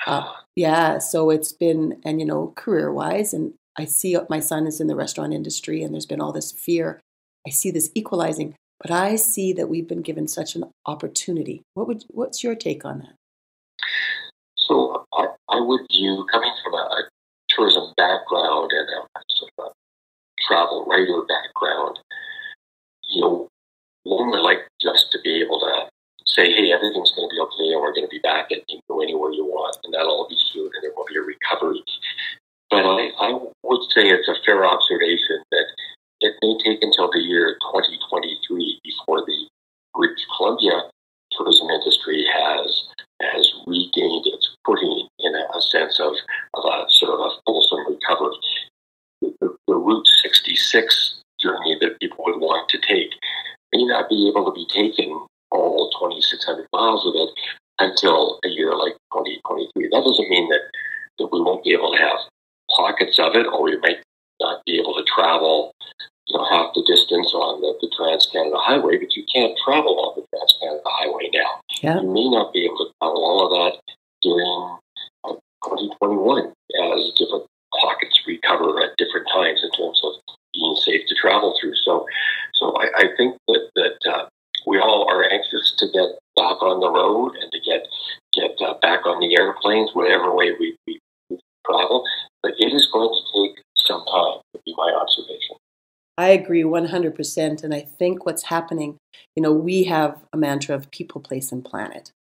Uh, 0.07 0.31
yeah, 0.55 0.97
so 0.97 1.29
it's 1.29 1.51
been, 1.51 2.01
and 2.03 2.19
you 2.19 2.25
know, 2.25 2.53
career 2.55 2.91
wise, 2.91 3.33
and 3.33 3.53
I 3.77 3.85
see 3.85 4.17
my 4.29 4.39
son 4.39 4.65
is 4.65 4.81
in 4.81 4.87
the 4.87 4.95
restaurant 4.95 5.33
industry, 5.33 5.83
and 5.83 5.93
there's 5.93 6.07
been 6.07 6.21
all 6.21 6.31
this 6.31 6.51
fear. 6.51 6.99
I 7.45 7.51
see 7.51 7.69
this 7.69 7.91
equalizing. 7.93 8.55
But 8.81 8.89
I 8.89 9.15
see 9.15 9.53
that 9.53 9.69
we've 9.69 9.87
been 9.87 10.01
given 10.01 10.27
such 10.27 10.55
an 10.55 10.63
opportunity. 10.87 11.61
What 11.75 11.87
would 11.87 12.03
what's 12.09 12.43
your 12.43 12.55
take 12.55 12.83
on 12.83 12.99
that? 12.99 13.13
So 14.55 15.05
I, 15.13 15.27
I 15.49 15.61
would 15.61 15.81
view 15.91 16.25
coming 16.31 16.51
from 16.63 16.73
a, 16.73 16.77
a 16.77 17.03
tourism 17.55 17.93
background 17.97 18.71
and 18.71 18.87
a 18.89 19.21
sort 19.29 19.51
of 19.59 19.65
a 19.65 19.69
travel 20.47 20.85
writer 20.85 21.21
background, 21.27 21.99
you 23.09 23.21
know, 23.21 23.47
one 24.03 24.31
like 24.43 24.67
just 24.81 25.11
to 25.11 25.19
be 25.23 25.41
able 25.41 25.59
to 25.59 25.89
say, 26.25 26.51
hey, 26.51 26.71
everything's 26.71 27.11
going 27.11 27.27
to 27.27 27.33
be 27.35 27.41
okay, 27.41 27.73
and 27.73 27.81
we're 27.81 27.93
going 27.93 28.07
to 28.07 28.11
be 28.11 28.23
back, 28.23 28.51
and 28.51 28.61
you 28.67 28.79
can 28.79 28.95
go 28.95 29.01
anywhere 29.01 29.31
you 29.31 29.45
want, 29.45 29.77
and 29.83 29.93
that'll 29.93 30.11
all 30.11 30.29
be 30.29 30.37
smooth, 30.51 30.71
and 30.73 30.83
there 30.83 30.93
will 30.95 31.05
be 31.05 31.17
a 31.17 31.21
recovery. 31.21 31.83
But 32.69 32.85
I, 32.85 33.11
I 33.19 33.39
would 33.63 33.83
say 33.91 34.07
it's 34.07 34.29
a 34.29 34.39
fair 34.45 34.65
observation 34.65 35.43
that 35.51 35.65
it 36.21 36.33
may 36.41 36.57
take 36.63 36.81
until 36.81 37.11
the 37.11 37.19
year 37.19 37.57
2023 37.73 38.79
before 38.83 39.25
the 39.25 39.47
British 39.93 40.25
Columbia 40.37 40.87
tourism 41.38 41.69
industry 41.69 42.25
has 42.25 42.88
has 43.21 43.53
regained 43.67 44.25
its 44.25 44.55
footing 44.65 45.07
in 45.19 45.36
a, 45.36 45.57
a 45.57 45.61
sense 45.61 45.99
of, 45.99 46.13
of 46.55 46.65
a 46.65 46.86
sort 46.89 47.13
of 47.13 47.19
a 47.19 47.29
fulsome 47.45 47.86
recovery. 47.88 48.36
The, 49.21 49.55
the, 49.67 49.75
Route 49.75 50.07
66 50.23 51.21
journey 51.39 51.77
that 51.82 51.99
people 51.99 52.25
would 52.25 52.39
want 52.39 52.69
to 52.69 52.79
take 52.79 53.13
may 53.73 53.86
not 53.86 54.09
be 54.09 54.27
able 54.27 54.45
to 54.45 54.51
be 54.51 54.65
taken 54.73 55.25
all 55.51 55.91
2,600 55.99 56.67
miles 56.73 57.05
of 57.05 57.13
it 57.15 57.29
until 57.79 58.39
a 58.43 58.49
year 58.49 58.75
like 58.75 58.93
2023. 59.13 59.89
That 59.91 60.03
doesn't 60.03 60.29
mean 60.29 60.49
that, 60.49 60.61
that 61.19 61.29
we 61.32 61.41
won't 61.41 61.63
be 61.63 61.73
able 61.73 61.91
to 61.93 62.01
have 62.01 62.17
pockets 62.75 63.19
of 63.19 63.36
it, 63.36 63.45
or 63.45 63.63
we 63.63 63.77
might 63.77 64.01
not 64.39 64.61
be 64.65 64.79
able 64.79 64.95
to 64.95 65.03
travel 65.03 65.71
you 66.32 66.38
know, 66.38 66.47
half 66.47 66.73
the 66.73 66.84
distance 66.88 67.34
on 67.34 67.59
the, 67.59 67.75
the 67.84 67.91
Trans 67.91 68.25
Canada 68.32 68.55
Highway, 68.55 68.97
but 68.97 69.15
you 69.15 69.25
can't 69.27 69.57
travel 69.59 69.99
on 69.99 70.15
the 70.15 70.23
Trans 70.32 70.55
Canada 70.63 70.88
Highway 70.88 71.27
now. 71.34 71.59
Yeah. 71.84 71.99
You 71.99 72.07
may 72.07 72.29
not 72.29 72.53
be 72.53 72.63
able 72.63 72.77
to 72.77 72.91
travel 72.99 73.19
all 73.19 73.43
of 73.43 73.51
that 73.51 73.84
during 74.23 74.79
uh, 75.27 75.36
2021 75.67 76.55
as 76.55 77.11
different 77.19 77.43
pockets 77.75 78.23
recover 78.25 78.79
at 78.79 78.95
different 78.97 79.27
times 79.27 79.59
in 79.63 79.71
terms 79.75 79.99
of 80.03 80.13
being 80.53 80.75
safe 80.79 81.01
to 81.07 81.15
travel 81.15 81.57
through. 81.59 81.75
So, 81.84 82.05
so 82.55 82.75
I, 82.79 82.88
I 82.95 83.05
think 83.17 83.36
that 83.47 83.69
that 83.75 83.99
uh, 84.07 84.25
we 84.67 84.79
all 84.79 85.07
are 85.09 85.23
anxious 85.27 85.75
to 85.79 85.86
get 85.91 86.15
back 86.36 86.61
on 86.63 86.79
the 86.79 86.91
road 86.91 87.36
and 87.36 87.51
to 87.51 87.59
get 87.59 87.88
get 88.34 88.55
uh, 88.63 88.75
back 88.82 89.05
on 89.05 89.19
the 89.19 89.36
airplanes, 89.36 89.91
whatever 89.93 90.34
way 90.34 90.51
we, 90.59 90.75
we, 90.88 90.99
we 91.29 91.39
travel. 91.67 92.03
But 92.41 92.53
it 92.57 92.73
is 92.73 92.88
going 92.88 93.09
to 93.11 93.23
take 93.36 93.63
some 93.75 94.05
time. 94.05 94.39
Would 94.53 94.63
be 94.65 94.73
my 94.77 94.91
observation. 94.95 95.57
I 96.22 96.30
agree 96.30 96.61
100%. 96.61 97.63
And 97.63 97.74
I 97.74 97.82
think 97.82 98.28
what's 98.28 98.43
happening, 98.43 98.97
you 99.36 99.41
know, 99.41 99.51
we 99.51 99.86
have 99.86 100.19
a 100.32 100.38
mantra 100.38 100.76
of 100.76 100.91
people, 100.91 101.19
place, 101.19 101.51
and 101.51 101.65
planet. 101.65 102.11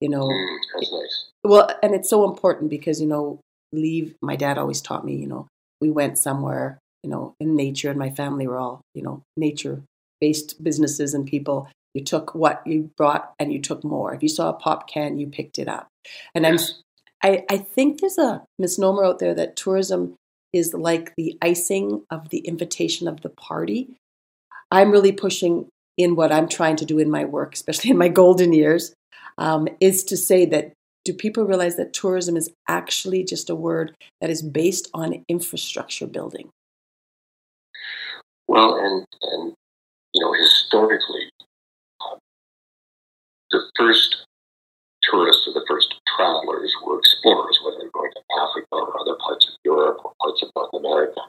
You 0.00 0.08
know, 0.08 0.24
mm, 0.24 0.56
that's 0.74 0.92
nice. 0.92 1.26
Well, 1.44 1.70
and 1.80 1.94
it's 1.94 2.10
so 2.10 2.28
important 2.28 2.68
because, 2.68 3.00
you 3.00 3.06
know, 3.06 3.38
leave, 3.72 4.16
my 4.20 4.34
dad 4.34 4.58
always 4.58 4.80
taught 4.80 5.04
me, 5.04 5.14
you 5.14 5.28
know, 5.28 5.46
we 5.80 5.88
went 5.88 6.18
somewhere, 6.18 6.78
you 7.04 7.10
know, 7.10 7.34
in 7.38 7.54
nature, 7.54 7.90
and 7.90 7.98
my 7.98 8.10
family 8.10 8.48
were 8.48 8.58
all, 8.58 8.80
you 8.92 9.02
know, 9.02 9.22
nature 9.36 9.84
based 10.20 10.62
businesses 10.64 11.14
and 11.14 11.24
people. 11.24 11.68
You 11.94 12.02
took 12.02 12.34
what 12.34 12.66
you 12.66 12.90
brought 12.96 13.34
and 13.38 13.52
you 13.52 13.60
took 13.60 13.84
more. 13.84 14.12
If 14.12 14.22
you 14.24 14.28
saw 14.28 14.48
a 14.48 14.54
pop 14.54 14.88
can, 14.88 15.16
you 15.16 15.28
picked 15.28 15.60
it 15.60 15.68
up. 15.68 15.86
And 16.34 16.44
yes. 16.44 16.82
I'm, 17.22 17.30
I, 17.30 17.44
I 17.48 17.58
think 17.58 18.00
there's 18.00 18.18
a 18.18 18.42
misnomer 18.58 19.04
out 19.04 19.20
there 19.20 19.34
that 19.34 19.54
tourism 19.54 20.16
is 20.54 20.72
like 20.72 21.12
the 21.16 21.36
icing 21.42 22.02
of 22.10 22.30
the 22.30 22.38
invitation 22.38 23.08
of 23.08 23.20
the 23.22 23.28
party. 23.28 23.88
I'm 24.70 24.92
really 24.92 25.12
pushing 25.12 25.66
in 25.98 26.14
what 26.14 26.32
I'm 26.32 26.48
trying 26.48 26.76
to 26.76 26.86
do 26.86 26.98
in 26.98 27.10
my 27.10 27.24
work, 27.24 27.54
especially 27.54 27.90
in 27.90 27.98
my 27.98 28.08
golden 28.08 28.52
years, 28.52 28.94
um, 29.36 29.68
is 29.80 30.04
to 30.04 30.16
say 30.16 30.46
that 30.46 30.72
do 31.04 31.12
people 31.12 31.44
realize 31.44 31.76
that 31.76 31.92
tourism 31.92 32.36
is 32.36 32.50
actually 32.68 33.24
just 33.24 33.50
a 33.50 33.54
word 33.54 33.94
that 34.20 34.30
is 34.30 34.42
based 34.42 34.88
on 34.94 35.24
infrastructure 35.28 36.06
building? 36.06 36.50
Well, 38.46 38.76
and 38.76 39.04
and 39.22 39.54
you 40.12 40.24
know 40.24 40.32
historically, 40.32 41.30
um, 42.00 42.18
the 43.50 43.60
first 43.76 44.24
tourists 45.10 45.46
or 45.46 45.54
the 45.54 45.64
first 45.68 45.94
travelers 46.16 46.74
were 46.84 46.98
explorers, 46.98 47.58
whether 47.64 47.78
they're 47.78 47.90
going 47.90 48.10
to 48.12 48.22
Africa 48.40 48.68
or 48.72 49.00
other 49.00 49.16
parts 49.20 49.46
of 49.48 49.54
Europe 49.64 49.98
or 50.04 50.12
parts 50.20 50.42
of 50.42 50.50
North 50.56 50.74
America. 50.74 51.20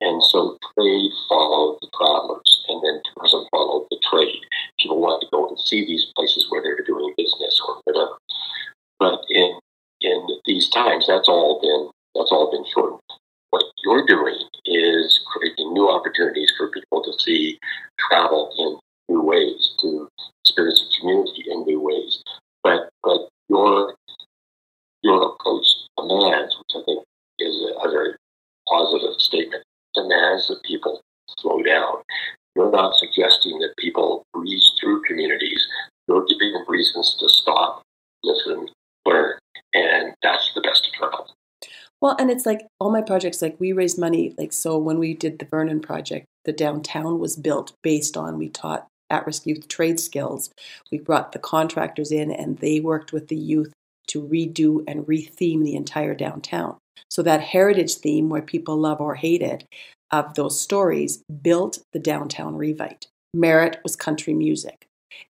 And 0.00 0.22
so 0.24 0.56
trade 0.78 1.12
followed 1.28 1.78
the 1.82 1.88
travelers, 1.96 2.64
and 2.68 2.82
then 2.82 3.02
tourism 3.12 3.46
followed 3.50 3.86
the 3.90 3.98
trade. 4.10 4.40
People 4.78 5.00
wanted 5.00 5.26
to 5.26 5.30
go 5.30 5.48
and 5.48 5.58
see 5.58 5.84
these 5.84 6.10
places 6.16 6.46
where 6.48 6.62
they're 6.62 6.84
doing 6.86 7.12
business 7.16 7.60
or 7.66 7.80
whatever. 7.84 8.16
But 8.98 9.20
in 9.30 9.58
in 10.00 10.26
these 10.46 10.68
times, 10.70 11.06
that's 11.06 11.28
all 11.28 11.60
been 11.60 11.90
that's 12.14 12.32
all 12.32 12.50
been 12.50 12.64
shortened. 12.72 13.00
What 13.50 13.64
you're 13.84 14.06
doing 14.06 14.38
is 14.64 15.20
creating 15.26 15.72
new 15.72 15.90
opportunities 15.90 16.52
for 16.56 16.70
people 16.70 17.02
to 17.02 17.12
see 17.20 17.58
travel 17.98 18.52
in 18.58 19.14
new 19.14 19.22
ways, 19.22 19.74
to 19.80 20.08
experience 20.44 20.82
a 20.82 21.00
community 21.00 21.44
in 21.48 21.64
new 21.64 21.80
ways. 21.80 22.22
But 22.62 22.88
but 23.02 23.28
your 23.48 23.94
your 25.02 25.34
approach 25.34 25.66
demands, 26.20 26.56
which 26.58 26.82
I 26.82 26.84
think 26.84 27.04
is 27.38 27.62
a, 27.82 27.90
very 27.90 28.14
positive 28.68 29.20
statement, 29.20 29.64
demands 29.94 30.48
that 30.48 30.62
people 30.64 31.00
slow 31.38 31.62
down. 31.62 31.96
You're 32.54 32.70
not 32.70 32.94
suggesting 32.96 33.58
that 33.60 33.74
people 33.78 34.24
breeze 34.32 34.72
through 34.80 35.02
communities. 35.02 35.66
You're 36.08 36.26
giving 36.26 36.52
them 36.52 36.64
reasons 36.68 37.16
to 37.20 37.28
stop, 37.28 37.82
listen, 38.22 38.68
learn, 39.06 39.38
and 39.74 40.14
that's 40.22 40.52
the 40.54 40.60
best 40.60 40.92
travel. 40.94 41.28
Well, 42.00 42.16
and 42.18 42.30
it's 42.30 42.46
like 42.46 42.66
all 42.80 42.90
my 42.90 43.02
projects, 43.02 43.42
like 43.42 43.56
we 43.60 43.72
raised 43.72 43.98
money. 43.98 44.34
Like, 44.38 44.52
so 44.52 44.78
when 44.78 44.98
we 44.98 45.14
did 45.14 45.38
the 45.38 45.44
Vernon 45.44 45.80
project, 45.80 46.26
the 46.44 46.52
downtown 46.52 47.18
was 47.18 47.36
built 47.36 47.72
based 47.82 48.16
on 48.16 48.38
we 48.38 48.48
taught 48.48 48.86
at 49.10 49.26
risk 49.26 49.46
youth 49.46 49.68
trade 49.68 50.00
skills. 50.00 50.50
We 50.90 50.98
brought 50.98 51.32
the 51.32 51.38
contractors 51.38 52.10
in 52.10 52.30
and 52.30 52.58
they 52.58 52.80
worked 52.80 53.12
with 53.12 53.28
the 53.28 53.36
youth 53.36 53.72
to 54.08 54.22
redo 54.22 54.82
and 54.86 55.06
retheme 55.06 55.64
the 55.64 55.76
entire 55.76 56.14
downtown. 56.14 56.76
So 57.08 57.22
that 57.22 57.40
heritage 57.40 57.96
theme, 57.96 58.28
where 58.28 58.42
people 58.42 58.76
love 58.76 59.00
or 59.00 59.14
hate 59.14 59.42
it, 59.42 59.64
of 60.10 60.34
those 60.34 60.60
stories 60.60 61.22
built 61.42 61.78
the 61.92 61.98
downtown 61.98 62.56
Revite. 62.56 63.06
Merritt 63.34 63.80
was 63.82 63.96
country 63.96 64.34
music. 64.34 64.86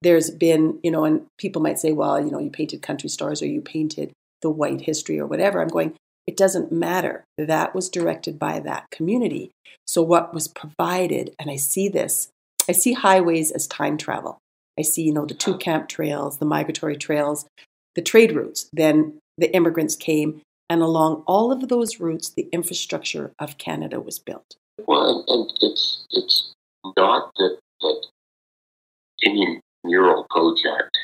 There's 0.03 0.31
been, 0.31 0.79
you 0.83 0.91
know, 0.91 1.05
and 1.05 1.27
people 1.39 1.61
might 1.61 1.79
say, 1.79 1.93
well, 1.93 2.23
you 2.25 2.31
know, 2.31 2.39
you 2.39 2.51
painted 2.51 2.83
country 2.83 3.09
stars 3.09 3.43
or 3.43 3.47
you 3.47 3.61
painted 3.61 4.13
the 4.43 4.51
white 4.51 4.83
history 4.83 5.19
or 5.19 5.27
whatever. 5.27 5.61
I'm 5.61 5.69
going, 5.69 5.95
it 6.27 6.37
doesn't 6.37 6.73
matter. 6.73 7.25
That 7.37 7.75
was 7.75 7.89
directed 7.89 8.39
by 8.39 8.61
that 8.61 8.91
community. 8.91 9.51
So, 9.87 10.03
what 10.03 10.33
was 10.33 10.49
provided, 10.49 11.35
and 11.39 11.51
I 11.51 11.57
see 11.57 11.89
this, 11.89 12.29
I 12.69 12.73
see 12.73 12.93
highways 12.93 13.51
as 13.51 13.67
time 13.67 13.99
travel. 13.99 14.39
I 14.79 14.83
see, 14.83 15.03
you 15.03 15.13
know, 15.13 15.27
the 15.27 15.35
two 15.35 15.59
camp 15.59 15.89
trails, 15.89 16.39
the 16.39 16.47
migratory 16.47 16.97
trails, 16.97 17.47
the 17.95 18.03
trade 18.03 18.35
routes. 18.35 18.69
Then 18.73 19.19
the 19.39 19.55
immigrants 19.55 19.97
came, 19.97 20.43
and 20.69 20.83
along 20.83 21.25
all 21.27 21.53
of 21.53 21.69
those 21.69 22.01
routes, 22.01 22.31
the 22.31 22.49
infrastructure 22.53 23.33
of 23.39 23.59
Canada 23.59 24.01
was 24.01 24.19
built. 24.19 24.57
Well, 24.87 25.25
and, 25.29 25.51
it's 25.61 26.07
it's 26.11 26.53
not 26.97 27.31
that 27.37 27.59
that 27.81 28.07
any 29.25 29.61
mural 29.85 30.27
project 30.31 30.97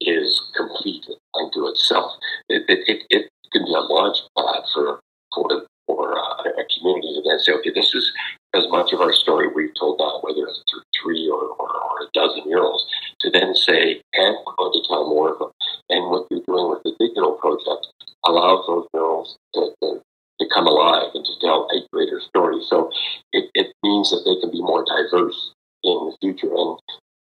is 0.00 0.40
complete 0.56 1.06
unto 1.34 1.66
itself. 1.66 2.12
It, 2.48 2.62
it, 2.68 2.80
it, 2.86 3.02
it 3.10 3.30
can 3.52 3.64
be 3.64 3.72
a 3.72 3.80
launch 3.80 4.18
pad 4.36 4.62
for 4.72 5.00
for 5.34 5.66
for 5.86 6.18
uh, 6.18 6.42
a 6.42 6.64
community 6.78 7.16
then 7.24 7.38
say, 7.38 7.52
okay, 7.52 7.70
this 7.74 7.94
is 7.94 8.12
as 8.56 8.66
much 8.70 8.92
of 8.92 9.00
our 9.00 9.12
story 9.12 9.48
we've 9.48 9.74
told 9.78 10.00
now, 10.00 10.20
whether 10.22 10.48
it's 10.48 10.64
through 10.70 10.82
three 10.96 11.28
or, 11.28 11.44
or, 11.60 11.68
or 11.68 12.02
a 12.02 12.08
dozen 12.14 12.42
murals, 12.46 12.86
to 13.20 13.30
then 13.30 13.54
say, 13.54 14.00
and 14.14 14.36
we're 14.46 14.56
going 14.56 14.72
to 14.72 14.88
tell 14.88 15.08
more 15.08 15.32
of 15.32 15.38
them. 15.38 15.50
And 15.90 16.10
what 16.10 16.26
you're 16.30 16.42
doing 16.46 16.70
with 16.70 16.82
the 16.82 16.96
digital 16.98 17.32
project 17.32 17.86
allows 18.24 18.64
those 18.66 18.86
murals 18.94 19.36
to, 19.54 19.70
to, 19.82 20.00
to 20.40 20.46
come 20.54 20.66
alive 20.66 21.10
and 21.14 21.24
to 21.24 21.32
tell 21.40 21.68
a 21.70 21.86
greater 21.92 22.20
story. 22.20 22.64
So 22.66 22.90
it, 23.32 23.50
it 23.54 23.68
means 23.82 24.10
that 24.10 24.24
they 24.24 24.40
can 24.40 24.50
be 24.50 24.62
more 24.62 24.84
diverse 24.84 25.52
in 25.84 26.10
the 26.10 26.16
future. 26.20 26.52
And 26.54 26.78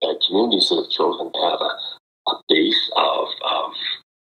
uh, 0.02 0.14
communities 0.26 0.68
that 0.70 0.82
have 0.82 0.90
chosen 0.90 1.30
to 1.32 1.40
have 1.40 1.60
a, 1.60 2.32
a 2.32 2.42
base 2.48 2.90
of, 2.96 3.28
of 3.44 3.72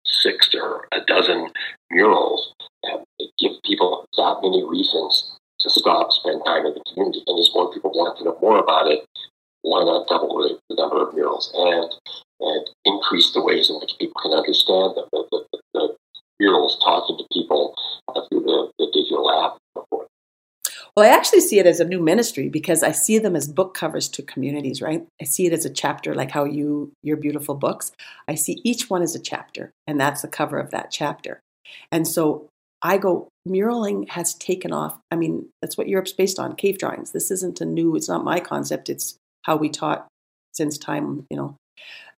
six 0.04 0.54
or 0.54 0.88
a 0.92 1.04
dozen 1.06 1.52
murals 1.90 2.54
uh, 2.90 2.98
give 3.38 3.52
people 3.64 4.06
that 4.16 4.40
many 4.42 4.64
reasons 4.64 5.37
to 5.60 5.70
stop, 5.70 6.12
spend 6.12 6.42
time 6.44 6.66
in 6.66 6.74
the 6.74 6.84
community. 6.92 7.22
And 7.26 7.38
as 7.38 7.50
more 7.54 7.72
people 7.72 7.90
want 7.90 8.18
to 8.18 8.24
know 8.24 8.38
more 8.40 8.58
about 8.58 8.86
it, 8.86 9.04
why 9.62 9.84
not 9.84 10.06
double 10.08 10.38
the, 10.38 10.58
the 10.68 10.76
number 10.76 11.06
of 11.06 11.14
murals 11.14 11.52
and 11.54 11.90
and 12.40 12.66
increase 12.84 13.32
the 13.32 13.42
ways 13.42 13.68
in 13.68 13.76
which 13.80 13.98
people 13.98 14.20
can 14.22 14.32
understand 14.32 14.94
them? 14.94 15.08
The, 15.12 15.24
the, 15.30 15.58
the 15.74 15.96
murals 16.38 16.78
talking 16.82 17.18
to 17.18 17.24
people 17.32 17.74
uh, 18.08 18.20
through 18.28 18.42
the, 18.42 18.70
the 18.78 18.90
digital 18.92 19.30
app. 19.30 19.58
Well, 20.96 21.06
I 21.06 21.14
actually 21.14 21.42
see 21.42 21.60
it 21.60 21.66
as 21.66 21.78
a 21.78 21.84
new 21.84 22.00
ministry 22.00 22.48
because 22.48 22.82
I 22.82 22.90
see 22.90 23.18
them 23.18 23.36
as 23.36 23.46
book 23.46 23.72
covers 23.72 24.08
to 24.08 24.22
communities, 24.22 24.82
right? 24.82 25.06
I 25.20 25.24
see 25.26 25.46
it 25.46 25.52
as 25.52 25.64
a 25.64 25.70
chapter, 25.70 26.12
like 26.12 26.32
how 26.32 26.42
you, 26.42 26.90
your 27.04 27.16
beautiful 27.16 27.54
books. 27.54 27.92
I 28.26 28.34
see 28.34 28.60
each 28.64 28.90
one 28.90 29.02
as 29.02 29.14
a 29.14 29.20
chapter, 29.20 29.70
and 29.86 30.00
that's 30.00 30.22
the 30.22 30.28
cover 30.28 30.58
of 30.58 30.72
that 30.72 30.90
chapter. 30.90 31.40
And 31.92 32.08
so 32.08 32.48
I 32.82 32.98
go, 32.98 33.28
muraling 33.46 34.08
has 34.10 34.34
taken 34.34 34.72
off. 34.72 34.98
I 35.10 35.16
mean, 35.16 35.48
that's 35.60 35.76
what 35.76 35.88
Europe's 35.88 36.12
based 36.12 36.38
on 36.38 36.56
cave 36.56 36.78
drawings. 36.78 37.12
This 37.12 37.30
isn't 37.30 37.60
a 37.60 37.64
new, 37.64 37.96
it's 37.96 38.08
not 38.08 38.24
my 38.24 38.40
concept, 38.40 38.88
it's 38.88 39.16
how 39.42 39.56
we 39.56 39.68
taught 39.68 40.06
since 40.52 40.78
time, 40.78 41.26
you 41.30 41.36
know. 41.36 41.56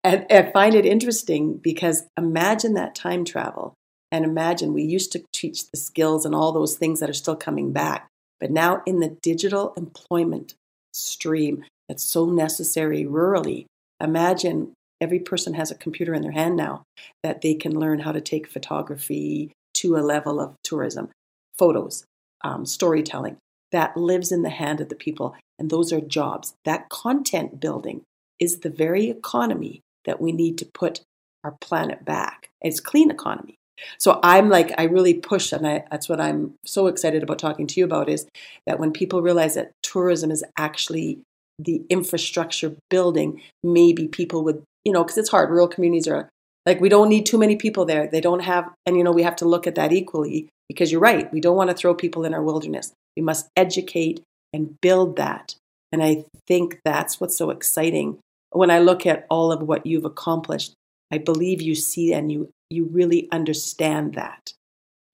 And 0.05 0.27
I 0.31 0.51
find 0.53 0.75
it 0.75 0.87
interesting 0.87 1.57
because 1.57 2.07
imagine 2.17 2.75
that 2.75 2.95
time 2.95 3.25
travel. 3.25 3.75
And 4.11 4.25
imagine 4.25 4.73
we 4.73 4.85
used 4.85 5.13
to 5.13 5.25
teach 5.33 5.71
the 5.71 5.77
skills 5.77 6.25
and 6.25 6.35
all 6.35 6.53
those 6.53 6.77
things 6.77 7.01
that 7.01 7.11
are 7.11 7.15
still 7.15 7.37
coming 7.37 7.73
back. 7.73 8.09
But 8.41 8.51
now 8.51 8.83
in 8.87 9.01
the 9.01 9.17
digital 9.23 9.75
employment 9.77 10.55
stream 10.93 11.65
that's 11.89 12.05
so 12.05 12.27
necessary 12.27 13.05
rurally, 13.05 13.67
imagine 14.01 14.73
every 15.01 15.19
person 15.19 15.55
has 15.55 15.71
a 15.71 15.77
computer 15.77 16.15
in 16.15 16.23
their 16.23 16.33
hand 16.33 16.57
now 16.57 16.83
that 17.23 17.43
they 17.43 17.55
can 17.55 17.79
learn 17.79 18.01
how 18.01 18.13
to 18.13 18.21
take 18.21 18.49
photography 18.49 19.53
to 19.81 19.97
a 19.97 19.99
level 19.99 20.41
of 20.41 20.55
tourism, 20.63 21.11
photos, 21.59 22.05
um, 22.43 22.65
storytelling 22.65 23.37
that 23.73 23.97
lives 23.97 24.33
in 24.33 24.43
the 24.43 24.51
hand 24.51 24.81
of 24.81 24.89
the 24.89 24.95
people. 24.95 25.37
And 25.59 25.71
those 25.71 25.93
are 25.93 26.01
jobs. 26.01 26.55
That 26.65 26.89
content 26.89 27.61
building 27.61 28.03
is 28.39 28.61
the 28.61 28.71
very 28.71 29.11
economy 29.11 29.81
that 30.05 30.21
we 30.21 30.33
need 30.33 30.57
to 30.59 30.71
put 30.73 31.03
our 31.45 31.57
planet 31.61 32.05
back. 32.05 32.49
It's 32.61 32.81
clean 32.81 33.11
economy. 33.11 33.57
So 33.99 34.19
I'm 34.23 34.49
like, 34.49 34.73
I 34.79 34.85
really 34.85 35.15
push, 35.15 35.53
and 35.53 35.67
I, 35.67 35.85
that's 35.91 36.09
what 36.09 36.21
I'm 36.21 36.55
so 36.65 36.89
excited 36.89 37.23
about 37.23 37.39
talking 37.39 37.67
to 37.69 37.81
you 37.81 37.85
about 37.85 38.09
is 38.09 38.27
that 38.67 38.81
when 38.81 38.93
people 38.93 39.23
realize 39.23 39.55
that 39.55 39.73
tourism 39.83 40.31
is 40.31 40.45
actually 40.57 41.21
the 41.59 41.83
infrastructure 41.89 42.75
building, 42.91 43.41
maybe 43.63 44.09
people 44.09 44.43
would, 44.45 44.63
you 44.85 44.93
know, 44.93 45.05
because 45.05 45.19
it's 45.19 45.29
hard. 45.29 45.51
Rural 45.51 45.69
communities 45.69 46.09
are 46.09 46.29
like, 46.69 46.82
we 46.82 46.90
don't 46.90 47.09
need 47.09 47.24
too 47.24 47.39
many 47.39 47.57
people 47.57 47.86
there. 47.86 48.07
They 48.07 48.20
don't 48.20 48.40
have, 48.40 48.69
and 48.85 48.95
you 48.99 49.03
know, 49.03 49.11
we 49.11 49.23
have 49.23 49.36
to 49.36 49.47
look 49.47 49.66
at 49.66 49.74
that 49.77 49.90
equally 49.90 50.51
because 50.69 50.93
you're 50.93 51.01
right. 51.01 51.32
We 51.32 51.40
don't 51.40 51.57
want 51.57 51.70
to 51.70 51.77
throw 51.77 51.95
people 51.95 52.27
in 52.27 52.35
our 52.35 52.43
wilderness. 52.43 52.93
We 53.16 53.23
must 53.23 53.49
educate 53.57 54.23
and 54.53 54.78
build 54.82 55.16
that. 55.16 55.55
And 55.93 56.03
I 56.03 56.27
think 56.47 56.81
that's 56.85 57.20
what's 57.20 57.39
so 57.39 57.49
exciting. 57.49 58.19
When 58.51 58.70
I 58.70 58.81
look 58.81 59.07
at 59.07 59.27
all 59.31 59.51
of 59.51 59.62
what 59.62 59.86
you've 59.86 60.05
accomplished, 60.05 60.74
I 61.11 61.16
believe 61.16 61.62
you 61.62 61.74
see 61.74 62.12
and 62.12 62.31
you 62.31 62.51
you 62.69 62.85
really 62.85 63.28
understand 63.32 64.12
that. 64.15 64.53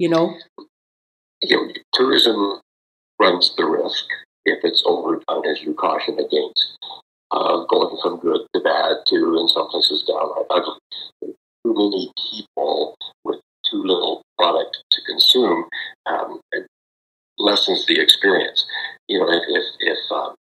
You 0.00 0.08
know? 0.08 0.34
You 1.40 1.56
know, 1.56 1.72
tourism 1.92 2.60
runs 3.20 3.54
the 3.56 3.64
risk 3.64 4.06
if 4.44 4.58
it's 4.64 4.82
overdone, 4.84 5.46
as 5.46 5.62
you 5.62 5.74
caution 5.74 6.14
against, 6.14 6.78
uh, 7.30 7.64
going 7.66 7.96
from 8.02 8.18
good 8.18 8.40
to 8.54 8.60
bad 8.60 8.96
to, 9.06 9.38
in 9.38 9.48
some 9.48 9.68
places, 9.68 10.02
downright 10.02 10.46
ugly. 10.50 11.34
Too 11.64 11.72
many 11.72 12.12
people 12.30 12.94
with 13.24 13.40
too 13.64 13.82
little 13.82 14.22
product 14.38 14.84
to 14.90 15.00
consume 15.06 15.64
um, 16.06 16.40
lessens 17.38 17.86
the 17.86 18.00
experience. 18.00 18.66
You 19.08 19.20
know, 19.20 19.28
if, 19.32 19.64
if 19.80 19.98
um, 20.12 20.34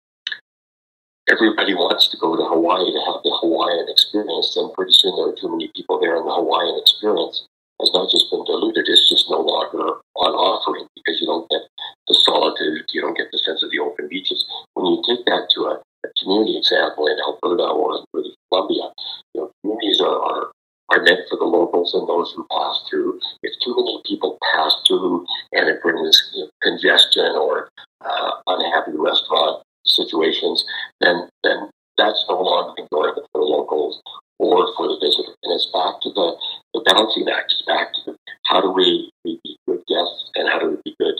everybody 1.30 1.74
wants 1.74 2.08
to 2.08 2.16
go 2.18 2.36
to 2.36 2.42
Hawaii 2.42 2.90
to 2.90 3.02
have 3.06 3.22
the 3.22 3.30
Hawaiian 3.40 3.86
experience, 3.88 4.54
then 4.54 4.70
pretty 4.74 4.92
soon 4.92 5.14
there 5.16 5.30
are 5.30 5.38
too 5.38 5.50
many 5.50 5.70
people 5.74 6.00
there, 6.00 6.16
and 6.16 6.26
the 6.26 6.34
Hawaiian 6.34 6.78
experience 6.80 7.46
has 7.80 7.90
not 7.94 8.10
just 8.10 8.30
been 8.30 8.44
diluted; 8.44 8.86
it's 8.88 9.08
just 9.08 9.30
no 9.30 9.40
longer 9.40 10.02
on 10.18 10.32
offering 10.34 10.86
because 10.94 11.20
you 11.20 11.26
don't 11.26 11.48
get 11.50 11.62
the 12.08 12.14
solitude, 12.14 12.84
you 12.92 13.00
don't 13.00 13.16
get 13.16 13.30
the 13.32 13.38
sense 13.38 13.62
of 13.62 13.70
the 13.70 13.78
open 13.78 14.08
beaches. 14.08 14.44
When 14.74 14.86
you 14.86 15.02
take 15.06 15.24
that 15.26 15.48
to 15.54 15.60
a, 15.70 15.74
a 15.78 16.08
community 16.18 16.58
example 16.58 17.06
in 17.06 17.18
Alberta 17.18 17.70
or 17.70 17.98
in 17.98 18.04
British 18.12 18.34
Columbia, 18.50 18.90
you 19.34 19.40
know, 19.40 19.50
communities 19.62 20.00
are, 20.00 20.18
are 20.18 20.52
are 20.92 21.02
meant 21.02 21.20
for 21.28 21.38
the 21.38 21.44
locals 21.44 21.94
and 21.94 22.06
those 22.08 22.32
who 22.36 22.46
pass 22.50 22.84
through. 22.88 23.18
If 23.42 23.52
too 23.64 23.74
many 23.74 24.02
people 24.04 24.38
pass 24.54 24.74
through 24.86 25.26
and 25.52 25.68
it 25.68 25.80
brings 25.82 26.30
you 26.34 26.44
know, 26.44 26.50
congestion 26.62 27.32
or 27.36 27.70
uh, 28.04 28.30
unhappy 28.46 28.92
restaurant 28.94 29.62
situations, 29.86 30.64
then 31.00 31.28
then 31.42 31.70
that's 31.96 32.24
no 32.28 32.40
longer 32.40 32.74
enjoyable 32.78 33.26
for 33.32 33.40
the 33.40 33.44
locals 33.44 34.00
or 34.38 34.68
for 34.76 34.88
the 34.88 34.98
visitor. 35.00 35.32
And 35.42 35.52
it's 35.52 35.66
back 35.72 36.00
to 36.02 36.10
the, 36.10 36.36
the 36.74 36.80
balancing 36.86 37.28
act. 37.28 37.52
It's 37.52 37.62
back 37.66 37.92
to 37.92 38.12
the, 38.12 38.16
how 38.44 38.60
do 38.60 38.70
we, 38.70 39.10
we 39.24 39.38
be 39.44 39.56
good 39.66 39.82
guests 39.88 40.30
and 40.34 40.48
how 40.48 40.58
do 40.58 40.70
we 40.70 40.76
be 40.84 40.96
good 40.98 41.14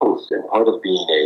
hosts. 0.00 0.30
And 0.30 0.48
part 0.48 0.68
of 0.68 0.80
being 0.82 1.06
a, 1.10 1.22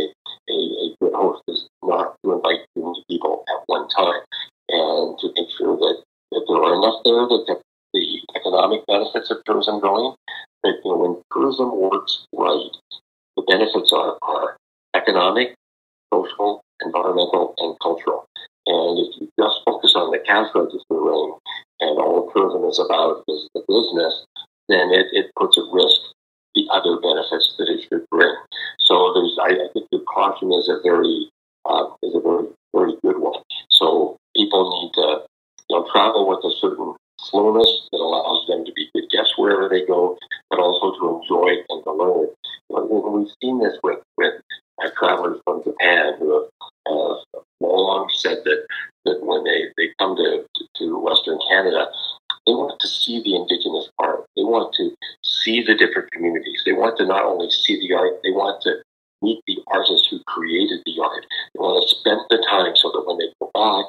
a, 0.49 0.57
a 0.57 0.95
good 0.99 1.13
host 1.13 1.43
is 1.47 1.69
not 1.83 2.15
to 2.25 2.33
invite 2.33 2.65
too 2.75 2.83
many 2.83 3.03
people 3.09 3.45
at 3.47 3.63
one 3.67 3.87
time 3.89 4.21
and 4.69 5.17
to 5.19 5.31
make 5.35 5.49
sure 5.57 5.77
that, 5.77 6.03
that 6.31 6.43
there 6.47 6.61
are 6.61 6.75
enough 6.75 6.99
there 7.05 7.27
that 7.29 7.45
the, 7.97 8.21
economic 8.37 8.85
benefits 8.85 9.31
of 9.31 9.43
tourism 9.45 9.81
going. 9.81 10.15
That 10.63 10.77
you 10.83 10.91
know, 10.91 10.97
when 10.97 11.21
tourism 11.33 11.73
works 11.79 12.25
right, 12.33 12.69
the 13.35 13.43
benefits 13.47 13.91
are, 13.93 14.17
are 14.21 14.57
economic, 14.95 15.55
social, 16.13 16.61
environmental, 16.83 17.53
and 17.57 17.77
cultural. 17.81 18.25
And 18.67 18.99
if 18.99 19.21
you 19.21 19.29
just 19.39 19.61
focus 19.65 19.93
on 19.95 20.11
the 20.11 20.19
cash 20.19 20.49
register 20.53 20.83
ring 20.89 21.33
and 21.79 21.97
all 21.99 22.31
tourism 22.35 22.63
is 22.65 22.79
about 22.79 23.23
is 23.27 23.47
the 23.53 23.61
business, 23.67 24.25
then 24.69 24.91
it, 24.91 25.07
it 25.13 25.31
puts 25.39 25.57
at 25.57 25.63
risk 25.71 26.01
the 26.55 26.67
other 26.71 26.99
benefits 26.99 27.55
that 27.57 27.69
it 27.69 27.85
should 27.87 28.05
bring. 28.09 28.35
So 28.79 29.13
there's, 29.13 29.37
I, 29.39 29.63
I 29.63 29.67
think 29.73 29.87
the 29.91 29.99
caution 29.99 30.51
is 30.51 30.67
a 30.67 30.81
very 30.83 31.29
uh, 31.65 31.85
is 32.03 32.15
a 32.15 32.19
very 32.19 32.47
very 32.73 32.93
good 33.03 33.19
one. 33.19 33.41
So 33.69 34.17
people 34.35 34.81
need 34.81 34.93
to 34.95 35.23
you 35.69 35.77
know 35.77 35.87
travel 35.91 36.27
with 36.27 36.43
a 36.43 36.51
certain 36.59 36.95
slowness 37.29 37.87
that 37.91 37.99
allows 37.99 38.47
them 38.47 38.65
to 38.65 38.71
be 38.73 38.89
good 38.93 39.09
guests 39.11 39.33
wherever 39.37 39.69
they 39.69 39.85
go, 39.85 40.17
but 40.49 40.59
also 40.59 40.97
to 40.99 41.21
enjoy 41.21 41.61
and 41.69 41.83
to 41.83 41.91
learn. 41.91 42.27
We've 42.69 43.27
seen 43.41 43.59
this 43.59 43.77
with 43.83 43.99
with 44.17 44.41
travelers 44.97 45.39
from 45.45 45.63
Japan 45.63 46.13
who 46.19 46.33
have 46.33 46.49
uh, 46.89 47.39
long 47.61 48.09
said 48.13 48.39
that, 48.45 48.65
that 49.05 49.19
when 49.23 49.43
they, 49.43 49.65
they 49.77 49.89
come 49.99 50.15
to, 50.15 50.45
to 50.77 50.99
Western 50.99 51.39
Canada, 51.49 51.87
they 52.45 52.53
want 52.53 52.79
to 52.79 52.87
see 52.87 53.21
the 53.23 53.35
indigenous 53.35 53.89
art. 53.99 54.25
They 54.35 54.43
want 54.43 54.73
to 54.75 54.95
see 55.23 55.63
the 55.63 55.75
different 55.75 56.11
communities. 56.11 56.63
They 56.65 56.73
want 56.73 56.97
to 56.97 57.05
not 57.05 57.25
only 57.25 57.51
see 57.51 57.79
the 57.79 57.95
art, 57.95 58.19
they 58.23 58.31
want 58.31 58.61
to 58.63 58.75
meet 59.21 59.41
the 59.47 59.57
artists 59.67 60.07
who 60.09 60.19
created 60.27 60.81
the 60.85 61.01
art. 61.01 61.25
They 61.53 61.59
want 61.59 61.81
to 61.81 61.95
spend 61.95 62.21
the 62.29 62.45
time 62.49 62.75
so 62.75 62.91
that 62.91 63.03
when 63.05 63.17
they 63.17 63.33
go 63.41 63.51
back, 63.53 63.85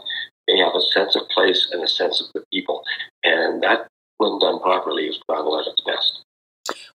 they 0.49 0.59
have 0.59 0.75
a 0.75 0.81
sense 0.81 1.15
of 1.15 1.29
place 1.29 1.69
and 1.73 1.83
a 1.83 1.89
sense 1.89 2.21
of 2.21 2.27
the 2.35 2.43
people. 2.53 2.83
And 3.23 3.63
that, 3.63 3.87
when 4.17 4.41
properly, 4.99 5.09
is 5.09 5.23
travel 5.29 5.59
at 5.61 5.67
its 5.67 5.83
best. 5.83 6.23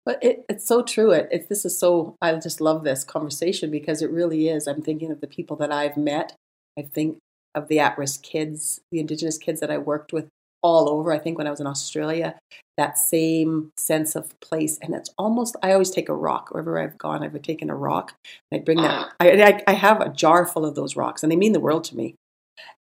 But 0.04 0.22
it, 0.22 0.44
it's 0.48 0.66
so 0.66 0.82
true. 0.82 1.12
It, 1.12 1.28
it 1.30 1.48
this 1.48 1.64
is 1.64 1.78
so. 1.78 2.16
I 2.20 2.34
just 2.34 2.60
love 2.60 2.84
this 2.84 3.04
conversation 3.04 3.70
because 3.70 4.02
it 4.02 4.10
really 4.10 4.48
is. 4.48 4.66
I'm 4.66 4.82
thinking 4.82 5.10
of 5.10 5.20
the 5.20 5.26
people 5.26 5.56
that 5.56 5.72
I've 5.72 5.96
met. 5.96 6.34
I 6.78 6.82
think 6.82 7.18
of 7.54 7.68
the 7.68 7.80
at-risk 7.80 8.22
kids, 8.22 8.80
the 8.90 9.00
Indigenous 9.00 9.36
kids 9.36 9.60
that 9.60 9.70
I 9.70 9.78
worked 9.78 10.12
with 10.12 10.28
all 10.62 10.88
over. 10.88 11.12
I 11.12 11.18
think 11.18 11.36
when 11.36 11.46
I 11.46 11.50
was 11.50 11.60
in 11.60 11.66
Australia, 11.66 12.36
that 12.76 12.96
same 12.96 13.72
sense 13.76 14.14
of 14.16 14.38
place, 14.40 14.78
and 14.80 14.94
it's 14.94 15.10
almost. 15.18 15.56
I 15.62 15.72
always 15.72 15.90
take 15.90 16.08
a 16.08 16.14
rock 16.14 16.50
wherever 16.50 16.80
I've 16.80 16.98
gone. 16.98 17.22
I've 17.22 17.40
taken 17.42 17.70
a 17.70 17.76
rock. 17.76 18.14
I 18.52 18.58
bring 18.58 18.78
that. 18.78 18.90
Ah. 18.90 19.14
I, 19.20 19.42
I, 19.42 19.62
I 19.68 19.72
have 19.74 20.00
a 20.00 20.08
jar 20.08 20.46
full 20.46 20.64
of 20.64 20.74
those 20.74 20.96
rocks, 20.96 21.22
and 21.22 21.30
they 21.30 21.36
mean 21.36 21.52
the 21.52 21.60
world 21.60 21.84
to 21.84 21.96
me. 21.96 22.14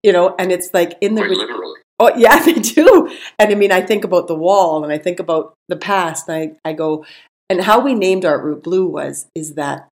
You 0.03 0.13
know, 0.13 0.35
and 0.39 0.51
it's 0.53 0.71
like 0.75 0.97
in 1.01 1.15
the 1.15 1.23
Quite 1.23 1.31
literally. 1.31 1.81
Oh 1.99 2.13
yeah, 2.17 2.43
they 2.43 2.55
do. 2.55 3.11
And 3.39 3.51
I 3.51 3.55
mean, 3.55 3.73
I 3.73 3.81
think 3.81 4.05
about 4.05 4.29
the 4.29 4.35
wall, 4.35 4.85
and 4.85 4.93
I 4.93 4.99
think 4.99 5.21
about 5.21 5.55
the 5.69 5.77
past. 5.77 6.29
And 6.29 6.57
I, 6.65 6.71
I 6.71 6.73
go, 6.73 7.05
and 7.49 7.63
how 7.63 7.81
we 7.81 7.95
named 7.95 8.25
Art 8.25 8.43
Route 8.43 8.63
Blue 8.63 8.87
was 8.87 9.27
is 9.35 9.55
that 9.55 9.89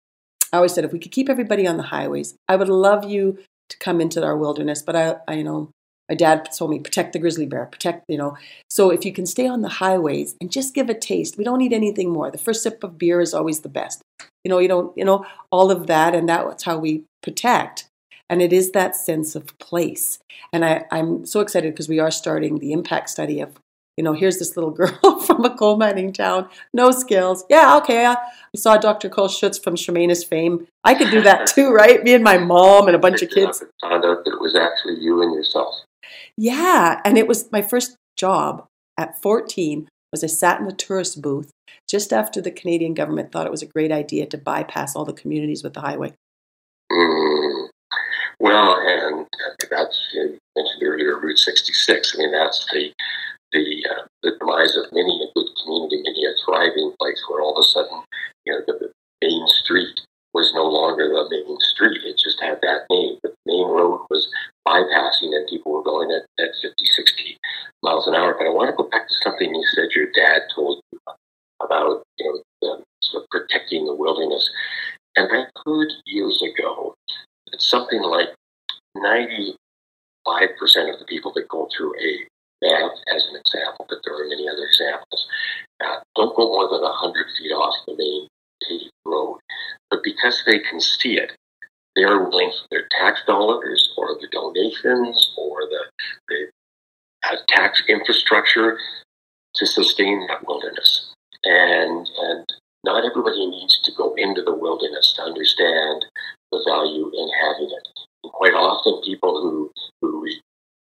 I 0.52 0.56
always 0.56 0.74
said 0.74 0.84
if 0.84 0.92
we 0.92 0.98
could 0.98 1.12
keep 1.12 1.28
everybody 1.28 1.66
on 1.66 1.76
the 1.76 1.84
highways, 1.84 2.34
I 2.48 2.56
would 2.56 2.68
love 2.68 3.04
you 3.04 3.38
to 3.68 3.78
come 3.78 4.00
into 4.00 4.22
our 4.24 4.36
wilderness. 4.36 4.82
But 4.82 4.96
I, 4.96 5.16
I 5.28 5.34
you 5.34 5.44
know, 5.44 5.70
my 6.08 6.16
dad 6.16 6.48
told 6.56 6.72
me 6.72 6.80
protect 6.80 7.12
the 7.12 7.18
grizzly 7.20 7.46
bear, 7.46 7.66
protect, 7.66 8.04
you 8.08 8.18
know. 8.18 8.36
So 8.68 8.90
if 8.90 9.04
you 9.04 9.12
can 9.12 9.26
stay 9.26 9.46
on 9.46 9.62
the 9.62 9.68
highways 9.68 10.34
and 10.40 10.50
just 10.50 10.74
give 10.74 10.90
a 10.90 10.94
taste, 10.94 11.38
we 11.38 11.44
don't 11.44 11.58
need 11.58 11.72
anything 11.72 12.10
more. 12.10 12.30
The 12.30 12.38
first 12.38 12.62
sip 12.62 12.82
of 12.82 12.98
beer 12.98 13.20
is 13.20 13.32
always 13.32 13.60
the 13.60 13.68
best. 13.68 14.02
You 14.42 14.48
know, 14.48 14.58
you 14.58 14.68
don't, 14.68 14.96
you 14.96 15.04
know, 15.04 15.24
all 15.52 15.70
of 15.70 15.86
that, 15.86 16.14
and 16.14 16.28
that's 16.28 16.64
how 16.64 16.78
we 16.78 17.04
protect. 17.22 17.89
And 18.30 18.40
it 18.40 18.52
is 18.52 18.70
that 18.70 18.94
sense 18.94 19.34
of 19.34 19.58
place. 19.58 20.20
And 20.52 20.64
I, 20.64 20.84
I'm 20.92 21.26
so 21.26 21.40
excited 21.40 21.74
because 21.74 21.88
we 21.88 21.98
are 21.98 22.12
starting 22.12 22.58
the 22.58 22.72
impact 22.72 23.10
study 23.10 23.40
of, 23.40 23.58
you 23.96 24.04
know, 24.04 24.12
here's 24.12 24.38
this 24.38 24.56
little 24.56 24.70
girl 24.80 25.20
from 25.26 25.44
a 25.44 25.54
coal 25.54 25.76
mining 25.76 26.12
town, 26.12 26.48
no 26.72 26.92
skills. 26.92 27.44
Yeah, 27.50 27.76
okay. 27.78 28.06
I 28.06 28.16
saw 28.54 28.78
Dr. 28.78 29.08
Karl 29.08 29.28
Schutz 29.28 29.58
from 29.58 29.74
Chemainus 29.74 30.24
fame. 30.24 30.68
I 30.84 30.94
could 30.94 31.10
do 31.10 31.20
that 31.22 31.46
too, 31.54 31.72
right? 31.72 32.02
Me 32.04 32.14
and 32.14 32.24
my 32.24 32.38
mom 32.38 32.86
and 32.86 32.94
a 32.94 33.00
bunch 33.00 33.20
of 33.20 33.30
kids. 33.30 33.64
Found 33.82 34.04
out 34.04 34.24
that 34.24 34.32
it 34.32 34.40
was 34.40 34.54
actually 34.54 35.02
you 35.02 35.20
and 35.22 35.34
yourself. 35.34 35.74
Yeah. 36.38 37.00
And 37.04 37.18
it 37.18 37.26
was 37.26 37.50
my 37.50 37.62
first 37.62 37.96
job 38.16 38.64
at 38.96 39.20
14 39.20 39.88
was 40.12 40.24
I 40.24 40.28
sat 40.28 40.60
in 40.60 40.66
a 40.66 40.72
tourist 40.72 41.20
booth 41.20 41.50
just 41.88 42.12
after 42.12 42.40
the 42.40 42.50
Canadian 42.50 42.94
government 42.94 43.32
thought 43.32 43.46
it 43.46 43.52
was 43.52 43.62
a 43.62 43.66
great 43.66 43.92
idea 43.92 44.26
to 44.26 44.38
bypass 44.38 44.94
all 44.94 45.04
the 45.04 45.12
communities 45.12 45.62
with 45.62 45.74
the 45.74 45.80
highway. 45.80 46.14
Mm. 46.90 47.69
Well, 48.40 48.80
and 48.80 49.26
that's 49.70 50.00
you 50.14 50.38
mentioned 50.56 50.82
earlier 50.82 51.20
Route 51.20 51.38
66. 51.38 52.14
I 52.14 52.18
mean, 52.18 52.32
that's 52.32 52.66
the 52.72 52.90
the 53.52 53.86
uh, 53.90 54.04
the 54.22 54.32
demise 54.40 54.76
of 54.76 54.86
many 54.92 55.20
a 55.22 55.28
good 55.38 55.48
community, 55.62 56.02
many 56.02 56.24
a 56.24 56.32
thriving 56.44 56.94
place 56.98 57.22
where 57.28 57.42
all 57.42 57.58
of 57.58 57.60
a 57.60 57.68
sudden, 57.68 58.02
you 58.46 58.52
know, 58.52 58.60
the, 58.66 58.72
the 58.80 58.92
main 59.22 59.46
street 59.48 60.00
was 60.32 60.54
no 60.54 60.64
longer 60.64 61.08
the 61.08 61.28
main 61.28 61.60
street. 61.60 62.00
It 62.02 62.16
just 62.16 62.40
had 62.40 62.58
that 62.62 62.86
name. 62.88 63.18
The 63.22 63.34
main 63.44 63.68
road 63.68 64.06
was 64.08 64.32
bypassing 64.66 65.36
and 65.36 65.46
people 65.46 65.72
were 65.72 65.82
going 65.82 66.10
at, 66.10 66.22
at 66.42 66.50
50, 66.62 66.84
60 66.84 67.36
miles 67.82 68.06
an 68.06 68.14
hour. 68.14 68.34
But 68.38 68.46
I 68.46 68.50
want 68.50 68.70
to 68.70 68.76
go 68.76 68.88
back 68.88 69.08
to 69.08 69.14
something 69.22 69.54
you 69.54 69.64
said 69.74 69.90
your 69.94 70.06
dad 70.12 70.42
told 70.54 70.80
you 70.92 70.98
about, 71.60 72.04
you 72.18 72.24
know, 72.24 72.42
the, 72.62 72.84
sort 73.02 73.24
of 73.24 73.28
protecting 73.30 73.84
the 73.84 73.94
wilderness. 73.94 74.48
And 75.16 75.28
I 75.30 75.44
heard 75.66 75.92
years 76.06 76.40
ago 76.42 76.94
that 77.50 77.62
something 77.62 78.02
like 78.02 78.28
95% 78.96 79.54
of 80.92 80.98
the 80.98 81.06
people 81.08 81.32
that 81.34 81.48
go 81.48 81.68
through 81.76 81.94
a 82.00 82.26
Banff, 82.60 82.92
as 83.14 83.24
an 83.30 83.36
example, 83.36 83.86
but 83.88 83.98
there 84.04 84.14
are 84.14 84.28
many 84.28 84.46
other 84.48 84.66
examples, 84.66 85.26
uh, 85.82 86.00
don't 86.14 86.36
go 86.36 86.46
more 86.48 86.68
than 86.68 86.82
100 86.82 87.26
feet 87.38 87.52
off 87.52 87.74
the 87.86 87.96
main 87.96 88.28
paved 88.68 88.92
road. 89.06 89.38
But 89.88 90.00
because 90.04 90.42
they 90.44 90.58
can 90.58 90.80
see 90.80 91.16
it, 91.16 91.32
they're 91.96 92.22
willing 92.22 92.50
for 92.52 92.66
their 92.70 92.86
tax 92.90 93.22
dollars 93.26 93.94
or 93.96 94.16
the 94.20 94.28
donations 94.30 95.34
or 95.38 95.60
the, 95.70 95.84
the 96.28 96.50
uh, 97.24 97.36
tax 97.48 97.82
infrastructure 97.88 98.78
to 99.54 99.66
sustain 99.66 100.26
that 100.28 100.46
wilderness. 100.46 101.12
And, 101.44 102.08
and 102.18 102.46
not 102.84 103.04
everybody 103.04 103.46
needs 103.46 103.80
to 103.82 103.92
go 103.96 104.14
into 104.14 104.42
the 104.42 104.54
wilderness 104.54 105.14
to 105.16 105.22
understand 105.22 106.04
the 106.52 106.62
value 106.66 107.10
in 107.14 107.28
having 107.40 107.70
it. 107.70 107.88
And 108.24 108.32
quite 108.32 108.54
often, 108.54 109.02
people 109.04 109.40
who, 109.40 109.72
who 110.00 110.22
read 110.22 110.40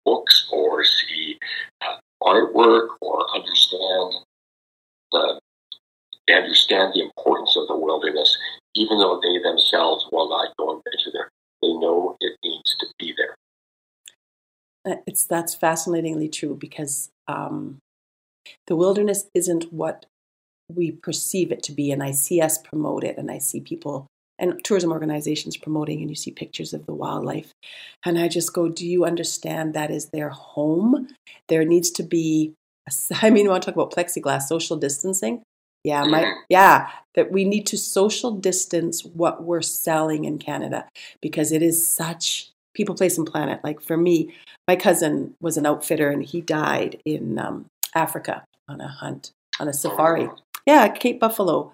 books 0.04 0.48
or 0.52 0.84
see 0.84 1.38
uh, 1.80 1.96
artwork 2.22 2.88
or 3.00 3.26
understand 3.34 4.24
the 5.12 5.40
understand 6.30 6.92
the 6.94 7.02
importance 7.02 7.56
of 7.56 7.68
the 7.68 7.76
wilderness, 7.76 8.38
even 8.74 8.98
though 8.98 9.20
they 9.22 9.38
themselves 9.38 10.06
will 10.12 10.28
not 10.30 10.48
go 10.56 10.72
and 10.72 10.82
venture 10.84 11.10
there. 11.12 11.28
They 11.60 11.72
know 11.74 12.16
it 12.20 12.38
needs 12.42 12.74
to 12.80 12.86
be 12.98 13.14
there. 13.16 13.36
It's 15.06 15.24
that's 15.26 15.54
fascinatingly 15.54 16.28
true 16.28 16.56
because 16.58 17.10
um, 17.28 17.78
the 18.66 18.76
wilderness 18.76 19.24
isn't 19.34 19.72
what 19.72 20.06
we 20.68 20.90
perceive 20.90 21.52
it 21.52 21.62
to 21.64 21.72
be, 21.72 21.90
and 21.92 22.02
I 22.02 22.12
see 22.12 22.40
us 22.40 22.58
promote 22.58 23.04
it, 23.04 23.18
and 23.18 23.30
I 23.30 23.38
see 23.38 23.60
people 23.60 24.06
and 24.42 24.62
tourism 24.64 24.92
organizations 24.92 25.56
promoting, 25.56 26.00
and 26.00 26.10
you 26.10 26.16
see 26.16 26.32
pictures 26.32 26.74
of 26.74 26.84
the 26.84 26.92
wildlife, 26.92 27.52
and 28.04 28.18
I 28.18 28.28
just 28.28 28.52
go, 28.52 28.68
"Do 28.68 28.86
you 28.86 29.06
understand 29.06 29.72
that 29.72 29.90
is 29.90 30.10
their 30.10 30.28
home? 30.28 31.08
There 31.48 31.64
needs 31.64 31.90
to 31.92 32.02
be." 32.02 32.52
I 33.22 33.30
mean, 33.30 33.44
you 33.44 33.50
want 33.50 33.62
to 33.62 33.70
talk 33.70 33.76
about 33.76 33.92
plexiglass, 33.92 34.42
social 34.42 34.76
distancing. 34.76 35.42
Yeah, 35.84 36.04
my 36.04 36.22
Mm-hmm. 36.22 36.40
yeah, 36.48 36.90
that 37.14 37.32
we 37.32 37.44
need 37.44 37.66
to 37.68 37.78
social 37.78 38.30
distance 38.30 39.04
what 39.04 39.42
we're 39.42 39.62
selling 39.62 40.24
in 40.24 40.38
Canada 40.38 40.86
because 41.20 41.50
it 41.52 41.62
is 41.62 41.84
such 41.84 42.50
people, 42.74 42.94
place, 42.94 43.18
and 43.18 43.26
planet. 43.26 43.60
Like 43.64 43.80
for 43.80 43.96
me, 43.96 44.34
my 44.68 44.76
cousin 44.76 45.34
was 45.40 45.56
an 45.56 45.66
outfitter 45.66 46.10
and 46.10 46.22
he 46.24 46.40
died 46.40 47.00
in 47.04 47.38
um, 47.38 47.66
Africa 47.94 48.44
on 48.68 48.80
a 48.80 48.88
hunt 48.88 49.32
on 49.60 49.68
a 49.68 49.72
safari. 49.72 50.28
Yeah, 50.66 50.88
Cape 50.88 51.20
Buffalo 51.20 51.72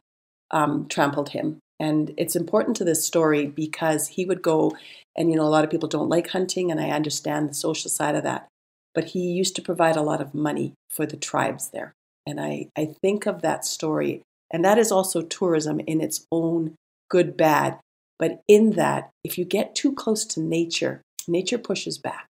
um, 0.51 0.87
trampled 0.89 1.31
him, 1.31 1.59
and 1.81 2.13
it's 2.17 2.37
important 2.37 2.77
to 2.77 2.85
this 2.85 3.05
story 3.05 3.47
because 3.47 4.09
he 4.09 4.25
would 4.25 4.43
go, 4.43 4.77
and 5.17 5.31
you 5.31 5.37
know, 5.37 5.45
a 5.45 5.49
lot 5.49 5.65
of 5.65 5.71
people 5.71 5.89
don't 5.89 6.09
like 6.09 6.29
hunting, 6.29 6.71
and 6.71 6.81
I 6.81 6.91
understand 6.91 7.49
the 7.49 7.55
social 7.55 7.91
side 7.91 8.15
of 8.15 8.25
that. 8.25 8.49
But 8.95 9.05
he 9.07 9.21
used 9.21 9.55
to 9.57 9.63
provide 9.63 9.97
a 9.97 10.03
lot 10.03 10.21
of 10.21 10.35
money 10.35 10.75
for 10.91 11.07
the 11.07 11.17
tribes 11.17 11.71
there. 11.71 11.93
And 12.27 12.41
I, 12.41 12.69
I 12.77 12.95
think 13.01 13.27
of 13.27 13.43
that 13.43 13.65
story, 13.65 14.23
and 14.51 14.65
that 14.65 14.79
is 14.79 14.91
also 14.91 15.23
tourism 15.23 15.81
in 15.81 16.01
its 16.01 16.27
own 16.33 16.75
good, 17.09 17.37
bad. 17.37 17.79
But 18.19 18.41
in 18.49 18.73
that, 18.73 19.11
if 19.23 19.39
you 19.39 19.45
get 19.45 19.75
too 19.75 19.95
close 19.95 20.25
to 20.27 20.41
nature, 20.41 21.03
nature 21.29 21.59
pushes 21.59 21.99
back. 21.99 22.27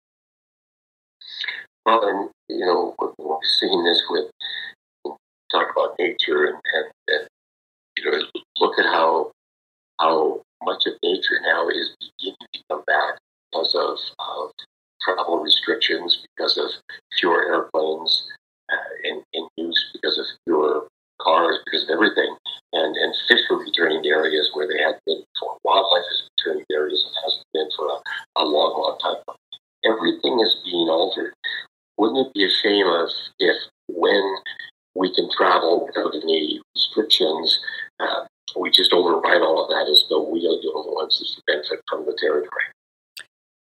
Well, 1.85 2.01
and 2.03 2.29
you 2.49 2.65
know, 2.65 2.95
we're 3.19 3.37
seeing 3.59 3.83
this 3.83 4.01
with 4.09 4.31
talk 5.51 5.67
about 5.71 5.95
nature 5.99 6.45
and, 6.45 6.57
and, 6.73 6.85
and 7.07 7.27
you 7.97 8.11
know, 8.11 8.25
look 8.59 8.79
at 8.79 8.85
how 8.85 9.31
how 9.99 10.41
much 10.63 10.85
of 10.85 10.93
nature 11.03 11.39
now 11.43 11.67
is 11.69 11.95
beginning 11.99 12.37
to 12.53 12.59
come 12.69 12.83
back 12.87 13.19
because 13.51 13.75
of, 13.75 13.97
of 14.19 14.51
travel 15.01 15.39
restrictions, 15.39 16.25
because 16.35 16.57
of 16.57 16.69
fewer 17.17 17.45
airplanes 17.45 18.27
uh, 18.71 18.75
in, 19.03 19.23
in 19.33 19.47
use, 19.57 19.91
because 19.93 20.17
of 20.17 20.25
fewer 20.45 20.87
cars, 21.21 21.59
because 21.65 21.83
of 21.83 21.89
everything. 21.89 22.35
And, 22.73 22.95
and 22.97 23.15
fish 23.27 23.41
are 23.49 23.57
returning 23.57 24.03
to 24.03 24.09
areas 24.09 24.49
where 24.53 24.67
they 24.67 24.81
had 24.81 24.99
been 25.05 25.23
before. 25.33 25.57
Wildlife 25.63 26.03
is 26.11 26.29
returning 26.37 26.65
to 26.69 26.75
areas 26.75 27.05
it 27.05 27.15
hasn't 27.23 27.47
been 27.53 27.69
for 27.75 27.87
a, 27.87 28.41
a 28.41 28.43
long, 28.43 28.75
long 28.81 28.97
time. 28.99 29.35
Everything 29.85 30.39
is 30.41 30.57
being 30.65 30.89
altered. 30.89 31.33
Wouldn't 31.97 32.27
it 32.27 32.33
be 32.33 32.43
a 32.43 32.49
shame 32.49 32.85
if 33.39 33.55
when 33.87 34.35
we 34.95 35.13
can 35.13 35.29
travel 35.31 35.85
without 35.85 36.15
any 36.15 36.61
restrictions, 36.75 37.59
uh, 37.99 38.25
we 38.59 38.71
just 38.71 38.93
override 38.93 39.41
all 39.41 39.63
of 39.63 39.69
that 39.69 39.89
as 39.89 40.05
though 40.09 40.29
we 40.29 40.39
are 40.39 40.59
the 40.61 40.71
only 40.75 40.93
ones 40.93 41.19
that 41.19 41.53
benefit 41.53 41.81
from 41.89 42.05
the 42.05 42.17
territory. 42.19 42.63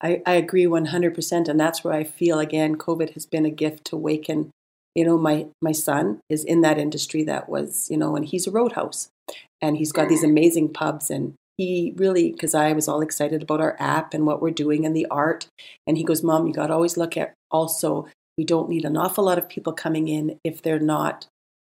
I, 0.00 0.22
I 0.26 0.34
agree 0.34 0.64
100%. 0.64 1.48
And 1.48 1.58
that's 1.58 1.82
where 1.82 1.94
I 1.94 2.04
feel, 2.04 2.38
again, 2.38 2.76
COVID 2.76 3.14
has 3.14 3.26
been 3.26 3.44
a 3.44 3.50
gift 3.50 3.84
to 3.86 3.96
waken. 3.96 4.50
You 4.94 5.04
know, 5.04 5.18
my, 5.18 5.46
my 5.60 5.72
son 5.72 6.20
is 6.28 6.44
in 6.44 6.60
that 6.62 6.78
industry 6.78 7.24
that 7.24 7.48
was, 7.48 7.88
you 7.90 7.96
know, 7.96 8.16
and 8.16 8.24
he's 8.24 8.46
a 8.46 8.50
roadhouse 8.50 9.08
and 9.60 9.76
he's 9.76 9.92
got 9.92 10.08
these 10.08 10.24
amazing 10.24 10.72
pubs. 10.72 11.10
And 11.10 11.34
he 11.56 11.92
really, 11.96 12.32
because 12.32 12.54
I 12.54 12.72
was 12.72 12.88
all 12.88 13.00
excited 13.00 13.42
about 13.42 13.60
our 13.60 13.76
app 13.78 14.14
and 14.14 14.26
what 14.26 14.40
we're 14.40 14.50
doing 14.50 14.86
and 14.86 14.94
the 14.94 15.06
art. 15.10 15.46
And 15.86 15.96
he 15.98 16.04
goes, 16.04 16.22
Mom, 16.22 16.46
you 16.46 16.52
got 16.52 16.68
to 16.68 16.74
always 16.74 16.96
look 16.96 17.16
at 17.16 17.34
also 17.50 18.06
we 18.36 18.44
don't 18.44 18.68
need 18.68 18.84
an 18.84 18.96
awful 18.96 19.24
lot 19.24 19.36
of 19.36 19.48
people 19.48 19.72
coming 19.72 20.06
in 20.06 20.38
if 20.44 20.62
they're 20.62 20.78
not 20.78 21.26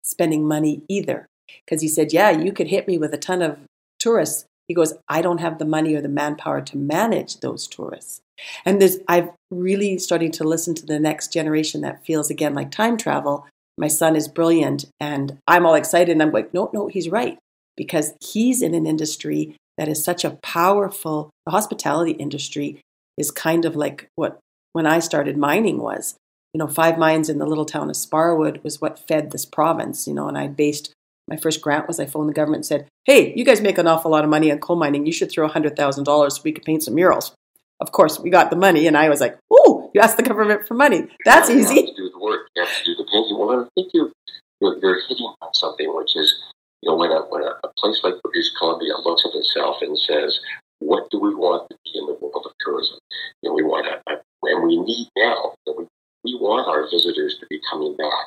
spending 0.04 0.46
money 0.46 0.82
either. 0.88 1.26
Because 1.64 1.82
he 1.82 1.88
said, 1.88 2.12
Yeah, 2.12 2.30
you 2.30 2.52
could 2.52 2.68
hit 2.68 2.86
me 2.86 2.98
with 2.98 3.14
a 3.14 3.18
ton 3.18 3.42
of 3.42 3.58
tourists. 3.98 4.44
He 4.68 4.74
goes, 4.74 4.94
I 5.08 5.22
don't 5.22 5.40
have 5.40 5.58
the 5.58 5.64
money 5.64 5.94
or 5.94 6.00
the 6.00 6.08
manpower 6.08 6.60
to 6.62 6.76
manage 6.76 7.40
those 7.40 7.66
tourists. 7.66 8.20
And 8.64 8.80
there's, 8.80 8.98
I've 9.08 9.30
really 9.50 9.98
starting 9.98 10.32
to 10.32 10.44
listen 10.44 10.74
to 10.76 10.86
the 10.86 10.98
next 10.98 11.32
generation 11.32 11.82
that 11.82 12.04
feels 12.04 12.30
again 12.30 12.54
like 12.54 12.70
time 12.70 12.96
travel. 12.96 13.46
My 13.76 13.88
son 13.88 14.16
is 14.16 14.28
brilliant 14.28 14.86
and 15.00 15.38
I'm 15.46 15.66
all 15.66 15.74
excited. 15.74 16.12
And 16.12 16.22
I'm 16.22 16.32
like, 16.32 16.54
no, 16.54 16.70
no, 16.72 16.88
he's 16.88 17.08
right. 17.08 17.38
Because 17.76 18.14
he's 18.20 18.62
in 18.62 18.74
an 18.74 18.86
industry 18.86 19.56
that 19.78 19.88
is 19.88 20.04
such 20.04 20.24
a 20.24 20.38
powerful, 20.42 21.30
the 21.46 21.52
hospitality 21.52 22.12
industry 22.12 22.80
is 23.16 23.30
kind 23.30 23.64
of 23.64 23.76
like 23.76 24.08
what 24.14 24.38
when 24.72 24.86
I 24.86 24.98
started 24.98 25.36
mining 25.36 25.78
was. 25.78 26.16
You 26.54 26.58
know, 26.58 26.68
five 26.68 26.98
mines 26.98 27.30
in 27.30 27.38
the 27.38 27.46
little 27.46 27.64
town 27.64 27.88
of 27.88 27.96
Sparwood 27.96 28.62
was 28.62 28.80
what 28.80 28.98
fed 28.98 29.30
this 29.30 29.46
province, 29.46 30.06
you 30.06 30.12
know, 30.12 30.28
and 30.28 30.36
I 30.36 30.48
based 30.48 30.92
my 31.28 31.36
first 31.36 31.60
grant 31.60 31.86
was 31.86 32.00
I 32.00 32.06
phoned 32.06 32.28
the 32.28 32.34
government 32.34 32.60
and 32.60 32.66
said, 32.66 32.88
Hey, 33.04 33.32
you 33.34 33.44
guys 33.44 33.60
make 33.60 33.78
an 33.78 33.86
awful 33.86 34.10
lot 34.10 34.24
of 34.24 34.30
money 34.30 34.50
on 34.50 34.58
coal 34.58 34.76
mining. 34.76 35.06
You 35.06 35.12
should 35.12 35.30
throw 35.30 35.48
$100,000 35.48 36.32
so 36.32 36.42
we 36.44 36.52
could 36.52 36.64
paint 36.64 36.82
some 36.82 36.94
murals. 36.94 37.34
Of 37.80 37.90
course, 37.90 38.20
we 38.20 38.30
got 38.30 38.50
the 38.50 38.56
money, 38.56 38.86
and 38.86 38.96
I 38.96 39.08
was 39.08 39.20
like, 39.20 39.36
"Oh, 39.50 39.90
you 39.92 40.00
asked 40.00 40.16
the 40.16 40.22
government 40.22 40.68
for 40.68 40.74
money. 40.74 41.08
That's 41.24 41.50
you 41.50 41.58
easy." 41.58 41.80
have 41.80 41.86
to 41.86 41.94
do 41.96 42.10
the 42.10 42.20
work. 42.20 42.46
You 42.54 42.62
have 42.62 42.78
to 42.78 42.84
do 42.84 42.94
the 42.94 43.08
painting. 43.10 43.36
Well, 43.36 43.58
I 43.58 43.68
think 43.74 43.90
you're, 43.92 44.12
you're, 44.60 44.78
you're 44.78 45.00
hitting 45.08 45.26
on 45.42 45.52
something, 45.52 45.90
which 45.92 46.14
is, 46.14 46.42
you 46.80 46.90
know, 46.90 46.96
when 46.96 47.10
a, 47.10 47.22
when 47.26 47.42
a, 47.42 47.58
a 47.64 47.72
place 47.76 47.98
like 48.04 48.22
British 48.22 48.54
Columbia 48.56 48.94
looks 49.02 49.24
at 49.26 49.34
itself 49.34 49.82
and 49.82 49.98
says, 49.98 50.38
what 50.78 51.10
do 51.10 51.18
we 51.18 51.34
want 51.34 51.68
to 51.70 51.76
be 51.84 51.98
in 51.98 52.06
the 52.06 52.14
world 52.20 52.44
of 52.44 52.52
tourism? 52.60 52.98
You 53.42 53.50
know, 53.50 53.54
we 53.54 53.62
want 53.62 53.86
to, 53.86 54.20
and 54.42 54.66
we 54.66 54.78
need 54.78 55.08
now, 55.16 55.54
that 55.66 55.74
we, 55.78 55.86
we 56.24 56.34
want 56.34 56.68
our 56.68 56.88
visitors 56.90 57.38
to 57.38 57.46
be 57.50 57.60
coming 57.70 57.96
back. 57.96 58.26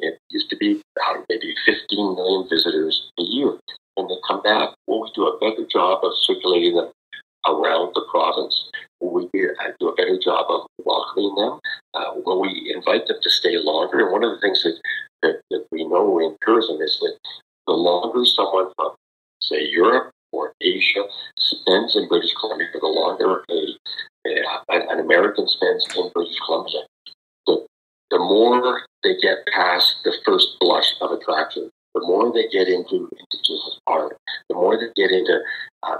It 0.00 0.18
used 0.30 0.50
to 0.50 0.56
be 0.56 0.82
uh, 1.00 1.14
maybe 1.28 1.54
15 1.64 2.14
million 2.14 2.48
visitors 2.48 3.10
a 3.18 3.22
year. 3.22 3.58
When 3.94 4.08
they 4.08 4.16
come 4.26 4.42
back, 4.42 4.74
will 4.86 5.02
we 5.02 5.10
do 5.14 5.26
a 5.26 5.38
better 5.38 5.66
job 5.66 6.04
of 6.04 6.12
circulating 6.22 6.76
them 6.76 6.92
around 7.46 7.92
the 7.94 8.04
province? 8.10 8.70
Will 9.00 9.28
we 9.32 9.48
uh, 9.48 9.70
do 9.80 9.88
a 9.88 9.94
better 9.94 10.18
job 10.18 10.46
of 10.48 10.66
welcoming 10.84 11.34
them? 11.36 11.58
Uh, 11.94 12.12
will 12.24 12.40
we 12.40 12.72
invite 12.74 13.06
them 13.06 13.16
to 13.22 13.30
stay 13.30 13.56
longer? 13.58 14.00
And 14.00 14.12
one 14.12 14.24
of 14.24 14.32
the 14.32 14.40
things 14.40 14.62
that, 14.64 14.80
that, 15.22 15.40
that 15.50 15.66
we 15.70 15.84
know 15.84 16.18
in 16.18 16.36
tourism 16.44 16.80
is 16.80 16.98
that 17.00 17.16
the 17.66 17.72
longer 17.72 18.24
someone 18.24 18.72
from, 18.76 18.94
say, 19.40 19.64
Europe 19.64 20.10
or 20.32 20.52
Asia 20.60 21.04
spends 21.38 21.96
in 21.96 22.08
British 22.08 22.34
Columbia, 22.34 22.68
the 22.72 22.86
longer 22.86 23.44
a, 23.48 23.74
a, 24.26 24.92
an 24.92 25.00
American 25.00 25.46
spends 25.48 25.86
in 25.96 26.10
British 26.14 26.38
Columbia, 26.44 26.82
the 28.16 28.24
more 28.24 28.80
they 29.02 29.14
get 29.20 29.44
past 29.52 29.96
the 30.04 30.14
first 30.24 30.56
blush 30.58 30.94
of 31.02 31.10
attraction, 31.10 31.68
the 31.94 32.00
more 32.00 32.32
they 32.32 32.48
get 32.48 32.66
into 32.66 33.10
Indigenous 33.12 33.78
art, 33.86 34.16
the 34.48 34.54
more 34.54 34.74
they 34.74 34.88
get 34.96 35.10
into 35.12 35.38
uh, 35.82 35.98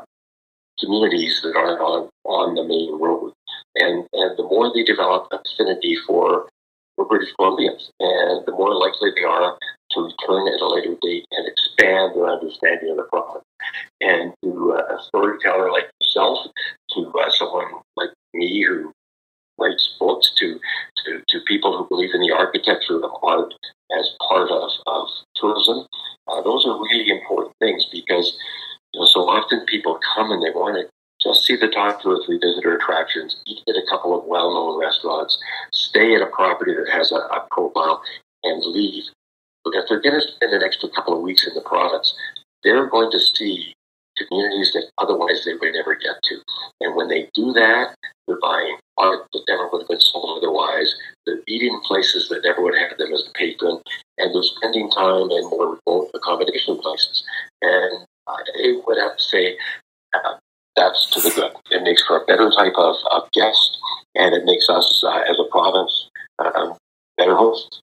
communities 0.81 1.43
that 1.43 1.55
aren't 1.55 1.81
on, 1.81 2.09
on 2.25 2.55
the 2.55 2.65
main 2.65 2.99
road. 2.99 3.35
And, 3.75 4.07
and 4.15 4.39
the 4.39 4.45
more 4.45 4.73
they 4.73 4.83
develop 4.83 5.29
affinity 5.31 5.95
for, 6.07 6.49
for 6.97 7.05
British 7.05 7.35
Columbians, 7.39 7.91
and 8.01 8.47
the 8.47 8.53
more 8.53 8.75
likely 8.75 9.11
they 9.15 9.25
are 9.25 9.59
to 9.91 10.01
return 10.01 10.49
at 10.49 10.61
a 10.61 10.69
later 10.69 10.97
date 11.03 11.27
and 11.33 11.47
expand 11.47 12.17
their 12.17 12.29
understanding 12.29 12.93
of 12.93 12.97
the 12.97 13.03
province. 13.13 13.45
And 14.01 14.33
to 14.43 14.73
uh, 14.73 14.97
a 14.97 15.03
storyteller 15.05 15.71
like 15.71 15.91
yourself, 16.01 16.47
to 16.95 17.13
uh, 17.13 17.31
someone 17.31 17.83
like 17.95 18.11
me 18.33 18.65
who 18.65 18.93
writes 19.59 19.97
books, 19.99 20.33
to, 20.39 20.61
to, 21.05 21.23
to 21.29 21.41
people 21.47 21.77
who 21.77 21.89
believe 21.89 22.15
in 22.15 22.21
the 22.21 22.33
architecture 22.33 22.97
of 22.97 23.11
art 23.23 23.53
as 23.99 24.11
part 24.29 24.51
of, 24.51 24.71
of 24.87 25.09
tourism, 25.37 25.87
uh, 26.29 26.43
those 26.43 26.67
are 26.67 26.81
really 26.83 27.11
important 27.11 27.55
things 27.61 27.87
because 27.91 28.37
you 28.93 29.01
know, 29.01 29.07
so 29.07 29.29
often 29.29 29.65
people 29.67 29.99
come 30.15 30.31
and 30.31 30.43
they 30.43 30.51
want 30.51 30.77
to 30.77 30.89
just 31.23 31.47
see 31.47 31.57
the 31.57 31.69
top 31.69 32.03
two 32.03 32.11
or 32.11 32.25
three 32.25 32.39
visitor 32.39 32.77
attractions, 32.77 33.37
eat 33.47 33.63
at 33.69 33.77
a 33.77 33.87
couple 33.89 34.19
of 34.19 34.25
well-known 34.27 34.79
restaurants, 34.79 35.39
stay 35.73 36.15
at 36.15 36.23
a 36.23 36.27
property 36.27 36.75
that 36.75 36.91
has 36.93 37.11
a, 37.13 37.17
a 37.17 37.47
profile, 37.51 38.03
and 38.43 38.65
leave. 38.65 39.05
But 39.65 39.75
if 39.75 39.89
they're 39.89 40.01
going 40.01 40.21
to 40.21 40.27
spend 40.27 40.53
an 40.53 40.63
extra 40.63 40.89
couple 40.91 41.17
of 41.17 41.23
weeks 41.23 41.47
in 41.47 41.55
the 41.55 41.63
province, 41.63 42.15
they're 42.63 42.87
going 42.87 43.11
to 43.11 43.19
see 43.19 43.75
communities 44.17 44.73
that 44.73 44.91
otherwise 44.99 45.45
they 45.45 45.55
would 45.55 45.73
never 45.73 45.95
get 45.95 46.23
to. 46.25 46.37
And 46.81 46.97
when 46.97 47.09
they 47.09 47.29
do 47.35 47.53
that, 47.53 47.95
they're 48.27 48.41
buying 48.41 48.77
art 48.99 49.27
that 49.33 49.45
never 49.49 49.69
would 49.71 49.83
have 49.83 49.89
been 49.89 50.01
sold 50.01 50.39
otherwise. 50.39 50.95
They're 51.27 51.41
eating 51.47 51.81
places 51.85 52.29
that 52.29 52.43
never 52.45 52.63
would 52.63 52.77
have 52.77 52.97
them 52.99 53.13
as 53.13 53.29
a 53.29 53.33
patron, 53.39 53.81
and 54.19 54.35
they're 54.35 54.43
spending 54.43 54.91
time 54.91 55.31
in 55.31 55.51
more 55.51 55.79
remote 55.87 56.11
accommodation 56.15 56.79
places. 56.79 57.25
And 57.63 58.07
I 58.29 58.81
would 58.87 58.99
have 58.99 59.17
to 59.17 59.23
say 59.23 59.57
uh, 60.15 60.35
that's 60.77 61.11
to 61.11 61.21
the 61.21 61.31
good. 61.35 61.53
It 61.71 61.83
makes 61.83 62.05
for 62.05 62.21
a 62.21 62.25
better 62.27 62.51
type 62.51 62.75
of, 62.77 62.97
of 63.11 63.31
guest, 63.33 63.79
and 64.15 64.35
it 64.35 64.45
makes 64.45 64.69
us 64.69 65.03
uh, 65.07 65.23
as 65.29 65.39
a 65.39 65.51
province 65.51 66.09
uh, 66.39 66.75
better 67.17 67.37
hosts. 67.37 67.81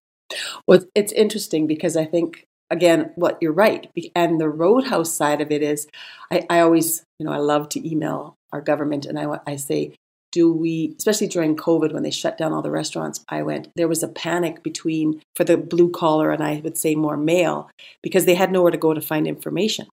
Well, 0.67 0.83
it's 0.95 1.11
interesting 1.13 1.67
because 1.67 1.95
I 1.95 2.05
think 2.05 2.45
again, 2.69 3.11
what 3.15 3.37
you're 3.41 3.51
right, 3.53 3.89
and 4.15 4.39
the 4.39 4.49
roadhouse 4.49 5.13
side 5.13 5.41
of 5.41 5.51
it 5.51 5.61
is, 5.61 5.87
I, 6.31 6.45
I 6.49 6.59
always, 6.59 7.03
you 7.19 7.25
know, 7.25 7.31
I 7.31 7.37
love 7.37 7.69
to 7.69 7.89
email 7.89 8.35
our 8.51 8.61
government, 8.61 9.05
and 9.05 9.19
I 9.19 9.39
I 9.45 9.55
say, 9.55 9.95
do 10.33 10.51
we, 10.51 10.95
especially 10.97 11.27
during 11.27 11.55
COVID 11.55 11.93
when 11.93 12.01
they 12.01 12.11
shut 12.11 12.37
down 12.37 12.53
all 12.53 12.63
the 12.63 12.71
restaurants, 12.71 13.23
I 13.29 13.43
went, 13.43 13.69
there 13.75 13.87
was 13.87 14.01
a 14.01 14.07
panic 14.07 14.63
between, 14.63 15.21
for 15.35 15.43
the 15.43 15.57
blue 15.57 15.91
collar 15.91 16.31
and 16.31 16.43
I 16.43 16.59
would 16.63 16.75
say 16.75 16.95
more 16.95 17.15
male, 17.15 17.69
because 18.01 18.25
they 18.25 18.33
had 18.33 18.51
nowhere 18.51 18.71
to 18.71 18.77
go 18.77 18.95
to 18.95 18.99
find 18.99 19.27
information. 19.27 19.87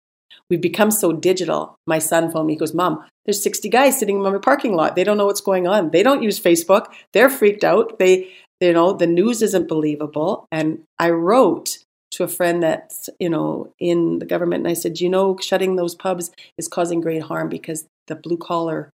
We've 0.48 0.60
become 0.60 0.92
so 0.92 1.12
digital. 1.12 1.74
My 1.86 1.98
son 1.98 2.30
phoned 2.30 2.46
me, 2.46 2.52
he 2.54 2.58
goes, 2.58 2.72
Mom, 2.72 3.04
there's 3.26 3.42
60 3.42 3.68
guys 3.68 3.98
sitting 3.98 4.16
in 4.16 4.22
my 4.22 4.38
parking 4.38 4.74
lot. 4.74 4.94
They 4.94 5.04
don't 5.04 5.18
know 5.18 5.26
what's 5.26 5.40
going 5.40 5.66
on. 5.66 5.90
They 5.90 6.02
don't 6.02 6.22
use 6.22 6.40
Facebook. 6.40 6.86
They're 7.12 7.28
freaked 7.28 7.64
out. 7.64 7.98
They, 7.98 8.30
you 8.60 8.72
know, 8.72 8.92
the 8.92 9.06
news 9.06 9.42
isn't 9.42 9.68
believable. 9.68 10.46
And 10.50 10.84
I 10.98 11.10
wrote 11.10 11.78
to 12.18 12.24
a 12.24 12.28
friend 12.28 12.64
that's, 12.64 13.08
you 13.20 13.30
know, 13.30 13.72
in 13.78 14.18
the 14.18 14.26
government 14.26 14.62
and 14.62 14.68
I 14.68 14.74
said, 14.74 15.00
you 15.00 15.08
know, 15.08 15.38
shutting 15.40 15.76
those 15.76 15.94
pubs 15.94 16.32
is 16.58 16.66
causing 16.66 17.00
great 17.00 17.22
harm 17.22 17.48
because 17.48 17.86
the 18.08 18.16
blue 18.16 18.36
collar 18.36 18.90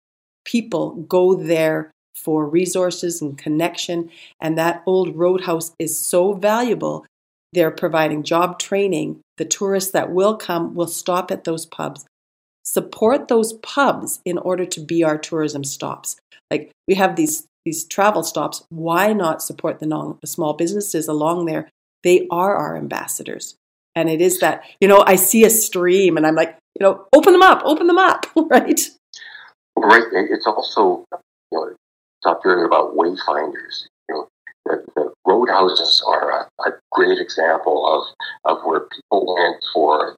people 0.45 0.93
go 1.09 1.35
there 1.35 1.91
for 2.15 2.49
resources 2.49 3.21
and 3.21 3.37
connection. 3.37 4.09
And 4.41 4.57
that 4.57 4.83
old 4.87 5.17
roadhouse 5.17 5.75
is 5.81 5.99
so 5.99 6.33
valuable 6.33 7.05
they're 7.53 7.73
providing 7.73 8.23
job 8.23 8.61
training. 8.61 9.21
The 9.39 9.47
tourists 9.47 9.91
that 9.93 10.13
will 10.13 10.37
come 10.37 10.75
will 10.75 10.87
stop 10.87 11.33
at 11.33 11.45
those 11.45 11.67
pubs. 11.67 12.05
Support 12.63 13.27
those 13.27 13.55
pubs 13.55 14.21
in 14.25 14.39
order 14.39 14.65
to 14.67 14.81
be 14.81 15.03
our 15.03 15.19
tourism 15.19 15.65
stops. 15.65 16.17
Like 16.51 16.71
we 16.87 16.95
have 16.95 17.17
these 17.17 17.47
these 17.65 17.85
travel 17.85 18.23
stops. 18.23 18.65
Why 18.69 19.13
not 19.13 19.43
support 19.43 19.81
the, 19.81 19.87
non, 19.87 20.19
the 20.21 20.27
small 20.27 20.53
businesses 20.53 21.09
along 21.09 21.47
there? 21.47 21.69
They 22.05 22.27
are 22.31 22.57
our 22.57 22.77
ambassadors. 22.77 23.57
And 23.95 24.09
it 24.09 24.21
is 24.21 24.41
that, 24.41 24.63
you 24.81 24.87
know, 24.87 25.03
I 25.07 25.17
see 25.17 25.45
a 25.45 25.51
stream 25.51 26.17
and 26.17 26.27
I'm 26.27 26.37
like, 26.37 26.57
you 26.79 26.85
know, 26.87 27.07
open 27.13 27.33
them 27.33 27.43
up, 27.43 27.63
open 27.65 27.87
them 27.87 27.99
up, 27.99 28.27
right? 28.37 28.81
Right. 29.77 30.05
It's 30.13 30.47
also, 30.47 31.05
you 31.13 31.59
know, 31.59 31.75
talked 32.23 32.45
earlier 32.45 32.67
about 32.67 32.97
wayfinders. 32.97 33.87
You 34.09 34.15
know, 34.15 34.29
the, 34.67 34.85
the 34.95 35.13
roadhouses 35.27 36.03
are 36.07 36.31
a, 36.31 36.69
a, 36.69 36.73
great 36.93 37.19
example 37.19 37.87
of, 37.87 38.53
of 38.53 38.63
where 38.65 38.81
people 38.81 39.35
went 39.35 39.57
for 39.73 40.17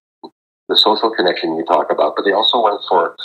the 0.68 0.76
social 0.76 1.10
connection 1.14 1.56
you 1.56 1.64
talk 1.64 1.90
about, 1.90 2.14
but 2.16 2.24
they 2.24 2.32
also 2.32 2.62
went 2.62 2.80
for 2.88 3.16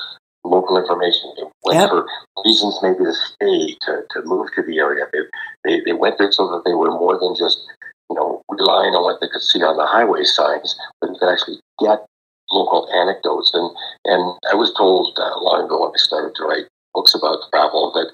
local 0.44 0.78
information. 0.78 1.32
They 1.38 1.44
went 1.64 1.80
yep. 1.80 1.90
for 1.90 2.06
reasons 2.46 2.80
maybe 2.82 3.06
to 3.06 3.14
stay, 3.14 3.78
to, 3.86 4.04
to 4.12 4.22
move 4.26 4.50
to 4.56 4.64
the 4.64 4.80
area. 4.80 5.06
They, 5.12 5.20
they, 5.64 5.82
they 5.86 5.94
went 5.94 6.18
there 6.18 6.32
so 6.32 6.48
that 6.52 6.64
they 6.66 6.74
were 6.74 6.92
more 6.92 7.18
than 7.20 7.36
just, 7.36 7.66
you 8.10 8.16
know, 8.16 8.35
relying 8.58 8.96
on 8.96 9.04
what 9.04 9.22
they 9.22 9.28
could 9.28 9.42
see 9.42 9.62
on 9.64 9.78
the 9.78 9.86
highway 9.86 10.24
signs, 10.24 10.76
but 11.00 11.12
they 11.12 11.20
could 11.20 11.32
actually 11.32 11.60
get 11.80 12.06
local 12.50 12.88
anecdotes. 12.94 13.52
And, 13.54 13.70
and 14.06 14.22
I 14.52 14.56
was 14.56 14.74
told 14.74 15.18
uh, 15.18 15.40
long 15.42 15.66
ago 15.66 15.82
when 15.82 15.92
I 15.92 16.00
started 16.00 16.36
to 16.36 16.44
write 16.44 16.68
books 16.94 17.14
about 17.16 17.40
travel 17.52 17.92
that, 17.94 18.12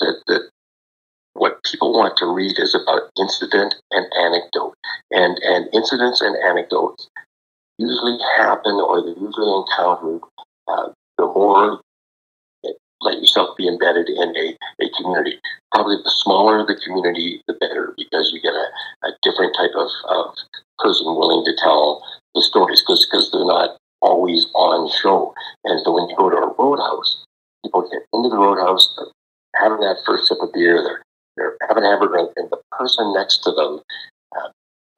that, 0.00 0.16
that 0.26 0.50
what 1.34 1.62
people 1.64 1.92
want 1.92 2.16
to 2.18 2.26
read 2.26 2.58
is 2.58 2.74
about 2.74 3.10
incident 3.18 3.74
and 3.90 4.06
anecdote. 4.20 4.74
And, 5.10 5.38
and 5.42 5.68
incidents 5.72 6.20
and 6.20 6.36
anecdotes 6.44 7.08
usually 7.78 8.18
happen 8.36 8.74
or 8.76 9.02
they're 9.02 9.18
usually 9.18 9.64
encountered 9.64 10.20
uh, 10.68 10.88
the 11.18 11.26
more 11.26 11.80
let 13.02 13.20
yourself 13.20 13.56
be 13.56 13.68
embedded 13.68 14.08
in 14.08 14.36
a, 14.36 14.56
a 14.80 14.86
community. 14.96 15.38
Probably 15.74 15.96
the 16.02 16.14
smaller 16.22 16.64
the 16.64 16.78
community, 16.84 17.42
the 17.46 17.54
better, 17.54 17.94
because 17.96 18.30
you 18.32 18.40
get 18.40 18.54
a, 18.54 18.66
a 19.08 19.10
different 19.22 19.54
type 19.56 19.74
of, 19.76 19.90
of 20.08 20.34
person 20.78 21.06
willing 21.06 21.44
to 21.44 21.56
tell 21.56 22.02
the 22.34 22.42
stories 22.42 22.82
because 22.82 23.30
they're 23.30 23.44
not 23.44 23.76
always 24.00 24.46
on 24.54 24.90
show. 25.00 25.34
And 25.64 25.80
so 25.84 25.92
when 25.92 26.08
you 26.08 26.16
go 26.16 26.30
to 26.30 26.36
a 26.36 26.54
roadhouse, 26.58 27.24
people 27.64 27.82
get 27.90 28.02
into 28.12 28.28
the 28.28 28.38
roadhouse, 28.38 28.98
having 29.56 29.80
that 29.80 30.02
first 30.06 30.28
sip 30.28 30.38
of 30.40 30.52
beer, 30.52 30.82
they're 30.82 31.02
they're 31.36 31.56
having 31.66 31.84
a 31.84 31.88
hamburger, 31.88 32.28
and 32.36 32.50
the 32.50 32.60
person 32.72 33.12
next 33.14 33.38
to 33.44 33.52
them 33.52 33.80
uh, 34.36 34.48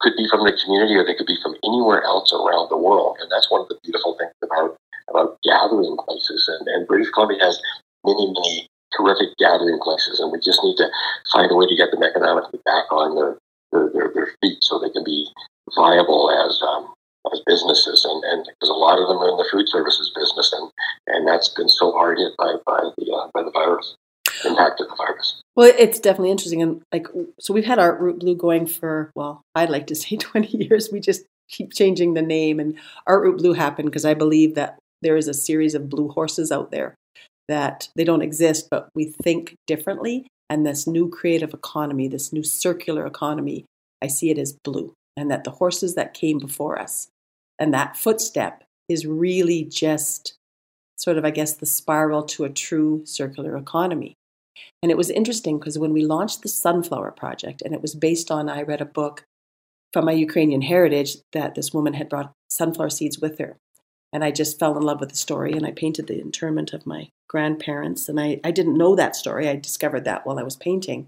could 0.01 0.13
be 0.17 0.27
from 0.27 0.43
the 0.43 0.57
community, 0.63 0.95
or 0.95 1.05
they 1.05 1.15
could 1.15 1.27
be 1.27 1.39
from 1.41 1.55
anywhere 1.63 2.03
else 2.03 2.33
around 2.33 2.67
the 2.67 2.77
world. 2.77 3.17
And 3.21 3.31
that's 3.31 3.49
one 3.49 3.61
of 3.61 3.69
the 3.69 3.79
beautiful 3.83 4.17
things 4.19 4.35
about 4.43 4.75
about 5.09 5.37
gathering 5.43 5.95
places. 6.03 6.49
And, 6.49 6.67
and 6.67 6.87
British 6.87 7.09
Columbia 7.11 7.39
has 7.39 7.61
many, 8.05 8.31
many 8.31 8.69
terrific 8.95 9.35
gathering 9.37 9.79
places, 9.81 10.19
and 10.19 10.31
we 10.31 10.39
just 10.39 10.63
need 10.63 10.77
to 10.77 10.87
find 11.33 11.51
a 11.51 11.55
way 11.55 11.67
to 11.67 11.75
get 11.75 11.91
them 11.91 12.03
economically 12.03 12.59
back 12.65 12.91
on 12.91 13.15
their 13.15 13.37
their, 13.71 13.89
their, 13.91 14.11
their 14.13 14.29
feet 14.41 14.57
so 14.61 14.79
they 14.79 14.89
can 14.89 15.03
be 15.03 15.27
viable 15.75 16.31
as 16.31 16.61
um, 16.61 16.93
as 17.33 17.41
businesses, 17.45 18.05
and, 18.05 18.23
and 18.23 18.45
because 18.45 18.69
a 18.69 18.73
lot 18.73 18.99
of 18.99 19.07
them 19.07 19.17
are 19.17 19.29
in 19.29 19.37
the 19.37 19.47
food 19.51 19.67
services 19.67 20.11
business, 20.15 20.53
and, 20.53 20.71
and 21.07 21.27
that's 21.27 21.49
been 21.49 21.69
so 21.69 21.91
hard 21.91 22.17
hit 22.17 22.33
by, 22.37 22.53
by 22.65 22.89
the 22.97 23.11
uh, 23.11 23.27
by 23.33 23.43
the 23.43 23.51
virus, 23.51 23.95
impact 24.45 24.79
of 24.79 24.87
the 24.89 24.95
virus. 24.95 25.41
Well, 25.55 25.71
it's 25.77 25.99
definitely 25.99 26.31
interesting, 26.31 26.61
and 26.61 26.81
like 26.91 27.07
so, 27.39 27.53
we've 27.53 27.65
had 27.65 27.79
our 27.79 27.97
Route 27.97 28.19
Blue 28.19 28.35
going 28.35 28.67
for 28.67 29.11
well, 29.15 29.41
I'd 29.55 29.69
like 29.69 29.87
to 29.87 29.95
say 29.95 30.15
twenty 30.17 30.65
years. 30.65 30.89
We 30.91 30.99
just 30.99 31.25
keep 31.49 31.73
changing 31.73 32.13
the 32.13 32.21
name, 32.21 32.59
and 32.59 32.77
our 33.07 33.21
Route 33.21 33.39
Blue 33.39 33.53
happened 33.53 33.89
because 33.89 34.05
I 34.05 34.13
believe 34.13 34.55
that 34.55 34.77
there 35.01 35.17
is 35.17 35.27
a 35.27 35.33
series 35.33 35.75
of 35.75 35.89
blue 35.89 36.09
horses 36.09 36.51
out 36.51 36.71
there 36.71 36.95
that 37.47 37.89
they 37.95 38.03
don't 38.03 38.21
exist, 38.21 38.67
but 38.69 38.89
we 38.95 39.05
think 39.05 39.55
differently, 39.67 40.27
and 40.49 40.65
this 40.65 40.87
new 40.87 41.09
creative 41.09 41.53
economy, 41.53 42.07
this 42.07 42.31
new 42.31 42.43
circular 42.43 43.05
economy, 43.05 43.65
I 44.01 44.07
see 44.07 44.29
it 44.29 44.37
as 44.37 44.57
blue, 44.63 44.93
and 45.17 45.29
that 45.31 45.43
the 45.43 45.51
horses 45.51 45.95
that 45.95 46.13
came 46.13 46.37
before 46.37 46.79
us 46.79 47.07
and 47.57 47.73
that 47.73 47.97
footstep 47.97 48.63
is 48.89 49.05
really 49.05 49.63
just 49.63 50.35
sort 50.97 51.17
of, 51.17 51.25
I 51.25 51.31
guess, 51.31 51.53
the 51.53 51.65
spiral 51.65 52.23
to 52.23 52.45
a 52.45 52.49
true 52.49 53.03
circular 53.05 53.57
economy. 53.57 54.15
And 54.81 54.91
it 54.91 54.97
was 54.97 55.09
interesting 55.09 55.59
because 55.59 55.77
when 55.77 55.93
we 55.93 56.05
launched 56.05 56.41
the 56.41 56.49
Sunflower 56.49 57.11
Project, 57.11 57.61
and 57.61 57.73
it 57.73 57.81
was 57.81 57.95
based 57.95 58.31
on, 58.31 58.49
I 58.49 58.61
read 58.61 58.81
a 58.81 58.85
book 58.85 59.23
from 59.91 60.05
my 60.05 60.11
Ukrainian 60.11 60.61
heritage 60.61 61.17
that 61.33 61.55
this 61.55 61.73
woman 61.73 61.93
had 61.93 62.09
brought 62.09 62.31
sunflower 62.49 62.89
seeds 62.89 63.19
with 63.19 63.39
her. 63.39 63.57
And 64.15 64.23
I 64.23 64.31
just 64.31 64.57
fell 64.57 64.77
in 64.77 64.83
love 64.83 65.01
with 65.01 65.09
the 65.09 65.17
story, 65.17 65.51
and 65.51 65.65
I 65.65 65.71
painted 65.71 66.07
the 66.07 66.21
interment 66.21 66.71
of 66.71 66.85
my 66.85 67.09
grandparents. 67.27 68.07
And 68.07 68.17
I, 68.17 68.39
I 68.45 68.51
didn't 68.51 68.77
know 68.77 68.95
that 68.95 69.13
story. 69.13 69.49
I 69.49 69.57
discovered 69.57 70.05
that 70.05 70.25
while 70.25 70.39
I 70.39 70.43
was 70.43 70.55
painting. 70.55 71.07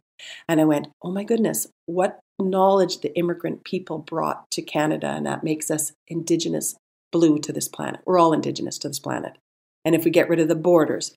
And 0.49 0.59
I 0.59 0.65
went, 0.65 0.89
oh 1.01 1.09
my 1.09 1.23
goodness, 1.23 1.67
what 1.85 2.19
knowledge 2.37 2.99
the 2.99 3.17
immigrant 3.17 3.63
people 3.63 3.99
brought 3.99 4.51
to 4.51 4.61
Canada, 4.61 5.07
and 5.07 5.25
that 5.25 5.41
makes 5.41 5.71
us 5.71 5.93
indigenous 6.09 6.75
blue 7.13 7.39
to 7.39 7.53
this 7.53 7.69
planet. 7.69 8.01
We're 8.05 8.19
all 8.19 8.33
indigenous 8.33 8.77
to 8.79 8.89
this 8.89 8.99
planet. 8.99 9.37
And 9.85 9.95
if 9.95 10.03
we 10.03 10.11
get 10.11 10.27
rid 10.27 10.41
of 10.41 10.49
the 10.49 10.55
borders, 10.55 11.15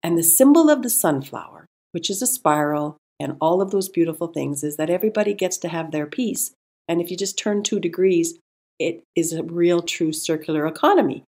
and 0.00 0.16
the 0.16 0.22
symbol 0.22 0.70
of 0.70 0.84
the 0.84 0.90
sunflower, 0.90 1.66
which 1.90 2.08
is 2.08 2.22
a 2.22 2.26
spiral, 2.28 2.98
and 3.18 3.36
all 3.40 3.60
of 3.60 3.72
those 3.72 3.88
beautiful 3.88 4.28
things, 4.28 4.62
is 4.62 4.76
that 4.76 4.90
everybody 4.90 5.34
gets 5.34 5.58
to 5.58 5.68
have 5.68 5.90
their 5.90 6.06
piece. 6.06 6.52
And 6.86 7.00
if 7.00 7.10
you 7.10 7.16
just 7.16 7.36
turn 7.36 7.64
two 7.64 7.80
degrees, 7.80 8.38
it 8.78 9.02
is 9.16 9.32
a 9.32 9.42
real, 9.42 9.82
true 9.82 10.12
circular 10.12 10.68
economy. 10.68 11.24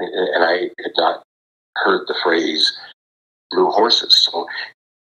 And 0.00 0.44
I 0.44 0.70
had 0.82 0.92
not 0.96 1.22
heard 1.76 2.06
the 2.06 2.16
phrase 2.22 2.76
blue 3.50 3.70
horses. 3.70 4.14
So, 4.14 4.46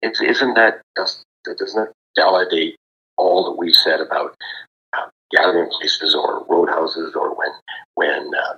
isn't 0.01 0.53
that 0.55 0.81
just, 0.97 1.23
doesn't 1.45 1.85
that 1.85 1.93
validate 2.15 2.76
all 3.18 3.45
that 3.45 3.57
we've 3.57 3.76
said 3.76 3.99
about 3.99 4.35
uh, 4.97 5.07
gathering 5.31 5.69
places 5.80 6.15
or 6.15 6.45
roadhouses 6.47 7.14
or 7.15 7.35
when 7.35 7.49
when 7.95 8.31
uh, 8.35 8.57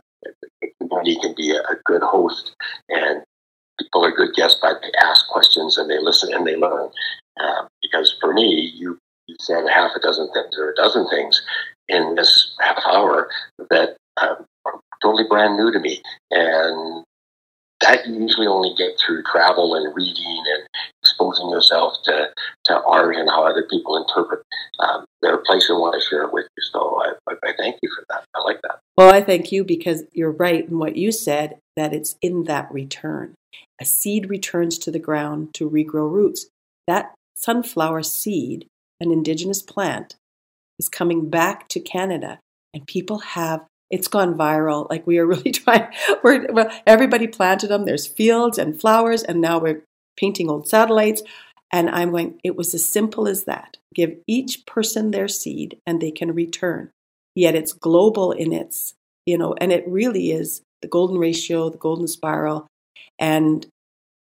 community 0.82 1.18
can 1.22 1.34
be 1.36 1.52
a, 1.52 1.60
a, 1.62 1.76
good 1.86 2.02
host 2.02 2.56
and 2.90 3.24
people 3.80 4.04
are 4.04 4.12
good 4.12 4.36
guests 4.36 4.60
by 4.62 4.74
they 4.82 4.92
ask 5.02 5.28
questions 5.30 5.78
and 5.78 5.90
they 5.90 6.00
listen 6.00 6.34
and 6.34 6.46
they 6.46 6.56
learn. 6.56 6.90
Uh, 7.40 7.66
because 7.82 8.16
for 8.20 8.34
me, 8.34 8.74
you, 8.76 8.98
you 9.28 9.36
said 9.40 9.64
half 9.70 9.92
a 9.96 10.00
dozen 10.00 10.30
things 10.34 10.58
or 10.58 10.72
a 10.72 10.76
dozen 10.76 11.08
things 11.10 11.42
in 11.88 12.16
this 12.16 12.54
half 12.60 12.78
hour 12.86 13.30
that 13.70 13.96
um, 14.22 14.46
totally 15.02 15.26
brand 15.30 15.58
new 15.58 15.72
to 15.72 15.80
me. 15.80 16.02
And 16.32 17.06
that 17.82 18.06
you 18.06 18.20
usually 18.20 18.48
only 18.48 18.74
get 18.78 19.00
through 19.00 19.24
travel 19.24 19.76
and 19.76 19.96
reading 19.96 20.44
and 20.56 20.68
exposing 21.02 21.50
yourself 21.50 21.94
to, 22.04 22.28
to 22.66 22.82
art 22.84 23.16
and 23.16 23.30
how 23.30 23.46
other 23.46 23.66
people 23.70 23.96
interpret 23.96 24.46
um, 24.80 25.06
their 25.22 25.38
place 25.38 25.70
and 25.70 25.80
want 25.80 25.96
to 25.96 26.08
share 26.08 26.24
it 26.24 26.34
with 26.34 26.46
you. 26.58 26.64
So 26.74 27.02
I, 27.02 27.14
I, 27.30 27.36
I 27.44 27.54
thank 27.58 27.78
you 27.82 27.90
for 27.96 28.04
that. 28.10 28.26
I 28.36 28.42
like 28.42 28.62
that. 28.64 28.80
Well, 28.98 29.14
I 29.14 29.22
thank 29.22 29.52
you 29.52 29.64
because 29.64 30.04
you're 30.12 30.32
right 30.32 30.68
in 30.68 30.78
what 30.78 30.98
you 30.98 31.12
said 31.12 31.58
that 31.78 31.94
it's 31.94 32.18
in 32.22 32.44
that 32.46 32.70
return. 32.72 33.36
A 33.80 33.86
seed 33.86 34.30
returns 34.30 34.78
to 34.80 34.92
the 34.92 35.00
ground 35.00 35.54
to 35.54 35.70
regrow 35.70 36.12
roots. 36.12 36.48
That 36.86 37.14
sunflower 37.36 38.04
seed, 38.04 38.68
an 39.00 39.12
indigenous 39.12 39.62
plant, 39.62 40.16
is 40.78 40.90
coming 40.90 41.30
back 41.30 41.70
to 41.70 41.80
Canada, 41.80 42.40
and 42.74 42.86
people 42.86 43.20
have 43.20 43.62
it's 43.90 44.08
gone 44.08 44.36
viral. 44.38 44.90
Like 44.90 45.06
we 45.06 45.18
are 45.18 45.26
really 45.26 45.52
trying. 45.52 45.88
We're 46.24 46.52
well, 46.52 46.72
everybody 46.86 47.28
planted 47.28 47.68
them. 47.68 47.86
There's 47.86 48.08
fields 48.08 48.58
and 48.58 48.80
flowers, 48.80 49.24
and 49.24 49.42
now 49.42 49.60
we're 49.60 49.84
painting 50.18 50.50
old 50.50 50.68
satellites. 50.68 51.22
And 51.72 51.90
I'm 51.90 52.12
going. 52.12 52.40
It 52.44 52.56
was 52.56 52.74
as 52.74 52.86
simple 52.86 53.28
as 53.28 53.44
that. 53.44 53.78
Give 53.94 54.18
each 54.28 54.66
person 54.66 55.12
their 55.12 55.28
seed, 55.28 55.80
and 55.86 56.02
they 56.02 56.12
can 56.12 56.34
return. 56.34 56.92
Yet 57.36 57.56
it's 57.56 57.74
global 57.74 58.32
in 58.32 58.54
its, 58.54 58.94
you 59.26 59.38
know, 59.38 59.56
and 59.60 59.72
it 59.72 59.88
really 59.88 60.32
is 60.32 60.62
the 60.82 60.88
golden 60.88 61.18
ratio, 61.18 61.70
the 61.70 61.78
golden 61.78 62.08
spiral, 62.08 62.68
and 63.18 63.66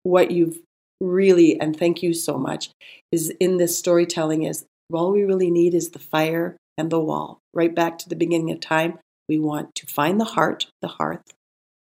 what 0.03 0.31
you've 0.31 0.59
really 1.01 1.59
and 1.59 1.77
thank 1.77 2.01
you 2.01 2.13
so 2.13 2.37
much 2.37 2.69
is 3.11 3.29
in 3.39 3.57
this 3.57 3.77
storytelling 3.77 4.43
is 4.43 4.65
all 4.93 5.11
we 5.11 5.23
really 5.23 5.51
need 5.51 5.73
is 5.73 5.89
the 5.89 5.99
fire 5.99 6.55
and 6.77 6.89
the 6.89 6.99
wall 6.99 7.39
right 7.53 7.75
back 7.75 7.97
to 7.97 8.07
the 8.07 8.15
beginning 8.15 8.51
of 8.51 8.59
time 8.61 8.97
we 9.27 9.39
want 9.39 9.75
to 9.75 9.87
find 9.87 10.19
the 10.19 10.25
heart, 10.25 10.67
the 10.81 10.87
hearth, 10.87 11.33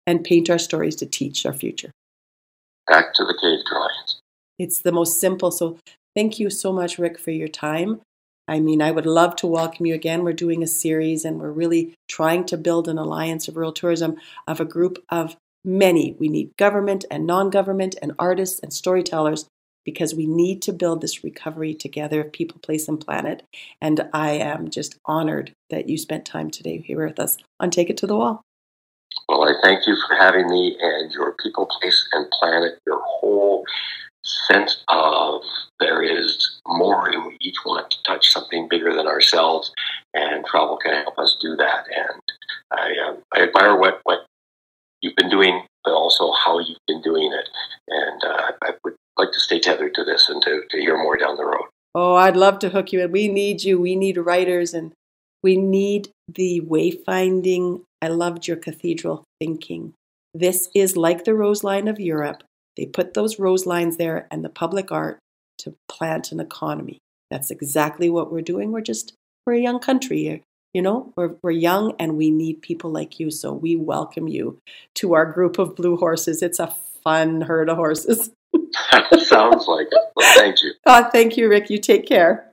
and 0.08 0.24
paint 0.24 0.50
our 0.50 0.60
stories 0.60 0.96
to 0.98 1.06
teach 1.06 1.46
our 1.46 1.54
future. 1.54 1.92
Back 2.88 3.14
to 3.16 3.24
the 3.24 3.38
cave 3.42 3.66
drawings. 3.66 4.20
It's 4.60 4.82
the 4.82 4.92
most 4.92 5.20
simple. 5.20 5.52
So 5.52 5.78
thank 6.16 6.40
you 6.40 6.50
so 6.50 6.72
much, 6.72 6.98
Rick, 6.98 7.20
for 7.20 7.32
your 7.32 7.48
time. 7.48 8.02
I 8.48 8.60
mean, 8.60 8.82
I 8.82 8.92
would 8.92 9.08
love 9.08 9.36
to 9.38 9.48
welcome 9.48 9.88
you 9.88 9.96
again. 9.96 10.24
We're 10.24 10.34
doing 10.34 10.62
a 10.62 10.68
series 10.68 11.26
and 11.26 11.40
we're 11.40 11.52
really 11.52 11.96
trying 12.08 12.46
to 12.46 12.58
build 12.58 12.88
an 12.88 13.00
alliance 13.00 13.48
of 13.48 13.58
rural 13.58 13.74
tourism 13.74 14.18
of 14.48 14.60
a 14.60 14.66
group 14.66 15.04
of 15.10 15.36
many. 15.64 16.16
We 16.20 16.28
need 16.28 16.52
government 16.58 17.06
and 17.10 17.26
non 17.26 17.50
government 17.50 17.96
and 18.02 18.14
artists 18.20 18.60
and 18.60 18.72
storytellers 18.72 19.48
because 19.86 20.16
we 20.16 20.26
need 20.26 20.62
to 20.64 20.74
build 20.74 21.00
this 21.00 21.24
recovery 21.24 21.74
together, 21.74 22.24
people, 22.24 22.60
place, 22.60 22.88
and 22.88 23.00
planet. 23.00 23.44
And 23.80 24.10
I 24.14 24.32
am 24.32 24.70
just 24.70 25.00
honored 25.06 25.54
that 25.70 25.88
you 25.88 25.98
spent 25.98 26.26
time 26.26 26.50
today 26.50 26.80
here 26.80 27.06
with 27.06 27.20
us 27.20 27.38
on 27.60 27.70
Take 27.70 27.90
It 27.90 27.98
to 27.98 28.08
the 28.08 28.18
Wall. 28.18 28.42
Well, 29.30 29.44
I 29.44 29.54
thank 29.64 29.88
you 29.88 29.96
for 30.08 30.16
having 30.16 30.50
me 30.50 30.76
and 30.82 31.12
your 31.12 31.34
people, 31.34 31.68
place, 31.68 32.08
and 32.14 32.30
planet, 32.32 32.80
your 32.86 33.02
whole 33.02 33.64
sense 34.48 34.84
of 34.88 35.42
there 35.80 36.02
is 36.02 36.60
more 36.68 37.08
and 37.10 37.26
we 37.26 37.38
each 37.42 37.58
want 37.66 37.90
to 37.92 37.98
touch 38.04 38.32
something 38.32 38.68
bigger 38.68 38.94
than 38.94 39.08
ourselves 39.08 39.72
and 40.16 40.44
travel 40.46 40.78
can 40.78 40.94
help 41.04 41.18
us 41.20 41.38
do 41.40 41.56
that 41.56 41.86
and 41.96 42.22
i, 42.72 42.92
um, 43.08 43.18
I 43.36 43.44
admire 43.44 43.78
what, 43.78 44.00
what 44.04 44.26
you've 45.02 45.16
been 45.16 45.30
doing 45.30 45.62
but 45.84 45.94
also 45.94 46.32
how 46.44 46.58
you've 46.58 46.80
been 46.88 47.04
doing 47.04 47.32
it 47.32 47.50
and 47.88 48.24
uh, 48.24 48.52
I 48.64 48.72
would 48.84 48.96
like 49.18 49.32
to 49.32 49.40
stay 49.40 49.60
tethered 49.60 49.94
to 49.96 50.04
this 50.04 50.30
and 50.30 50.42
to, 50.44 50.62
to 50.70 50.78
hear 50.78 50.98
more 50.98 51.18
down 51.18 51.38
the 51.38 51.46
road. 51.46 51.66
Oh, 51.94 52.16
I'd 52.16 52.36
love 52.36 52.60
to 52.60 52.70
hook 52.70 52.92
you 52.92 53.02
in. 53.02 53.12
We 53.12 53.28
need 53.28 53.64
you. 53.64 53.80
We 53.80 53.96
need 53.96 54.18
writers 54.18 54.74
and 54.74 54.92
we 55.42 55.56
need 55.56 56.10
the 56.28 56.62
wayfinding. 56.62 57.84
I 58.02 58.10
loved 58.10 58.48
your 58.48 58.58
cathedral 58.58 59.24
thinking. 59.40 59.94
This 60.34 60.70
is 60.76 60.98
like 60.98 61.24
the 61.24 61.34
rose 61.34 61.64
line 61.64 61.88
of 61.88 62.00
Europe. 62.00 62.44
They 62.76 62.86
put 62.86 63.14
those 63.14 63.40
rose 63.40 63.66
lines 63.66 63.96
there 63.96 64.28
and 64.30 64.44
the 64.44 64.50
public 64.50 64.92
art 64.92 65.20
to 65.60 65.76
plant 65.88 66.34
an 66.34 66.42
economy. 66.42 66.98
That's 67.32 67.52
exactly 67.52 68.10
what 68.10 68.32
we're 68.32 68.42
doing. 68.42 68.72
We're 68.72 68.82
just, 68.82 69.14
we're 69.46 69.54
a 69.54 69.62
young 69.62 69.80
country. 69.80 70.44
You 70.74 70.82
know, 70.82 71.14
we're, 71.16 71.36
we're 71.42 71.52
young 71.52 71.94
and 71.98 72.18
we 72.18 72.30
need 72.32 72.62
people 72.62 72.92
like 72.92 73.18
you. 73.18 73.32
So 73.32 73.54
we 73.54 73.78
welcome 73.78 74.28
you 74.28 74.58
to 74.96 75.14
our 75.14 75.26
group 75.26 75.58
of 75.58 75.78
blue 75.78 75.96
horses. 75.96 76.42
It's 76.42 76.60
a 76.60 76.76
fun 77.02 77.42
herd 77.42 77.70
of 77.70 77.78
horses. 77.78 78.32
Sounds 79.20 79.68
like 79.68 79.88
it. 79.92 80.00
Well, 80.16 80.36
thank 80.36 80.62
you. 80.62 80.74
Oh, 80.86 81.10
thank 81.12 81.38
you, 81.38 81.50
Rick. 81.50 81.70
You 81.70 81.80
take 81.80 82.08
care. 82.08 82.52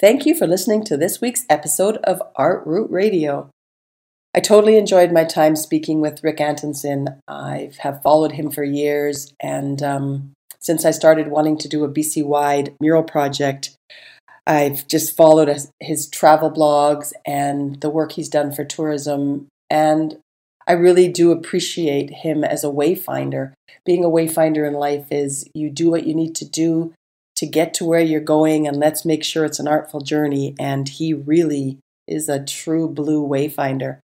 Thank 0.00 0.24
you 0.24 0.34
for 0.34 0.46
listening 0.46 0.84
to 0.84 0.96
this 0.96 1.20
week's 1.20 1.44
episode 1.50 1.98
of 1.98 2.22
Art 2.36 2.66
Route 2.66 2.90
Radio. 2.90 3.50
I 4.34 4.40
totally 4.40 4.76
enjoyed 4.76 5.12
my 5.12 5.24
time 5.24 5.56
speaking 5.56 6.00
with 6.00 6.22
Rick 6.22 6.40
Antonson. 6.40 7.20
I 7.26 7.72
have 7.80 8.02
followed 8.02 8.32
him 8.32 8.50
for 8.50 8.62
years, 8.62 9.32
and 9.42 9.82
um, 9.82 10.32
since 10.60 10.84
I 10.84 10.92
started 10.92 11.28
wanting 11.28 11.58
to 11.58 11.68
do 11.68 11.84
a 11.84 11.88
BC 11.88 12.24
wide 12.24 12.74
mural 12.80 13.02
project, 13.02 13.76
I've 14.46 14.86
just 14.88 15.16
followed 15.16 15.54
his 15.80 16.08
travel 16.08 16.50
blogs 16.50 17.12
and 17.26 17.80
the 17.80 17.90
work 17.90 18.12
he's 18.12 18.28
done 18.28 18.52
for 18.52 18.64
tourism. 18.64 19.48
And 19.68 20.18
I 20.70 20.74
really 20.74 21.08
do 21.08 21.32
appreciate 21.32 22.10
him 22.10 22.44
as 22.44 22.62
a 22.62 22.68
wayfinder. 22.68 23.54
Being 23.84 24.04
a 24.04 24.08
wayfinder 24.08 24.64
in 24.64 24.74
life 24.74 25.06
is 25.10 25.44
you 25.52 25.68
do 25.68 25.90
what 25.90 26.06
you 26.06 26.14
need 26.14 26.36
to 26.36 26.44
do 26.44 26.94
to 27.34 27.44
get 27.44 27.74
to 27.74 27.84
where 27.84 27.98
you're 27.98 28.20
going 28.20 28.68
and 28.68 28.76
let's 28.76 29.04
make 29.04 29.24
sure 29.24 29.44
it's 29.44 29.58
an 29.58 29.66
artful 29.66 30.00
journey. 30.00 30.54
And 30.60 30.88
he 30.88 31.12
really 31.12 31.78
is 32.06 32.28
a 32.28 32.44
true 32.44 32.88
blue 32.88 33.20
wayfinder. 33.26 33.98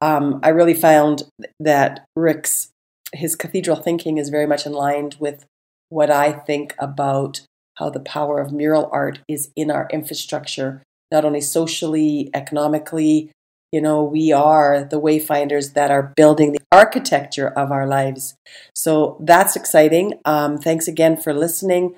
Um, 0.00 0.40
I 0.42 0.48
really 0.48 0.74
found 0.74 1.22
that 1.60 2.04
Rick's 2.16 2.72
his 3.12 3.36
cathedral 3.36 3.76
thinking 3.76 4.18
is 4.18 4.30
very 4.30 4.48
much 4.48 4.66
in 4.66 4.72
line 4.72 5.12
with 5.20 5.44
what 5.90 6.10
I 6.10 6.32
think 6.32 6.74
about 6.80 7.42
how 7.76 7.88
the 7.88 8.00
power 8.00 8.40
of 8.40 8.52
mural 8.52 8.90
art 8.90 9.20
is 9.28 9.52
in 9.54 9.70
our 9.70 9.88
infrastructure, 9.92 10.82
not 11.12 11.24
only 11.24 11.40
socially, 11.40 12.30
economically. 12.34 13.30
You 13.72 13.80
know, 13.80 14.02
we 14.02 14.32
are 14.32 14.84
the 14.84 15.00
wayfinders 15.00 15.74
that 15.74 15.90
are 15.90 16.12
building 16.16 16.52
the 16.52 16.60
architecture 16.72 17.48
of 17.48 17.70
our 17.70 17.86
lives. 17.86 18.34
So 18.74 19.16
that's 19.20 19.54
exciting. 19.54 20.14
Um, 20.24 20.58
thanks 20.58 20.88
again 20.88 21.16
for 21.16 21.32
listening. 21.32 21.94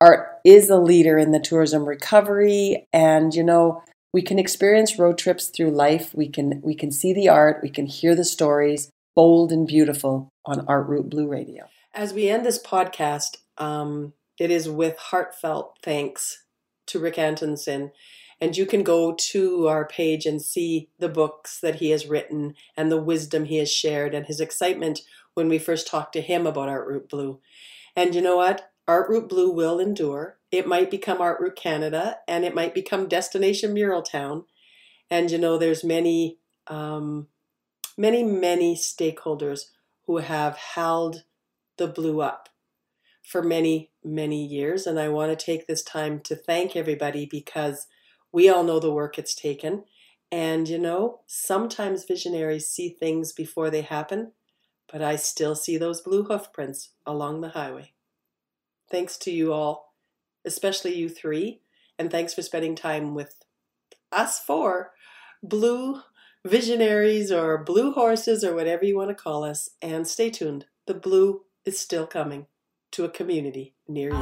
Art 0.00 0.40
is 0.44 0.68
a 0.68 0.76
leader 0.76 1.16
in 1.16 1.30
the 1.30 1.40
tourism 1.40 1.84
recovery, 1.84 2.86
and 2.92 3.34
you 3.34 3.42
know, 3.42 3.82
we 4.12 4.20
can 4.20 4.38
experience 4.38 4.98
road 4.98 5.16
trips 5.16 5.48
through 5.48 5.70
life. 5.70 6.14
We 6.14 6.28
can 6.28 6.60
we 6.62 6.74
can 6.74 6.90
see 6.90 7.12
the 7.12 7.28
art, 7.28 7.60
we 7.62 7.70
can 7.70 7.86
hear 7.86 8.14
the 8.14 8.24
stories, 8.24 8.90
bold 9.14 9.52
and 9.52 9.66
beautiful 9.66 10.28
on 10.44 10.64
Art 10.68 10.86
Route 10.86 11.08
Blue 11.08 11.28
Radio. 11.28 11.64
As 11.94 12.12
we 12.12 12.28
end 12.28 12.44
this 12.44 12.62
podcast, 12.62 13.38
um, 13.56 14.12
it 14.38 14.50
is 14.50 14.68
with 14.68 14.98
heartfelt 14.98 15.78
thanks 15.82 16.44
to 16.88 16.98
Rick 16.98 17.18
Antonson. 17.18 17.92
And 18.40 18.56
you 18.56 18.66
can 18.66 18.82
go 18.82 19.14
to 19.14 19.66
our 19.66 19.86
page 19.86 20.26
and 20.26 20.42
see 20.42 20.90
the 20.98 21.08
books 21.08 21.58
that 21.60 21.76
he 21.76 21.90
has 21.90 22.06
written 22.06 22.54
and 22.76 22.90
the 22.90 23.00
wisdom 23.00 23.46
he 23.46 23.56
has 23.58 23.72
shared 23.72 24.14
and 24.14 24.26
his 24.26 24.40
excitement 24.40 25.00
when 25.34 25.48
we 25.48 25.58
first 25.58 25.86
talked 25.86 26.12
to 26.14 26.20
him 26.20 26.46
about 26.46 26.68
Art 26.68 26.86
Route 26.86 27.08
Blue. 27.08 27.40
And 27.94 28.14
you 28.14 28.20
know 28.20 28.36
what? 28.36 28.70
Art 28.86 29.08
Route 29.08 29.28
Blue 29.28 29.50
will 29.50 29.80
endure. 29.80 30.38
It 30.50 30.66
might 30.66 30.90
become 30.90 31.20
Art 31.20 31.40
Route 31.40 31.56
Canada 31.56 32.18
and 32.28 32.44
it 32.44 32.54
might 32.54 32.74
become 32.74 33.08
Destination 33.08 33.72
Mural 33.72 34.02
Town. 34.02 34.44
And 35.10 35.30
you 35.30 35.38
know, 35.38 35.56
there's 35.56 35.82
many, 35.82 36.38
um, 36.66 37.28
many, 37.96 38.22
many 38.22 38.76
stakeholders 38.76 39.70
who 40.06 40.18
have 40.18 40.56
held 40.56 41.24
the 41.78 41.86
blue 41.86 42.20
up 42.20 42.48
for 43.22 43.42
many, 43.42 43.90
many 44.04 44.44
years. 44.44 44.86
And 44.86 45.00
I 45.00 45.08
want 45.08 45.36
to 45.36 45.44
take 45.44 45.66
this 45.66 45.82
time 45.82 46.20
to 46.20 46.36
thank 46.36 46.76
everybody 46.76 47.26
because 47.26 47.86
we 48.36 48.50
all 48.50 48.62
know 48.62 48.78
the 48.78 48.92
work 48.92 49.18
it's 49.18 49.34
taken. 49.34 49.84
And 50.30 50.68
you 50.68 50.78
know, 50.78 51.20
sometimes 51.26 52.04
visionaries 52.04 52.68
see 52.68 52.90
things 52.90 53.32
before 53.32 53.70
they 53.70 53.80
happen, 53.80 54.32
but 54.92 55.00
I 55.00 55.16
still 55.16 55.54
see 55.54 55.78
those 55.78 56.02
blue 56.02 56.24
hoof 56.24 56.52
prints 56.52 56.90
along 57.06 57.40
the 57.40 57.48
highway. 57.48 57.94
Thanks 58.90 59.16
to 59.18 59.30
you 59.30 59.54
all, 59.54 59.94
especially 60.44 60.94
you 60.94 61.08
three, 61.08 61.62
and 61.98 62.10
thanks 62.10 62.34
for 62.34 62.42
spending 62.42 62.74
time 62.74 63.14
with 63.14 63.42
us 64.12 64.38
four 64.38 64.92
blue 65.42 66.02
visionaries 66.44 67.32
or 67.32 67.64
blue 67.64 67.92
horses 67.92 68.44
or 68.44 68.54
whatever 68.54 68.84
you 68.84 68.98
want 68.98 69.08
to 69.08 69.14
call 69.14 69.44
us. 69.44 69.70
And 69.80 70.06
stay 70.06 70.28
tuned, 70.28 70.66
the 70.86 70.92
blue 70.92 71.44
is 71.64 71.80
still 71.80 72.06
coming 72.06 72.48
to 72.92 73.06
a 73.06 73.08
community 73.08 73.76
near 73.88 74.10
you. 74.10 74.18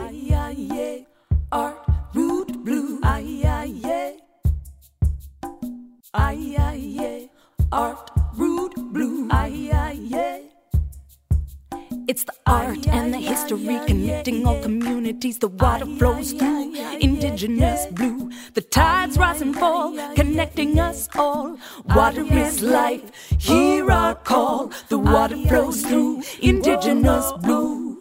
Art 7.74 8.08
Route 8.36 8.76
Blue. 8.92 9.26
Aye, 9.32 9.70
aye, 9.74 9.98
yeah. 10.00 10.38
It's 12.06 12.22
the 12.22 12.34
art 12.46 12.86
and 12.86 13.12
the 13.12 13.18
history 13.18 13.80
connecting 13.84 14.46
all 14.46 14.62
communities. 14.62 15.38
The 15.40 15.48
water 15.48 15.86
flows 15.98 16.30
through 16.34 16.72
indigenous 17.00 17.86
blue. 17.86 18.30
The 18.52 18.60
tides 18.60 19.18
rise 19.18 19.42
and 19.42 19.56
fall, 19.56 19.92
connecting 20.14 20.78
us 20.78 21.08
all. 21.16 21.58
Water 21.96 22.22
is 22.22 22.62
life. 22.62 23.10
Hear 23.40 23.90
our 23.90 24.14
call. 24.14 24.70
The 24.88 24.98
water 24.98 25.36
flows 25.48 25.82
through 25.82 26.22
indigenous 26.40 27.32
blue. 27.42 27.93